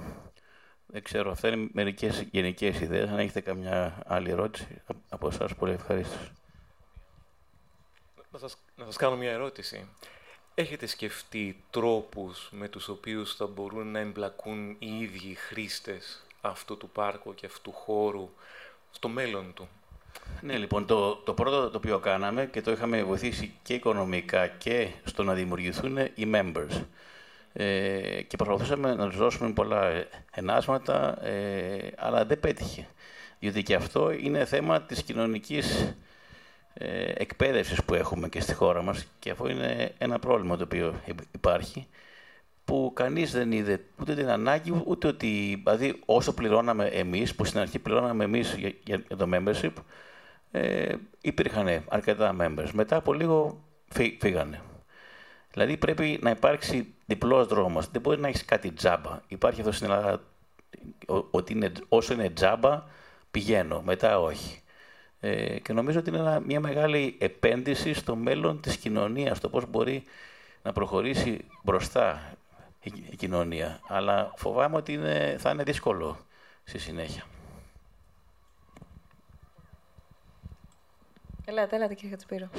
Δεν 0.88 1.04
ξέρω, 1.04 1.32
αυτά 1.32 1.48
είναι 1.48 1.70
μερικές 1.74 2.22
γενικές 2.32 2.80
ιδέες. 2.80 3.10
Αν 3.10 3.20
έχετε 3.20 3.42
καμιά 3.42 4.04
άλλη 4.06 4.30
ερώτηση 4.30 4.82
από 5.10 5.28
εσάς, 5.28 5.56
πολύ 5.56 5.74
ευχαρίστως. 5.74 6.32
Να 8.32 8.40
σας, 8.40 8.58
να 8.76 8.86
σας 8.86 8.96
κάνω 8.96 9.16
μια 9.16 9.32
ερώτηση. 9.32 9.88
Έχετε 10.56 10.86
σκεφτεί 10.86 11.64
τρόπους 11.70 12.50
με 12.52 12.68
τους 12.68 12.88
οποίους 12.88 13.36
θα 13.36 13.48
μπορούν 13.48 13.92
να 13.92 14.00
εμπλακούν 14.00 14.76
οι 14.80 15.00
ίδιοι 15.00 15.34
χρήστες 15.34 16.24
αυτού 16.42 16.78
του 16.78 16.90
πάρκου 16.90 17.36
και 17.36 17.46
αυτού 17.46 17.62
του 17.62 17.72
χώρου 17.72 18.30
στο 18.92 19.08
μέλλον 19.08 19.54
του; 19.54 19.70
Ναι, 20.42 20.58
λοιπόν, 20.58 20.86
το, 20.86 21.16
το 21.16 21.34
πρώτο 21.34 21.70
το 21.70 21.78
οποίο 21.78 22.00
κάναμε 22.00 22.46
και 22.46 22.62
το 22.62 22.72
είχαμε 22.72 23.04
βοηθήσει 23.04 23.54
και 23.64 23.74
οικονομικά 23.74 24.48
και 24.48 24.88
στο 25.04 25.24
να 25.24 25.34
δημιουργηθούν 25.34 25.98
οι 25.98 26.32
members. 26.34 26.84
Ε, 27.54 28.22
και 28.22 28.36
προσπαθούσαμε 28.38 28.96
να 28.96 29.08
τους 29.08 29.18
δώσουμε 29.18 29.52
πολλά 29.52 30.06
ενάσματα, 30.32 31.26
ε, 31.26 31.92
αλλά 31.98 32.26
δεν 32.26 32.40
πέτυχε. 32.40 32.88
Διότι 33.40 33.64
και 33.64 33.76
αυτό 33.76 34.12
είναι 34.12 34.46
θέμα 34.46 34.82
της 34.82 35.04
κοινωνικής 35.04 35.96
ε, 36.74 37.12
εκπαίδευσης 37.16 37.84
που 37.84 37.94
έχουμε 37.94 38.30
και 38.30 38.42
στη 38.42 38.54
χώρα 38.54 38.82
μας 38.82 39.08
και 39.20 39.30
αυτό 39.30 39.50
είναι 39.50 39.94
ένα 39.98 40.20
πρόβλημα 40.20 40.58
το 40.58 40.64
οποίο 40.64 41.02
υπάρχει 41.32 41.88
που 42.66 42.92
κανείς 42.96 43.32
δεν 43.32 43.52
είδε 43.52 43.86
ούτε 44.00 44.16
την 44.16 44.30
ανάγκη, 44.30 44.82
ούτε 44.86 45.08
ότι, 45.08 45.62
δηλαδή 45.64 46.02
όσο 46.06 46.34
πληρώναμε 46.34 46.86
εμείς, 46.86 47.36
που 47.36 47.46
στην 47.46 47.60
αρχή 47.60 47.80
πληρώναμε 47.80 48.24
εμείς 48.24 48.54
για, 48.54 48.74
για 48.84 49.18
το 49.18 49.30
membership, 49.34 49.72
ε, 50.52 50.96
υπήρχαν 51.22 51.84
αρκετά 51.88 52.36
members. 52.40 52.70
Μετά 52.74 52.96
από 52.96 53.14
λίγο 53.14 53.64
φύγανε. 54.20 54.62
Δηλαδή 55.52 55.78
πρέπει 55.78 56.20
να 56.22 56.30
υπάρξει 56.30 56.94
διπλός 57.06 57.48
δρόμος. 57.48 57.88
Δεν 57.92 58.02
μπορεί 58.02 58.20
να 58.20 58.28
έχεις 58.28 58.46
κάτι 58.46 58.72
τζάμπα. 58.72 59.20
Υπάρχει 59.28 59.60
αυτό 59.60 59.72
στην 59.72 59.86
Ελλάδα 59.92 60.22
ότι 61.32 61.54
είναι, 61.54 61.72
όσο 61.90 62.14
είναι 62.14 62.30
τζάμπα 62.30 62.84
πηγαίνω, 63.32 63.82
μετά 63.82 64.20
όχι. 64.20 64.60
Ε, 65.20 65.60
και 65.60 65.74
νομίζω 65.74 66.00
ότι 66.00 66.10
είναι 66.10 66.42
μια 66.46 66.60
μεγάλη 66.60 67.16
επένδυση 67.20 67.94
στο 67.94 68.16
μέλλον 68.16 68.62
της 68.62 68.78
κοινωνίας, 68.78 69.40
το 69.40 69.50
πώς 69.50 69.66
μπορεί 69.70 70.04
να 70.64 70.72
προχωρήσει 70.72 71.46
μπροστά 71.64 72.34
η, 73.12 73.16
κοινωνία. 73.16 73.80
Αλλά 73.88 74.34
φοβάμαι 74.36 74.76
ότι 74.76 74.94
είναι, 74.94 75.36
θα 75.40 75.50
είναι 75.50 75.64
δύσκολο 75.64 76.18
στη 76.64 76.78
συνέχεια. 76.78 77.24
Ελάτε, 81.46 81.76
ελάτε 81.76 81.94
κύριε 81.94 82.10
Κατσπύρο. 82.10 82.50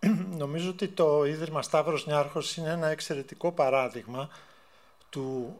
Ε, 0.00 0.08
νομίζω 0.42 0.70
ότι 0.70 0.88
το 0.88 1.24
Ίδρυμα 1.24 1.62
Σταύρος 1.62 2.06
Νιάρχος 2.06 2.56
είναι 2.56 2.70
ένα 2.70 2.86
εξαιρετικό 2.86 3.52
παράδειγμα 3.52 4.28
του 5.10 5.58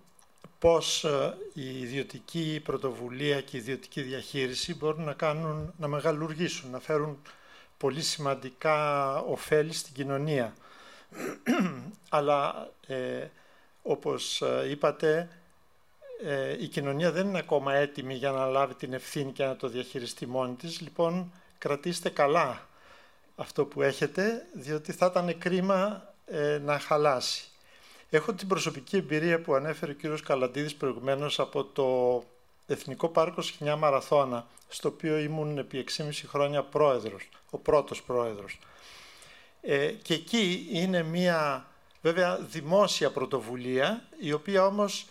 πώς 0.58 1.04
ε, 1.04 1.36
η 1.54 1.80
ιδιωτική 1.80 2.60
πρωτοβουλία 2.64 3.40
και 3.40 3.56
η 3.56 3.60
ιδιωτική 3.60 4.02
διαχείριση 4.02 4.74
μπορούν 4.74 5.04
να, 5.04 5.12
κάνουν, 5.12 5.72
να 5.78 5.88
μεγαλουργήσουν, 5.88 6.70
να 6.70 6.80
φέρουν 6.80 7.18
πολύ 7.76 8.02
σημαντικά 8.02 9.18
ωφέλη 9.18 9.72
στην 9.72 9.94
κοινωνία. 9.94 10.54
Αλλά 12.08 12.70
ε, 12.86 13.26
όπως 13.82 14.42
ε, 14.42 14.66
είπατε, 14.70 15.28
ε, 16.22 16.62
η 16.62 16.68
κοινωνία 16.68 17.12
δεν 17.12 17.26
είναι 17.28 17.38
ακόμα 17.38 17.74
έτοιμη 17.74 18.14
για 18.14 18.30
να 18.30 18.46
λάβει 18.46 18.74
την 18.74 18.92
ευθύνη 18.92 19.32
και 19.32 19.44
να 19.44 19.56
το 19.56 19.68
διαχειριστεί 19.68 20.26
μόνη 20.26 20.54
της. 20.54 20.80
Λοιπόν, 20.80 21.32
κρατήστε 21.58 22.08
καλά 22.08 22.68
αυτό 23.36 23.64
που 23.64 23.82
έχετε, 23.82 24.46
διότι 24.52 24.92
θα 24.92 25.06
ήταν 25.06 25.38
κρίμα 25.38 26.08
ε, 26.26 26.58
να 26.58 26.78
χαλάσει. 26.78 27.44
Έχω 28.10 28.32
την 28.32 28.48
προσωπική 28.48 28.96
εμπειρία 28.96 29.40
που 29.40 29.54
ανέφερε 29.54 29.92
ο 29.92 29.94
κύριος 29.94 30.22
Καλαντίδης 30.22 30.74
προηγουμένως 30.74 31.40
από 31.40 31.64
το 31.64 32.22
Εθνικό 32.66 33.08
Πάρκο 33.08 33.42
Σχοινιά 33.42 33.76
Μαραθώνα, 33.76 34.46
στο 34.68 34.88
οποίο 34.88 35.18
ήμουν 35.18 35.58
επί 35.58 35.84
6,5 35.96 36.10
χρόνια 36.26 36.62
πρόεδρος, 36.62 37.28
ο 37.50 37.58
πρώτος 37.58 38.02
πρόεδρος. 38.02 38.58
Ε, 39.66 39.86
και 39.86 40.14
εκεί 40.14 40.66
είναι 40.70 41.02
μία 41.02 41.66
βέβαια 42.02 42.38
δημόσια 42.38 43.10
πρωτοβουλία, 43.10 44.02
η 44.18 44.32
οποία 44.32 44.66
όμως 44.66 45.06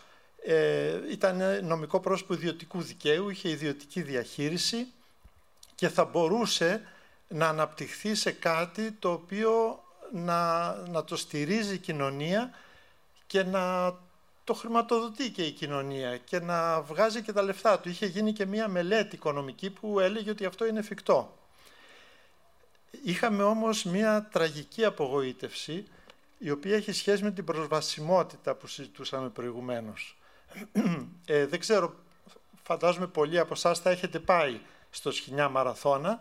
ε, 0.46 1.00
ήταν 1.12 1.66
νομικό 1.66 2.00
πρόσωπο 2.00 2.34
ιδιωτικού 2.34 2.82
δικαίου, 2.82 3.30
είχε 3.30 3.50
ιδιωτική 3.50 4.02
διαχείριση 4.02 4.88
και 5.76 5.90
θα 5.90 6.06
μπορούσε 6.06 6.82
να 7.28 7.48
αναπτυχθεί 7.48 8.16
σε 8.16 8.32
κάτι 8.32 8.92
το 8.92 9.12
οποίο 9.12 9.84
να, 10.12 10.74
να 10.76 11.04
το 11.04 11.16
στηρίζει 11.16 11.74
η 11.74 11.78
κοινωνία 11.78 12.54
και 13.28 13.44
να 13.44 13.94
το 14.44 14.54
χρηματοδοτεί 14.54 15.32
και 15.32 15.44
η 15.44 15.52
κοινωνία 15.52 16.18
και 16.18 16.40
να 16.40 16.82
βγάζει 16.82 17.22
και 17.22 17.32
τα 17.32 17.42
λεφτά 17.42 17.80
του. 17.80 17.90
Είχε 17.90 18.06
γίνει 18.06 18.34
και 18.34 18.46
μία 18.46 18.68
μελέτη 18.68 19.16
οικονομική 19.16 19.70
που 19.70 20.00
έλεγε 20.00 20.30
ότι 20.30 20.46
αυτό 20.46 20.66
είναι 20.66 20.80
εφικτό. 20.80 21.38
Είχαμε 23.04 23.44
όμως 23.44 23.84
μία 23.84 24.28
τραγική 24.32 24.86
απογοήτευση 24.86 25.88
η 26.38 26.50
οποία 26.50 26.76
έχει 26.76 26.92
σχέση 26.92 27.24
με 27.24 27.32
την 27.32 27.46
προσβασιμότητα 27.46 28.56
που 28.56 28.68
συζητούσαμε 28.68 29.30
προηγουμένως. 29.30 30.18
Ε, 31.26 31.46
δεν 31.46 31.60
ξέρω, 31.60 31.96
φαντάζομαι 32.64 33.08
πολλοί 33.08 33.40
από 33.40 33.54
εσάς 33.54 33.80
θα 33.80 33.90
έχετε 33.90 34.20
πάει 34.20 34.60
στο 34.90 35.12
Σχοινιά 35.12 35.50
Μαραθώνα. 35.50 36.20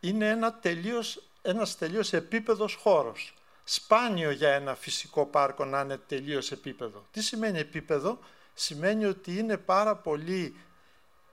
Είναι 0.00 0.28
ένα 0.28 0.54
τελείως, 0.54 1.22
ένας 1.42 1.76
τελείως 1.76 2.12
επίπεδος 2.12 2.74
χώρος. 2.74 3.34
Σπάνιο 3.64 4.30
για 4.30 4.50
ένα 4.50 4.74
φυσικό 4.74 5.26
πάρκο 5.26 5.64
να 5.64 5.80
είναι 5.80 5.96
τελείως 5.96 6.52
επίπεδο. 6.52 7.06
Τι 7.10 7.22
σημαίνει 7.22 7.58
επίπεδο; 7.58 8.18
Σημαίνει 8.60 9.04
ότι 9.04 9.38
είναι 9.38 9.56
πάρα 9.56 9.96
πολύ 9.96 10.56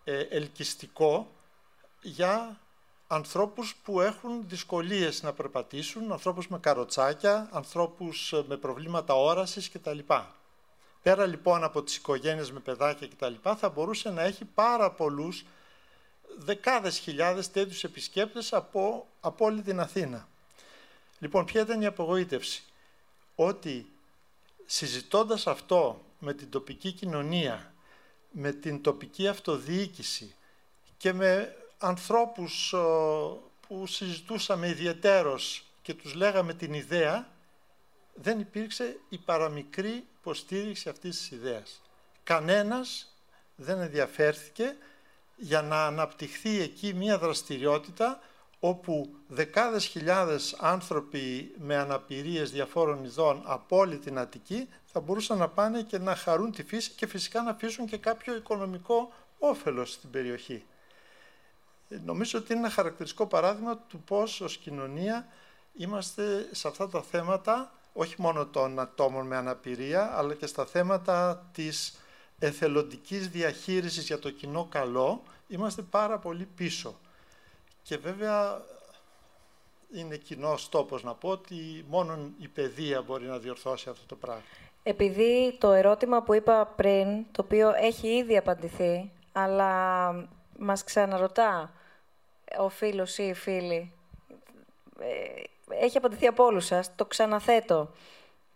ε, 0.04 0.20
ελκυστικό 0.20 1.36
για 2.02 2.60
ανθρώπους 3.08 3.76
που 3.84 4.02
έχουν 4.02 4.44
δυσκολίες 4.48 5.24
να 5.24 5.34
περπατήσουν, 5.34 6.12
ανθρώπους 6.12 6.48
με 6.48 6.60
καροτσάκια, 6.60 7.50
ανθρώπους 7.52 8.34
ε, 8.34 8.44
με 8.48 8.58
προβλήματα 8.58 9.14
όρασης 9.14 9.70
κτλ. 9.70 10.00
Πέρα 11.02 11.26
λοιπόν 11.26 11.64
από 11.64 11.84
τις 11.84 11.96
οικογένειες 11.96 12.52
με 12.52 12.60
παιδάκια 12.60 13.08
κτλ. 13.08 13.34
θα 13.58 13.70
μπορούσε 13.70 14.10
να 14.10 14.22
έχει 14.22 14.46
πάρα 14.46 14.92
πολλούς 14.92 15.46
δεκάδες 16.38 16.98
χιλιάδες 16.98 17.52
τέτοιους 17.52 17.84
επισκέπτες 17.84 18.54
από, 18.54 19.08
από 19.20 19.46
όλη 19.46 19.62
την 19.62 19.80
Αθήνα. 19.80 20.28
Λοιπόν, 21.20 21.46
ποια 21.46 21.62
ήταν 21.62 21.82
η 21.82 21.86
απογοήτευση; 21.86 22.64
Ότι 23.36 23.88
συζητώντας 24.66 25.48
αυτό 25.48 26.02
με 26.20 26.34
την 26.34 26.50
τοπική 26.50 26.92
κοινωνία, 26.92 27.74
με 28.32 28.52
την 28.52 28.82
τοπική 28.82 29.28
αυτοδιοίκηση 29.28 30.36
και 30.98 31.14
με 31.14 31.56
ανθρώπους 31.86 32.76
που 33.68 33.88
συζητούσαμε 33.88 34.68
ιδιαιτέρως 34.68 35.66
και 35.82 35.94
τους 35.94 36.14
λέγαμε 36.14 36.54
την 36.54 36.74
ιδέα, 36.74 37.28
δεν 38.14 38.40
υπήρξε 38.40 39.00
η 39.10 39.18
παραμικρή 39.18 40.04
υποστήριξη 40.20 40.90
αυτής 40.90 41.18
της 41.18 41.32
ιδέας. 41.32 41.82
Κανένας 42.24 43.16
δεν 43.56 43.80
ενδιαφέρθηκε 43.80 44.76
για 45.36 45.62
να 45.62 45.86
αναπτυχθεί 45.86 46.62
εκεί 46.62 46.94
μια 46.94 47.18
δραστηριότητα 47.18 48.20
όπου 48.60 49.10
δεκάδες 49.28 49.86
χιλιάδες 49.86 50.56
άνθρωποι 50.60 51.52
με 51.58 51.76
αναπηρίες 51.76 52.52
διαφόρων 52.52 53.04
ειδών 53.04 53.42
από 53.46 53.78
όλη 53.78 53.98
την 53.98 54.18
Αττική 54.18 54.70
θα 54.86 55.00
μπορούσαν 55.00 55.38
να 55.38 55.48
πάνε 55.48 55.82
και 55.82 55.98
να 55.98 56.16
χαρούν 56.16 56.52
τη 56.52 56.64
φύση 56.64 56.92
και 56.92 57.08
φυσικά 57.08 57.42
να 57.42 57.50
αφήσουν 57.50 57.86
και 57.86 57.98
κάποιο 57.98 58.36
οικονομικό 58.36 59.12
όφελος 59.40 59.92
στην 59.92 60.10
περιοχή. 60.10 60.64
Νομίζω 61.88 62.40
ότι 62.40 62.52
είναι 62.54 62.62
ένα 62.62 62.70
χαρακτηριστικό 62.70 63.28
παράδειγμα 63.28 63.78
του 63.78 64.00
πώς 64.00 64.42
ως 64.42 64.58
κοινωνία 64.58 65.28
είμαστε 65.74 66.50
σε 66.52 66.68
αυτά 66.68 66.90
τα 66.90 67.02
θέματα, 67.02 67.72
όχι 67.94 68.16
μόνο 68.18 68.46
των 68.46 68.80
ατόμων 68.80 69.28
με 69.28 69.36
αναπηρία, 69.36 70.18
αλλά 70.18 70.34
και 70.34 70.46
στα 70.46 70.66
θέματα 70.66 71.46
της 71.54 72.00
εθελοντικής 72.40 73.30
διαχείρισης 73.30 74.06
για 74.06 74.20
το 74.20 74.30
κοινό 74.30 74.68
καλό, 74.72 75.24
είμαστε 75.48 75.82
πάρα 75.82 76.20
πολύ 76.20 76.48
πίσω. 76.56 76.96
Και 77.82 77.98
βέβαια 77.98 78.62
είναι 79.94 80.16
κοινός 80.16 80.70
τόπος 80.70 81.04
να 81.04 81.14
πω 81.14 81.30
ότι 81.30 81.86
μόνο 81.90 82.30
η 82.38 82.48
παιδεία 82.48 83.02
μπορεί 83.02 83.26
να 83.26 83.38
διορθώσει 83.38 83.90
αυτό 83.90 84.06
το 84.06 84.16
πράγμα. 84.16 84.44
Επειδή 84.84 85.58
το 85.60 85.72
ερώτημα 85.72 86.22
που 86.24 86.34
είπα 86.34 86.74
πριν, 86.76 87.26
το 87.32 87.42
οποίο 87.42 87.74
έχει 87.76 88.08
ήδη 88.08 88.38
απαντηθεί, 88.38 89.12
αλλά 89.32 90.10
μας 90.60 90.84
ξαναρωτά 90.84 91.74
ο 92.58 92.70
φίλος 92.70 93.18
ή 93.18 93.24
η 93.24 93.34
φίλη, 93.34 93.92
ε, 95.00 95.44
έχει 95.86 95.98
απαντηθεί 95.98 96.28
από 96.28 96.44
όλους 96.44 96.66
σας, 96.66 96.96
το 96.96 97.06
ξαναθέτω. 97.06 97.92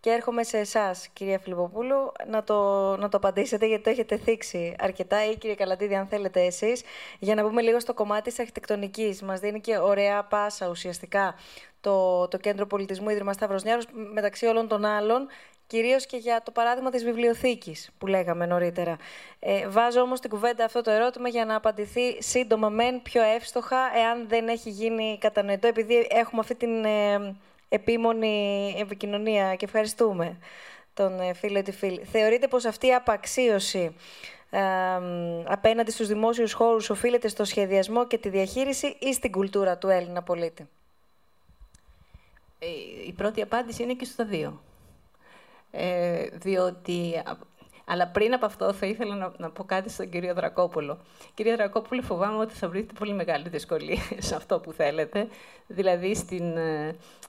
Και 0.01 0.09
έρχομαι 0.09 0.43
σε 0.43 0.57
εσάς, 0.57 1.07
κυρία 1.07 1.39
Φιλιπποπούλου, 1.39 2.11
να 2.27 2.43
το, 2.43 2.55
να 2.97 3.09
το 3.09 3.17
απαντήσετε, 3.17 3.65
γιατί 3.65 3.83
το 3.83 3.89
έχετε 3.89 4.17
θίξει 4.17 4.75
αρκετά, 4.79 5.29
ή 5.29 5.37
κύριε 5.37 5.55
Καλατίδη, 5.55 5.95
αν 5.95 6.07
θέλετε 6.07 6.45
εσείς, 6.45 6.83
για 7.19 7.35
να 7.35 7.43
πούμε 7.43 7.61
λίγο 7.61 7.79
στο 7.79 7.93
κομμάτι 7.93 8.29
της 8.29 8.39
αρχιτεκτονικής. 8.39 9.21
Μας 9.21 9.39
δίνει 9.39 9.61
και 9.61 9.77
ωραία 9.77 10.23
πάσα 10.23 10.67
ουσιαστικά 10.67 11.35
το, 11.81 12.27
το 12.27 12.37
Κέντρο 12.37 12.65
Πολιτισμού 12.65 13.09
Ίδρυμα 13.09 13.33
Σταύρος 13.33 13.63
μεταξύ 14.13 14.45
όλων 14.45 14.67
των 14.67 14.85
άλλων, 14.85 15.27
κυρίως 15.69 16.05
και 16.05 16.17
για 16.17 16.41
το 16.43 16.51
παράδειγμα 16.51 16.89
της 16.89 17.03
βιβλιοθήκης 17.03 17.89
που 17.97 18.07
λέγαμε 18.07 18.45
νωρίτερα. 18.45 18.97
Ε, 19.39 19.67
βάζω 19.67 20.01
όμως 20.01 20.17
στην 20.17 20.29
κουβέντα 20.29 20.65
αυτό 20.65 20.81
το 20.81 20.91
ερώτημα 20.91 21.29
για 21.29 21.45
να 21.45 21.55
απαντηθεί 21.55 22.21
σύντομα 22.21 22.69
μεν 22.69 23.01
πιο 23.01 23.21
εύστοχα, 23.23 23.77
εάν 23.95 24.27
δεν 24.27 24.47
έχει 24.47 24.69
γίνει 24.69 25.17
κατανοητό, 25.21 25.67
επειδή 25.67 26.07
έχουμε 26.09 26.41
αυτή 26.41 26.55
την 26.55 26.85
ε, 26.85 27.35
επίμονη 27.69 28.75
επικοινωνία 28.79 29.55
και 29.55 29.65
ευχαριστούμε 29.65 30.37
τον 30.93 31.19
ε, 31.19 31.33
φίλο 31.33 31.57
ή 31.59 31.61
τη 31.61 31.71
φίλη. 31.71 32.03
Θεωρείτε 32.03 32.47
πως 32.47 32.65
αυτή 32.65 32.87
η 32.87 32.93
απαξίωση 32.93 33.95
ε, 34.49 34.59
απέναντι 35.45 35.91
στους 35.91 36.07
δημόσιους 36.07 36.53
χώρους 36.53 36.89
οφείλεται 36.89 37.27
στο 37.27 37.45
σχεδιασμό 37.45 38.07
και 38.07 38.17
τη 38.17 38.29
διαχείριση 38.29 38.95
ή 38.99 39.13
στην 39.13 39.31
κουλτούρα 39.31 39.77
του 39.77 39.87
Έλληνα 39.87 40.21
πολίτη; 40.21 40.67
Ε, 42.59 42.67
η 43.07 43.13
πρώτη 43.13 43.41
απάντηση 43.41 43.83
είναι 43.83 43.93
και 43.93 44.05
στο 44.05 44.25
δύο. 44.25 44.61
Ε, 45.71 46.27
διότι 46.33 47.13
αλλά 47.91 48.07
πριν 48.07 48.33
από 48.33 48.45
αυτό 48.45 48.73
θα 48.73 48.85
ήθελα 48.85 49.15
να, 49.15 49.33
να 49.37 49.49
πω 49.49 49.63
κάτι 49.63 49.89
στον 49.89 50.09
κύριο 50.09 50.33
Δρακόπουλο. 50.33 50.97
Κύριε 51.33 51.55
Δρακόπουλο, 51.55 52.01
φοβάμαι 52.01 52.37
ότι 52.37 52.53
θα 52.53 52.69
βρείτε 52.69 52.93
πολύ 52.99 53.13
μεγάλη 53.13 53.49
δυσκολία 53.49 54.01
σε 54.27 54.35
αυτό 54.35 54.59
που 54.59 54.71
θέλετε, 54.71 55.27
δηλαδή 55.67 56.15
στην, 56.15 56.57
ε, 56.57 56.87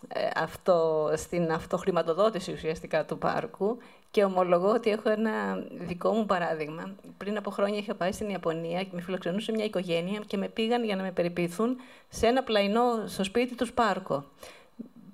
ε, 0.09 0.29
αυτό, 0.35 1.11
στην 1.17 1.53
αυτοχρηματοδότηση 1.53 2.53
ουσιαστικά 2.53 3.05
του 3.05 3.19
πάρκου 3.19 3.79
και 4.11 4.25
ομολογώ 4.25 4.69
ότι 4.69 4.91
έχω 4.91 5.11
ένα 5.11 5.65
δικό 5.71 6.13
μου 6.13 6.27
παράδειγμα. 6.27 6.95
Πριν 7.17 7.37
από 7.37 7.51
χρόνια 7.51 7.79
είχα 7.79 7.95
πάει 7.95 8.13
στην 8.13 8.29
Ιαπωνία 8.29 8.83
και 8.83 8.91
με 8.93 9.01
φιλοξενούσε 9.01 9.53
μια 9.53 9.65
οικογένεια 9.65 10.21
και 10.27 10.37
με 10.37 10.49
πήγαν 10.49 10.85
για 10.85 10.97
να 10.97 11.03
με 11.03 11.13
περιποιηθούν 11.13 11.77
σε 12.09 12.27
ένα 12.27 12.43
πλαϊνό 12.43 13.07
στο 13.07 13.25
σπίτι 13.25 13.55
τους 13.55 13.73
πάρκο. 13.73 14.25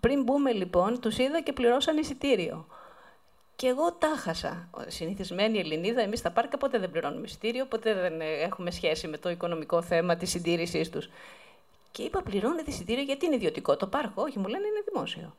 Πριν 0.00 0.22
μπούμε 0.22 0.52
λοιπόν, 0.52 1.00
τους 1.00 1.18
είδα 1.18 1.40
και 1.40 1.52
πληρώσαν 1.52 1.96
εισιτήριο. 1.96 2.66
Και 3.56 3.66
εγώ 3.66 3.92
τα 3.92 4.16
χάσα. 4.16 4.68
Συνηθισμένη 4.86 5.58
Ελληνίδα, 5.58 6.00
εμείς 6.00 6.18
στα 6.18 6.30
πάρκα 6.30 6.58
ποτέ 6.58 6.78
δεν 6.78 6.90
πληρώνουμε 6.90 7.26
εισιτήριο, 7.26 7.66
ποτέ 7.66 7.94
δεν 7.94 8.20
ε, 8.20 8.24
έχουμε 8.24 8.70
σχέση 8.70 9.08
με 9.08 9.18
το 9.18 9.30
οικονομικό 9.30 9.82
θέμα 9.82 10.16
της 10.16 10.30
συντήρησής 10.30 10.90
τους. 10.90 11.08
Και 11.92 12.02
είπα: 12.02 12.22
Πληρώνετε 12.22 12.70
εισιτήριο 12.70 13.02
γιατί 13.02 13.26
είναι 13.26 13.34
ιδιωτικό 13.34 13.76
το 13.76 13.86
πάρκο; 13.86 14.22
Όχι, 14.22 14.38
μου 14.38 14.46
λένε 14.46 14.66
είναι 14.66 14.82
δημόσιο. 14.92 15.36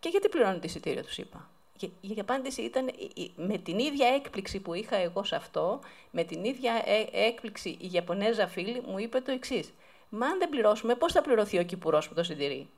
Και 0.00 0.08
γιατί 0.08 0.28
πληρώνετε 0.28 0.66
εισιτήριο, 0.66 1.02
τους 1.02 1.18
είπα. 1.18 1.48
Και 1.76 1.88
η 2.00 2.20
απάντηση 2.20 2.62
ήταν 2.62 2.90
με 3.36 3.58
την 3.58 3.78
ίδια 3.78 4.08
έκπληξη 4.08 4.60
που 4.60 4.74
είχα 4.74 4.96
εγώ 4.96 5.24
σε 5.24 5.36
αυτό, 5.36 5.80
με 6.10 6.24
την 6.24 6.44
ίδια 6.44 6.82
ε, 6.84 7.26
έκπληξη 7.26 7.68
η 7.68 7.90
Ιαπωνέζα 7.92 8.46
φίλη 8.46 8.82
μου 8.86 8.98
είπε 8.98 9.20
το 9.20 9.32
εξής. 9.32 9.72
Μα 10.08 10.26
αν 10.26 10.38
δεν 10.38 10.48
πληρώσουμε, 10.48 10.94
πώς 10.94 11.12
θα 11.12 11.22
πληρωθεί 11.22 11.58
ο 11.58 11.62
κυπουρός 11.62 12.08
που 12.08 12.14
το 12.14 12.22
συντηρεί; 12.22 12.68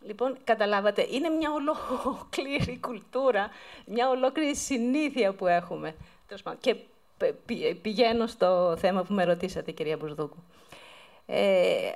Λοιπόν, 0.00 0.36
καταλάβατε, 0.44 1.06
είναι 1.10 1.28
μια 1.28 1.50
ολόκληρη 1.52 2.78
κουλτούρα, 2.80 3.48
μια 3.86 4.08
ολόκληρη 4.08 4.56
συνήθεια 4.56 5.32
που 5.32 5.46
έχουμε. 5.46 5.94
Και 6.60 6.76
πηγαίνω 7.82 8.26
στο 8.26 8.76
θέμα 8.78 9.02
που 9.02 9.12
με 9.12 9.24
ρωτήσατε, 9.24 9.70
κυρία 9.70 9.96
Μπουρδούκου. 9.96 10.36
Ε, 11.26 11.90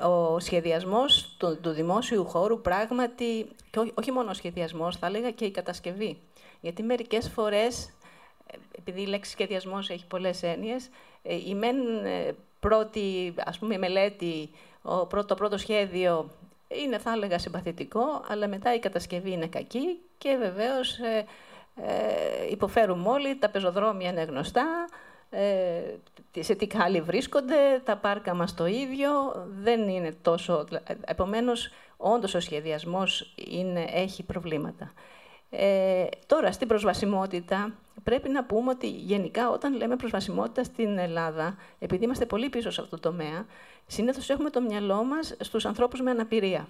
ο, 0.00 0.08
ο 0.08 0.38
σχεδιασμός 0.38 1.34
του, 1.38 1.58
του 1.60 1.70
δημόσιου 1.70 2.24
χώρου 2.26 2.60
πράγματι, 2.60 3.48
και 3.70 3.78
όχι, 3.78 3.92
όχι 3.94 4.12
μόνο 4.12 4.30
ο 4.30 4.34
σχεδιασμός, 4.34 4.96
θα 4.96 5.06
έλεγα 5.06 5.30
και 5.30 5.44
η 5.44 5.50
κατασκευή. 5.50 6.18
Γιατί 6.60 6.82
μερικές 6.82 7.28
φορές, 7.28 7.90
επειδή 8.78 9.00
η 9.00 9.06
λέξη 9.06 9.30
σχεδιασμός 9.30 9.90
έχει 9.90 10.06
πολλές 10.06 10.42
έννοιες, 10.42 10.88
ε, 11.22 11.34
η 11.34 11.54
μεν 11.54 12.04
ε, 12.04 12.34
πρώτη, 12.60 13.34
ας 13.44 13.58
πούμε, 13.58 13.78
μελέτη, 13.78 14.50
ο 14.82 15.06
πρώτο, 15.06 15.26
το 15.26 15.34
πρώτο 15.34 15.58
σχέδιο 15.58 16.30
είναι 16.82 16.98
θα 16.98 17.12
έλεγα 17.12 17.38
συμπαθητικό, 17.38 18.24
αλλά 18.28 18.48
μετά 18.48 18.74
η 18.74 18.78
κατασκευή 18.78 19.30
είναι 19.30 19.46
κακή 19.46 20.00
και 20.18 20.36
βεβαίως 20.40 20.98
ε, 20.98 21.24
ε, 21.76 22.50
υποφέρουμε 22.50 23.08
όλοι, 23.08 23.36
τα 23.38 23.50
πεζοδρόμια 23.50 24.10
είναι 24.10 24.22
γνωστά, 24.22 24.88
ε, 25.30 26.40
σε 26.40 26.54
τι 26.54 26.66
κάλλη 26.66 27.00
βρίσκονται, 27.00 27.80
τα 27.84 27.96
πάρκα 27.96 28.34
μας 28.34 28.54
το 28.54 28.66
ίδιο, 28.66 29.10
δεν 29.62 29.88
είναι 29.88 30.16
τόσο... 30.22 30.64
Επομένως, 31.04 31.70
όντως 31.96 32.34
ο 32.34 32.40
σχεδιασμός 32.40 33.34
είναι, 33.36 33.84
έχει 33.92 34.22
προβλήματα. 34.22 34.92
Ε, 35.50 36.04
τώρα, 36.26 36.52
στην 36.52 36.68
προσβασιμότητα, 36.68 37.72
πρέπει 38.02 38.28
να 38.28 38.44
πούμε 38.44 38.70
ότι 38.70 38.88
γενικά 38.88 39.50
όταν 39.50 39.76
λέμε 39.76 39.96
προσβασιμότητα 39.96 40.64
στην 40.64 40.98
Ελλάδα, 40.98 41.56
επειδή 41.78 42.04
είμαστε 42.04 42.26
πολύ 42.26 42.48
πίσω 42.48 42.70
σε 42.70 42.80
αυτό 42.80 42.96
το 42.96 43.08
τομέα, 43.10 43.46
συνήθως 43.86 44.30
έχουμε 44.30 44.50
το 44.50 44.60
μυαλό 44.60 45.04
μας 45.04 45.36
στους 45.40 45.66
ανθρώπους 45.66 46.00
με 46.00 46.10
αναπηρία. 46.10 46.68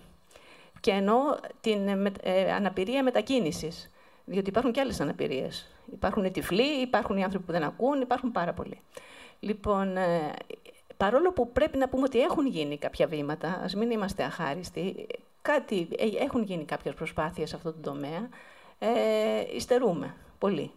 Και 0.80 0.90
ενώ 0.90 1.36
την 1.60 1.88
ε, 2.22 2.52
αναπηρία 2.52 3.02
μετακίνησης, 3.02 3.90
διότι 4.24 4.48
υπάρχουν 4.48 4.72
και 4.72 4.80
άλλες 4.80 5.00
αναπηρίες. 5.00 5.70
Υπάρχουν 5.92 6.24
οι 6.24 6.30
τυφλοί, 6.30 6.80
υπάρχουν 6.80 7.16
οι 7.16 7.24
άνθρωποι 7.24 7.46
που 7.46 7.52
δεν 7.52 7.62
ακούν, 7.62 8.00
υπάρχουν 8.00 8.32
πάρα 8.32 8.52
πολλοί. 8.52 8.80
Λοιπόν, 9.40 9.96
ε, 9.96 10.32
παρόλο 10.96 11.32
που 11.32 11.52
πρέπει 11.52 11.78
να 11.78 11.88
πούμε 11.88 12.02
ότι 12.02 12.20
έχουν 12.20 12.46
γίνει 12.46 12.78
κάποια 12.78 13.06
βήματα, 13.06 13.60
ας 13.64 13.74
μην 13.74 13.90
είμαστε 13.90 14.22
αχάριστοι, 14.22 15.06
κάτι, 15.42 15.88
ε, 15.96 16.24
έχουν 16.24 16.42
γίνει 16.42 16.64
κάποιες 16.64 16.94
προσπάθειες 16.94 17.48
σε 17.48 17.56
αυτό 17.56 17.72
το 17.72 17.78
τομέα, 17.90 18.28
ε, 18.78 18.88
υστερούμε 19.54 20.14
πολύ. 20.38 20.70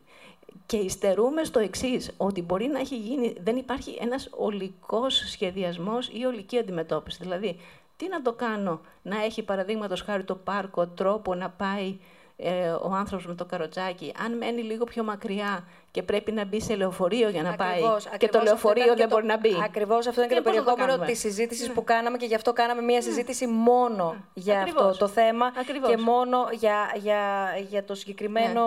Και 0.65 0.77
υστερούμε 0.77 1.44
στο 1.44 1.60
εξής, 1.60 2.11
ότι 2.18 2.41
μπορεί 2.41 2.68
να 2.68 2.80
έχει 2.80 2.98
γίνει, 2.98 3.36
δεν 3.44 3.56
υπάρχει 3.56 3.98
ένας 4.02 4.30
ολικός 4.32 5.15
σχεδιασμός 5.15 6.07
ή 6.07 6.26
ολική 6.26 6.57
αντιμετώπιση. 6.57 7.18
Δηλαδή, 7.22 7.60
τι 7.98 8.07
να 8.07 8.22
το 8.22 8.34
κάνω 8.34 8.82
να 9.02 9.23
έχει 9.23 9.44
παραδείγματος 9.44 10.02
χάρη 10.02 10.23
το 10.23 10.36
πάρκο 10.36 10.88
τρόπο 10.88 11.36
να 11.36 11.49
πάει 11.49 11.98
ε, 12.38 12.70
ο 12.70 12.91
άνθρωπος 12.94 13.26
με 13.26 13.36
το 13.36 13.45
καροτσάκι, 13.45 14.14
αν 14.26 14.38
μένει 14.38 14.62
λίγο 14.62 14.84
πιο 14.84 15.03
μακριά 15.03 15.68
και 15.91 16.03
πρέπει 16.03 16.32
να 16.32 16.45
μπει 16.45 16.62
σε 16.62 16.76
λεωφορείο 16.76 17.30
για 17.30 17.41
να 17.41 17.49
ακριβώς, 17.49 18.03
πάει 18.03 18.18
και 18.18 18.28
το 18.28 18.41
λεωφορείο 18.41 18.95
δεν 18.95 19.07
μπορεί 19.07 19.26
να 19.26 19.38
μπει. 19.38 19.56
Ακριβώς 19.64 20.07
αυτό 20.07 20.22
είναι 20.22 20.30
και, 20.30 20.36
το 20.36 20.41
περιεχόμενο 20.41 20.98
της 20.98 21.20
συζήτησης 21.20 21.68
ναι. 21.68 21.74
που 21.74 21.84
κάναμε 21.84 22.18
και 22.18 22.26
γι' 22.26 22.36
αυτό 22.36 22.53
κάναμε 22.53 22.82
μια 22.82 22.95
ναι. 22.95 23.02
συζήτηση 23.02 23.48
μόνο 23.48 24.12
ναι. 24.12 24.20
για 24.34 24.62
αυτό 24.62 24.95
το 24.98 25.07
θέμα 25.07 25.52
και 25.88 25.98
μόνο 25.98 26.48
για, 26.52 26.91
για, 26.95 27.53
για 27.70 27.84
το 27.84 27.95
συγκεκριμένο 27.95 28.64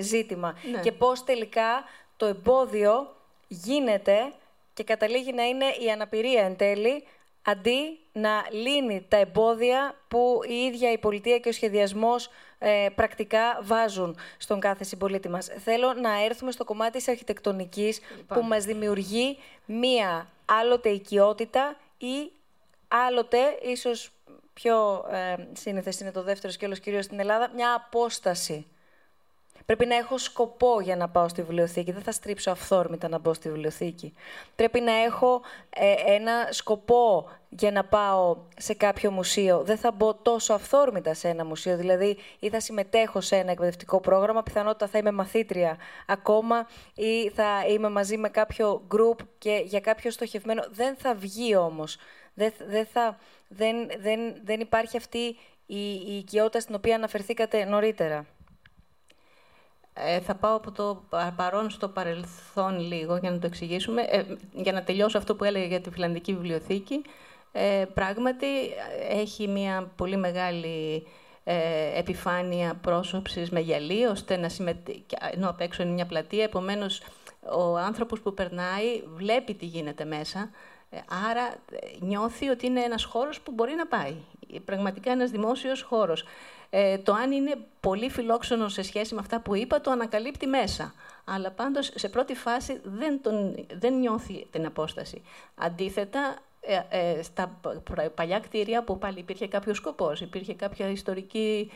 ζήτημα. 0.00 0.54
Και 0.82 0.92
πώς 0.92 1.24
τελικά 1.24 1.84
το 2.16 2.26
εμπόδιο 2.26 3.14
γίνεται 3.48 4.32
και 4.74 4.84
καταλήγει 4.84 5.32
να 5.32 5.42
είναι 5.42 5.64
η 5.86 5.90
αναπηρία 5.90 6.42
εν 6.42 6.56
τέλει 6.56 7.04
αντί 7.42 7.98
να 8.12 8.30
λύνει 8.50 9.06
τα 9.08 9.16
εμπόδια 9.16 9.94
που 10.08 10.40
η 10.48 10.54
ίδια 10.54 10.92
η 10.92 10.98
πολιτεία 10.98 11.38
και 11.38 11.48
ο 11.48 11.52
σχεδιασμός 11.52 12.30
ε, 12.58 12.88
πρακτικά 12.94 13.58
βάζουν 13.62 14.16
στον 14.38 14.60
κάθε 14.60 14.84
συμπολίτη 14.84 15.28
μας. 15.28 15.48
Θέλω 15.64 15.92
να 15.92 16.24
έρθουμε 16.24 16.50
στο 16.50 16.64
κομμάτι 16.64 16.92
της 16.92 17.08
αρχιτεκτονικής 17.08 18.00
που 18.26 18.42
μας 18.42 18.64
δημιουργεί 18.64 19.38
μία 19.66 20.28
άλλοτε 20.44 20.88
οικειότητα 20.88 21.76
ή 21.98 22.30
άλλοτε 22.88 23.38
ίσως 23.62 24.10
πιο 24.54 25.04
ε, 25.10 25.34
σύνηθες 25.52 26.00
είναι 26.00 26.12
το 26.12 26.22
δεύτερο 26.22 26.52
σκέλος, 26.52 26.80
κυρίως 26.80 27.04
στην 27.04 27.20
Ελλάδα, 27.20 27.50
μια 27.54 27.74
απόσταση 27.74 28.66
Πρέπει 29.68 29.86
να 29.86 29.96
έχω 29.96 30.18
σκοπό 30.18 30.80
για 30.80 30.96
να 30.96 31.08
πάω 31.08 31.28
στη 31.28 31.42
βιβλιοθήκη. 31.42 31.92
Δεν 31.92 32.02
θα 32.02 32.12
στρίψω 32.12 32.50
αυθόρμητα 32.50 33.08
να 33.08 33.18
μπω 33.18 33.34
στη 33.34 33.48
βιβλιοθήκη. 33.48 34.14
Πρέπει 34.56 34.80
να 34.80 34.92
έχω 34.92 35.42
ε, 35.70 35.94
ένα 36.14 36.48
σκοπό 36.50 37.28
για 37.48 37.70
να 37.70 37.84
πάω 37.84 38.36
σε 38.56 38.74
κάποιο 38.74 39.10
μουσείο. 39.10 39.62
Δεν 39.62 39.76
θα 39.76 39.90
μπω 39.90 40.14
τόσο 40.14 40.54
αυθόρμητα 40.54 41.14
σε 41.14 41.28
ένα 41.28 41.44
μουσείο. 41.44 41.76
Δηλαδή, 41.76 42.16
ή 42.38 42.48
θα 42.48 42.60
συμμετέχω 42.60 43.20
σε 43.20 43.36
ένα 43.36 43.50
εκπαιδευτικό 43.50 44.00
πρόγραμμα, 44.00 44.42
πιθανότητα 44.42 44.86
θα 44.86 44.98
είμαι 44.98 45.10
μαθήτρια 45.10 45.76
ακόμα, 46.06 46.66
ή 46.94 47.28
θα 47.28 47.64
είμαι 47.68 47.88
μαζί 47.88 48.16
με 48.16 48.28
κάποιο 48.28 48.82
group 48.94 49.16
και 49.38 49.62
για 49.64 49.80
κάποιο 49.80 50.10
στοχευμένο. 50.10 50.64
Δεν 50.70 50.96
θα 50.96 51.14
βγει 51.14 51.56
όμως. 51.56 51.96
Δεν, 52.34 52.52
δεν, 52.68 52.86
θα, 52.86 53.18
δεν, 53.48 53.76
δεν, 53.98 54.20
δεν 54.44 54.60
υπάρχει 54.60 54.96
αυτή 54.96 55.36
η, 55.66 55.92
η 55.92 56.16
οικειότητα 56.16 56.60
στην 56.60 56.74
οποία 56.74 56.94
αναφερθήκατε 56.94 57.64
νωρίτερα. 57.64 58.26
Ε, 60.06 60.20
θα 60.20 60.34
πάω 60.34 60.56
από 60.56 60.70
το 60.70 61.02
παρόν 61.36 61.70
στο 61.70 61.88
παρελθόν 61.88 62.80
λίγο 62.80 63.16
για 63.16 63.30
να 63.30 63.38
το 63.38 63.46
εξηγήσουμε. 63.46 64.02
Ε, 64.02 64.24
για 64.52 64.72
να 64.72 64.82
τελειώσω 64.82 65.18
αυτό 65.18 65.34
που 65.34 65.44
έλεγε 65.44 65.66
για 65.66 65.80
τη 65.80 65.90
Φιλανδική 65.90 66.32
Βιβλιοθήκη. 66.34 67.02
Ε, 67.52 67.84
πράγματι, 67.94 68.46
έχει 69.10 69.48
μια 69.48 69.90
πολύ 69.96 70.16
μεγάλη 70.16 71.06
ε, 71.44 71.98
επιφάνεια 71.98 72.74
πρόσωψης 72.82 73.50
με 73.50 73.60
γυαλί, 73.60 74.04
ώστε 74.04 74.36
να 74.36 74.48
συμμετέχει, 74.48 75.04
ενώ 75.32 75.48
απ' 75.48 75.60
έξω 75.60 75.82
είναι 75.82 75.92
μια 75.92 76.06
πλατεία, 76.06 76.44
επομένως 76.44 77.02
ο 77.52 77.76
άνθρωπος 77.76 78.20
που 78.20 78.34
περνάει 78.34 79.02
βλέπει 79.14 79.54
τι 79.54 79.66
γίνεται 79.66 80.04
μέσα, 80.04 80.50
ε, 80.90 80.98
άρα 81.30 81.54
νιώθει 82.00 82.48
ότι 82.48 82.66
είναι 82.66 82.80
ένας 82.80 83.04
χώρος 83.04 83.40
που 83.40 83.52
μπορεί 83.52 83.74
να 83.74 83.86
πάει. 83.86 84.14
Πραγματικά 84.64 85.10
ένας 85.10 85.30
δημόσιος 85.30 85.82
χώρος. 85.82 86.24
Ε, 86.70 86.98
το 86.98 87.12
αν 87.12 87.32
είναι 87.32 87.56
πολύ 87.80 88.10
φιλόξενο 88.10 88.68
σε 88.68 88.82
σχέση 88.82 89.14
με 89.14 89.20
αυτά 89.20 89.40
που 89.40 89.54
είπα, 89.54 89.80
το 89.80 89.90
ανακαλύπτει 89.90 90.46
μέσα. 90.46 90.94
Αλλά 91.24 91.50
πάντως 91.50 91.90
σε 91.94 92.08
πρώτη 92.08 92.34
φάση 92.34 92.80
δεν, 92.84 93.22
τον, 93.22 93.66
δεν 93.72 93.98
νιώθει 93.98 94.46
την 94.50 94.66
απόσταση. 94.66 95.22
Αντίθετα, 95.54 96.36
ε, 96.60 96.80
ε, 96.88 97.22
στα 97.22 97.60
παλιά 98.14 98.40
κτίρια 98.40 98.84
που 98.84 98.98
πάλι 98.98 99.18
υπήρχε 99.18 99.48
κάποιος 99.48 99.76
σκοπός, 99.76 100.20
υπήρχε 100.20 100.54
κάποια 100.54 100.88
ιστορική, 100.88 101.70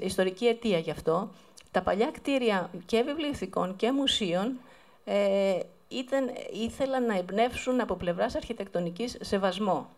ιστορική 0.00 0.46
αιτία 0.46 0.78
γι' 0.78 0.90
αυτό, 0.90 1.30
τα 1.70 1.82
παλιά 1.82 2.10
κτίρια 2.10 2.70
και 2.86 3.02
βιβλιοθηκών 3.02 3.76
και 3.76 3.92
μουσείων 3.92 4.58
ε, 5.04 5.58
ήταν, 5.88 6.30
ήθελαν 6.52 7.04
να 7.04 7.16
εμπνεύσουν 7.16 7.80
από 7.80 7.94
πλευράς 7.94 8.34
αρχιτεκτονικής 8.34 9.16
σεβασμό. 9.20 9.90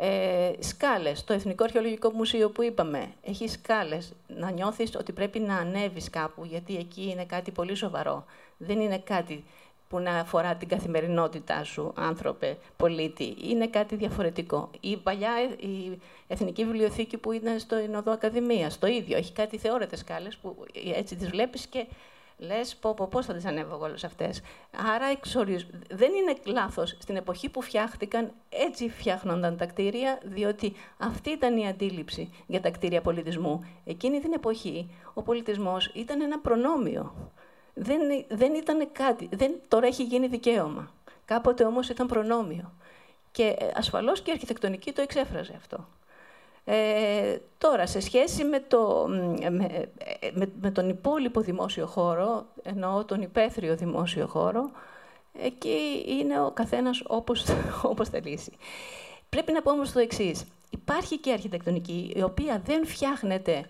Ε, 0.00 0.52
σκάλες. 0.58 1.24
Το 1.24 1.32
Εθνικό 1.32 1.64
Αρχαιολογικό 1.64 2.10
Μουσείο 2.10 2.50
που 2.50 2.62
είπαμε 2.62 3.08
έχει 3.22 3.48
σκάλες. 3.48 4.12
Να 4.26 4.50
νιώθεις 4.50 4.94
ότι 4.96 5.12
πρέπει 5.12 5.38
να 5.38 5.56
ανέβεις 5.56 6.10
κάπου, 6.10 6.44
γιατί 6.44 6.76
εκεί 6.76 7.10
είναι 7.10 7.24
κάτι 7.24 7.50
πολύ 7.50 7.74
σοβαρό. 7.74 8.24
Δεν 8.56 8.80
είναι 8.80 8.98
κάτι 8.98 9.44
που 9.88 9.98
να 9.98 10.18
αφορά 10.18 10.54
την 10.54 10.68
καθημερινότητά 10.68 11.64
σου, 11.64 11.92
άνθρωπε, 11.96 12.58
πολίτη. 12.76 13.36
Είναι 13.42 13.66
κάτι 13.66 13.96
διαφορετικό. 13.96 14.70
Η 14.80 14.96
παλιά 14.96 15.30
η 15.58 15.98
Εθνική 16.26 16.64
Βιβλιοθήκη 16.64 17.16
που 17.16 17.32
είναι 17.32 17.58
στο 17.58 17.78
Ινωδό 17.78 18.10
Ακαδημίας, 18.10 18.78
το 18.78 18.86
ίδιο. 18.86 19.16
Έχει 19.16 19.32
κάτι 19.32 19.58
θεώρητες 19.58 19.98
σκάλες 19.98 20.36
που 20.36 20.56
έτσι 20.94 21.16
τις 21.16 21.28
βλέπεις 21.28 21.66
και 21.66 21.86
Λες, 22.40 22.76
πω, 22.76 22.94
πω, 22.94 23.06
πώς 23.06 23.26
θα 23.26 23.34
τις 23.34 23.44
ανέβω 23.44 23.78
όλες 23.78 24.04
αυτές. 24.04 24.40
Άρα 24.94 25.06
εξοριζ... 25.06 25.64
δεν 25.90 26.12
είναι 26.12 26.36
λάθος. 26.44 26.96
Στην 26.98 27.16
εποχή 27.16 27.48
που 27.48 27.62
φτιάχτηκαν, 27.62 28.32
έτσι 28.48 28.88
φτιάχνονταν 28.90 29.56
τα 29.56 29.66
κτίρια, 29.66 30.18
διότι 30.24 30.74
αυτή 30.98 31.30
ήταν 31.30 31.56
η 31.56 31.68
αντίληψη 31.68 32.32
για 32.46 32.60
τα 32.60 32.70
κτίρια 32.70 33.00
πολιτισμού. 33.00 33.64
Εκείνη 33.84 34.20
την 34.20 34.32
εποχή 34.32 34.90
ο 35.14 35.22
πολιτισμός 35.22 35.86
ήταν 35.94 36.20
ένα 36.20 36.38
προνόμιο. 36.38 37.30
Δεν, 37.74 38.00
δεν 38.28 38.54
ήταν 38.54 38.92
κάτι. 38.92 39.28
Δεν, 39.32 39.54
τώρα 39.68 39.86
έχει 39.86 40.02
γίνει 40.02 40.26
δικαίωμα. 40.26 40.92
Κάποτε 41.24 41.64
όμως 41.64 41.88
ήταν 41.88 42.06
προνόμιο. 42.06 42.72
Και 43.30 43.56
ε, 43.58 43.70
ασφαλώς 43.74 44.22
και 44.22 44.30
η 44.30 44.32
αρχιτεκτονική 44.32 44.92
το 44.92 45.02
εξέφραζε 45.02 45.54
αυτό. 45.56 45.88
Ε, 46.70 47.38
τώρα, 47.58 47.86
σε 47.86 48.00
σχέση 48.00 48.44
με, 48.44 48.60
το, 48.60 49.06
με, 49.50 50.50
με, 50.60 50.70
τον 50.70 50.88
υπόλοιπο 50.88 51.40
δημόσιο 51.40 51.86
χώρο, 51.86 52.46
εννοώ 52.62 53.04
τον 53.04 53.22
υπαίθριο 53.22 53.76
δημόσιο 53.76 54.26
χώρο, 54.26 54.70
εκεί 55.42 56.04
είναι 56.06 56.40
ο 56.40 56.50
καθένας 56.50 57.02
όπως, 57.06 57.44
όπως 57.90 58.08
θελήσει. 58.08 58.52
Πρέπει 59.28 59.52
να 59.52 59.62
πω 59.62 59.70
όμως 59.70 59.92
το 59.92 59.98
εξής. 59.98 60.44
Υπάρχει 60.70 61.18
και 61.18 61.32
αρχιτεκτονική, 61.32 62.12
η 62.16 62.22
οποία 62.22 62.62
δεν 62.64 62.86
φτιάχνεται, 62.86 63.66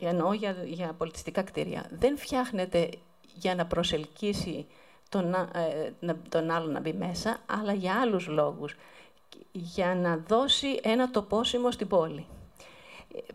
εννοώ 0.00 0.32
για, 0.32 0.56
για 0.64 0.94
πολιτιστικά 0.98 1.42
κτίρια, 1.42 1.86
δεν 1.90 2.18
φτιάχνεται 2.18 2.90
για 3.34 3.54
να 3.54 3.66
προσελκύσει 3.66 4.66
τον, 5.08 5.34
ε, 5.34 6.14
τον 6.28 6.50
άλλο 6.50 6.70
να 6.70 6.80
μπει 6.80 6.92
μέσα, 6.92 7.38
αλλά 7.46 7.72
για 7.72 8.00
άλλους 8.00 8.26
λόγους 8.26 8.76
για 9.58 9.94
να 9.94 10.16
δώσει 10.28 10.80
ένα 10.82 11.10
τοπόσιμο 11.10 11.70
στην 11.70 11.88
πόλη. 11.88 12.26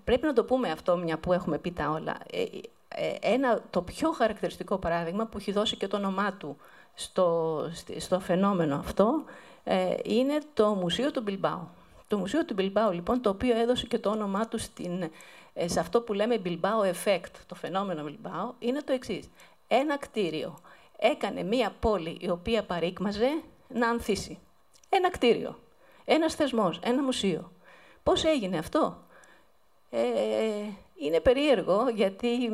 Πρέπει 0.04 0.26
να 0.26 0.34
το 0.34 0.44
πούμε 0.44 0.72
αυτό, 0.72 0.98
μια 0.98 1.18
που 1.18 1.34
έχουμε 1.34 1.58
πει 1.58 1.72
τα 1.72 1.90
όλα. 1.90 2.18
Ε, 2.32 2.44
ε, 2.88 3.16
ένα, 3.22 3.62
το 3.70 3.82
πιο 3.82 4.12
χαρακτηριστικό 4.12 4.78
παράδειγμα 4.78 5.26
που 5.26 5.38
έχει 5.38 5.52
δώσει 5.52 5.76
και 5.76 5.88
το 5.88 5.98
όνομά 5.98 6.34
του 6.34 6.58
στο, 6.94 7.60
στο 7.98 8.20
φαινόμενο 8.20 8.76
αυτό 8.76 9.24
ε, 9.64 9.94
είναι 10.04 10.40
το 10.54 10.68
Μουσείο 10.74 11.12
του 11.12 11.22
Μπιλμπάου. 11.22 11.70
Το 12.08 12.18
Μουσείο 12.18 12.46
του 12.46 12.54
Μπιλμπάου, 12.54 12.92
λοιπόν, 12.92 13.22
το 13.22 13.30
οποίο 13.30 13.58
έδωσε 13.58 13.86
και 13.86 14.00
το 14.00 14.10
όνομά 14.10 14.48
του 14.48 14.58
στην, 14.58 15.10
σε 15.66 15.80
αυτό 15.80 16.02
που 16.02 16.14
λέμε 16.14 16.42
Bilbao 16.46 16.92
Effect, 16.94 17.32
το 17.46 17.56
φαινόμενο 17.56 18.04
Bilbao, 18.08 18.54
είναι 18.60 18.82
το 18.82 18.94
εξής. 18.94 19.30
Ένα 19.68 19.98
κτίριο 19.98 20.60
έκανε 20.98 21.44
μία 21.44 21.76
πόλη 21.80 22.18
η 22.22 22.30
οποία 22.30 22.64
παρήκμαζε 22.64 23.42
να 23.68 23.90
ανθίσει. 23.90 24.40
Ένα 24.90 25.10
κτίριο. 25.10 25.60
Ένας 26.06 26.36
θεσμός, 26.36 26.80
ένα 26.84 27.04
μουσείο. 27.04 27.52
Πώς 28.04 28.24
έγινε 28.24 28.58
αυτό; 28.58 28.98
Ε, 29.90 30.00
είναι 30.96 31.20
περίεργο, 31.20 31.90
γιατί 31.96 32.50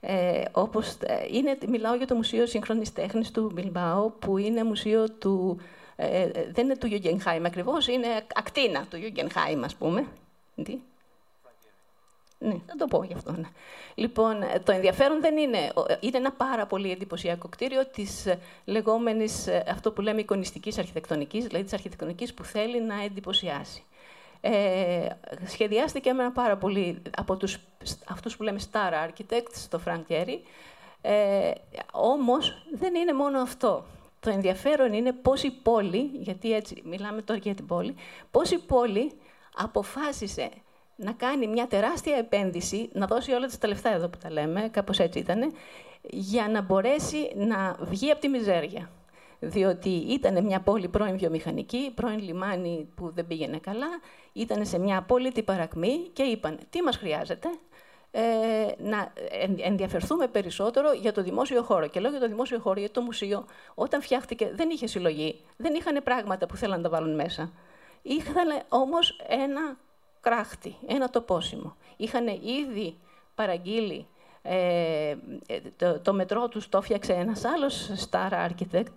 ε, 0.00 0.42
όπως, 0.52 0.96
ε, 1.00 1.26
είναι, 1.30 1.58
μιλάω 1.68 1.94
για 1.94 2.06
το 2.06 2.14
Μουσείο 2.14 2.46
Σύγχρονης 2.46 2.92
Τέχνης 2.92 3.30
του 3.30 3.50
Μπιλμπάου, 3.54 4.14
που 4.18 4.38
είναι 4.38 4.64
μουσείο 4.64 5.10
του... 5.10 5.60
Ε, 5.96 6.22
ε 6.22 6.50
δεν 6.52 6.64
είναι 6.64 6.76
του 6.76 6.86
Γκούγκενχαϊμ 6.86 7.44
ακριβώς, 7.46 7.86
είναι 7.86 8.26
ακτίνα 8.34 8.86
του 8.90 8.96
Γκούγκενχαϊμ, 8.96 9.64
ας 9.64 9.74
πούμε. 9.74 10.06
Τι; 10.64 10.78
Ναι, 12.38 12.56
θα 12.66 12.76
το 12.78 12.86
πω 12.86 13.04
γι' 13.04 13.12
αυτό. 13.12 13.32
Ναι. 13.32 13.48
Λοιπόν, 13.94 14.36
το 14.64 14.72
ενδιαφέρον 14.72 15.20
δεν 15.20 15.36
είναι. 15.36 15.72
Είναι 16.00 16.16
ένα 16.16 16.32
πάρα 16.32 16.66
πολύ 16.66 16.90
εντυπωσιακό 16.90 17.48
κτίριο 17.48 17.86
της 17.86 18.26
ε, 18.26 18.38
λεγόμενης, 18.64 19.46
ε, 19.46 19.64
αυτό 19.68 19.92
που 19.92 20.00
λέμε, 20.00 20.20
εικονιστικής 20.20 20.78
αρχιτεκτονικής, 20.78 21.46
δηλαδή 21.46 21.64
της 21.64 21.72
αρχιτεκτονικής 21.72 22.34
που 22.34 22.44
θέλει 22.44 22.82
να 22.82 23.02
εντυπωσιάσει. 23.02 23.82
Ε, 24.40 25.06
σχεδιάστηκε 25.46 26.12
με 26.12 26.22
ένα 26.22 26.32
πάρα 26.32 26.56
πολύ 26.56 27.02
από 27.16 27.36
τους, 27.36 27.58
αυτούς 28.08 28.36
που 28.36 28.42
λέμε 28.42 28.60
star 28.72 29.08
architects, 29.08 29.66
το 29.68 29.80
Frank 29.86 30.02
Gehry. 30.08 30.38
Ε, 31.02 31.50
όμως 31.92 32.62
δεν 32.72 32.94
είναι 32.94 33.12
μόνο 33.12 33.40
αυτό. 33.40 33.84
Το 34.20 34.30
ενδιαφέρον 34.30 34.92
είναι 34.92 35.12
πώς 35.12 35.42
η 35.42 35.50
πόλη, 35.50 36.10
γιατί 36.12 36.52
έτσι 36.52 36.82
μιλάμε 36.84 37.22
τώρα 37.22 37.40
για 37.40 37.54
την 37.54 37.66
πόλη, 37.66 37.94
πώς 38.30 38.50
η 38.50 38.58
πόλη 38.58 39.12
αποφάσισε 39.56 40.50
να 41.00 41.12
κάνει 41.12 41.46
μια 41.46 41.66
τεράστια 41.66 42.16
επένδυση, 42.16 42.88
να 42.92 43.06
δώσει 43.06 43.32
όλα 43.32 43.50
τα 43.60 43.68
λεφτά 43.68 43.94
εδώ 43.94 44.08
που 44.08 44.18
τα 44.18 44.30
λέμε, 44.30 44.68
κάπως 44.68 44.98
έτσι 44.98 45.18
ήταν, 45.18 45.52
για 46.02 46.48
να 46.48 46.62
μπορέσει 46.62 47.32
να 47.36 47.76
βγει 47.80 48.10
από 48.10 48.20
τη 48.20 48.28
μιζέρια. 48.28 48.90
Διότι 49.40 49.88
ήταν 49.88 50.44
μια 50.44 50.60
πόλη 50.60 50.88
πρώην 50.88 51.18
βιομηχανική, 51.18 51.92
πρώην 51.94 52.18
λιμάνι 52.18 52.88
που 52.94 53.10
δεν 53.14 53.26
πήγαινε 53.26 53.58
καλά, 53.58 53.86
ήταν 54.32 54.66
σε 54.66 54.78
μια 54.78 54.98
απόλυτη 54.98 55.42
παρακμή 55.42 56.08
και 56.12 56.22
είπαν 56.22 56.58
τι 56.70 56.82
μας 56.82 56.96
χρειάζεται, 56.96 57.48
ε, 58.10 58.20
να 58.78 59.12
ενδιαφερθούμε 59.56 60.26
περισσότερο 60.26 60.92
για 60.92 61.12
το 61.12 61.22
δημόσιο 61.22 61.62
χώρο. 61.62 61.86
Και 61.86 62.00
λέω 62.00 62.10
για 62.10 62.20
το 62.20 62.28
δημόσιο 62.28 62.58
χώρο, 62.58 62.78
γιατί 62.78 62.94
το 62.94 63.00
μουσείο, 63.00 63.46
όταν 63.74 64.02
φτιάχτηκε, 64.02 64.50
δεν 64.54 64.70
είχε 64.70 64.86
συλλογή, 64.86 65.40
δεν 65.56 65.74
είχαν 65.74 66.02
πράγματα 66.02 66.46
που 66.46 66.56
θέλαν 66.56 66.80
να 66.80 66.88
τα 66.90 66.96
βάλουν 66.96 67.14
μέσα. 67.14 67.52
Είχαν 68.02 68.62
όμως 68.68 69.20
ένα 69.28 69.76
κράχτη, 70.20 70.76
ένα 70.86 71.10
τοπόσιμο. 71.10 71.76
Είχαν 71.96 72.26
ήδη 72.26 72.96
παραγγείλει 73.34 74.06
ε, 74.42 75.16
το, 75.76 76.00
το 76.00 76.12
μετρό 76.12 76.48
τους 76.48 76.68
το 76.68 76.78
έφτιαξε 76.78 77.12
ένας 77.12 77.44
άλλος 77.44 77.90
star 78.10 78.48
architect, 78.48 78.92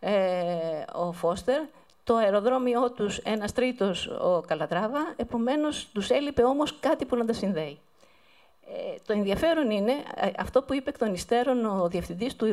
ε, 0.00 0.12
ο 0.92 1.12
Φώστερ, 1.12 1.60
το 2.04 2.16
αεροδρόμιό 2.16 2.90
τους 2.90 3.18
ένας 3.18 3.52
τρίτος 3.52 4.06
ο 4.06 4.40
Καλατράβα, 4.46 5.14
επομένως 5.16 5.88
τους 5.92 6.10
έλειπε 6.10 6.44
όμως 6.44 6.80
κάτι 6.80 7.04
που 7.04 7.16
να 7.16 7.24
τα 7.24 7.32
συνδέει. 7.32 7.78
Ε, 8.66 8.94
το 9.06 9.12
ενδιαφέρον 9.12 9.70
είναι 9.70 9.92
ε, 10.14 10.30
αυτό 10.38 10.62
που 10.62 10.74
είπε 10.74 10.90
εκ 10.90 10.98
των 10.98 11.14
υστέρων 11.14 11.64
ο 11.64 11.88
διευθυντής 11.88 12.36
του, 12.36 12.46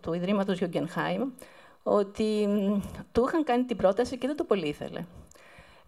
του 0.00 0.12
Ιδρύματος 0.12 0.58
Γιογκενχάιμ, 0.58 1.30
ότι 1.82 2.48
του 3.12 3.24
είχαν 3.28 3.44
κάνει 3.44 3.64
την 3.64 3.76
πρόταση 3.76 4.18
και 4.18 4.26
δεν 4.26 4.36
το 4.36 4.44
πολύ 4.44 4.66
ήθελε. 4.68 5.04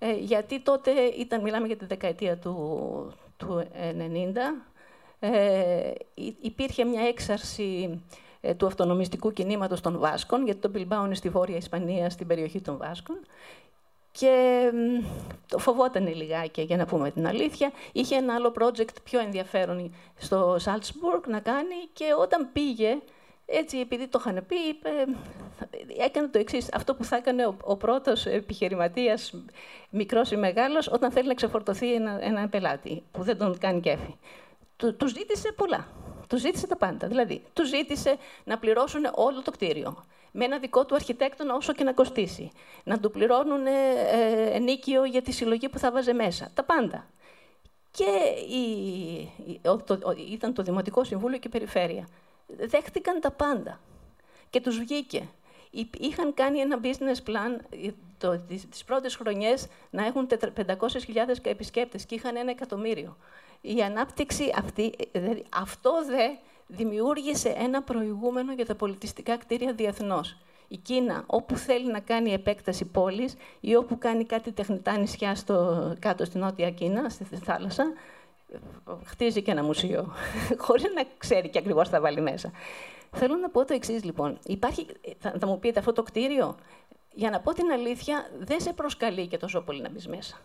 Ε, 0.05 0.13
γιατί 0.13 0.61
τότε 0.61 0.91
ήταν, 0.91 1.43
μιλάμε 1.43 1.67
για 1.67 1.77
τη 1.77 1.85
δεκαετία 1.85 2.37
του, 2.39 3.13
του 3.37 3.67
90, 3.71 4.65
ε, 5.21 5.93
υπήρχε 6.41 6.85
μια 6.85 7.03
έξαρση 7.03 8.01
ε, 8.41 8.55
του 8.55 8.67
αυτονομιστικού 8.67 9.33
κινήματος 9.33 9.81
των 9.81 9.99
Βάσκων, 9.99 10.45
γιατί 10.45 10.61
το 10.61 10.69
Μπιλμπάου 10.69 11.05
είναι 11.05 11.15
στη 11.15 11.29
Βόρεια 11.29 11.57
Ισπανία, 11.57 12.11
στην 12.11 12.27
περιοχή 12.27 12.61
των 12.61 12.77
Βάσκων. 12.77 13.17
Και 14.13 14.71
το 15.49 15.59
φοβόταν 15.59 16.15
λιγάκι, 16.15 16.63
για 16.63 16.77
να 16.77 16.87
πούμε 16.87 17.11
την 17.11 17.27
αλήθεια. 17.27 17.73
Είχε 17.93 18.17
ένα 18.17 18.35
άλλο 18.35 18.53
project 18.59 19.03
πιο 19.05 19.21
ενδιαφέρον 19.21 19.95
στο 20.19 20.57
Σάλτσμπουργκ 20.59 21.23
να 21.27 21.41
κάνει 21.41 21.75
και 21.93 22.05
όταν 22.19 22.49
πήγε, 22.53 22.99
έτσι 23.53 23.79
επειδή 23.79 24.09
το 24.09 24.19
είχαν 24.21 24.45
πει, 24.47 24.57
είπε, 24.69 24.91
έκανε 26.05 26.29
το 26.29 26.39
εξής. 26.39 26.69
Αυτό 26.73 26.95
που 26.95 27.05
θα 27.05 27.17
έκανε 27.17 27.47
ο, 27.47 27.57
ο 27.63 27.77
πρώτος 27.77 28.27
επιχειρηματίας, 28.27 29.35
μικρός 29.91 30.31
ή 30.31 30.37
μεγάλος, 30.37 30.89
όταν 30.89 31.11
θέλει 31.11 31.29
να 31.29 31.35
ξεφορτωθεί 31.35 31.95
ένα, 31.95 32.19
ένα 32.21 32.49
πελάτη 32.49 33.03
που 33.11 33.23
δεν 33.23 33.39
τον 33.39 33.59
κάνει 33.59 33.81
κέφι. 33.81 34.17
Του, 34.77 34.97
του 34.97 35.07
ζήτησε 35.07 35.53
πολλά. 35.53 35.89
Του 36.29 36.37
ζήτησε 36.37 36.67
τα 36.67 36.77
πάντα. 36.77 37.07
Δηλαδή, 37.07 37.43
του 37.53 37.67
ζήτησε 37.67 38.17
να 38.45 38.59
πληρώσουν 38.59 39.03
όλο 39.15 39.43
το 39.43 39.51
κτίριο. 39.51 40.05
Με 40.33 40.45
ένα 40.45 40.59
δικό 40.59 40.85
του 40.85 40.95
αρχιτέκτονα, 40.95 41.55
όσο 41.55 41.73
και 41.73 41.85
να 41.85 41.93
κοστίσει. 41.93 42.51
Να 42.85 42.99
του 42.99 43.11
πληρώνουν 43.11 43.67
ε, 43.67 43.73
ενίκιο 44.53 45.05
για 45.05 45.23
τη 45.23 45.33
συλλογή 45.33 45.69
που 45.69 45.79
θα 45.79 45.91
βάζε 45.91 46.13
μέσα. 46.13 46.51
Τα 46.55 46.65
πάντα. 46.65 47.07
Και 47.91 48.05
η, 48.55 49.61
το, 49.85 49.99
ήταν 50.31 50.55
το 50.55 50.63
Δημοτικό 50.63 51.05
Συμβούλιο 51.05 51.39
και 51.39 51.49
η 51.49 51.51
Περιφέρεια. 51.51 52.09
Δέχτηκαν 52.59 53.21
τα 53.21 53.31
πάντα. 53.31 53.81
Και 54.51 54.61
τους 54.61 54.79
βγήκε. 54.79 55.29
Είχαν 55.99 56.35
κάνει 56.35 56.59
ένα 56.59 56.81
business 56.83 57.29
plan 57.29 57.65
ε, 57.71 57.91
το, 58.19 58.39
τις, 58.39 58.69
τις 58.69 58.85
πρώτες 58.85 59.17
χρονιές 59.17 59.67
να 59.91 60.07
έχουν 60.07 60.27
500.000 60.31 60.75
επισκέπτες 61.43 62.07
και 62.07 62.15
είχαν 62.15 62.37
ένα 62.37 62.51
εκατομμύριο 62.51 63.17
η 63.63 63.83
ανάπτυξη 63.83 64.53
αυτή, 64.57 64.95
δηλαδή 65.13 65.45
αυτό 65.57 65.93
δε 66.07 66.29
δημιούργησε 66.67 67.49
ένα 67.49 67.83
προηγούμενο 67.83 68.53
για 68.53 68.67
τα 68.67 68.75
πολιτιστικά 68.75 69.37
κτίρια 69.37 69.73
διεθνώς. 69.73 70.37
Η 70.69 70.77
Κίνα, 70.77 71.25
όπου 71.27 71.57
θέλει 71.57 71.91
να 71.91 72.01
κάνει 72.01 72.33
επέκταση 72.33 72.85
πόλης 72.85 73.35
ή 73.61 73.75
όπου 73.75 73.99
κάνει 73.99 74.25
κάτι 74.25 74.53
τεχνητά 74.53 74.99
νησιά 74.99 75.35
στο, 75.35 75.93
κάτω 75.99 76.25
στην 76.25 76.41
Νότια 76.41 76.71
Κίνα, 76.71 77.09
στη 77.09 77.25
θάλασσα, 77.25 77.93
χτίζει 79.05 79.43
και 79.43 79.51
ένα 79.51 79.63
μουσείο, 79.63 80.13
χωρίς 80.65 80.93
να 80.95 81.05
ξέρει 81.19 81.49
και 81.49 81.59
ακριβώς 81.59 81.89
θα 81.89 82.01
βάλει 82.01 82.21
μέσα. 82.21 82.51
Θέλω 83.11 83.37
να 83.37 83.51
πω 83.51 83.65
το 83.65 83.75
εξής 83.75 84.05
λοιπόν. 84.05 84.39
Υπάρχει, 84.47 84.87
θα, 85.19 85.35
θα 85.41 85.47
μου 85.47 85.59
πείτε 85.59 85.79
αυτό 85.79 85.93
το 85.93 86.03
κτίριο, 86.03 86.57
για 87.15 87.31
να 87.31 87.41
πω 87.41 87.53
την 87.53 87.71
αλήθεια, 87.71 88.31
δεν 88.39 88.61
σε 88.61 88.73
προσκαλεί 88.73 89.27
και 89.27 89.37
τόσο 89.37 89.61
πολύ 89.61 89.81
να 89.83 89.89
μπεις 89.91 90.09
μέσα. 90.09 90.37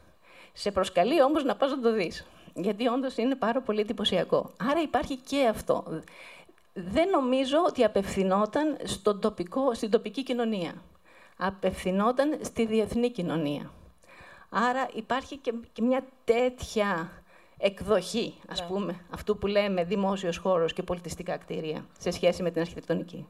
Σε 0.54 0.72
προσκαλεί 0.72 1.24
όμως 1.24 1.44
να 1.44 1.56
πας 1.56 1.72
να 1.72 1.80
το 1.80 1.94
δεις 1.94 2.26
γιατί 2.58 2.88
όντως 2.88 3.18
είναι 3.18 3.36
πάρα 3.36 3.62
πολύ 3.62 3.80
εντυπωσιακό. 3.80 4.52
Άρα 4.70 4.82
υπάρχει 4.82 5.16
και 5.16 5.48
αυτό. 5.48 6.02
Δεν 6.74 7.10
νομίζω 7.10 7.58
ότι 7.68 7.84
απευθυνόταν 7.84 8.78
στον 8.84 9.20
τοπικό, 9.20 9.74
στην 9.74 9.90
τοπική 9.90 10.24
κοινωνία. 10.24 10.74
Απευθυνόταν 11.38 12.40
στη 12.42 12.66
διεθνή 12.66 13.12
κοινωνία. 13.12 13.72
Άρα 14.50 14.88
υπάρχει 14.94 15.38
και, 15.38 15.54
μια 15.82 16.06
τέτοια 16.24 17.12
εκδοχή, 17.58 18.34
ας 18.48 18.62
ναι. 18.62 18.68
πούμε, 18.68 19.06
αυτού 19.10 19.38
που 19.38 19.48
λέμε 19.48 19.84
δημόσιος 19.84 20.38
χώρος 20.38 20.74
και 20.74 20.84
πολιτιστικά 20.84 21.38
κτίρια, 21.38 21.86
σε 22.00 22.12
σχέση 22.12 22.44
με 22.44 22.52
την 22.52 22.62
αρχιτεκτονική. 22.62 23.28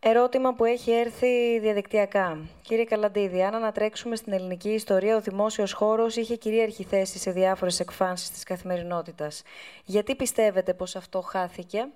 Ερώτημα 0.00 0.54
που 0.54 0.64
έχει 0.64 0.90
έρθει 0.90 1.58
διαδικτυακά. 1.58 2.38
Κύριε 2.62 2.84
Καλαντίδη, 2.84 3.42
αν 3.42 3.54
ανατρέξουμε 3.54 4.16
στην 4.16 4.32
ελληνική 4.32 4.68
ιστορία, 4.68 5.16
ο 5.16 5.20
δημόσιος 5.20 5.72
χώρος 5.72 6.16
είχε 6.16 6.36
κυρίαρχη 6.36 6.84
θέση 6.84 7.18
σε 7.18 7.30
διάφορες 7.30 7.80
εκφάνσεις 7.80 8.30
της 8.30 8.42
καθημερινότητας. 8.42 9.42
Γιατί 9.84 10.14
πιστεύετε 10.14 10.74
πως 10.74 10.96
αυτό 10.96 11.20
χάθηκε, 11.20 11.88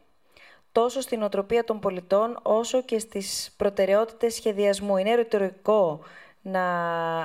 τόσο 0.73 1.01
στην 1.01 1.23
οτροπία 1.23 1.65
των 1.65 1.81
πολιτών, 1.81 2.39
όσο 2.43 2.83
και 2.83 2.99
στις 2.99 3.55
προτεραιότητες 3.57 4.35
σχεδιασμού; 4.35 4.97
Είναι 4.97 5.15
ρητορικό 5.15 6.01
να, 6.43 6.63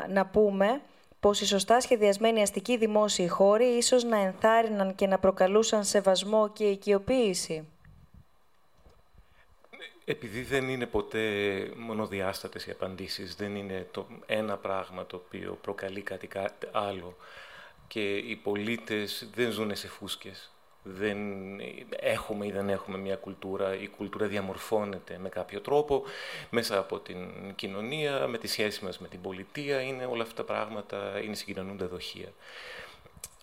να 0.08 0.26
πούμε 0.26 0.82
πως 1.20 1.42
οι 1.42 1.46
σωστά 1.46 1.82
σχεδιασμένοι 1.82 2.42
αστικοί 2.42 2.78
δημόσιοι 2.78 3.28
χώροι 3.28 3.66
ίσως 3.66 4.04
να 4.04 4.18
ενθάρρυναν 4.18 4.96
και 4.96 5.08
να 5.08 5.20
προκαλούσαν 5.20 5.84
σεβασμό 5.84 6.50
και 6.50 6.64
οικειοποίηση. 6.64 7.68
Επειδή 10.06 10.42
δεν 10.42 10.70
είναι 10.70 10.86
ποτέ 10.86 11.24
μονοδιάστατες 11.78 12.66
οι 12.66 12.72
απαντήσεις, 12.72 13.36
δεν 13.36 13.56
είναι 13.56 13.88
το 13.92 14.08
ένα 14.26 14.58
πράγμα 14.58 15.06
το 15.06 15.16
οποίο 15.16 15.58
προκαλεί 15.62 16.02
κάτι 16.02 16.30
άλλο 16.72 17.16
και 17.88 18.16
οι 18.18 18.36
πολίτες 18.36 19.30
δεν 19.34 19.52
ζουν 19.52 19.76
σε 19.76 19.88
φούσκες. 19.88 20.52
Δεν 20.96 21.18
έχουμε 21.90 22.46
ή 22.46 22.52
δεν 22.52 22.70
έχουμε 22.70 22.98
μια 22.98 23.16
κουλτούρα. 23.16 23.76
Η 23.76 23.88
κουλτούρα 23.88 24.26
διαμορφώνεται 24.26 25.18
με 25.22 25.30
κάποιο 25.30 25.62
τρόπο 25.62 26.04
μέσα 26.50 26.78
από 26.78 27.00
την 27.00 27.18
κοινωνία, 27.56 28.28
με 28.28 28.38
τη 28.38 28.48
σχέση 28.48 28.86
μας 28.86 29.00
με 29.00 29.08
την 29.08 29.22
πολιτεία. 29.22 29.82
Είναι 29.82 30.06
όλα 30.06 30.24
αυτά 30.24 30.36
τα 30.36 30.54
πράγματα, 30.54 31.20
είναι 31.24 31.36
συγκοινωνούντα 31.36 31.88
δοχεία. 31.88 32.30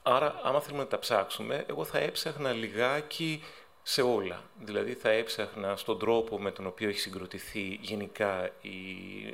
Άρα, 0.03 0.41
άμα 0.43 0.61
θέλουμε 0.61 0.83
να 0.83 0.89
τα 0.89 0.99
ψάξουμε, 0.99 1.65
εγώ 1.69 1.85
θα 1.85 1.99
έψαχνα 1.99 2.53
λιγάκι 2.53 3.43
σε 3.87 4.03
όλα. 4.03 4.43
Δηλαδή 4.61 4.93
θα 4.95 5.11
έψαχνα 5.11 5.77
στον 5.77 5.99
τρόπο 5.99 6.41
με 6.41 6.51
τον 6.51 6.67
οποίο 6.67 6.89
έχει 6.89 6.99
συγκροτηθεί 6.99 7.79
γενικά 7.81 8.51
η 8.61 8.77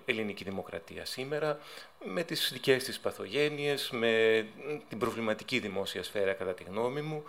ελληνική 0.04 0.44
δημοκρατία 0.44 1.04
σήμερα, 1.04 1.58
με 2.04 2.22
τις 2.22 2.50
δικές 2.52 2.84
της 2.84 3.00
παθογένειες, 3.00 3.90
με 3.90 4.46
την 4.88 4.98
προβληματική 4.98 5.58
δημόσια 5.58 6.02
σφαίρα 6.02 6.32
κατά 6.32 6.54
τη 6.54 6.64
γνώμη 6.64 7.00
μου, 7.00 7.24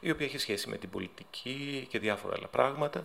η 0.00 0.10
οποία 0.10 0.26
έχει 0.26 0.38
σχέση 0.38 0.68
με 0.68 0.76
την 0.76 0.90
πολιτική 0.90 1.86
και 1.90 1.98
διάφορα 1.98 2.34
άλλα 2.38 2.48
πράγματα. 2.48 3.04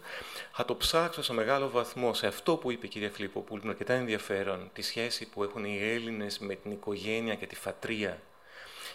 Θα 0.51 0.65
το 0.65 0.75
ψάξω 0.75 1.23
σε 1.23 1.33
μεγάλο 1.33 1.69
βαθμό 1.69 2.13
σε 2.13 2.27
αυτό 2.27 2.55
που 2.55 2.71
είπε 2.71 2.85
η 2.85 2.89
κυρία 2.89 3.09
Φιλίππο, 3.09 3.39
που 3.39 3.57
είναι 3.57 3.69
αρκετά 3.69 3.93
ενδιαφέρον, 3.93 4.69
τη 4.73 4.81
σχέση 4.81 5.29
που 5.29 5.43
έχουν 5.43 5.65
οι 5.65 5.79
Έλληνες 5.81 6.39
με 6.39 6.55
την 6.55 6.71
οικογένεια 6.71 7.35
και 7.35 7.47
τη 7.47 7.55
φατρία 7.55 8.21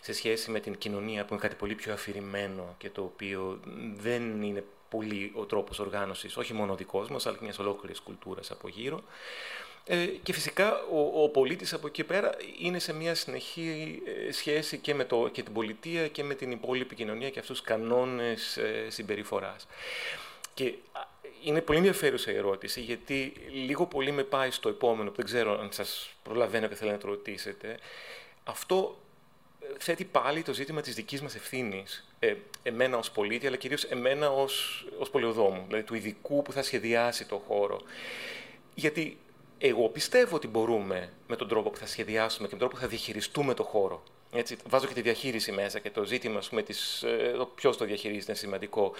σε 0.04 0.12
σχέση 0.12 0.50
με 0.50 0.60
την 0.60 0.78
κοινωνία 0.78 1.24
που 1.24 1.32
είναι 1.32 1.42
κάτι 1.42 1.54
πολύ 1.54 1.74
πιο 1.74 1.92
αφηρημένο 1.92 2.74
και 2.78 2.90
το 2.90 3.02
οποίο 3.02 3.60
δεν 3.96 4.42
είναι 4.42 4.64
πολύ 4.88 5.32
ο 5.34 5.44
τρόπος 5.44 5.78
οργάνωσης, 5.78 6.36
όχι 6.36 6.52
μόνο 6.52 6.72
ο 6.72 6.76
δικός 6.76 7.08
μας, 7.08 7.26
αλλά 7.26 7.36
και 7.36 7.44
μιας 7.44 7.58
ολόκληρης 7.58 8.00
κουλτούρας 8.00 8.50
από 8.50 8.68
γύρω. 8.68 9.02
Ε, 9.84 10.06
και 10.06 10.32
φυσικά 10.32 10.82
ο, 10.82 11.22
ο 11.22 11.28
πολίτης 11.28 11.72
από 11.72 11.86
εκεί 11.86 12.04
πέρα 12.04 12.34
είναι 12.60 12.78
σε 12.78 12.92
μια 12.92 13.14
συνεχή 13.14 14.02
ε, 14.28 14.32
σχέση 14.32 14.78
και 14.78 14.94
με 14.94 15.04
το, 15.04 15.28
και 15.32 15.42
την 15.42 15.52
πολιτεία 15.52 16.08
και 16.08 16.22
με 16.22 16.34
την 16.34 16.50
υπόλοιπη 16.50 16.94
κοινωνία 16.94 17.30
και 17.30 17.38
αυτούς 17.38 17.58
τους 17.58 17.66
κανόνες 17.66 18.56
ε, 18.56 18.86
συμπεριφοράς. 18.88 19.66
Και 20.54 20.74
είναι 21.42 21.60
πολύ 21.60 21.78
ενδιαφέρουσα 21.78 22.32
η 22.32 22.36
ερώτηση, 22.36 22.80
γιατί 22.80 23.32
λίγο 23.52 23.86
πολύ 23.86 24.12
με 24.12 24.22
πάει 24.22 24.50
στο 24.50 24.68
επόμενο, 24.68 25.10
που 25.10 25.16
δεν 25.16 25.24
ξέρω 25.24 25.60
αν 25.60 25.72
σας 25.72 26.10
προλαβαίνω 26.22 26.66
και 26.66 26.74
θέλω 26.74 26.90
να 26.90 26.98
το 26.98 27.08
ρωτήσετε. 27.08 27.78
Αυτό 28.44 28.96
θέτει 29.78 30.04
πάλι 30.04 30.42
το 30.42 30.52
ζήτημα 30.52 30.80
της 30.80 30.94
δικής 30.94 31.22
μας 31.22 31.34
ευθύνης, 31.34 32.08
ε, 32.18 32.34
εμένα 32.62 32.96
ως 32.96 33.10
πολίτη, 33.10 33.46
αλλά 33.46 33.56
κυρίως 33.56 33.84
εμένα 33.84 34.30
ως, 34.30 34.84
ως 34.98 35.10
πολιοδόμου, 35.10 35.64
δηλαδή 35.66 35.84
του 35.84 35.94
ειδικού 35.94 36.42
που 36.42 36.52
θα 36.52 36.62
σχεδιάσει 36.62 37.24
το 37.24 37.42
χώρο. 37.48 37.80
Γιατί 38.74 39.18
εγώ 39.58 39.88
πιστεύω 39.88 40.36
ότι 40.36 40.48
μπορούμε 40.48 41.12
με 41.26 41.36
τον 41.36 41.48
τρόπο 41.48 41.70
που 41.70 41.78
θα 41.78 41.86
σχεδιάσουμε 41.86 42.48
και 42.48 42.54
με 42.54 42.58
τον 42.60 42.68
τρόπο 42.68 42.74
που 42.74 42.80
θα 42.80 42.88
διαχειριστούμε 42.88 43.54
το 43.54 43.62
χώρο. 43.62 44.02
Έτσι, 44.34 44.56
βάζω 44.68 44.86
και 44.86 44.94
τη 44.94 45.00
διαχείριση 45.00 45.52
μέσα 45.52 45.78
και 45.78 45.90
το 45.90 46.04
ζήτημα 46.04 46.40
πούμε, 46.48 46.62
της, 46.62 47.02
ε, 47.02 47.34
ποιος 47.54 47.76
το 47.76 47.84
διαχειρίζεται 47.84 48.30
είναι 48.30 48.40
σημαντικό. 48.40 48.92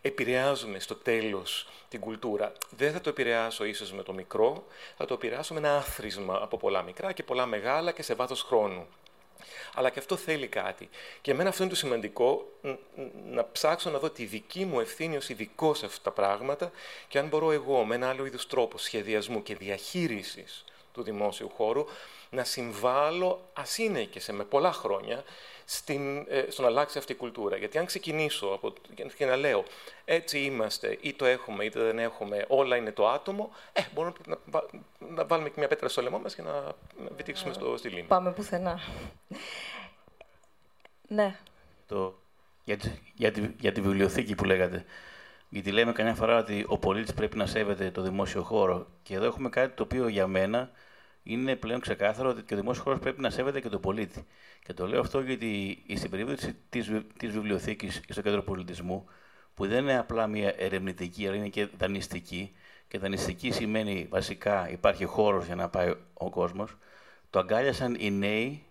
Επηρεάζουμε 0.00 0.78
στο 0.78 0.94
τέλος 0.94 1.68
την 1.88 2.00
κουλτούρα. 2.00 2.52
Δεν 2.76 2.92
θα 2.92 3.00
το 3.00 3.08
επηρεάσω 3.08 3.64
ίσως 3.64 3.92
με 3.92 4.02
το 4.02 4.12
μικρό, 4.12 4.66
θα 4.96 5.04
το 5.04 5.14
επηρεάσω 5.14 5.54
με 5.54 5.60
ένα 5.60 5.76
άθροισμα 5.76 6.38
από 6.42 6.56
πολλά 6.56 6.82
μικρά 6.82 7.12
και 7.12 7.22
πολλά 7.22 7.46
μεγάλα 7.46 7.92
και 7.92 8.02
σε 8.02 8.14
βάθος 8.14 8.42
χρόνου. 8.42 8.86
Αλλά 9.74 9.90
και 9.90 9.98
αυτό 9.98 10.16
θέλει 10.16 10.46
κάτι. 10.46 10.88
Και 11.20 11.30
εμένα 11.30 11.48
αυτό 11.48 11.62
είναι 11.62 11.72
το 11.72 11.78
σημαντικό, 11.78 12.52
να 13.30 13.48
ψάξω 13.52 13.90
να 13.90 13.98
δω 13.98 14.10
τη 14.10 14.24
δική 14.24 14.64
μου 14.64 14.80
ευθύνη 14.80 15.16
ως 15.16 15.28
ειδικό 15.28 15.74
σε 15.74 15.86
αυτά 15.86 16.02
τα 16.02 16.10
πράγματα 16.10 16.70
και 17.08 17.18
αν 17.18 17.28
μπορώ 17.28 17.52
εγώ 17.52 17.84
με 17.84 17.94
ένα 17.94 18.08
άλλο 18.08 18.26
είδους 18.26 18.46
τρόπο 18.46 18.78
σχεδιασμού 18.78 19.42
και 19.42 19.56
διαχείρισης 19.56 20.64
του 20.92 21.02
δημόσιου 21.02 21.50
χώρου 21.56 21.86
να 22.30 22.44
συμβάλλω, 22.44 23.48
ας 23.52 23.78
είναι 23.78 24.02
και 24.02 24.20
σε 24.20 24.32
με 24.32 24.44
πολλά 24.44 24.72
χρόνια, 24.72 25.24
στην, 25.70 26.26
ε, 26.28 26.44
στο 26.48 26.62
να 26.62 26.68
αλλάξει 26.68 26.98
αυτή 26.98 27.12
η 27.12 27.14
κουλτούρα. 27.14 27.56
Γιατί 27.56 27.78
αν 27.78 27.86
ξεκινήσω 27.86 28.46
από, 28.46 28.72
και 29.16 29.26
να 29.26 29.36
λέω 29.36 29.64
έτσι 30.04 30.38
είμαστε, 30.38 30.98
ή 31.00 31.12
το 31.12 31.24
έχουμε 31.24 31.64
είτε 31.64 31.80
δεν 31.80 31.98
έχουμε, 31.98 32.44
όλα 32.48 32.76
είναι 32.76 32.92
το 32.92 33.08
άτομο, 33.08 33.50
ε, 33.72 33.80
μπορούμε 33.94 34.14
να, 34.26 34.38
να 34.98 35.24
βάλουμε 35.24 35.48
και 35.48 35.54
μια 35.58 35.68
πέτρα 35.68 35.88
στο 35.88 36.02
λαιμό 36.02 36.18
μας 36.18 36.34
και 36.34 36.42
να 36.42 36.74
βυτίξουμε 37.16 37.52
στο, 37.52 37.76
στη 37.76 37.88
λίμνη. 37.88 38.06
Πάμε 38.08 38.32
πουθενά. 38.32 38.80
ναι. 41.08 41.38
Το, 41.86 42.18
για, 42.64 42.76
τη, 42.76 42.90
για, 43.14 43.32
τη, 43.32 43.50
για 43.60 43.72
τη 43.72 43.80
βιβλιοθήκη 43.80 44.34
που 44.34 44.44
λέγατε. 44.44 44.84
Γιατί 45.48 45.70
λέμε 45.70 45.92
καμιά 45.92 46.14
φορά 46.14 46.38
ότι 46.38 46.64
ο 46.68 46.78
πολίτης 46.78 47.14
πρέπει 47.14 47.36
να 47.36 47.46
σέβεται 47.46 47.90
το 47.90 48.02
δημόσιο 48.02 48.42
χώρο. 48.42 48.86
Και 49.02 49.14
εδώ 49.14 49.24
έχουμε 49.24 49.48
κάτι 49.48 49.76
το 49.76 49.82
οποίο 49.82 50.08
για 50.08 50.26
μένα 50.26 50.70
είναι 51.22 51.56
πλέον 51.56 51.80
ξεκάθαρο 51.80 52.28
ότι 52.28 52.42
και 52.42 52.54
ο 52.54 52.56
δημόσιος 52.56 52.84
χώρος 52.84 52.98
πρέπει 52.98 53.20
να 53.20 53.30
σέβεται 53.30 53.60
και 53.60 53.68
τον 53.68 53.80
πολίτη. 53.80 54.26
Και 54.64 54.72
το 54.72 54.86
λέω 54.86 55.00
αυτό 55.00 55.20
γιατί 55.20 55.82
στην 55.96 56.10
περίπτωση 56.10 56.56
της 57.16 57.30
βιβλιοθήκης 57.30 58.00
στο 58.08 58.22
κέντρο 58.22 58.42
πολιτισμού, 58.42 59.08
που 59.54 59.66
δεν 59.66 59.82
είναι 59.82 59.98
απλά 59.98 60.26
μια 60.26 60.54
ερευνητική, 60.56 61.26
αλλά 61.26 61.36
είναι 61.36 61.48
και 61.48 61.68
δανειστική, 61.78 62.52
και 62.88 62.98
δανειστική 62.98 63.50
σημαίνει 63.50 64.06
βασικά 64.10 64.70
υπάρχει 64.70 65.04
χώρος 65.04 65.46
για 65.46 65.54
να 65.54 65.68
πάει 65.68 65.94
ο 66.14 66.30
κόσμος, 66.30 66.76
το 67.30 67.38
αγκάλιασαν 67.38 67.96
οι 67.98 68.10
νέοι 68.10 68.62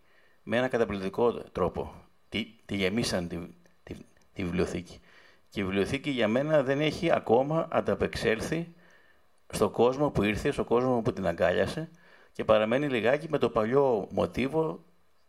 με 0.44 0.58
ένα 0.58 0.68
καταπληκτικό 0.68 1.34
τρόπο. 1.34 1.94
Τη, 2.30 2.48
τη 2.66 2.76
γεμίσαν 2.76 3.28
τη, 3.28 3.38
τη, 3.84 3.94
τη 4.34 4.44
βιβλιοθήκη. 4.44 5.00
Και 5.50 5.60
η 5.60 5.64
βιβλιοθήκη 5.64 6.10
για 6.10 6.28
μένα 6.28 6.64
δεν 6.64 6.82
έχει 6.82 7.12
ακόμα 7.12 7.68
ανταπεξέλθει 7.72 8.74
στον 9.50 9.72
κόσμο 9.72 10.10
που 10.10 10.24
ήρθε, 10.24 10.52
στον 10.52 10.66
κόσμο 10.66 11.02
που 11.02 11.14
την 11.14 11.28
αγκάλιασε 11.28 11.90
και 12.38 12.44
παραμένει 12.44 12.88
λιγάκι 12.88 13.28
με 13.30 13.38
το 13.38 13.50
παλιό 13.50 14.08
μοτίβο 14.12 14.84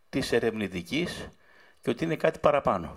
της 0.09 0.32
ερευνητικής 0.32 1.28
και 1.80 1.90
ότι 1.90 2.05
είναι 2.05 2.16
κάτι 2.16 2.39
παραπάνω. 2.39 2.97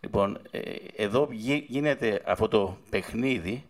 Λοιπόν, 0.00 0.40
ε, 0.50 0.60
εδώ 0.96 1.28
γίνεται 1.66 2.22
αυτό 2.26 2.48
το 2.48 2.78
παιχνίδι, 2.90 3.66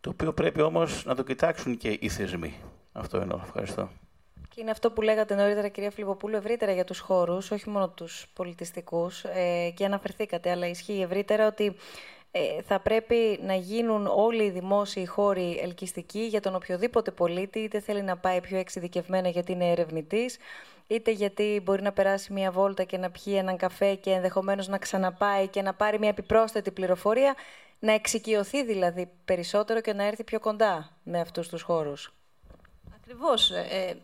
το 0.00 0.10
οποίο 0.10 0.32
πρέπει 0.32 0.60
όμως 0.60 1.04
να 1.04 1.14
το 1.14 1.22
κοιτάξουν 1.22 1.76
και 1.76 1.98
οι 2.00 2.08
θεσμοί. 2.08 2.54
Αυτό 2.92 3.18
εννοώ. 3.18 3.40
Ευχαριστώ. 3.44 3.90
Και 4.48 4.60
είναι 4.60 4.70
αυτό 4.70 4.90
που 4.90 5.02
λέγατε 5.02 5.34
νωρίτερα, 5.34 5.68
κυρία 5.68 5.90
Φιλιπποπούλου, 5.90 6.36
ευρύτερα 6.36 6.72
για 6.72 6.84
τους 6.84 6.98
χώρους, 6.98 7.50
όχι 7.50 7.70
μόνο 7.70 7.88
τους 7.88 8.26
πολιτιστικούς, 8.34 9.24
ε, 9.24 9.72
και 9.76 9.84
αναφερθήκατε, 9.84 10.50
αλλά 10.50 10.66
ισχύει 10.66 11.00
ευρύτερα 11.00 11.46
ότι 11.46 11.64
ε, 11.66 11.72
θα 12.66 12.80
πρέπει 12.80 13.38
να 13.42 13.54
γίνουν 13.54 14.06
όλοι 14.06 14.44
οι 14.44 14.50
δημόσιοι 14.50 15.06
χώροι 15.06 15.58
ελκυστικοί 15.62 16.20
για 16.20 16.40
τον 16.40 16.54
οποιοδήποτε 16.54 17.10
πολίτη, 17.10 17.58
είτε 17.58 17.80
θέλει 17.80 18.02
να 18.02 18.16
πάει 18.16 18.40
πιο 18.40 18.58
εξειδικευμένα 18.58 19.28
γιατί 19.28 19.52
είναι 19.52 19.70
ερευνητής, 19.70 20.38
είτε 20.86 21.10
γιατί 21.10 21.60
μπορεί 21.64 21.82
να 21.82 21.92
περάσει 21.92 22.32
μία 22.32 22.50
βόλτα 22.50 22.84
και 22.84 22.98
να 22.98 23.10
πιει 23.10 23.34
έναν 23.36 23.56
καφέ 23.56 23.94
και 23.94 24.10
ενδεχομένως 24.10 24.68
να 24.68 24.78
ξαναπάει 24.78 25.48
και 25.48 25.62
να 25.62 25.74
πάρει 25.74 25.98
μία 25.98 26.08
επιπρόσθετη 26.08 26.70
πληροφορία, 26.70 27.34
να 27.78 27.92
εξοικειωθεί 27.92 28.64
δηλαδή 28.64 29.10
περισσότερο 29.24 29.80
και 29.80 29.92
να 29.92 30.04
έρθει 30.04 30.24
πιο 30.24 30.40
κοντά 30.40 30.96
με 31.02 31.20
αυτούς 31.20 31.48
τους 31.48 31.62
χώρους. 31.62 32.12
Ακριβώς. 32.94 33.50
Ε, 33.50 33.66
ε 33.70 33.94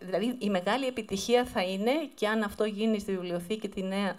δηλαδή 0.00 0.36
η 0.38 0.50
μεγάλη 0.50 0.86
επιτυχία 0.86 1.44
θα 1.44 1.62
είναι 1.62 1.92
και 2.14 2.28
αν 2.28 2.42
αυτό 2.42 2.64
γίνει 2.64 2.98
στη 2.98 3.12
βιβλιοθήκη 3.12 3.68
τη 3.68 3.82
νέα 3.82 4.14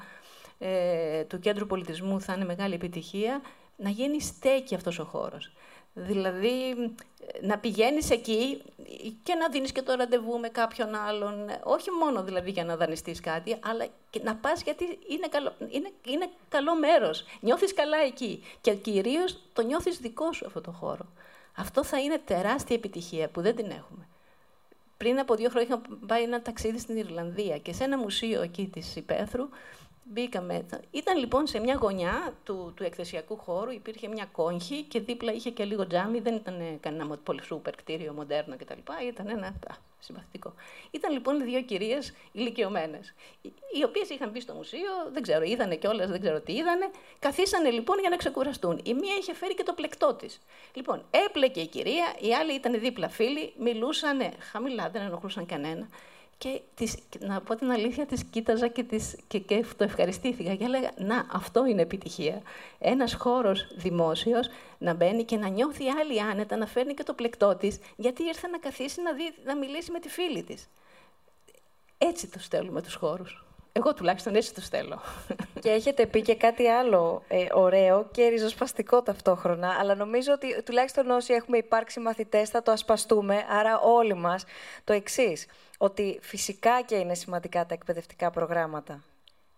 ε, 0.60 1.24
του 1.24 1.40
Κέντρου 1.40 1.68
Πολιτισμού 1.68 2.22
θα 2.22 2.34
είναι 2.34 2.46
μεγάλη 2.46 2.74
επιτυχία, 2.74 3.42
να 3.76 3.90
γίνει 3.90 4.22
στέκει 4.22 4.76
αυτός 4.76 5.00
ο 5.00 5.04
χώρος. 5.04 5.52
Δηλαδή, 5.94 6.76
να 7.42 7.58
πηγαίνεις 7.58 8.10
εκεί 8.10 8.62
και 9.24 9.36
να 9.36 9.50
δίνεις 9.50 9.72
και 9.72 9.82
το 9.82 9.94
ραντεβού 9.94 10.40
με 10.40 10.50
κάποιον 10.50 10.96
άλλον, 10.96 11.50
όχι 11.64 11.92
μόνο 11.92 12.24
δηλαδή 12.24 12.52
για 12.52 12.66
να 12.66 12.76
δανειστείς 12.76 13.20
κάτι, 13.20 13.58
αλλά 13.60 13.88
και 14.10 14.22
να 14.24 14.36
πας 14.36 14.62
γιατί 14.62 14.84
είναι 15.10 15.28
καλό, 15.28 15.54
είναι, 15.70 15.92
είναι 16.06 16.30
καλό 16.50 16.76
μέρος, 16.76 17.26
νιώθεις 17.40 17.74
καλά 17.74 17.98
εκεί 17.98 18.44
και 18.62 18.74
κυρίως 18.74 19.40
το 19.54 19.62
νιώθεις 19.62 19.98
δικό 19.98 20.34
σου 20.34 20.46
αυτό 20.46 20.62
το 20.62 20.72
χώρο. 20.72 21.06
Αυτό 21.56 21.84
θα 21.84 22.00
είναι 22.00 22.22
τεράστια 22.26 22.76
επιτυχία 22.76 23.30
που 23.30 23.42
δεν 23.42 23.56
την 23.56 23.66
έχουμε. 23.66 24.08
Πριν 24.98 25.20
από 25.20 25.36
δύο 25.36 25.50
χρόνια 25.50 25.68
είχα 25.68 25.82
πάει 26.08 26.24
ένα 26.24 26.42
ταξίδι 26.42 26.80
στην 26.80 26.98
Ιρλανδία 26.98 27.58
και 27.58 27.74
σε 27.74 27.84
ένα 27.84 27.98
μουσείο 27.98 28.42
εκεί 28.42 28.68
της 28.68 28.96
Υπέθρου 28.96 29.50
Μπήκαμε. 30.12 30.66
Ήταν 30.92 31.18
λοιπόν 31.18 31.48
σε 31.48 31.60
μια 31.60 31.76
γωνιά 31.82 32.34
του, 32.44 32.74
του 32.76 32.84
εκθεσιακού 32.84 33.38
χώρου, 33.38 33.72
υπήρχε 33.72 34.08
μια 34.08 34.26
κόγχη 34.32 34.84
και 34.84 35.00
δίπλα 35.00 35.34
είχε 35.34 35.50
και 35.50 35.64
λίγο 35.64 35.88
τζάμι. 35.88 36.20
Δεν 36.20 36.36
ήταν 36.36 36.80
κανένα 36.80 37.18
πολύ 37.18 37.44
σούπερ 37.44 37.76
κτίριο, 37.76 38.14
μοντέρνο 38.14 38.56
κτλ. 38.56 38.80
Ήταν 39.08 39.28
ένα 39.30 39.48
α, 39.48 39.74
συμπαθητικό. 40.00 40.54
Ήταν 40.92 41.12
λοιπόν 41.12 41.44
δύο 41.44 41.62
κυρίες 41.62 42.14
ηλικιωμένες, 42.32 43.14
οι 43.80 43.84
οποίες 43.84 44.10
είχαν 44.10 44.30
μπει 44.30 44.42
στο 44.42 44.54
μουσείο, 44.54 44.90
δεν 45.12 45.22
ξέρω, 45.22 45.44
είδανε 45.44 45.76
κιόλας, 45.76 46.10
δεν 46.10 46.20
ξέρω 46.20 46.40
τι 46.42 46.54
είδανε. 46.54 46.90
Καθίσανε 47.20 47.70
λοιπόν 47.70 48.00
για 48.00 48.10
να 48.10 48.16
ξεκουραστούν. 48.16 48.82
Η 48.84 48.94
μία 48.94 49.16
είχε 49.20 49.34
φέρει 49.34 49.56
και 49.56 49.64
το 49.64 49.74
πλεκτό 49.74 50.14
της. 50.14 50.40
Λοιπόν, 50.74 51.04
έπλεκε 51.26 51.60
η 51.60 51.68
κυρία, 51.68 52.16
οι 52.20 52.34
άλλοι 52.34 52.54
ήταν 52.54 52.80
δίπλα 52.80 53.10
φίλοι, 53.10 53.54
μιλούσαν 53.58 54.20
χαμηλά, 54.52 54.90
δεν 54.90 55.02
ενοχλούσαν 55.02 55.46
κανένα. 55.46 55.88
Και 56.40 56.62
τις, 56.76 56.98
να 57.20 57.42
πω 57.42 57.56
την 57.56 57.72
αλήθεια, 57.72 58.06
τις 58.06 58.24
κοίταζα 58.24 58.68
και, 58.68 58.84
τις, 58.84 59.16
και, 59.28 59.40
και 59.40 59.66
το 59.78 59.84
ευχαριστήθηκα. 59.84 60.56
Και 60.56 60.64
έλεγα, 60.64 60.92
να, 60.98 61.26
αυτό 61.32 61.66
είναι 61.66 61.82
επιτυχία. 61.82 62.42
Ένας 62.80 63.14
χώρος 63.14 63.68
δημόσιος 63.76 64.50
να 64.78 64.94
μπαίνει 64.94 65.24
και 65.24 65.38
να 65.38 65.48
νιώθει 65.48 65.90
άλλη 65.90 66.22
άνετα, 66.22 66.58
να 66.58 66.66
φέρνει 66.66 66.94
και 66.94 67.04
το 67.04 67.14
πλεκτό 67.14 67.56
της, 67.56 67.80
γιατί 67.96 68.24
ήρθε 68.24 68.48
να 68.48 68.58
καθίσει 68.58 69.02
να, 69.02 69.14
δει, 69.14 69.34
να 69.46 69.58
μιλήσει 69.58 69.92
με 69.92 70.00
τη 70.00 70.10
φίλη 70.10 70.44
της. 70.44 70.70
Έτσι 71.98 72.28
τους 72.28 72.44
στέλνουμε 72.44 72.82
τους 72.82 72.96
χώρους. 72.96 73.44
Εγώ 73.72 73.94
τουλάχιστον 73.94 74.36
έτσι 74.36 74.54
το 74.54 74.62
στέλνω. 74.62 75.02
Και 75.62 75.70
έχετε 75.70 76.06
πει 76.06 76.22
και 76.22 76.36
κάτι 76.36 76.68
άλλο 76.68 77.24
ε, 77.28 77.46
ωραίο 77.54 78.08
και 78.12 78.28
ριζοσπαστικό 78.28 79.02
ταυτόχρονα, 79.02 79.78
αλλά 79.80 79.96
νομίζω 79.96 80.34
ότι 80.34 80.64
τουλάχιστον 80.64 81.10
όσοι 81.10 81.34
έχουμε 81.34 81.58
υπάρξει 81.58 82.00
μαθητές 82.00 82.50
θα 82.50 82.62
το 82.62 82.72
ασπαστούμε, 82.72 83.46
άρα 83.50 83.80
όλοι 83.80 84.14
μας, 84.14 84.46
το 84.84 84.94
εξής 84.94 85.46
ότι 85.82 86.20
φυσικά 86.22 86.82
και 86.82 86.96
είναι 86.96 87.14
σημαντικά 87.16 87.66
τα 87.66 87.74
εκπαιδευτικά 87.74 88.32
προγράμματα. 88.32 89.04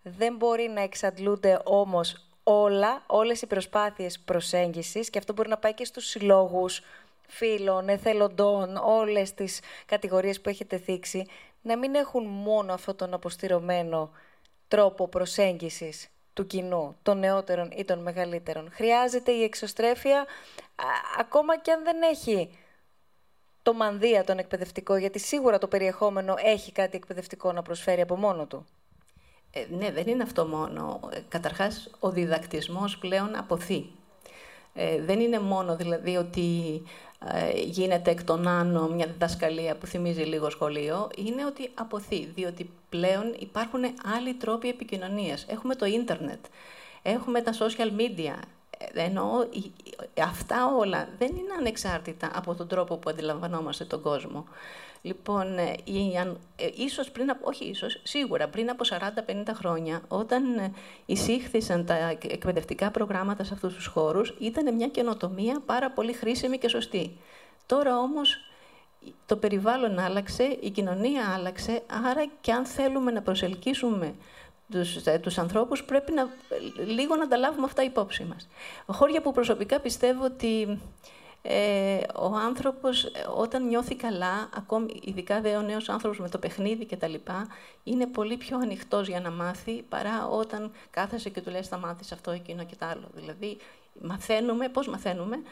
Δεν 0.02 0.36
μπορεί 0.36 0.68
να 0.68 0.80
εξαντλούνται 0.80 1.60
όμως 1.64 2.26
όλα, 2.42 3.02
όλες 3.06 3.42
οι 3.42 3.46
προσπάθειες 3.46 4.18
προσέγγισης 4.18 5.10
και 5.10 5.18
αυτό 5.18 5.32
μπορεί 5.32 5.48
να 5.48 5.56
πάει 5.56 5.74
και 5.74 5.84
στους 5.84 6.06
συλλόγους 6.06 6.80
φίλων, 7.26 7.88
εθελοντών, 7.88 8.76
όλες 8.76 9.34
τις 9.34 9.60
κατηγορίες 9.86 10.40
που 10.40 10.48
έχετε 10.48 10.78
θίξει, 10.78 11.26
να 11.62 11.78
μην 11.78 11.94
έχουν 11.94 12.26
μόνο 12.26 12.72
αυτόν 12.72 12.96
τον 12.96 13.14
αποστηρωμένο 13.14 14.10
τρόπο 14.68 15.08
προσέγγισης 15.08 16.08
του 16.32 16.46
κοινού, 16.46 16.96
των 17.02 17.18
νεότερων 17.18 17.70
ή 17.76 17.84
των 17.84 17.98
μεγαλύτερων. 17.98 18.70
Χρειάζεται 18.72 19.32
η 19.32 19.42
εξωστρέφεια, 19.42 20.26
ακόμα 21.18 21.58
και 21.58 21.72
αν 21.72 21.84
δεν 21.84 22.02
έχει 22.02 22.58
το 23.62 23.72
μανδύα 23.74 24.24
τον 24.24 24.38
εκπαιδευτικό, 24.38 24.96
γιατί 24.96 25.18
σίγουρα 25.18 25.58
το 25.58 25.66
περιεχόμενο 25.68 26.34
έχει 26.38 26.72
κάτι 26.72 26.96
εκπαιδευτικό 26.96 27.52
να 27.52 27.62
προσφέρει 27.62 28.00
από 28.00 28.16
μόνο 28.16 28.46
του. 28.46 28.66
Ε, 29.50 29.66
ναι, 29.70 29.90
δεν 29.90 30.06
είναι 30.06 30.22
αυτό 30.22 30.46
μόνο. 30.46 31.00
Ε, 31.12 31.18
καταρχάς, 31.28 31.90
ο 31.98 32.10
διδακτισμός 32.10 32.98
πλέον 32.98 33.36
αποθεί. 33.36 33.86
Ε, 34.74 35.02
δεν 35.02 35.20
είναι 35.20 35.40
μόνο 35.40 35.76
δηλαδή 35.76 36.16
ότι 36.16 36.82
ε, 37.32 37.60
γίνεται 37.60 38.10
εκ 38.10 38.24
των 38.24 38.48
άνω 38.48 38.88
μια 38.88 39.06
διδασκαλία 39.06 39.76
που 39.76 39.86
θυμίζει 39.86 40.22
λίγο 40.22 40.50
σχολείο, 40.50 41.10
είναι 41.16 41.44
ότι 41.44 41.70
αποθεί, 41.74 42.24
διότι 42.34 42.70
πλέον 42.88 43.34
υπάρχουν 43.38 43.82
άλλοι 44.16 44.34
τρόποι 44.34 44.68
επικοινωνίας. 44.68 45.46
Έχουμε 45.48 45.74
το 45.74 45.86
ίντερνετ, 45.86 46.44
έχουμε 47.02 47.40
τα 47.40 47.52
social 47.52 47.90
media, 48.00 48.34
εννοώ 48.92 49.48
αυτά 50.22 50.74
όλα 50.78 51.08
δεν 51.18 51.28
είναι 51.28 51.54
ανεξάρτητα 51.58 52.30
από 52.34 52.54
τον 52.54 52.68
τρόπο 52.68 52.96
που 52.96 53.10
αντιλαμβανόμαστε 53.10 53.84
τον 53.84 54.02
κόσμο. 54.02 54.44
Λοιπόν, 55.04 55.58
ε, 55.58 55.74
ε, 56.56 56.68
ίσως 56.76 57.10
πριν 57.10 57.30
από, 57.30 57.48
όχι 57.48 57.64
ίσως, 57.64 58.00
σίγουρα 58.02 58.48
πριν 58.48 58.70
από 58.70 58.84
40-50 58.84 59.54
χρόνια, 59.54 60.02
όταν 60.08 60.58
ε, 60.58 60.72
εισήχθησαν 61.06 61.86
τα 61.86 61.94
εκπαιδευτικά 62.22 62.90
προγράμματα 62.90 63.44
σε 63.44 63.54
αυτούς 63.54 63.74
τους 63.74 63.86
χώρους, 63.86 64.34
ήταν 64.38 64.74
μια 64.74 64.88
καινοτομία 64.88 65.62
πάρα 65.66 65.90
πολύ 65.90 66.12
χρήσιμη 66.12 66.58
και 66.58 66.68
σωστή. 66.68 67.16
Τώρα 67.66 67.98
όμως 67.98 68.36
το 69.26 69.36
περιβάλλον 69.36 69.98
άλλαξε, 69.98 70.56
η 70.60 70.70
κοινωνία 70.70 71.32
άλλαξε, 71.34 71.82
άρα 72.10 72.24
και 72.40 72.52
αν 72.52 72.64
θέλουμε 72.64 73.10
να 73.10 73.22
προσελκύσουμε 73.22 74.14
τους, 74.70 74.96
ε, 74.96 75.18
τους 75.18 75.38
ανθρώπους 75.38 75.84
πρέπει 75.84 76.12
να, 76.12 76.28
λίγο 76.86 77.16
να 77.16 77.28
τα 77.28 77.36
λάβουμε 77.36 77.66
αυτά 77.66 77.82
υπόψη 77.82 78.24
μας. 78.24 78.48
Χώρια 78.86 79.22
που 79.22 79.32
προσωπικά 79.32 79.80
πιστεύω 79.80 80.24
ότι 80.24 80.80
ε, 81.42 81.98
ο 82.14 82.34
άνθρωπος 82.34 83.04
ε, 83.04 83.10
όταν 83.36 83.66
νιώθει 83.66 83.94
καλά, 83.94 84.48
ακόμη 84.56 85.00
ειδικά 85.04 85.40
δε 85.40 85.56
ο 85.56 85.62
νέος 85.62 85.88
άνθρωπος 85.88 86.18
με 86.18 86.28
το 86.28 86.38
παιχνίδι 86.38 86.84
και 86.84 86.96
τα 86.96 87.08
λοιπά, 87.08 87.46
είναι 87.84 88.06
πολύ 88.06 88.36
πιο 88.36 88.58
ανοιχτός 88.58 89.08
για 89.08 89.20
να 89.20 89.30
μάθει 89.30 89.82
παρά 89.82 90.26
όταν 90.26 90.72
κάθεσαι 90.90 91.30
και 91.30 91.40
του 91.40 91.50
λες 91.50 91.68
θα 91.68 91.78
μάθεις 91.78 92.12
αυτό, 92.12 92.30
εκείνο 92.30 92.64
και 92.64 92.76
τα 92.76 92.86
άλλο. 92.86 93.08
Δηλαδή 93.14 93.56
μαθαίνουμε, 94.00 94.68
πώς 94.68 94.88
μαθαίνουμε, 94.88 95.42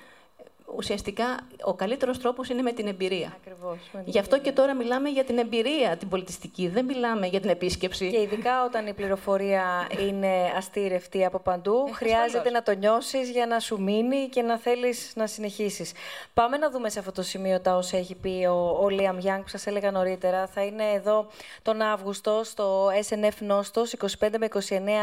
ουσιαστικά 0.76 1.24
ο 1.62 1.74
καλύτερος 1.74 2.18
τρόπος 2.18 2.48
είναι 2.48 2.62
με 2.62 2.72
την 2.72 2.86
εμπειρία. 2.86 3.36
Ακριβώς. 3.36 3.78
Γι' 4.05 4.18
αυτό 4.18 4.40
και 4.40 4.52
τώρα 4.52 4.74
μιλάμε 4.74 5.09
για 5.09 5.24
την 5.24 5.38
εμπειρία 5.38 5.97
την 5.97 6.09
πολιτιστική, 6.09 6.68
δεν 6.68 6.84
μιλάμε 6.84 7.26
για 7.26 7.40
την 7.40 7.51
επίσκεψη. 7.51 8.10
Και 8.10 8.20
ειδικά 8.20 8.64
όταν 8.64 8.86
η 8.86 8.94
πληροφορία 8.94 9.86
είναι 9.98 10.52
αστήρευτη 10.56 11.24
από 11.24 11.38
παντού, 11.38 11.86
ε, 11.88 11.92
χρειάζεται 11.92 12.51
να 12.51 12.62
το 12.62 12.72
νιώσεις 12.72 13.30
για 13.30 13.47
να 13.47 13.60
σου 13.60 13.82
μείνει 13.82 14.28
και 14.28 14.42
να 14.42 14.59
θέλεις 14.59 15.12
να 15.14 15.26
συνεχίσεις. 15.26 15.92
Πάμε 16.34 16.56
να 16.56 16.70
δούμε 16.70 16.90
σε 16.90 16.98
αυτό 16.98 17.12
το 17.12 17.22
σημείο 17.22 17.60
τα 17.60 17.76
όσα 17.76 17.97
έχει 17.97 18.14
πει 18.14 18.47
ο, 18.47 18.78
ο 18.82 18.88
Λίαμ 18.88 19.18
Γιάνγκ 19.18 19.42
που 19.42 19.48
σας 19.48 19.66
έλεγα 19.66 19.90
νωρίτερα. 19.90 20.47
Θα 20.47 20.62
είναι 20.62 20.84
εδώ 20.94 21.26
τον 21.62 21.80
Αύγουστο 21.80 22.40
στο 22.44 22.86
SNF 23.09 23.38
Νόστος, 23.38 23.94
25 24.20 24.28
με 24.38 24.48
29 24.52 24.59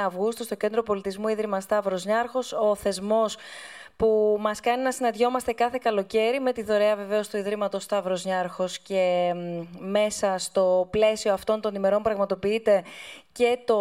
Αυγούστου, 0.05 0.43
στο 0.43 0.55
Κέντρο 0.55 0.83
Πολιτισμού 0.83 1.27
Ίδρυμα 1.27 1.59
Σταύρος 1.59 2.05
Νιάρχος. 2.05 2.53
Ο 2.53 2.75
θεσμός 2.75 3.37
που 3.97 4.37
μας 4.39 4.59
κάνει 4.59 4.83
να 4.83 4.91
συναντιόμαστε 4.91 5.53
κάθε 5.53 5.77
καλοκαίρι 5.81 6.39
με 6.39 6.51
τη 6.51 6.61
δωρεά 6.61 6.95
βεβαίως 6.95 7.27
του 7.27 7.37
Ιδρύματος 7.37 7.83
Σταύρος 7.83 8.25
Νιάρχος 8.25 8.79
και 8.79 9.33
μέσα 9.79 10.37
στο 10.37 10.87
πλαίσιο 10.91 11.33
αυτών 11.33 11.61
των 11.61 11.75
ημερών 11.75 12.01
πραγματοποιείται 12.01 12.83
και 13.31 13.59
το, 13.65 13.79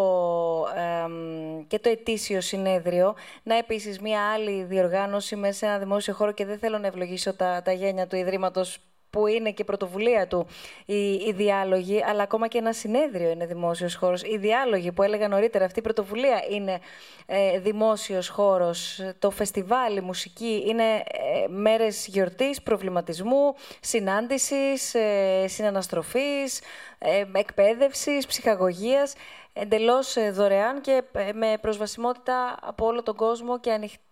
και 1.67 1.79
το 1.79 1.89
ετήσιο 1.89 2.41
συνέδριο. 2.41 3.15
Να 3.43 3.57
επίσης 3.57 4.01
μία 4.01 4.33
άλλη 4.33 4.63
διοργάνωση 4.63 5.37
μέσα 5.37 5.59
σε 5.59 5.67
ένα 5.67 5.79
δημόσιο 5.79 6.15
χώρο 6.15 6.33
και 6.33 6.45
δεν 6.45 6.59
θέλω 6.59 6.79
να 6.79 6.87
ευλογήσω 6.87 7.35
τα, 7.35 7.63
τα 7.63 7.73
γένια 7.73 8.07
του 8.07 8.17
Ιδρύματος 8.17 8.79
που 9.11 9.27
είναι 9.27 9.51
και 9.51 9.65
πρωτοβουλία 9.65 10.27
του 10.27 10.47
οι, 10.87 11.13
οι 11.13 11.33
διάλογοι, 11.33 12.03
αλλά 12.03 12.23
ακόμα 12.23 12.49
και 12.49 12.59
ένα 12.59 12.73
συνέδριο 12.73 13.31
είναι 13.31 13.47
δημόσιος 13.47 13.95
χώρος. 13.95 14.23
Οι 14.23 14.37
διάλογοι 14.37 14.93
που 14.93 15.03
έλεγα 15.03 15.29
νωρίτερα, 15.29 15.65
αυτή 15.65 15.79
η 15.79 15.83
πρωτοβουλία 15.83 16.45
είναι 16.51 16.81
ε, 17.27 17.59
δημόσιος 17.59 18.29
χώρος. 18.29 19.01
Το 19.19 19.31
φεστιβάλ, 19.31 19.97
η 19.97 20.01
μουσική 20.01 20.65
είναι 20.67 20.95
ε, 20.95 21.49
μέρες 21.49 22.07
γιορτής, 22.07 22.63
προβληματισμού, 22.63 23.55
συνάντησης, 23.81 24.95
ε, 24.95 25.45
συναναστροφής, 25.49 26.61
ε, 26.99 27.25
εκπαίδευσης, 27.33 28.27
ψυχαγωγίας, 28.27 29.15
εντελώς 29.53 30.17
ε, 30.17 30.31
δωρεάν 30.31 30.81
και 30.81 31.03
ε, 31.13 31.33
με 31.33 31.59
προσβασιμότητα 31.61 32.57
από 32.63 32.87
όλο 32.87 33.03
τον 33.03 33.15
κόσμο 33.15 33.61
και 33.61 33.73
ανοιχτή 33.73 34.06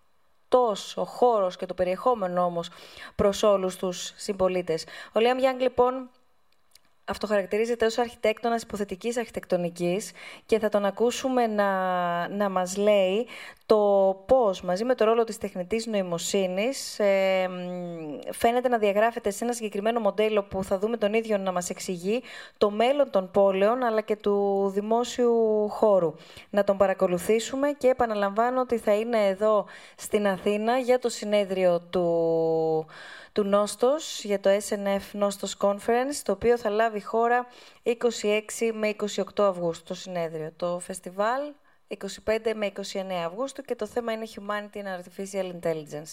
ο 0.97 1.05
χώρος 1.05 1.55
και 1.55 1.65
το 1.65 1.73
περιεχόμενο 1.73 2.43
όμως 2.43 2.69
προς 3.15 3.43
όλους 3.43 3.75
τους 3.75 4.13
συμπολίτες. 4.15 4.85
Ο 5.13 5.19
Λίαμ 5.19 5.37
Γιάνγκ 5.37 5.59
λοιπόν 5.59 6.09
αυτοχαρακτηρίζεται 7.05 7.85
ως 7.85 7.97
αρχιτέκτονας 7.97 8.61
υποθετικής 8.61 9.17
αρχιτεκτονικής 9.17 10.11
και 10.45 10.59
θα 10.59 10.69
τον 10.69 10.85
ακούσουμε 10.85 11.47
να, 11.47 11.69
να 12.27 12.49
μας 12.49 12.77
λέει 12.77 13.27
το 13.65 13.77
πώς 14.25 14.61
μαζί 14.61 14.83
με 14.83 14.95
το 14.95 15.05
ρόλο 15.05 15.23
της 15.23 15.37
τεχνητής 15.37 15.85
νοημοσύνης 15.85 16.99
ε, 16.99 17.49
φαίνεται 18.31 18.67
να 18.67 18.77
διαγράφεται 18.77 19.29
σε 19.29 19.43
ένα 19.43 19.53
συγκεκριμένο 19.53 19.99
μοντέλο 19.99 20.43
που 20.43 20.63
θα 20.63 20.79
δούμε 20.79 20.97
τον 20.97 21.13
ίδιο 21.13 21.37
να 21.37 21.51
μας 21.51 21.69
εξηγεί 21.69 22.23
το 22.57 22.69
μέλλον 22.69 23.09
των 23.09 23.31
πόλεων 23.31 23.83
αλλά 23.83 24.01
και 24.01 24.15
του 24.15 24.69
δημόσιου 24.73 25.67
χώρου. 25.69 26.13
Να 26.49 26.63
τον 26.63 26.77
παρακολουθήσουμε 26.77 27.71
και 27.71 27.87
επαναλαμβάνω 27.87 28.61
ότι 28.61 28.77
θα 28.77 28.93
είναι 28.93 29.27
εδώ 29.27 29.65
στην 29.95 30.27
Αθήνα 30.27 30.77
για 30.77 30.99
το 30.99 31.09
συνέδριο 31.09 31.79
του 31.89 32.85
του 33.35 33.43
Νόστος 33.43 34.23
για 34.23 34.39
το 34.39 34.49
SNF 34.49 35.01
Νόστος 35.11 35.57
Conference, 35.59 36.15
το 36.23 36.31
οποίο 36.31 36.57
θα 36.57 36.69
λάβει 36.69 37.01
χώρα 37.01 37.47
26 37.83 37.93
με 38.73 38.95
28 39.35 39.43
Αυγούστου, 39.43 39.83
το 39.83 39.93
συνέδριο. 39.93 40.51
Το 40.55 40.79
φεστιβάλ 40.79 41.41
25 42.25 42.53
με 42.55 42.71
29 42.93 43.25
Αυγούστου 43.25 43.61
και 43.61 43.75
το 43.75 43.85
θέμα 43.85 44.11
είναι 44.11 44.27
Humanity 44.35 44.77
and 44.77 44.99
Artificial 44.99 45.51
Intelligence. 45.59 46.11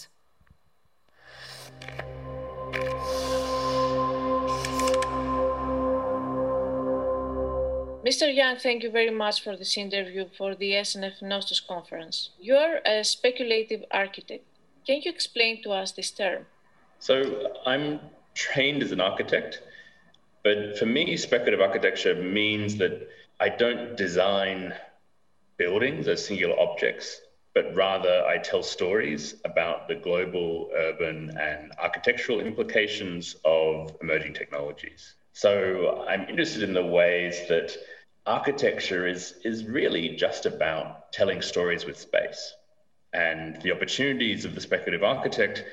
Mr. 8.07 8.27
Young, 8.39 8.57
thank 8.67 8.79
you 8.83 8.91
very 8.99 9.15
much 9.23 9.37
for 9.45 9.53
this 9.61 9.77
interview 9.85 10.23
for 10.37 10.49
the 10.61 10.69
SNF 10.87 11.17
Nostos 11.31 11.61
conference. 11.73 12.15
You 12.47 12.55
are 12.65 12.75
a 12.95 13.03
speculative 13.15 13.81
architect. 14.03 14.43
Can 14.87 14.97
you 15.03 15.11
explain 15.17 15.53
to 15.63 15.69
us 15.81 15.91
this 15.97 16.11
term? 16.11 16.43
So 17.03 17.51
I'm 17.65 17.99
trained 18.33 18.81
as 18.81 18.93
an 18.93 19.01
architect, 19.01 19.61
but 20.41 20.79
for 20.79 20.85
me, 20.85 21.17
speculative 21.17 21.59
architecture 21.59 22.15
means 22.15 22.77
that 22.77 23.09
I 23.41 23.49
don't 23.49 23.97
design 23.97 24.73
buildings 25.57 26.07
as 26.07 26.25
singular 26.25 26.57
objects, 26.57 27.19
but 27.53 27.75
rather 27.75 28.23
I 28.25 28.37
tell 28.37 28.63
stories 28.63 29.35
about 29.43 29.89
the 29.89 29.95
global, 29.95 30.69
urban, 30.73 31.37
and 31.37 31.73
architectural 31.77 32.39
implications 32.39 33.35
of 33.43 33.97
emerging 34.01 34.35
technologies. 34.35 35.15
So 35.33 36.05
I'm 36.07 36.29
interested 36.29 36.63
in 36.63 36.73
the 36.73 36.85
ways 36.85 37.35
that 37.49 37.75
architecture 38.25 39.07
is, 39.07 39.33
is 39.43 39.65
really 39.65 40.15
just 40.15 40.45
about 40.45 41.11
telling 41.11 41.41
stories 41.41 41.83
with 41.83 41.99
space. 41.99 42.53
And 43.11 43.61
the 43.61 43.73
opportunities 43.73 44.45
of 44.45 44.55
the 44.55 44.61
speculative 44.61 45.03
architect 45.03 45.65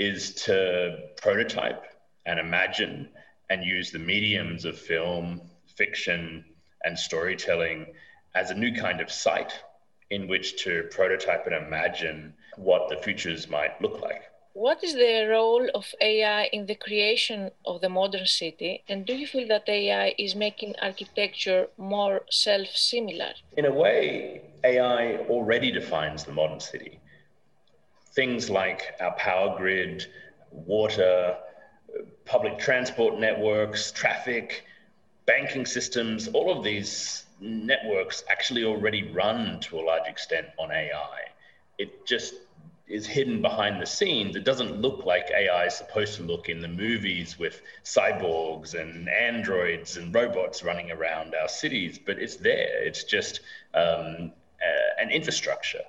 is 0.00 0.32
to 0.32 0.96
prototype 1.20 1.84
and 2.24 2.40
imagine 2.40 3.06
and 3.50 3.62
use 3.62 3.90
the 3.90 3.98
mediums 3.98 4.64
of 4.64 4.78
film, 4.78 5.42
fiction, 5.76 6.42
and 6.84 6.98
storytelling 6.98 7.86
as 8.34 8.50
a 8.50 8.54
new 8.54 8.72
kind 8.74 9.02
of 9.02 9.12
site 9.12 9.52
in 10.08 10.26
which 10.26 10.64
to 10.64 10.84
prototype 10.90 11.46
and 11.46 11.54
imagine 11.54 12.32
what 12.56 12.88
the 12.88 12.96
futures 12.96 13.50
might 13.50 13.80
look 13.82 14.00
like. 14.00 14.22
What 14.54 14.82
is 14.82 14.94
the 14.94 15.26
role 15.28 15.68
of 15.74 15.84
AI 16.00 16.44
in 16.44 16.64
the 16.64 16.74
creation 16.74 17.50
of 17.66 17.82
the 17.82 17.90
modern 17.90 18.26
city? 18.26 18.82
And 18.88 19.04
do 19.04 19.14
you 19.14 19.26
feel 19.26 19.46
that 19.48 19.68
AI 19.68 20.14
is 20.18 20.34
making 20.34 20.76
architecture 20.80 21.68
more 21.76 22.22
self 22.30 22.68
similar? 22.74 23.32
In 23.58 23.66
a 23.66 23.72
way, 23.72 24.40
AI 24.64 25.18
already 25.28 25.70
defines 25.70 26.24
the 26.24 26.32
modern 26.32 26.58
city 26.58 27.00
things 28.12 28.50
like 28.50 28.94
our 29.00 29.12
power 29.12 29.56
grid, 29.56 30.06
water, 30.50 31.36
public 32.24 32.58
transport 32.58 33.18
networks, 33.18 33.92
traffic, 33.92 34.64
banking 35.26 35.66
systems, 35.66 36.28
all 36.28 36.56
of 36.56 36.64
these 36.64 37.24
networks 37.40 38.24
actually 38.28 38.64
already 38.64 39.10
run 39.12 39.60
to 39.60 39.78
a 39.78 39.82
large 39.82 40.08
extent 40.08 40.46
on 40.58 40.70
AI. 40.70 41.20
It 41.78 42.06
just 42.06 42.34
is 42.86 43.06
hidden 43.06 43.40
behind 43.40 43.80
the 43.80 43.86
scenes. 43.86 44.34
It 44.34 44.44
doesn't 44.44 44.80
look 44.80 45.06
like 45.06 45.30
AI 45.30 45.66
is 45.66 45.74
supposed 45.74 46.16
to 46.16 46.24
look 46.24 46.48
in 46.48 46.60
the 46.60 46.68
movies 46.68 47.38
with 47.38 47.62
cyborgs 47.84 48.74
and 48.74 49.08
androids 49.08 49.96
and 49.96 50.12
robots 50.12 50.64
running 50.64 50.90
around 50.90 51.34
our 51.40 51.48
cities, 51.48 51.98
but 52.04 52.18
it's 52.18 52.36
there. 52.36 52.82
It's 52.82 53.04
just 53.04 53.40
um, 53.74 54.32
an 55.00 55.10
infrastructure 55.10 55.84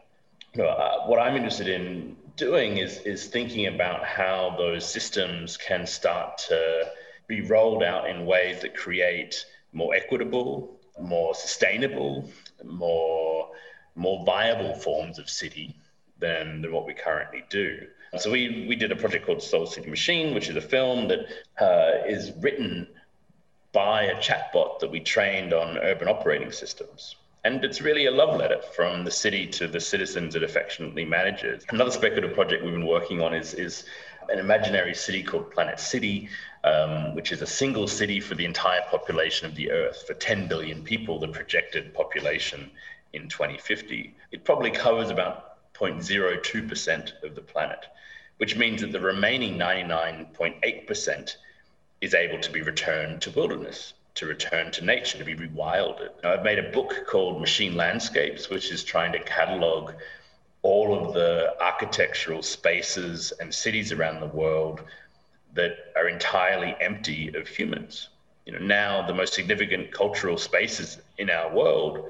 uh, 0.60 1.06
what 1.06 1.20
I'm 1.20 1.36
interested 1.36 1.68
in 1.68 2.16
doing 2.36 2.78
is 2.78 3.00
is 3.00 3.28
thinking 3.28 3.68
about 3.68 4.06
how 4.06 4.56
those 4.58 4.90
systems 4.90 5.58
can 5.58 5.86
start 5.86 6.38
to 6.50 6.92
be 7.28 7.42
rolled 7.42 7.84
out 7.84 8.10
in 8.10 8.26
ways 8.26 8.62
that 8.62 8.76
create 8.76 9.46
more 9.74 9.94
equitable, 9.96 10.80
more 11.00 11.34
sustainable, 11.36 12.30
more 12.64 13.50
more 13.96 14.26
viable 14.26 14.74
forms 14.74 15.20
of 15.20 15.30
city 15.30 15.76
than, 16.20 16.62
than 16.62 16.72
what 16.72 16.86
we 16.86 16.94
currently 16.94 17.44
do. 17.50 17.88
So 18.18 18.30
we 18.30 18.66
we 18.68 18.76
did 18.76 18.92
a 18.92 18.96
project 18.96 19.26
called 19.26 19.42
Soul 19.42 19.66
City 19.66 19.90
Machine, 19.90 20.34
which 20.34 20.50
is 20.50 20.56
a 20.58 20.62
film 20.62 21.08
that 21.08 21.20
uh, 21.60 22.06
is 22.06 22.32
written 22.42 22.88
by 23.72 24.04
a 24.04 24.16
chatbot 24.18 24.80
that 24.80 24.92
we 24.92 25.00
trained 25.00 25.54
on 25.54 25.78
urban 25.78 26.10
operating 26.10 26.52
systems. 26.52 27.16
And 27.44 27.64
it's 27.66 27.82
really 27.82 28.06
a 28.06 28.12
love 28.12 28.38
letter 28.38 28.62
from 28.76 29.04
the 29.04 29.10
city 29.10 29.48
to 29.48 29.68
the 29.68 29.80
citizens 29.80 30.36
it 30.36 30.44
affectionately 30.44 31.06
manages. 31.06 31.66
Another 31.70 31.90
speculative 31.90 32.36
project 32.36 32.64
we've 32.64 32.74
been 32.74 32.86
working 32.86 33.22
on 33.22 33.34
is, 33.34 33.56
is 33.56 33.86
an 34.30 34.38
imaginary 34.38 34.94
city 34.94 35.24
called 35.24 35.50
Planet 35.50 35.80
City, 35.80 36.30
um, 36.64 37.16
which 37.16 37.32
is 37.32 37.42
a 37.42 37.48
single 37.48 37.88
city 37.88 38.20
for 38.20 38.36
the 38.36 38.46
entire 38.46 38.82
population 38.92 39.48
of 39.48 39.56
the 39.56 39.72
Earth, 39.72 40.06
for 40.06 40.14
10 40.14 40.48
billion 40.48 40.84
people, 40.84 41.20
the 41.20 41.28
projected 41.28 41.96
population 41.96 42.70
in 43.14 43.28
2050. 43.28 44.16
It 44.32 44.44
probably 44.44 44.70
covers 44.70 45.10
about 45.10 45.74
0.02% 45.74 47.24
of 47.24 47.34
the 47.34 47.42
planet, 47.42 47.88
which 48.38 48.56
means 48.56 48.82
that 48.82 48.92
the 48.92 49.00
remaining 49.00 49.58
99.8% 49.58 51.36
is 52.02 52.14
able 52.14 52.40
to 52.40 52.52
be 52.52 52.62
returned 52.62 53.22
to 53.24 53.32
wilderness 53.32 53.94
to 54.16 54.26
return 54.26 54.72
to 54.72 54.84
nature, 54.84 55.18
to 55.18 55.24
be 55.24 55.36
rewilded. 55.36 56.10
I've 56.24 56.44
made 56.44 56.60
a 56.60 56.72
book 56.72 57.06
called 57.08 57.40
Machine 57.40 57.76
Landscapes, 57.76 58.50
which 58.50 58.72
is 58.72 58.84
trying 58.84 59.12
to 59.14 59.20
catalog 59.20 59.94
all 60.64 60.94
of 60.94 61.14
the 61.14 61.56
architectural 61.62 62.44
spaces 62.44 63.32
and 63.40 63.54
cities 63.54 63.92
around 63.92 64.20
the 64.20 64.28
world 64.28 64.84
that 65.54 65.78
are 65.96 66.08
entirely 66.08 66.76
empty 66.80 67.34
of 67.36 67.48
humans. 67.48 68.10
You 68.46 68.54
know, 68.54 68.60
now 68.60 69.06
the 69.06 69.14
most 69.14 69.34
significant 69.34 69.92
cultural 69.92 70.38
spaces 70.38 71.00
in 71.18 71.30
our 71.30 71.54
world 71.54 72.10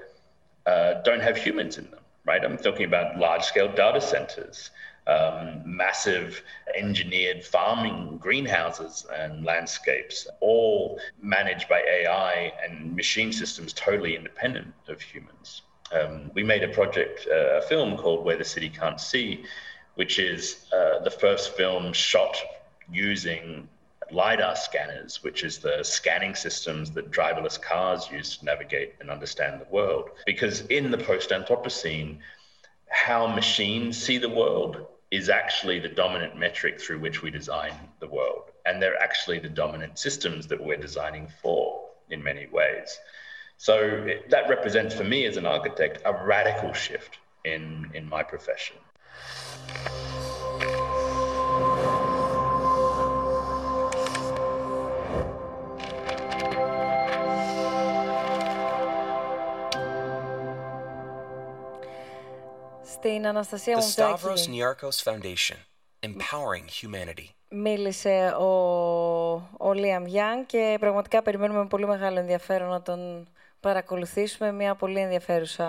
uh, 0.65 1.01
don't 1.03 1.21
have 1.21 1.37
humans 1.37 1.77
in 1.77 1.89
them, 1.91 1.99
right? 2.25 2.43
I'm 2.43 2.57
talking 2.57 2.85
about 2.85 3.17
large 3.17 3.43
scale 3.43 3.71
data 3.73 4.01
centers, 4.01 4.69
um, 5.11 5.61
massive 5.65 6.41
engineered 6.75 7.43
farming 7.43 8.17
greenhouses 8.17 9.05
and 9.13 9.43
landscapes, 9.43 10.27
all 10.39 10.99
managed 11.21 11.67
by 11.67 11.81
AI 11.81 12.53
and 12.63 12.95
machine 12.95 13.31
systems 13.31 13.73
totally 13.73 14.15
independent 14.15 14.73
of 14.87 15.01
humans. 15.01 15.63
Um, 15.91 16.31
we 16.33 16.43
made 16.43 16.63
a 16.63 16.69
project, 16.69 17.27
uh, 17.29 17.59
a 17.59 17.61
film 17.61 17.97
called 17.97 18.23
Where 18.23 18.37
the 18.37 18.45
City 18.45 18.69
Can't 18.69 18.99
See, 18.99 19.43
which 19.95 20.19
is 20.19 20.65
uh, 20.73 20.99
the 21.03 21.11
first 21.11 21.55
film 21.57 21.91
shot 21.91 22.37
using 22.89 23.67
LiDAR 24.11 24.55
scanners, 24.55 25.23
which 25.23 25.43
is 25.43 25.57
the 25.57 25.83
scanning 25.83 26.35
systems 26.35 26.91
that 26.91 27.11
driverless 27.11 27.61
cars 27.61 28.09
use 28.11 28.37
to 28.37 28.45
navigate 28.45 28.95
and 28.99 29.09
understand 29.09 29.59
the 29.61 29.73
world. 29.73 30.09
Because 30.25 30.61
in 30.67 30.91
the 30.91 30.97
post 30.97 31.29
Anthropocene, 31.31 32.17
how 32.89 33.27
machines 33.27 33.97
see 33.97 34.17
the 34.17 34.29
world 34.29 34.85
is 35.11 35.29
actually 35.29 35.79
the 35.79 35.89
dominant 35.89 36.37
metric 36.37 36.79
through 36.79 36.99
which 36.99 37.21
we 37.21 37.29
design 37.29 37.73
the 37.99 38.07
world. 38.07 38.51
And 38.65 38.81
they're 38.81 39.01
actually 39.01 39.39
the 39.39 39.49
dominant 39.49 39.99
systems 39.99 40.47
that 40.47 40.63
we're 40.63 40.77
designing 40.77 41.27
for 41.41 41.89
in 42.09 42.23
many 42.23 42.47
ways. 42.47 42.97
So 43.57 44.07
that 44.29 44.49
represents 44.49 44.95
for 44.95 45.03
me 45.03 45.25
as 45.25 45.37
an 45.37 45.45
architect 45.45 46.01
a 46.05 46.25
radical 46.25 46.73
shift 46.73 47.19
in, 47.43 47.91
in 47.93 48.07
my 48.07 48.23
profession. 48.23 48.77
Στην 63.03 63.27
Αναστασία 63.27 63.77
The 63.77 63.81
Μουτζάκη 63.81 64.21
Stavros 64.23 64.49
Niarchos 64.53 65.11
Foundation, 65.11 65.57
empowering 66.05 66.67
humanity. 66.81 67.25
μίλησε 67.49 68.33
ο, 68.39 68.45
ο 69.57 69.73
Λίαμ 69.73 70.05
Γιάνг 70.05 70.45
και 70.45 70.77
πραγματικά 70.79 71.21
περιμένουμε 71.21 71.59
με 71.59 71.67
πολύ 71.67 71.87
μεγάλο 71.87 72.19
ενδιαφέρον 72.19 72.69
να 72.69 72.81
τον 72.81 73.27
παρακολουθήσουμε. 73.59 74.51
Μια 74.51 74.75
πολύ 74.75 74.99
ενδιαφέρουσα 74.99 75.67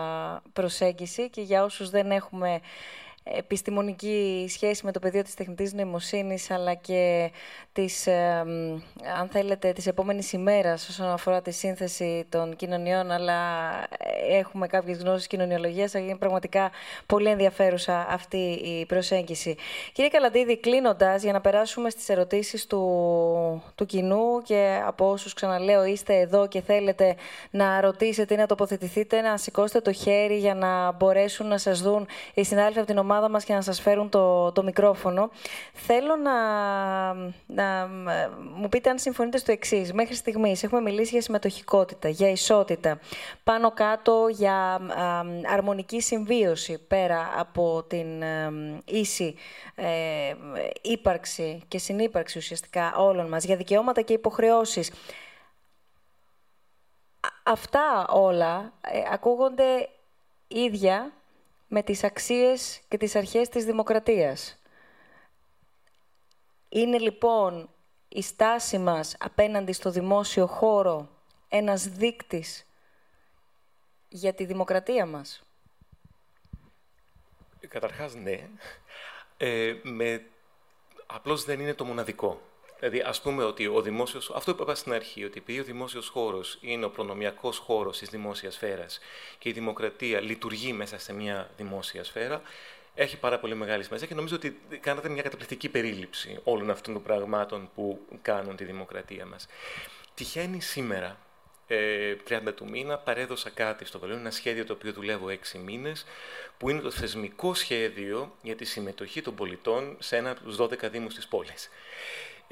προσέγγιση 0.52 1.30
και 1.30 1.40
για 1.40 1.64
όσους 1.64 1.90
δεν 1.90 2.10
έχουμε 2.10 2.60
επιστημονική 3.24 4.46
σχέση 4.48 4.84
με 4.84 4.92
το 4.92 4.98
πεδίο 4.98 5.22
της 5.22 5.34
τεχνητής 5.34 5.72
νοημοσύνης 5.72 6.50
αλλά 6.50 6.74
και 6.74 7.30
της, 7.72 8.08
αν 9.18 9.28
θέλετε, 9.30 9.72
της 9.72 9.86
επόμενης 9.86 10.32
ημέρας 10.32 10.88
όσον 10.88 11.06
αφορά 11.10 11.42
τη 11.42 11.50
σύνθεση 11.50 12.26
των 12.28 12.56
κοινωνιών 12.56 13.10
αλλά 13.10 13.40
έχουμε 14.30 14.66
κάποιες 14.66 14.98
γνώσεις 14.98 15.26
κοινωνιολογίας 15.26 15.94
είναι 15.94 16.16
πραγματικά 16.16 16.70
πολύ 17.06 17.28
ενδιαφέρουσα 17.28 18.06
αυτή 18.08 18.36
η 18.64 18.86
προσέγγιση. 18.86 19.56
Κύριε 19.92 20.10
Καλαντίδη, 20.10 20.58
κλείνοντας 20.58 21.22
για 21.22 21.32
να 21.32 21.40
περάσουμε 21.40 21.90
στις 21.90 22.08
ερωτήσεις 22.08 22.66
του, 22.66 22.82
του 23.74 23.86
κοινού 23.86 24.42
και 24.44 24.80
από 24.86 25.10
όσους 25.10 25.34
ξαναλέω 25.34 25.84
είστε 25.84 26.18
εδώ 26.18 26.48
και 26.48 26.60
θέλετε 26.60 27.16
να 27.50 27.80
ρωτήσετε 27.80 28.34
ή 28.34 28.36
να 28.36 28.46
τοποθετηθείτε 28.46 29.20
να 29.20 29.36
σηκώσετε 29.36 29.80
το 29.80 29.92
χέρι 29.92 30.38
για 30.38 30.54
να 30.54 30.92
μπορέσουν 30.92 31.46
να 31.46 31.58
σας 31.58 31.80
δουν 31.82 32.06
οι 32.34 32.44
συνάδελφοι 32.44 32.78
από 32.78 32.86
την 32.86 32.98
ομάδα 32.98 33.11
ομάδα 33.12 33.28
μας 33.28 33.44
και 33.44 33.54
να 33.54 33.60
σας 33.60 33.80
φέρουν 33.80 34.08
το, 34.08 34.52
το 34.52 34.62
μικρόφωνο. 34.62 35.30
Θέλω 35.72 36.16
να, 36.16 36.32
να 37.46 37.86
μου 38.54 38.68
πείτε 38.68 38.90
αν 38.90 38.98
συμφωνείτε 38.98 39.38
στο 39.38 39.52
εξής. 39.52 39.92
Μέχρι 39.92 40.14
στιγμής 40.14 40.62
έχουμε 40.62 40.80
μιλήσει 40.80 41.10
για 41.10 41.22
συμμετοχικότητα, 41.22 42.08
για 42.08 42.30
ισότητα, 42.30 42.98
πάνω 43.44 43.70
κάτω 43.70 44.26
για 44.30 44.80
αρμονική 45.52 46.00
συμβίωση 46.00 46.78
πέρα 46.88 47.32
από 47.36 47.84
την 47.88 48.22
ίση 48.84 49.34
ε, 49.74 50.34
ύπαρξη 50.82 51.62
και 51.68 51.78
συνύπαρξη 51.78 52.38
ουσιαστικά 52.38 52.94
όλων 52.96 53.28
μας, 53.28 53.44
για 53.44 53.56
δικαιώματα 53.56 54.00
και 54.00 54.12
υποχρεώσεις. 54.12 54.92
Αυτά 57.42 58.06
όλα 58.08 58.72
ε, 58.80 59.02
ακούγονται 59.12 59.88
ίδια 60.48 61.12
με 61.74 61.82
τις 61.82 62.04
αξίες 62.04 62.80
και 62.88 62.96
τις 62.96 63.16
αρχές 63.16 63.48
της 63.48 63.64
δημοκρατίας. 63.64 64.58
Είναι 66.68 66.98
λοιπόν 66.98 67.68
η 68.08 68.22
στάση 68.22 68.78
μας 68.78 69.16
απέναντι 69.18 69.72
στο 69.72 69.90
δημόσιο 69.90 70.46
χώρο 70.46 71.08
ένας 71.48 71.88
δείκτης 71.88 72.66
για 74.08 74.34
τη 74.34 74.44
δημοκρατία 74.44 75.06
μας; 75.06 75.42
Καταρχάς, 77.68 78.14
ναι. 78.14 78.48
Ε, 79.36 79.80
με... 79.82 80.26
Απλώς 81.06 81.44
δεν 81.44 81.60
είναι 81.60 81.74
το 81.74 81.84
μοναδικό. 81.84 82.40
Δηλαδή, 82.82 83.00
ας 83.00 83.20
πούμε 83.20 83.44
ότι 83.44 83.66
ο 83.66 83.80
δημόσιος. 83.82 84.30
Αυτό 84.34 84.54
που 84.54 84.62
είπα 84.62 84.74
στην 84.74 84.92
αρχή, 84.92 85.24
ότι 85.24 85.38
επειδή 85.38 85.60
ο 85.60 85.64
δημόσιος 85.64 86.08
χώρος 86.08 86.58
είναι 86.60 86.84
ο 86.84 86.90
προνομιακός 86.90 87.58
χώρος 87.58 87.98
της 87.98 88.08
δημόσιας 88.08 88.54
σφαίρας 88.54 89.00
και 89.38 89.48
η 89.48 89.52
δημοκρατία 89.52 90.20
λειτουργεί 90.20 90.72
μέσα 90.72 90.98
σε 90.98 91.12
μια 91.12 91.50
δημόσια 91.56 92.04
σφαίρα, 92.04 92.42
έχει 92.94 93.18
πάρα 93.18 93.38
πολύ 93.38 93.54
μεγάλη 93.54 93.84
σημασία 93.84 94.06
και 94.06 94.14
νομίζω 94.14 94.36
ότι 94.36 94.60
κάνατε 94.80 95.08
μια 95.08 95.22
καταπληκτική 95.22 95.68
περίληψη 95.68 96.38
όλων 96.44 96.70
αυτών 96.70 96.94
των 96.94 97.02
πραγμάτων 97.02 97.70
που 97.74 98.00
κάνουν 98.22 98.56
τη 98.56 98.64
δημοκρατία 98.64 99.26
μας. 99.26 99.46
Τυχαίνει 100.14 100.60
σήμερα, 100.60 101.18
30 101.68 102.46
ε, 102.46 102.52
του 102.52 102.68
μήνα, 102.70 102.98
παρέδωσα 102.98 103.50
κάτι 103.50 103.84
στο 103.84 103.98
Βερολίνο, 103.98 104.22
ένα 104.22 104.30
σχέδιο 104.30 104.64
το 104.64 104.72
οποίο 104.72 104.92
δουλεύω 104.92 105.26
6 105.28 105.58
μήνες, 105.64 106.04
που 106.58 106.70
είναι 106.70 106.80
το 106.80 106.90
θεσμικό 106.90 107.54
σχέδιο 107.54 108.36
για 108.42 108.56
τη 108.56 108.64
συμμετοχή 108.64 109.22
των 109.22 109.34
πολιτών 109.34 109.96
σε 109.98 110.16
ένα 110.16 110.30
από 110.30 110.40
τους 110.40 110.56
12 110.56 110.90
Δήμους 110.90 111.14
της 111.14 111.26
πόλης. 111.26 111.70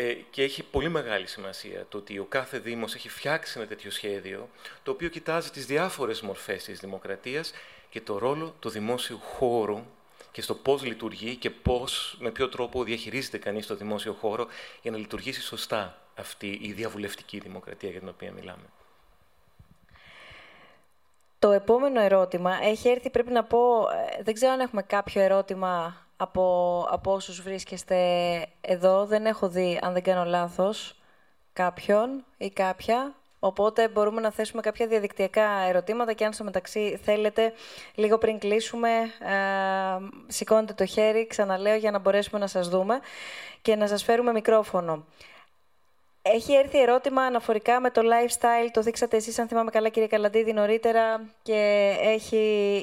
Ε, 0.03 0.13
και 0.31 0.43
έχει 0.43 0.63
πολύ 0.63 0.89
μεγάλη 0.89 1.27
σημασία 1.27 1.87
το 1.89 1.99
ότι 1.99 2.19
ο 2.19 2.25
κάθε 2.25 2.59
Δήμος 2.59 2.95
έχει 2.95 3.09
φτιάξει 3.09 3.59
ένα 3.59 3.67
τέτοιο 3.69 3.91
σχέδιο, 3.91 4.49
το 4.83 4.91
οποίο 4.91 5.09
κοιτάζει 5.09 5.51
τις 5.51 5.67
διάφορες 5.67 6.21
μορφές 6.21 6.65
της 6.65 6.81
δημοκρατίας 6.81 7.53
και 7.91 8.01
το 8.01 8.19
ρόλο 8.19 8.55
του 8.61 8.69
δημόσιου 8.69 9.19
χώρου 9.19 9.83
και 10.33 10.43
στο 10.43 10.55
πώς 10.55 10.83
λειτουργεί 10.83 11.37
και 11.37 11.51
πώς, 11.51 12.17
με 12.21 12.31
ποιο 12.31 12.49
τρόπο 12.49 12.85
διαχειρίζεται 12.85 13.39
κανείς 13.39 13.67
το 13.67 13.75
δημόσιο 13.75 14.13
χώρο 14.13 14.47
για 14.83 14.91
να 14.91 14.97
λειτουργήσει 14.97 15.41
σωστά 15.41 15.99
αυτή 16.17 16.59
η 16.63 16.73
διαβουλευτική 16.73 17.39
δημοκρατία 17.39 17.91
για 17.91 18.01
την 18.01 18.09
οποία 18.09 18.33
μιλάμε. 18.33 18.65
Το 21.39 21.51
επόμενο 21.51 22.01
ερώτημα 22.01 22.59
έχει 22.63 22.89
έρθει, 22.89 23.11
πρέπει 23.11 23.31
να 23.31 23.45
πω, 23.45 23.89
ε, 24.19 24.23
δεν 24.23 24.35
ξέρω 24.35 24.53
αν 24.53 24.61
έχουμε 24.61 24.83
κάποιο 24.83 25.21
ερώτημα 25.21 26.05
από, 26.21 26.87
από 26.91 27.13
όσους 27.13 27.43
βρίσκεστε 27.43 27.97
εδώ. 28.61 29.05
Δεν 29.07 29.27
έχω 29.27 29.49
δει, 29.49 29.79
αν 29.83 29.93
δεν 29.93 30.03
κάνω 30.03 30.25
λάθος, 30.25 30.95
κάποιον 31.53 32.25
ή 32.37 32.51
κάποια. 32.51 33.15
Οπότε 33.39 33.89
μπορούμε 33.89 34.21
να 34.21 34.31
θέσουμε 34.31 34.63
κάποια 34.63 34.87
διαδικτυακά 34.87 35.49
ερωτήματα 35.69 36.13
και 36.13 36.25
αν 36.25 36.33
στο 36.33 36.45
μεταξύ 36.45 37.01
θέλετε, 37.05 37.53
λίγο 37.95 38.19
πριν 38.19 38.39
κλείσουμε, 38.39 38.91
ε, 39.21 39.33
σηκώνετε 40.27 40.73
το 40.73 40.87
χέρι, 40.87 41.27
ξαναλέω, 41.27 41.77
για 41.77 41.91
να 41.91 41.99
μπορέσουμε 41.99 42.41
να 42.41 42.47
σας 42.47 42.69
δούμε 42.69 43.01
και 43.63 43.77
να 43.77 43.87
σας 43.87 44.03
φέρουμε 44.03 44.33
μικρόφωνο. 44.33 45.05
Έχει 46.23 46.53
έρθει 46.55 46.81
ερώτημα 46.81 47.23
αναφορικά 47.23 47.81
με 47.81 47.91
το 47.91 48.01
lifestyle, 48.05 48.69
το 48.73 48.81
δείξατε 48.81 49.17
εσείς, 49.17 49.39
αν 49.39 49.49
θυμάμαι 49.49 49.71
καλά, 49.71 49.89
κύριε 49.89 50.09
Καλαντίδη, 50.09 50.53
νωρίτερα 50.53 51.21
και 51.43 51.93
έχει 52.01 52.37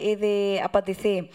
ήδη 0.03 0.61
απαντηθεί. 0.64 1.30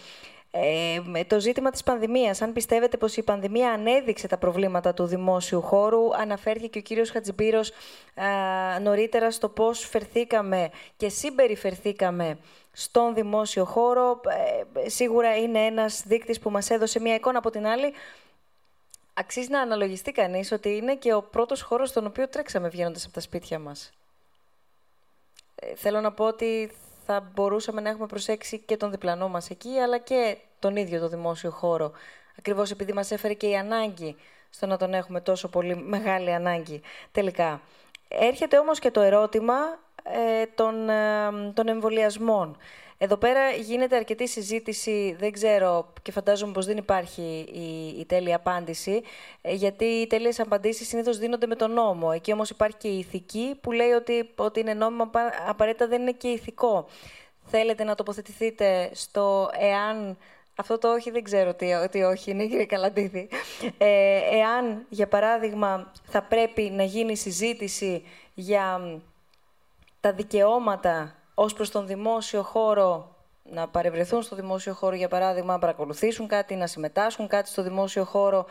Ε, 0.55 1.01
το 1.27 1.39
ζήτημα 1.39 1.69
της 1.69 1.83
πανδημίας, 1.83 2.41
αν 2.41 2.53
πιστεύετε 2.53 2.97
πως 2.97 3.17
η 3.17 3.23
πανδημία 3.23 3.71
ανέδειξε 3.71 4.27
τα 4.27 4.37
προβλήματα 4.37 4.93
του 4.93 5.05
δημόσιου 5.05 5.61
χώρου, 5.61 6.15
αναφέρθηκε 6.15 6.67
και 6.67 6.77
ο 6.77 6.81
κύριος 6.81 7.09
Χατζιμπύρος 7.09 7.71
ε, 8.13 8.79
νωρίτερα 8.79 9.31
στο 9.31 9.49
πώς 9.49 9.79
φερθήκαμε 9.79 10.69
και 10.97 11.09
συμπεριφερθήκαμε 11.09 12.37
στον 12.71 13.13
δημόσιο 13.13 13.65
χώρο. 13.65 14.21
Ε, 14.83 14.89
σίγουρα 14.89 15.37
είναι 15.37 15.59
ένας 15.65 16.03
δείκτης 16.05 16.39
που 16.39 16.49
μας 16.49 16.69
έδωσε 16.69 16.99
μια 16.99 17.15
εικόνα 17.15 17.37
από 17.37 17.49
την 17.49 17.65
άλλη. 17.65 17.93
Αξίζει 19.13 19.49
να 19.49 19.59
αναλογιστεί 19.59 20.11
κανείς 20.11 20.51
ότι 20.51 20.75
είναι 20.75 20.95
και 20.95 21.13
ο 21.13 21.21
πρώτος 21.21 21.61
χώρος 21.61 21.89
στον 21.89 22.05
οποίο 22.05 22.27
τρέξαμε 22.27 22.69
βγαίνοντας 22.69 23.03
από 23.05 23.13
τα 23.13 23.19
σπίτια 23.19 23.59
μας. 23.59 23.91
Ε, 25.55 25.75
θέλω 25.75 26.01
να 26.01 26.11
πω 26.11 26.25
ότι 26.25 26.71
θα 27.05 27.31
μπορούσαμε 27.33 27.81
να 27.81 27.89
έχουμε 27.89 28.07
προσέξει 28.07 28.59
και 28.59 28.77
τον 28.77 28.91
διπλανό 28.91 29.27
μας 29.27 29.49
εκεί, 29.49 29.77
αλλά 29.77 29.97
και 29.97 30.37
τον 30.59 30.75
ίδιο 30.75 30.99
το 30.99 31.07
δημόσιο 31.07 31.49
χώρο. 31.51 31.91
Ακριβώς 32.37 32.71
επειδή 32.71 32.93
μας 32.93 33.11
έφερε 33.11 33.33
και 33.33 33.47
η 33.47 33.55
ανάγκη 33.55 34.15
στο 34.49 34.65
να 34.65 34.77
τον 34.77 34.93
έχουμε 34.93 35.21
τόσο 35.21 35.47
πολύ 35.47 35.75
μεγάλη 35.75 36.33
ανάγκη 36.33 36.81
τελικά. 37.11 37.61
Έρχεται 38.07 38.57
όμως 38.57 38.79
και 38.79 38.91
το 38.91 39.01
ερώτημα 39.01 39.55
ε, 40.03 40.45
των, 40.45 40.89
ε, 40.89 41.31
των 41.53 41.67
εμβολιασμών. 41.67 42.57
Εδώ 43.03 43.17
πέρα 43.17 43.49
γίνεται 43.49 43.95
αρκετή 43.95 44.27
συζήτηση, 44.27 45.15
δεν 45.19 45.31
ξέρω 45.31 45.93
και 46.01 46.11
φαντάζομαι 46.11 46.51
πως 46.51 46.65
δεν 46.65 46.77
υπάρχει 46.77 47.45
η, 47.53 47.99
η 47.99 48.05
τέλεια 48.05 48.35
απάντηση, 48.35 49.01
ε, 49.41 49.53
γιατί 49.53 49.85
οι 49.85 50.07
τέλειες 50.07 50.39
απαντήσεις 50.39 50.87
συνήθως 50.87 51.17
δίνονται 51.17 51.47
με 51.47 51.55
τον 51.55 51.71
νόμο. 51.71 52.11
Εκεί 52.13 52.33
όμως 52.33 52.49
υπάρχει 52.49 52.77
και 52.77 52.87
η 52.87 52.97
ηθική 52.97 53.57
που 53.61 53.71
λέει 53.71 53.91
ότι, 53.91 54.29
ότι 54.35 54.59
είναι 54.59 54.73
νόμιμο, 54.73 55.09
απαραίτητα 55.47 55.87
δεν 55.87 56.01
είναι 56.01 56.11
και 56.11 56.27
ηθικό. 56.27 56.87
Θέλετε 57.45 57.83
να 57.83 57.95
τοποθετηθείτε 57.95 58.89
στο 58.93 59.49
εάν 59.59 60.17
αυτό 60.55 60.77
το 60.77 60.91
όχι 60.91 61.11
δεν 61.11 61.23
ξέρω 61.23 61.53
τι, 61.53 61.71
ότι 61.71 62.03
όχι 62.03 62.31
είναι, 62.31 62.45
κύριε 62.47 62.65
Καλαντίδη. 62.65 63.29
Ε, 63.77 64.19
εάν, 64.31 64.85
για 64.89 65.07
παράδειγμα, 65.07 65.91
θα 66.03 66.21
πρέπει 66.21 66.61
να 66.61 66.83
γίνει 66.83 67.15
συζήτηση 67.17 68.03
για 68.33 68.99
τα 69.99 70.13
δικαιώματα 70.13 71.15
ως 71.33 71.53
προς 71.53 71.71
τον 71.71 71.87
δημόσιο 71.87 72.43
χώρο 72.43 73.15
να 73.51 73.67
παρευρεθούν 73.67 74.21
στο 74.21 74.35
δημόσιο 74.35 74.73
χώρο, 74.73 74.95
για 74.95 75.07
παράδειγμα, 75.07 75.53
να 75.53 75.59
παρακολουθήσουν 75.59 76.27
κάτι, 76.27 76.55
να 76.55 76.67
συμμετάσχουν 76.67 77.27
κάτι 77.27 77.49
στο 77.49 77.63
δημόσιο 77.63 78.03
χώρο 78.05 78.45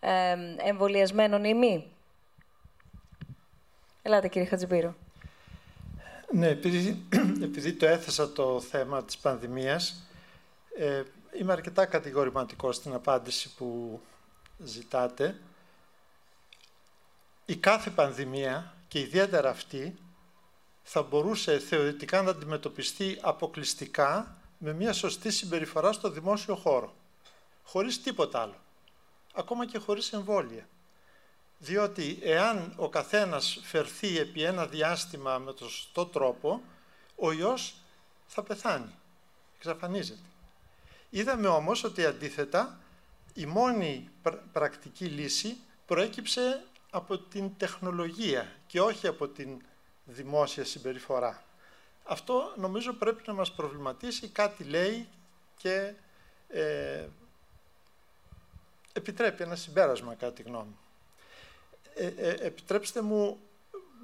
ε, 0.00 0.36
εμβολιασμένων 0.56 1.44
ή 1.44 1.54
μη. 1.54 1.90
Ελάτε, 4.02 4.28
κύριε 4.28 4.48
Χατζημπύρο. 4.48 4.94
Ναι, 6.32 6.48
επειδή, 6.48 7.06
επειδή 7.42 7.72
το 7.72 7.86
έθεσα 7.86 8.32
το 8.32 8.60
θέμα 8.60 9.04
της 9.04 9.18
πανδημίας, 9.18 10.02
ε, 10.78 11.02
είμαι 11.40 11.52
αρκετά 11.52 11.86
κατηγορηματικός 11.86 12.76
στην 12.76 12.92
απάντηση 12.92 13.54
που 13.54 14.00
ζητάτε. 14.58 15.36
Η 17.44 17.56
κάθε 17.56 17.90
πανδημία 17.90 18.74
και 18.88 18.98
ιδιαίτερα 18.98 19.50
αυτή 19.50 19.96
θα 20.88 21.02
μπορούσε 21.02 21.58
θεωρητικά 21.58 22.22
να 22.22 22.30
αντιμετωπιστεί 22.30 23.18
αποκλειστικά 23.20 24.36
με 24.58 24.72
μια 24.72 24.92
σωστή 24.92 25.30
συμπεριφορά 25.30 25.92
στο 25.92 26.10
δημόσιο 26.10 26.54
χώρο. 26.54 26.94
Χωρίς 27.62 28.02
τίποτα 28.02 28.40
άλλο. 28.40 28.60
Ακόμα 29.34 29.66
και 29.66 29.78
χωρίς 29.78 30.12
εμβόλια. 30.12 30.68
Διότι 31.58 32.18
εάν 32.22 32.72
ο 32.76 32.88
καθένας 32.88 33.60
φερθεί 33.62 34.18
επί 34.18 34.42
ένα 34.42 34.66
διάστημα 34.66 35.38
με 35.38 35.52
το 35.52 35.68
σωστό 35.68 36.06
τρόπο, 36.06 36.62
ο 37.16 37.32
ιός 37.32 37.74
θα 38.26 38.42
πεθάνει. 38.42 38.94
Εξαφανίζεται. 39.56 40.28
Είδαμε 41.10 41.48
όμως 41.48 41.84
ότι 41.84 42.04
αντίθετα 42.04 42.78
η 43.34 43.46
μόνη 43.46 44.10
πρακτική 44.52 45.04
λύση 45.04 45.56
προέκυψε 45.86 46.62
από 46.90 47.18
την 47.18 47.56
τεχνολογία 47.56 48.52
και 48.66 48.80
όχι 48.80 49.06
από 49.06 49.28
την 49.28 49.60
δημόσια 50.06 50.64
συμπεριφορά. 50.64 51.42
Αυτό 52.04 52.52
νομίζω 52.56 52.92
πρέπει 52.92 53.22
να 53.26 53.32
μας 53.32 53.52
προβληματίσει, 53.52 54.28
κάτι 54.28 54.64
λέει 54.64 55.08
και 55.56 55.92
ε, 56.48 57.04
επιτρέπει 58.92 59.42
ένα 59.42 59.56
συμπέρασμα 59.56 60.14
κάτι 60.14 60.42
γνώμη. 60.42 60.76
Ε, 61.94 62.06
ε, 62.06 62.30
επιτρέψτε 62.30 63.00
μου 63.00 63.38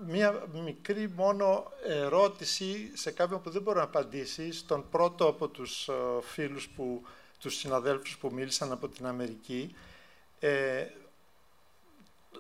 μία 0.06 0.46
μικρή 0.52 1.08
μόνο 1.08 1.72
ερώτηση 1.86 2.90
σε 2.94 3.10
κάποιον 3.10 3.42
που 3.42 3.50
δεν 3.50 3.62
μπορεί 3.62 3.76
να 3.78 3.84
απαντήσει, 3.84 4.52
στον 4.52 4.88
πρώτο 4.90 5.26
από 5.26 5.48
τους 5.48 5.88
ε, 5.88 5.92
φίλους 6.20 6.68
που, 6.68 7.02
τους 7.38 7.54
συναδέλφους 7.56 8.18
που 8.18 8.30
μίλησαν 8.32 8.72
από 8.72 8.88
την 8.88 9.06
Αμερική. 9.06 9.76
Ε, 10.40 10.86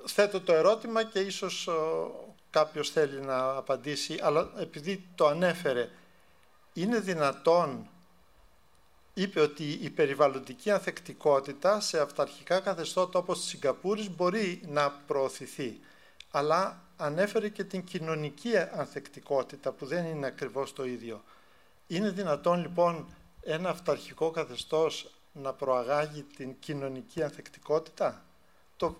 θέτω 0.06 0.40
το 0.40 0.52
ερώτημα 0.52 1.04
και 1.04 1.20
ίσως 1.20 1.68
κάποιος 2.52 2.90
θέλει 2.90 3.20
να 3.20 3.48
απαντήσει, 3.56 4.18
αλλά 4.22 4.50
επειδή 4.58 5.04
το 5.14 5.26
ανέφερε, 5.26 5.88
είναι 6.72 7.00
δυνατόν, 7.00 7.88
είπε 9.14 9.40
ότι 9.40 9.72
η 9.72 9.90
περιβαλλοντική 9.90 10.70
ανθεκτικότητα 10.70 11.80
σε 11.80 12.00
αυταρχικά 12.00 12.60
καθεστώτα 12.60 13.18
όπως 13.18 13.40
της 13.40 13.48
Σιγκαπούρης 13.48 14.16
μπορεί 14.16 14.60
να 14.66 14.90
προωθηθεί, 14.90 15.80
αλλά 16.30 16.82
ανέφερε 16.96 17.48
και 17.48 17.64
την 17.64 17.84
κοινωνική 17.84 18.56
ανθεκτικότητα 18.56 19.72
που 19.72 19.86
δεν 19.86 20.04
είναι 20.04 20.26
ακριβώς 20.26 20.72
το 20.72 20.84
ίδιο. 20.84 21.22
Είναι 21.86 22.10
δυνατόν 22.10 22.60
λοιπόν 22.60 23.14
ένα 23.42 23.68
αυταρχικό 23.68 24.30
καθεστώς 24.30 25.10
να 25.32 25.52
προαγάγει 25.52 26.22
την 26.36 26.54
κοινωνική 26.58 27.22
ανθεκτικότητα; 27.22 28.24
Το 28.76 28.96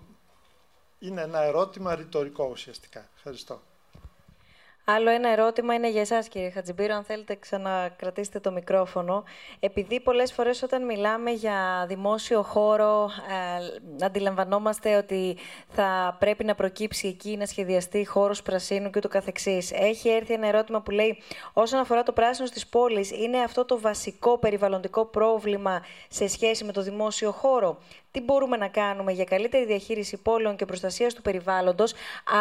είναι 1.02 1.20
ένα 1.20 1.40
ερώτημα 1.42 1.94
ρητορικό 1.94 2.44
ουσιαστικά. 2.44 3.08
Ευχαριστώ. 3.16 3.62
Άλλο 4.84 5.10
ένα 5.10 5.28
ερώτημα 5.28 5.74
είναι 5.74 5.90
για 5.90 6.00
εσάς 6.00 6.28
κύριε 6.28 6.50
Χατζιμπύρο, 6.50 6.94
αν 6.94 7.04
θέλετε 7.04 7.34
ξανακρατήσετε 7.34 8.40
το 8.40 8.52
μικρόφωνο. 8.52 9.24
Επειδή 9.60 10.00
πολλές 10.00 10.32
φορές 10.32 10.62
όταν 10.62 10.84
μιλάμε 10.84 11.30
για 11.30 11.84
δημόσιο 11.88 12.42
χώρο, 12.42 13.10
ε, 14.00 14.04
αντιλαμβανόμαστε 14.04 14.96
ότι 14.96 15.36
θα 15.68 16.16
πρέπει 16.18 16.44
να 16.44 16.54
προκύψει 16.54 17.08
εκεί 17.08 17.36
να 17.36 17.46
σχεδιαστεί 17.46 18.06
χώρος 18.06 18.42
πρασίνου 18.42 18.90
και 18.90 18.98
ούτω 18.98 19.08
καθεξής. 19.08 19.72
Έχει 19.72 20.08
έρθει 20.08 20.32
ένα 20.32 20.46
ερώτημα 20.46 20.80
που 20.80 20.90
λέει, 20.90 21.22
όσον 21.52 21.80
αφορά 21.80 22.02
το 22.02 22.12
πράσινο 22.12 22.46
στις 22.46 22.66
πόλεις, 22.66 23.10
είναι 23.10 23.38
αυτό 23.38 23.64
το 23.64 23.80
βασικό 23.80 24.38
περιβαλλοντικό 24.38 25.04
πρόβλημα 25.04 25.82
σε 26.08 26.28
σχέση 26.28 26.64
με 26.64 26.72
το 26.72 26.82
δημόσιο 26.82 27.30
χώρο; 27.30 27.78
Τι 28.10 28.20
μπορούμε 28.20 28.56
να 28.56 28.68
κάνουμε 28.68 29.12
για 29.12 29.24
καλύτερη 29.24 29.64
διαχείριση 29.64 30.16
πόλεων 30.16 30.56
και 30.56 30.64
προστασίας 30.64 31.14
του 31.14 31.22
περιβάλλοντος, 31.22 31.92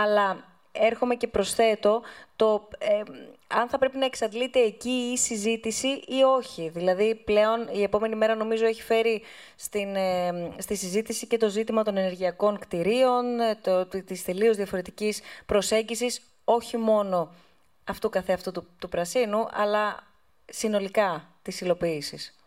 αλλά 0.04 0.51
έρχομαι 0.72 1.16
και 1.16 1.28
προσθέτω 1.28 2.02
το 2.36 2.68
ε, 2.78 3.02
αν 3.48 3.70
θα 3.70 3.78
πρέπει 3.78 3.98
να 3.98 4.06
εξαντλείται 4.06 4.60
εκεί 4.60 4.90
η 5.14 5.18
συζήτηση 5.18 5.88
ή 5.88 6.24
όχι. 6.38 6.70
Δηλαδή, 6.70 7.16
πλέον 7.16 7.68
η 7.72 7.84
επόμενη 7.84 8.16
μέρα 8.16 8.36
νομίζω 8.36 8.66
έχει 8.66 8.82
φέρει 8.82 9.22
στην, 9.56 9.96
ε, 9.96 10.52
στη 10.58 10.76
συζήτηση 10.76 11.28
και 11.28 11.38
το 11.38 11.50
ζήτημα 11.50 11.84
των 11.84 11.98
ενεργειακών 11.98 12.60
κτηρίων, 12.60 13.40
ε, 13.40 13.56
το, 13.62 13.86
της 13.86 14.24
τελείως 14.24 14.56
διαφορετικής 14.56 15.22
προσέγγισης, 15.46 16.22
όχι 16.44 16.78
μόνο 16.78 17.34
αυτού 17.84 18.10
καθεαυτού 18.10 18.52
του, 18.52 18.68
του 18.80 18.90
πρασίνου, 18.90 19.48
αλλά 19.52 20.08
συνολικά 20.46 21.28
της 21.42 21.62
υλοποίησης. 21.62 22.41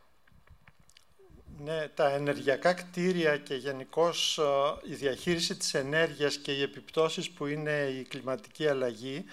Ναι, 1.64 1.88
τα 1.88 2.10
ενεργειακά 2.10 2.72
κτίρια 2.72 3.36
και 3.36 3.54
γενικώς 3.54 4.38
ε, 4.38 4.42
η 4.90 4.94
διαχείριση 4.94 5.56
της 5.56 5.74
ενέργειας 5.74 6.36
και 6.36 6.52
οι 6.52 6.62
επιπτώσεις 6.62 7.30
που 7.30 7.46
είναι 7.46 7.70
η 7.70 8.02
κλιματική 8.02 8.66
αλλαγή 8.66 9.24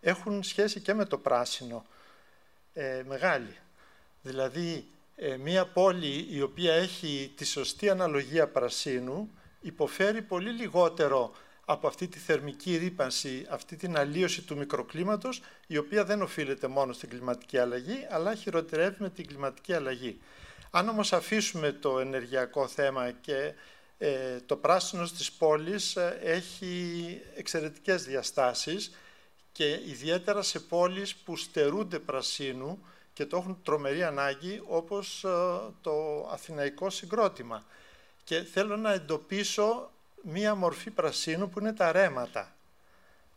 έχουν 0.00 0.42
σχέση 0.42 0.80
και 0.80 0.94
με 0.94 1.04
το 1.04 1.18
πράσινο. 1.18 1.84
Ε, 2.72 3.02
μεγάλη. 3.06 3.56
Δηλαδή, 4.22 4.88
ε, 5.16 5.36
μία 5.36 5.66
πόλη 5.66 6.26
η 6.30 6.42
οποία 6.42 6.72
έχει 6.72 7.32
τη 7.36 7.44
σωστή 7.44 7.90
αναλογία 7.90 8.48
πρασίνου 8.48 9.30
υποφέρει 9.60 10.22
πολύ 10.22 10.50
λιγότερο 10.50 11.32
από 11.64 11.86
αυτή 11.86 12.08
τη 12.08 12.18
θερμική 12.18 12.76
ρήπανση, 12.76 13.46
αυτή 13.50 13.76
την 13.76 13.98
αλλίωση 13.98 14.42
του 14.42 14.56
μικροκλίματος, 14.56 15.42
η 15.66 15.76
οποία 15.76 16.04
δεν 16.04 16.22
οφείλεται 16.22 16.66
μόνο 16.66 16.92
στην 16.92 17.08
κλιματική 17.08 17.58
αλλαγή, 17.58 18.06
αλλά 18.10 18.34
χειροτερεύει 18.34 18.96
με 18.98 19.10
την 19.10 19.26
κλιματική 19.26 19.72
αλλαγή. 19.72 20.20
Αν 20.70 20.88
όμως 20.88 21.12
αφήσουμε 21.12 21.72
το 21.72 21.98
ενεργειακό 21.98 22.66
θέμα 22.66 23.10
και 23.10 23.54
ε, 23.98 24.40
το 24.46 24.56
πράσινο 24.56 25.06
στις 25.06 25.32
πόλεις 25.32 25.96
ε, 25.96 26.18
έχει 26.22 27.20
εξαιρετικές 27.34 28.04
διαστάσεις 28.04 28.90
και 29.52 29.80
ιδιαίτερα 29.86 30.42
σε 30.42 30.60
πόλεις 30.60 31.14
που 31.14 31.36
στερούνται 31.36 31.98
πρασίνου 31.98 32.84
και 33.12 33.26
το 33.26 33.36
έχουν 33.36 33.60
τρομερή 33.62 34.02
ανάγκη 34.02 34.62
όπως 34.66 35.24
ε, 35.24 35.28
το 35.80 36.28
αθηναϊκό 36.32 36.90
συγκρότημα. 36.90 37.64
Και 38.24 38.42
θέλω 38.42 38.76
να 38.76 38.92
εντοπίσω 38.92 39.90
μία 40.22 40.54
μορφή 40.54 40.90
πρασίνου 40.90 41.48
που 41.48 41.58
είναι 41.58 41.72
τα 41.72 41.92
ρέματα. 41.92 42.56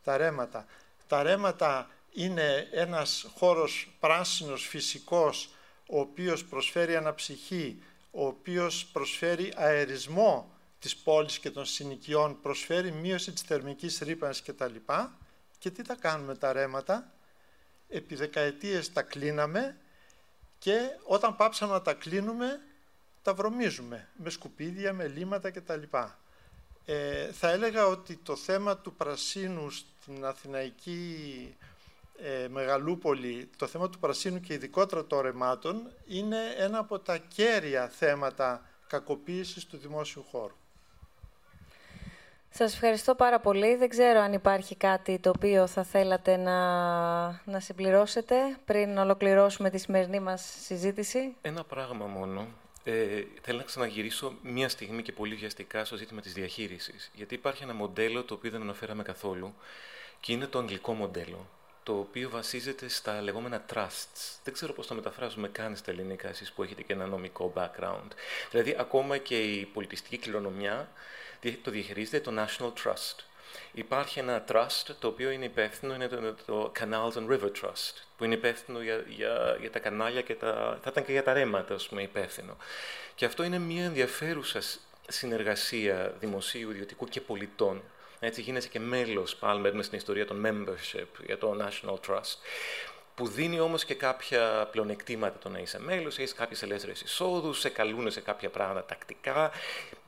Τα 0.04 0.16
ρέματα. 0.16 0.66
Τα 1.06 1.22
ρέματα 1.22 1.90
είναι 2.12 2.68
ένας 2.72 3.26
χώρος 3.36 3.96
πράσινος 4.00 4.66
φυσικός 4.66 5.50
ο 5.92 6.00
οποίος 6.00 6.44
προσφέρει 6.44 6.96
αναψυχή, 6.96 7.82
ο 8.10 8.26
οποίος 8.26 8.86
προσφέρει 8.86 9.52
αερισμό 9.56 10.50
της 10.78 10.96
πόλης 10.96 11.38
και 11.38 11.50
των 11.50 11.64
συνοικιών, 11.64 12.40
προσφέρει 12.40 12.92
μείωση 12.92 13.32
της 13.32 13.42
θερμικής 13.42 13.98
ρήπανσης 13.98 14.42
κτλ. 14.42 14.74
Και 15.58 15.70
τι 15.70 15.82
τα 15.82 15.94
κάνουμε 15.94 16.34
τα 16.34 16.52
ρέματα, 16.52 17.12
επί 17.88 18.14
δεκαετίες 18.14 18.92
τα 18.92 19.02
κλείναμε 19.02 19.76
και 20.58 20.78
όταν 21.04 21.36
πάψαμε 21.36 21.72
να 21.72 21.82
τα 21.82 21.94
κλείνουμε, 21.94 22.60
τα 23.22 23.34
βρωμίζουμε 23.34 24.08
με 24.16 24.30
σκουπίδια, 24.30 24.92
με 24.92 25.06
λίματα 25.06 25.50
κτλ. 25.50 25.82
Ε, 26.84 27.32
θα 27.32 27.50
έλεγα 27.50 27.86
ότι 27.86 28.16
το 28.16 28.36
θέμα 28.36 28.76
του 28.76 28.94
πρασίνου 28.94 29.70
στην 29.70 30.24
Αθηναϊκή 30.24 31.56
ε, 32.24 32.48
Μεγαλούπολη, 32.48 33.50
το 33.56 33.66
θέμα 33.66 33.88
του 33.88 33.98
πρασίνου 33.98 34.40
και 34.40 34.52
ειδικότερα 34.54 35.04
των 35.04 35.20
ρεμάτων 35.20 35.90
είναι 36.06 36.38
ένα 36.58 36.78
από 36.78 36.98
τα 36.98 37.16
κέρια 37.16 37.88
θέματα 37.88 38.62
κακοποίησης 38.86 39.66
του 39.66 39.76
δημόσιου 39.76 40.24
χώρου. 40.30 40.54
Σας 42.50 42.74
ευχαριστώ 42.74 43.14
πάρα 43.14 43.40
πολύ. 43.40 43.76
Δεν 43.76 43.88
ξέρω 43.88 44.20
αν 44.20 44.32
υπάρχει 44.32 44.76
κάτι 44.76 45.18
το 45.18 45.32
οποίο 45.36 45.66
θα 45.66 45.82
θέλατε 45.82 46.36
να, 46.36 46.60
να 47.44 47.60
συμπληρώσετε 47.60 48.36
πριν 48.64 48.98
ολοκληρώσουμε 48.98 49.70
τη 49.70 49.78
σημερινή 49.78 50.20
μας 50.20 50.56
συζήτηση. 50.64 51.36
Ένα 51.42 51.64
πράγμα 51.64 52.06
μόνο. 52.06 52.46
Ε, 52.84 53.22
θέλω 53.42 53.58
να 53.58 53.64
ξαναγυρίσω 53.64 54.32
μία 54.42 54.68
στιγμή 54.68 55.02
και 55.02 55.12
πολύ 55.12 55.34
βιαστικά 55.34 55.84
στο 55.84 55.96
ζήτημα 55.96 56.20
της 56.20 56.32
διαχείρισης. 56.32 57.10
Γιατί 57.14 57.34
υπάρχει 57.34 57.62
ένα 57.62 57.74
μοντέλο 57.74 58.22
το 58.22 58.34
οποίο 58.34 58.50
δεν 58.50 58.60
αναφέραμε 58.60 59.02
καθόλου 59.02 59.54
και 60.20 60.32
είναι 60.32 60.46
το 60.46 60.58
αγγλικό 60.58 60.92
μοντέλο 60.92 61.46
το 61.82 61.98
οποίο 61.98 62.30
βασίζεται 62.30 62.88
στα 62.88 63.20
λεγόμενα 63.20 63.64
trusts. 63.74 64.38
Δεν 64.44 64.54
ξέρω 64.54 64.72
πώς 64.72 64.86
το 64.86 64.94
μεταφράζουμε 64.94 65.48
καν 65.48 65.76
στα 65.76 65.90
ελληνικά, 65.90 66.28
εσείς 66.28 66.52
που 66.52 66.62
έχετε 66.62 66.82
και 66.82 66.92
ένα 66.92 67.06
νομικό 67.06 67.52
background. 67.56 68.08
Δηλαδή, 68.50 68.76
ακόμα 68.78 69.18
και 69.18 69.42
η 69.42 69.64
πολιτιστική 69.64 70.18
κληρονομιά 70.18 70.88
το 71.62 71.70
διαχειρίζεται 71.70 72.20
το 72.20 72.32
National 72.36 72.72
Trust. 72.84 73.16
Υπάρχει 73.72 74.18
ένα 74.18 74.44
trust 74.48 74.94
το 74.98 75.08
οποίο 75.08 75.30
είναι 75.30 75.44
υπεύθυνο, 75.44 75.94
είναι 75.94 76.08
το, 76.08 76.34
το 76.46 76.72
Canals 76.78 77.12
and 77.12 77.28
River 77.30 77.50
Trust, 77.62 77.94
που 78.16 78.24
είναι 78.24 78.34
υπεύθυνο 78.34 78.80
για, 78.82 79.04
για, 79.08 79.56
για 79.60 79.70
τα 79.70 79.78
κανάλια 79.78 80.22
και 80.22 80.34
τα, 80.34 80.78
θα 80.82 80.90
ήταν 80.90 81.04
και 81.04 81.12
για 81.12 81.22
τα 81.22 81.32
ρέματα, 81.32 81.74
ας 81.74 81.88
πούμε, 81.88 82.02
υπεύθυνο. 82.02 82.56
Και 83.14 83.24
αυτό 83.24 83.42
είναι 83.42 83.58
μια 83.58 83.84
ενδιαφέρουσα 83.84 84.60
συνεργασία 85.08 86.14
δημοσίου, 86.20 86.70
ιδιωτικού 86.70 87.06
και 87.06 87.20
πολιτών, 87.20 87.82
έτσι 88.24 88.40
γίνεσαι 88.40 88.68
και 88.68 88.80
μέλος, 88.80 89.36
πάλι 89.36 89.82
στην 89.82 89.98
ιστορία 89.98 90.26
των 90.26 90.42
membership 90.46 91.24
για 91.26 91.38
το 91.38 91.56
National 91.60 91.94
Trust. 92.08 92.36
που 93.14 93.28
δίνει 93.28 93.60
όμως 93.60 93.84
και 93.84 93.94
κάποια 93.94 94.68
πλεονεκτήματα 94.70 95.38
το 95.38 95.48
να 95.48 95.58
είσαι 95.58 95.80
μέλος, 95.80 96.18
έχεις 96.18 96.34
κάποιες 96.34 96.62
ελεύθερες 96.62 97.00
εισόδους, 97.00 97.60
σε 97.60 97.68
καλούν 97.68 98.10
σε 98.10 98.20
κάποια 98.20 98.48
πράγματα 98.48 98.84
τακτικά 98.84 99.50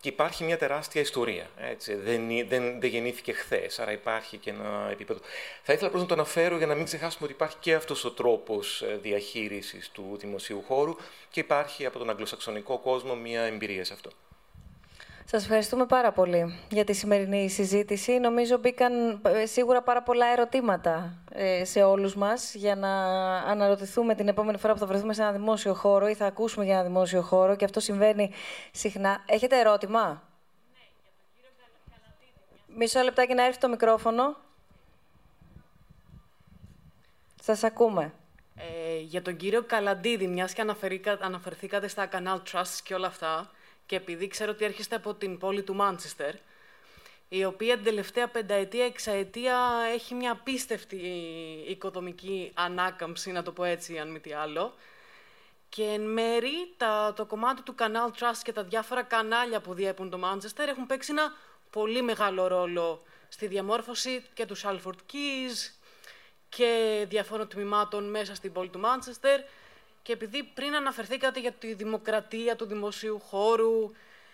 και 0.00 0.08
υπάρχει 0.08 0.44
μια 0.44 0.58
τεράστια 0.58 1.00
ιστορία. 1.00 1.50
Έτσι. 1.56 1.94
Δεν, 1.94 2.28
δεν, 2.48 2.80
δεν 2.80 2.90
γεννήθηκε 2.90 3.32
χθες, 3.32 3.78
άρα 3.78 3.92
υπάρχει 3.92 4.36
και 4.36 4.50
ένα 4.50 4.88
επίπεδο. 4.90 5.20
Θα 5.62 5.72
ήθελα 5.72 5.86
απλώς 5.86 6.02
να 6.02 6.08
το 6.08 6.14
αναφέρω 6.14 6.56
για 6.56 6.66
να 6.66 6.74
μην 6.74 6.84
ξεχάσουμε 6.84 7.24
ότι 7.24 7.32
υπάρχει 7.32 7.56
και 7.60 7.74
αυτός 7.74 8.04
ο 8.04 8.10
τρόπος 8.10 8.82
ε, 8.82 8.98
διαχείρισης 9.02 9.90
του 9.90 10.16
δημοσίου 10.20 10.62
χώρου 10.66 10.96
και 11.30 11.40
υπάρχει 11.40 11.86
από 11.86 11.98
τον 11.98 12.10
αγγλοσαξονικό 12.10 12.78
κόσμο 12.78 13.14
μια 13.14 13.42
εμπειρία 13.42 13.84
σε 13.84 13.92
αυτό. 13.92 14.10
Σας 15.26 15.42
ευχαριστούμε 15.42 15.86
πάρα 15.86 16.12
πολύ 16.12 16.58
για 16.70 16.84
τη 16.84 16.92
σημερινή 16.92 17.48
συζήτηση. 17.48 18.18
Νομίζω 18.18 18.58
μπήκαν 18.58 19.20
ε, 19.22 19.46
σίγουρα 19.46 19.82
πάρα 19.82 20.02
πολλά 20.02 20.26
ερωτήματα 20.26 21.18
ε, 21.32 21.64
σε 21.64 21.82
όλους 21.82 22.14
μας 22.14 22.54
για 22.54 22.76
να 22.76 22.92
αναρωτηθούμε 23.38 24.14
την 24.14 24.28
επόμενη 24.28 24.58
φορά 24.58 24.72
που 24.72 24.78
θα 24.78 24.86
βρεθούμε 24.86 25.12
σε 25.14 25.22
ένα 25.22 25.32
δημόσιο 25.32 25.74
χώρο 25.74 26.08
ή 26.08 26.14
θα 26.14 26.26
ακούσουμε 26.26 26.64
για 26.64 26.74
ένα 26.74 26.82
δημόσιο 26.82 27.22
χώρο 27.22 27.56
και 27.56 27.64
αυτό 27.64 27.80
συμβαίνει 27.80 28.30
συχνά. 28.72 29.22
Έχετε 29.26 29.58
ερώτημα; 29.58 30.22
Ναι, 30.72 30.82
για 30.92 31.10
τον 31.16 31.26
κύριο 31.34 31.50
Καλατίδη. 31.90 32.78
Μισό 32.78 33.00
λεπτάκι 33.00 33.34
να 33.34 33.44
έρθει 33.44 33.58
το 33.60 33.68
μικρόφωνο. 33.68 34.36
Σας 37.42 37.64
ακούμε. 37.64 38.12
Ε, 38.56 38.98
για 39.00 39.22
τον 39.22 39.36
κύριο 39.36 39.62
Καλαντίδη, 39.62 40.26
μιας 40.26 40.52
και 40.52 40.64
αναφερθήκατε 41.20 41.88
στα 41.88 42.08
Canal 42.12 42.38
Trusts 42.52 42.78
και 42.84 42.94
όλα 42.94 43.06
αυτά, 43.06 43.50
και 43.86 43.96
επειδή 43.96 44.28
ξέρω 44.28 44.50
ότι 44.50 44.64
έρχεστε 44.64 44.96
από 44.96 45.14
την 45.14 45.38
πόλη 45.38 45.62
του 45.62 45.74
Μάντσεστερ, 45.74 46.34
η 47.28 47.44
οποία 47.44 47.74
την 47.74 47.84
τελευταία 47.84 48.28
πενταετία, 48.28 48.84
εξαετία 48.84 49.58
έχει 49.92 50.14
μια 50.14 50.32
απίστευτη 50.32 50.96
οικοδομική 51.68 52.50
ανάκαμψη, 52.54 53.32
να 53.32 53.42
το 53.42 53.52
πω 53.52 53.64
έτσι, 53.64 53.98
αν 53.98 54.10
μη 54.10 54.20
τι 54.20 54.32
άλλο. 54.32 54.74
Και 55.68 55.82
εν 55.82 56.00
μέρη 56.00 56.74
τα, 56.76 57.12
το 57.16 57.26
κομμάτι 57.26 57.62
του 57.62 57.74
Canal 57.78 58.20
Trust 58.20 58.40
και 58.42 58.52
τα 58.52 58.62
διάφορα 58.62 59.02
κανάλια 59.02 59.60
που 59.60 59.74
διέπουν 59.74 60.10
το 60.10 60.18
Μάντσεστερ 60.18 60.68
έχουν 60.68 60.86
παίξει 60.86 61.10
ένα 61.12 61.32
πολύ 61.70 62.02
μεγάλο 62.02 62.46
ρόλο 62.46 63.02
στη 63.28 63.46
διαμόρφωση 63.46 64.24
και 64.34 64.46
του 64.46 64.56
Salford 64.56 65.12
Keys 65.12 65.72
και 66.48 67.04
διαφόρων 67.08 67.48
τμήματων 67.48 68.10
μέσα 68.10 68.34
στην 68.34 68.52
πόλη 68.52 68.68
του 68.68 68.78
Μάντσεστερ 68.78 69.40
και 70.04 70.12
επειδή 70.12 70.42
πριν 70.42 70.74
αναφερθήκατε 70.74 71.40
για 71.40 71.52
τη 71.52 71.74
δημοκρατία 71.74 72.56
του 72.56 72.66
δημοσίου 72.66 73.20
χώρου, 73.20 73.92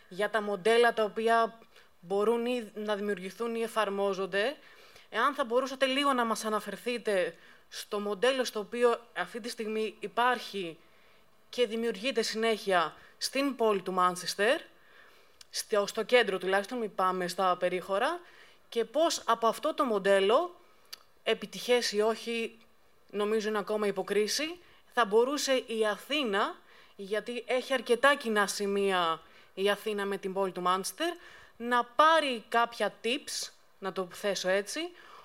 για 0.08 0.30
τα 0.30 0.42
μοντέλα 0.42 0.92
τα 0.92 1.04
οποία 1.04 1.58
μπορούν 2.00 2.42
να 2.74 2.94
δημιουργηθούν 2.96 3.54
ή 3.54 3.62
εφαρμόζονται, 3.62 4.56
εάν 5.10 5.34
θα 5.34 5.44
μπορούσατε 5.44 5.86
λίγο 5.86 6.12
να 6.12 6.24
μας 6.24 6.44
αναφερθείτε 6.44 7.36
στο 7.68 8.00
μοντέλο 8.00 8.44
στο 8.44 8.60
οποίο 8.60 9.00
αυτή 9.16 9.40
τη 9.40 9.48
στιγμή 9.48 9.94
υπάρχει 10.00 10.78
και 11.48 11.66
δημιουργείται 11.66 12.22
συνέχεια 12.22 12.94
στην 13.18 13.56
πόλη 13.56 13.82
του 13.82 13.92
Μάντσεστερ, 13.92 14.60
στο 15.84 16.02
κέντρο 16.02 16.38
τουλάχιστον, 16.38 16.78
μην 16.78 16.94
πάμε 16.94 17.28
στα 17.28 17.56
περίχωρα, 17.56 18.20
και 18.68 18.84
πώς 18.84 19.22
από 19.26 19.46
αυτό 19.46 19.74
το 19.74 19.84
μοντέλο, 19.84 20.56
επιτυχές 21.22 21.92
ή 21.92 22.00
όχι, 22.00 22.58
νομίζω 23.10 23.48
είναι 23.48 23.58
ακόμα 23.58 23.86
υποκρίση, 23.86 24.58
θα 24.92 25.04
μπορούσε 25.04 25.62
η 25.66 25.86
Αθήνα, 25.86 26.56
γιατί 26.96 27.44
έχει 27.46 27.72
αρκετά 27.72 28.14
κοινά 28.14 28.46
σημεία 28.46 29.20
η 29.54 29.70
Αθήνα 29.70 30.04
με 30.04 30.16
την 30.16 30.32
πόλη 30.32 30.52
του 30.52 30.60
Μάντσεστερ, 30.60 31.12
να 31.56 31.84
πάρει 31.84 32.44
κάποια 32.48 32.94
tips, 33.04 33.50
να 33.78 33.92
το 33.92 34.08
θέσω 34.12 34.48
έτσι, 34.48 34.80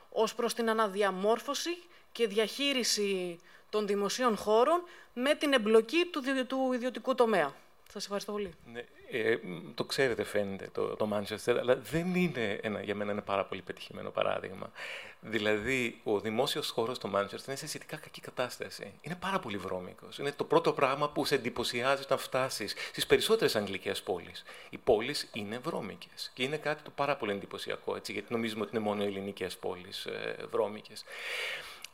ως 0.09 0.35
προς 0.35 0.53
την 0.53 0.69
αναδιαμόρφωση 0.69 1.77
και 2.11 2.27
διαχείριση 2.27 3.39
των 3.69 3.87
δημοσίων 3.87 4.37
χώρων 4.37 4.83
με 5.13 5.35
την 5.35 5.53
εμπλοκή 5.53 6.05
του, 6.11 6.21
του 6.47 6.73
ιδιωτικού 6.73 7.15
τομέα. 7.15 7.53
Σας 7.91 8.03
ευχαριστώ 8.03 8.31
πολύ. 8.31 8.53
Ναι, 8.65 8.83
ε, 9.11 9.37
το 9.75 9.83
ξέρετε 9.83 10.23
φαίνεται 10.23 10.69
το, 10.73 10.95
το 10.95 11.09
Manchester, 11.13 11.57
αλλά 11.59 11.75
δεν 11.75 12.15
είναι 12.15 12.59
ένα, 12.61 12.81
για 12.81 12.95
μένα 12.95 13.11
ένα 13.11 13.21
πάρα 13.21 13.45
πολύ 13.45 13.61
πετυχημένο 13.61 14.09
παράδειγμα. 14.09 14.71
Δηλαδή, 15.19 15.99
ο 16.03 16.19
δημόσιος 16.19 16.69
χώρος 16.69 16.97
στο 16.97 17.09
Manchester 17.15 17.47
είναι 17.47 17.55
σε 17.55 17.67
σχετικά 17.67 17.97
κακή 17.97 18.21
κατάσταση. 18.21 18.93
Είναι 19.01 19.15
πάρα 19.15 19.39
πολύ 19.39 19.57
βρώμικος. 19.57 20.17
Είναι 20.17 20.31
το 20.31 20.43
πρώτο 20.43 20.73
πράγμα 20.73 21.09
που 21.09 21.25
σε 21.25 21.35
εντυπωσιάζει 21.35 22.01
όταν 22.01 22.17
φτάσεις 22.17 22.73
στις 22.89 23.05
περισσότερες 23.05 23.55
αγγλικές 23.55 24.01
πόλεις. 24.01 24.43
Οι 24.69 24.77
πόλεις 24.77 25.29
είναι 25.33 25.57
βρώμικες. 25.57 26.31
Και 26.33 26.43
είναι 26.43 26.57
κάτι 26.57 26.83
το 26.83 26.91
πάρα 26.95 27.15
πολύ 27.15 27.31
εντυπωσιακό, 27.31 27.95
έτσι, 27.95 28.11
γιατί 28.11 28.33
νομίζουμε 28.33 28.61
ότι 28.61 28.75
είναι 28.75 28.85
μόνο 28.85 29.03
οι 29.03 29.05
ελληνικές 29.05 29.57
πόλεις 29.57 30.05
ε, 30.05 30.35
βρώμικες. 30.51 31.03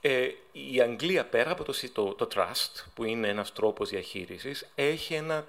Ε, 0.02 0.30
η 0.52 0.82
Αγγλία, 0.82 1.26
πέρα 1.26 1.52
από 1.52 1.64
το, 1.64 1.74
το, 1.94 2.14
το 2.14 2.28
trust, 2.36 2.84
που 2.94 3.04
είναι 3.04 3.28
ένας 3.28 3.54
τρόπος 3.54 3.90
διαχείρισης, 3.90 4.68
έχει 4.76 5.14
ένα 5.14 5.48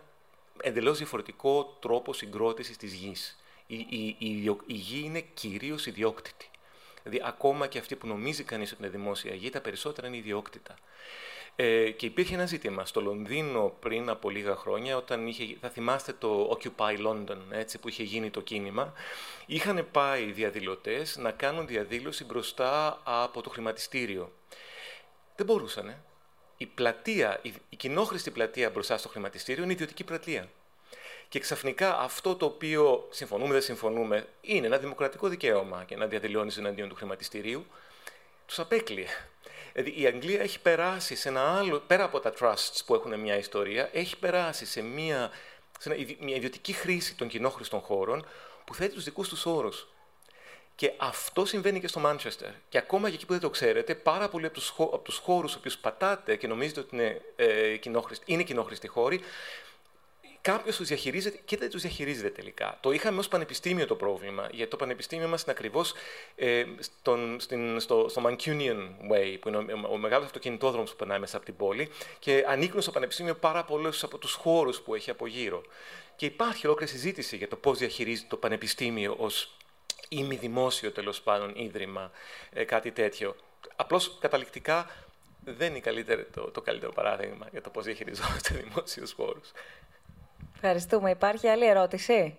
εντελώς 0.62 0.98
διαφορετικό 0.98 1.76
τρόπο 1.80 2.12
συγκρότησης 2.12 2.76
της 2.76 2.92
γης. 2.92 3.36
Η, 3.66 3.86
η, 3.88 4.16
η, 4.18 4.56
η 4.66 4.74
γη 4.74 5.02
είναι 5.04 5.20
κυρίως 5.20 5.86
ιδιόκτητη. 5.86 6.50
Δηλαδή, 7.02 7.22
ακόμα 7.26 7.66
και 7.66 7.78
αυτή 7.78 7.96
που 7.96 8.06
νομίζει 8.06 8.44
κανείς 8.44 8.72
ότι 8.72 8.82
είναι 8.82 8.90
δημόσια 8.90 9.34
γη, 9.34 9.50
τα 9.50 9.60
περισσότερα 9.60 10.06
είναι 10.06 10.16
ιδιόκτητα. 10.16 10.74
Ε, 11.56 11.90
και 11.90 12.06
υπήρχε 12.06 12.34
ένα 12.34 12.46
ζήτημα 12.46 12.86
στο 12.86 13.00
Λονδίνο 13.00 13.76
πριν 13.80 14.08
από 14.08 14.30
λίγα 14.30 14.56
χρόνια, 14.56 14.96
όταν 14.96 15.26
είχε, 15.26 15.56
θα 15.60 15.68
θυμάστε 15.68 16.12
το 16.12 16.58
Occupy 16.58 17.06
London, 17.06 17.38
έτσι, 17.50 17.78
που 17.78 17.88
είχε 17.88 18.02
γίνει 18.02 18.30
το 18.30 18.40
κίνημα, 18.40 18.92
είχαν 19.46 19.88
πάει 19.90 20.24
διαδηλωτές 20.32 21.16
να 21.16 21.30
κάνουν 21.30 21.66
διαδήλωση 21.66 22.24
μπροστά 22.24 23.00
από 23.04 23.42
το 23.42 23.50
χρηματιστήριο. 23.50 24.32
Δεν 25.36 25.46
μπορούσαν 25.46 26.02
η 26.62 26.66
πλατεία, 26.66 27.38
η, 27.42 27.54
η 27.68 27.76
κοινόχρηστη 27.76 28.30
πλατεία 28.30 28.70
μπροστά 28.70 28.96
στο 28.98 29.08
χρηματιστήριο 29.08 29.62
είναι 29.64 29.72
ιδιωτική 29.72 30.04
πλατεία. 30.04 30.48
Και 31.28 31.38
ξαφνικά 31.38 31.98
αυτό 31.98 32.36
το 32.36 32.46
οποίο 32.46 33.08
συμφωνούμε, 33.10 33.52
δεν 33.52 33.62
συμφωνούμε, 33.62 34.26
είναι 34.40 34.66
ένα 34.66 34.78
δημοκρατικό 34.78 35.28
δικαίωμα 35.28 35.84
και 35.84 35.96
να 35.96 36.06
διαδηλώνεις 36.06 36.56
εναντίον 36.56 36.88
του 36.88 36.94
χρηματιστηρίου, 36.94 37.66
τους 38.46 38.58
απέκλειε. 38.58 39.06
Δηλαδή 39.72 40.00
η 40.02 40.06
Αγγλία 40.06 40.40
έχει 40.40 40.60
περάσει 40.60 41.14
σε 41.14 41.28
ένα 41.28 41.58
άλλο, 41.58 41.78
πέρα 41.78 42.04
από 42.04 42.20
τα 42.20 42.32
trusts 42.40 42.80
που 42.86 42.94
έχουν 42.94 43.20
μια 43.20 43.36
ιστορία, 43.36 43.88
έχει 43.92 44.18
περάσει 44.18 44.66
σε 44.66 44.82
μια, 44.82 45.30
σε 45.78 45.96
μια 46.20 46.36
ιδιωτική 46.36 46.72
χρήση 46.72 47.14
των 47.14 47.28
κοινόχρηστων 47.28 47.80
χώρων 47.80 48.26
που 48.64 48.74
θέτει 48.74 48.94
τους 48.94 49.04
δικούς 49.04 49.28
τους 49.28 49.46
όρους. 49.46 49.86
Και 50.74 50.92
αυτό 50.96 51.44
συμβαίνει 51.44 51.80
και 51.80 51.88
στο 51.88 52.00
Μάντσεστερ. 52.00 52.50
Και 52.68 52.78
ακόμα 52.78 53.08
και 53.08 53.14
εκεί 53.14 53.26
που 53.26 53.32
δεν 53.32 53.40
το 53.40 53.50
ξέρετε, 53.50 53.94
πάρα 53.94 54.28
πολλοί 54.28 54.46
από 54.46 54.54
τους 54.54 54.74
από 54.78 54.98
τους 54.98 55.16
χώρους 55.16 55.58
που 55.58 55.70
πατάτε 55.80 56.36
και 56.36 56.46
νομίζετε 56.46 56.80
ότι 56.80 56.96
είναι, 56.96 57.20
ε, 57.36 57.76
κοινόχρηστοι, 57.76 58.24
είναι 58.32 58.42
κοινόχρηστοι 58.42 58.88
χώροι, 58.88 59.20
κάποιος 60.42 60.76
τους 60.76 60.88
διαχειρίζεται 60.88 61.38
και 61.44 61.56
δεν 61.56 61.70
τους 61.70 61.82
διαχειρίζεται 61.82 62.30
τελικά. 62.30 62.78
Το 62.80 62.92
είχαμε 62.92 63.18
ως 63.18 63.28
πανεπιστήμιο 63.28 63.86
το 63.86 63.94
πρόβλημα, 63.94 64.48
γιατί 64.52 64.70
το 64.70 64.76
πανεπιστήμιο 64.76 65.28
μας 65.28 65.42
είναι 65.42 65.52
ακριβώς 65.52 65.92
ε, 66.34 66.64
στο, 66.86 67.18
στο 68.08 68.22
Mancunian 68.26 69.10
Way, 69.12 69.36
που 69.40 69.48
είναι 69.48 69.56
ο, 69.56 69.64
ο 69.92 69.96
μεγάλος 69.96 70.26
αυτοκινητόδρομος 70.26 70.90
που 70.90 70.96
περνάει 70.96 71.18
μέσα 71.18 71.36
από 71.36 71.46
την 71.46 71.56
πόλη, 71.56 71.88
και 72.18 72.44
ανήκουν 72.48 72.82
στο 72.82 72.90
πανεπιστήμιο 72.90 73.34
πάρα 73.34 73.64
πολλούς 73.64 74.02
από 74.02 74.18
τους 74.18 74.32
χώρους 74.32 74.80
που 74.80 74.94
έχει 74.94 75.10
από 75.10 75.26
γύρω. 75.26 75.62
Και 76.16 76.26
υπάρχει 76.26 76.66
ολόκληρη 76.66 76.90
συζήτηση 76.90 77.36
για 77.36 77.48
το 77.48 77.56
πώς 77.56 77.78
διαχειρίζεται 77.78 78.26
το 78.30 78.36
πανεπιστήμιο 78.36 79.14
ως 79.18 79.56
ημιδημόσιο 80.18 80.92
τέλος 80.92 81.20
πάντων 81.20 81.52
ίδρυμα, 81.54 82.10
ε, 82.52 82.64
κάτι 82.64 82.92
τέτοιο. 82.92 83.36
Απλώς 83.76 84.18
καταληκτικά 84.20 84.90
δεν 85.44 85.74
είναι 85.74 86.26
το, 86.32 86.50
το 86.50 86.60
καλύτερο 86.60 86.92
παράδειγμα 86.92 87.48
για 87.50 87.60
το 87.60 87.70
πώς 87.70 87.84
διαχειριζόμαστε 87.84 88.54
δημόσιους 88.64 89.12
χώρους. 89.12 89.52
Ευχαριστούμε. 90.54 91.10
Υπάρχει 91.10 91.48
άλλη 91.48 91.66
ερώτηση; 91.66 92.36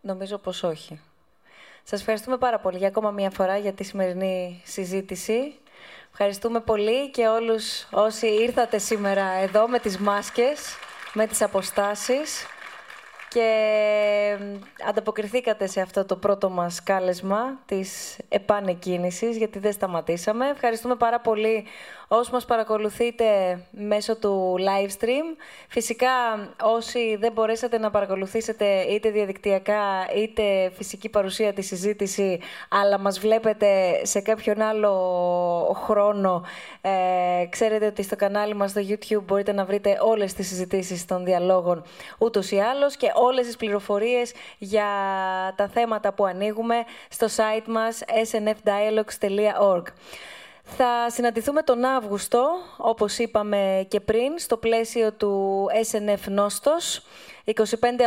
Νομίζω 0.00 0.38
πως 0.38 0.62
όχι. 0.62 1.00
Σας 1.82 2.00
ευχαριστούμε 2.00 2.36
πάρα 2.36 2.58
πολύ 2.58 2.76
για 2.78 2.88
ακόμα 2.88 3.10
μία 3.10 3.30
φορά 3.30 3.56
για 3.56 3.72
τη 3.72 3.84
σημερινή 3.84 4.62
συζήτηση. 4.64 5.54
Ευχαριστούμε 6.10 6.60
πολύ 6.60 7.10
και 7.10 7.26
όλους 7.26 7.86
όσοι 7.90 8.26
ήρθατε 8.26 8.78
σήμερα 8.78 9.30
εδώ 9.30 9.68
με 9.68 9.78
τις 9.78 9.98
μάσκες, 9.98 10.76
με 11.12 11.26
τις 11.26 11.42
αποστάσεις 11.42 12.46
και 13.28 14.38
ανταποκριθήκατε 14.88 15.66
σε 15.66 15.80
αυτό 15.80 16.04
το 16.04 16.16
πρώτο 16.16 16.50
μας 16.50 16.82
κάλεσμα 16.82 17.58
της 17.66 18.16
επανεκκίνησης, 18.28 19.36
γιατί 19.36 19.58
δεν 19.58 19.72
σταματήσαμε. 19.72 20.48
Ευχαριστούμε 20.48 20.94
πάρα 20.94 21.20
πολύ 21.20 21.64
όσοι 22.08 22.32
μας 22.32 22.44
παρακολουθείτε 22.44 23.58
μέσω 23.70 24.16
του 24.16 24.56
live 24.58 24.90
stream. 25.02 25.36
Φυσικά, 25.68 26.08
όσοι 26.62 27.16
δεν 27.16 27.32
μπορέσατε 27.32 27.78
να 27.78 27.90
παρακολουθήσετε 27.90 28.80
είτε 28.80 29.10
διαδικτυακά, 29.10 29.82
είτε 30.16 30.70
φυσική 30.74 31.08
παρουσία 31.08 31.52
τη 31.52 31.62
συζήτηση, 31.62 32.40
αλλά 32.68 32.98
μας 32.98 33.18
βλέπετε 33.18 34.00
σε 34.04 34.20
κάποιον 34.20 34.60
άλλο 34.60 34.92
χρόνο, 35.84 36.44
ε, 36.80 37.46
ξέρετε 37.48 37.86
ότι 37.86 38.02
στο 38.02 38.16
κανάλι 38.16 38.54
μας 38.54 38.70
στο 38.70 38.80
YouTube 38.88 39.22
μπορείτε 39.24 39.52
να 39.52 39.64
βρείτε 39.64 39.98
όλες 40.00 40.32
τις 40.32 40.48
συζητήσεις 40.48 41.04
των 41.04 41.24
διαλόγων 41.24 41.82
ούτως 42.18 42.50
ή 42.50 42.58
άλλως 42.58 42.96
και 42.96 43.12
όλες 43.14 43.46
τις 43.46 43.56
πληροφορίες 43.56 44.32
για 44.58 44.86
τα 45.56 45.68
θέματα 45.68 46.12
που 46.12 46.24
ανοίγουμε 46.24 46.76
στο 47.08 47.26
site 47.26 47.66
μας 47.66 48.02
snfdialogues.org. 48.30 49.82
Θα 50.68 51.10
συναντηθούμε 51.10 51.62
τον 51.62 51.84
Αύγουστο, 51.84 52.48
όπως 52.76 53.18
είπαμε 53.18 53.86
και 53.88 54.00
πριν, 54.00 54.38
στο 54.38 54.56
πλαίσιο 54.56 55.12
του 55.12 55.66
SNF 55.90 56.28
Νόστος. 56.28 57.02
25 57.44 57.52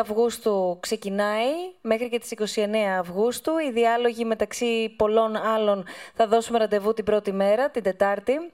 Αυγούστου 0.01 0.77
ξεκινάει, 0.79 1.51
μέχρι 1.81 2.09
και 2.09 2.19
τις 2.19 2.31
29 2.31 2.97
Αυγούστου. 2.99 3.57
Οι 3.57 3.71
διάλογοι 3.71 4.25
μεταξύ 4.25 4.93
πολλών 4.97 5.35
άλλων 5.35 5.85
θα 6.13 6.27
δώσουμε 6.27 6.57
ραντεβού 6.57 6.93
την 6.93 7.05
πρώτη 7.05 7.31
μέρα, 7.31 7.69
την 7.69 7.83
Τετάρτη 7.83 8.51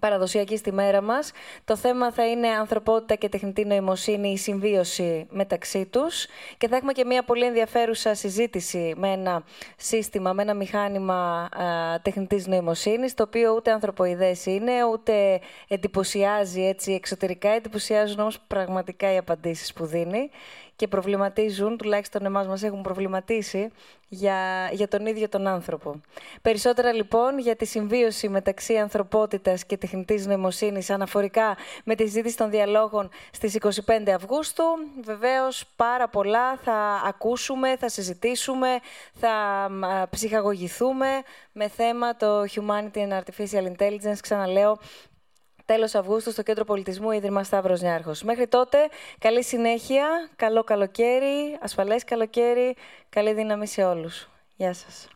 παραδοσιακή 0.00 0.56
στη 0.56 0.72
μέρα 0.72 1.00
μας. 1.00 1.32
Το 1.64 1.76
θέμα 1.76 2.12
θα 2.12 2.26
είναι 2.26 2.48
ανθρωπότητα 2.48 3.14
και 3.14 3.28
τεχνητή 3.28 3.64
νοημοσύνη, 3.64 4.28
η 4.28 4.36
συμβίωση 4.36 5.26
μεταξύ 5.30 5.86
τους. 5.86 6.26
Και 6.58 6.68
θα 6.68 6.76
έχουμε 6.76 6.92
και 6.92 7.04
μια 7.04 7.22
πολύ 7.22 7.44
ενδιαφέρουσα 7.44 8.14
συζήτηση 8.14 8.94
με 8.96 9.08
ένα 9.12 9.44
σύστημα, 9.76 10.32
με 10.32 10.42
ένα 10.42 10.54
μηχάνημα 10.54 11.48
α, 11.52 12.00
τεχνητής 12.02 12.46
νοημοσύνης, 12.46 13.14
το 13.14 13.22
οποίο 13.22 13.52
ούτε 13.52 13.70
ανθρωποειδές 13.70 14.46
είναι, 14.46 14.72
ούτε 14.92 15.40
εντυπωσιάζει 15.68 16.66
έτσι 16.66 16.92
εξωτερικά, 16.92 17.48
εντυπωσιάζουν 17.48 18.20
όμως 18.20 18.38
πραγματικά 18.46 19.12
οι 19.12 19.16
απαντήσεις 19.16 19.72
που 19.72 19.86
δίνει 19.86 20.30
και 20.76 20.88
προβληματίζουν, 20.88 21.76
τουλάχιστον 21.76 22.24
εμάς 22.24 22.46
μας 22.46 22.62
έχουν 22.62 22.82
προβληματίσει, 22.82 23.70
για, 24.08 24.68
για 24.72 24.88
τον 24.88 25.06
ίδιο 25.06 25.28
τον 25.28 25.46
άνθρωπο. 25.46 26.00
Περισσότερα 26.42 26.92
λοιπόν 26.92 27.38
για 27.38 27.56
τη 27.56 27.64
συμβίωση 27.64 28.28
μεταξύ 28.28 28.76
ανθρωπότητας 28.76 29.64
και 29.64 29.76
τεχνητής 29.76 30.26
νοημοσύνης 30.26 30.90
αναφορικά 30.90 31.56
με 31.84 31.94
τη 31.94 32.02
συζήτηση 32.02 32.36
των 32.36 32.50
διαλόγων 32.50 33.08
στις 33.30 33.58
25 33.60 34.10
Αυγούστου. 34.14 34.64
Βεβαίως 35.04 35.64
πάρα 35.76 36.08
πολλά 36.08 36.56
θα 36.56 37.02
ακούσουμε, 37.06 37.76
θα 37.76 37.88
συζητήσουμε, 37.88 38.68
θα 39.12 39.68
ψυχαγωγηθούμε 40.10 41.08
με 41.52 41.68
θέμα 41.68 42.16
το 42.16 42.42
Humanity 42.42 43.08
and 43.08 43.20
Artificial 43.20 43.72
Intelligence, 43.76 44.18
ξαναλέω, 44.20 44.78
τέλος 45.66 45.94
Αυγούστου 45.94 46.30
στο 46.30 46.42
Κέντρο 46.42 46.64
Πολιτισμού 46.64 47.10
Ίδρυμα 47.10 47.44
Σταύρος 47.44 47.80
Νιάρχος. 47.80 48.22
Μέχρι 48.22 48.46
τότε, 48.46 48.78
καλή 49.18 49.44
συνέχεια, 49.44 50.30
καλό 50.36 50.64
καλοκαίρι, 50.64 51.58
ασφαλές 51.60 52.04
καλοκαίρι, 52.04 52.76
καλή 53.08 53.32
δύναμη 53.32 53.66
σε 53.66 53.84
όλους. 53.84 54.28
Γεια 54.56 54.72
σας. 54.72 55.08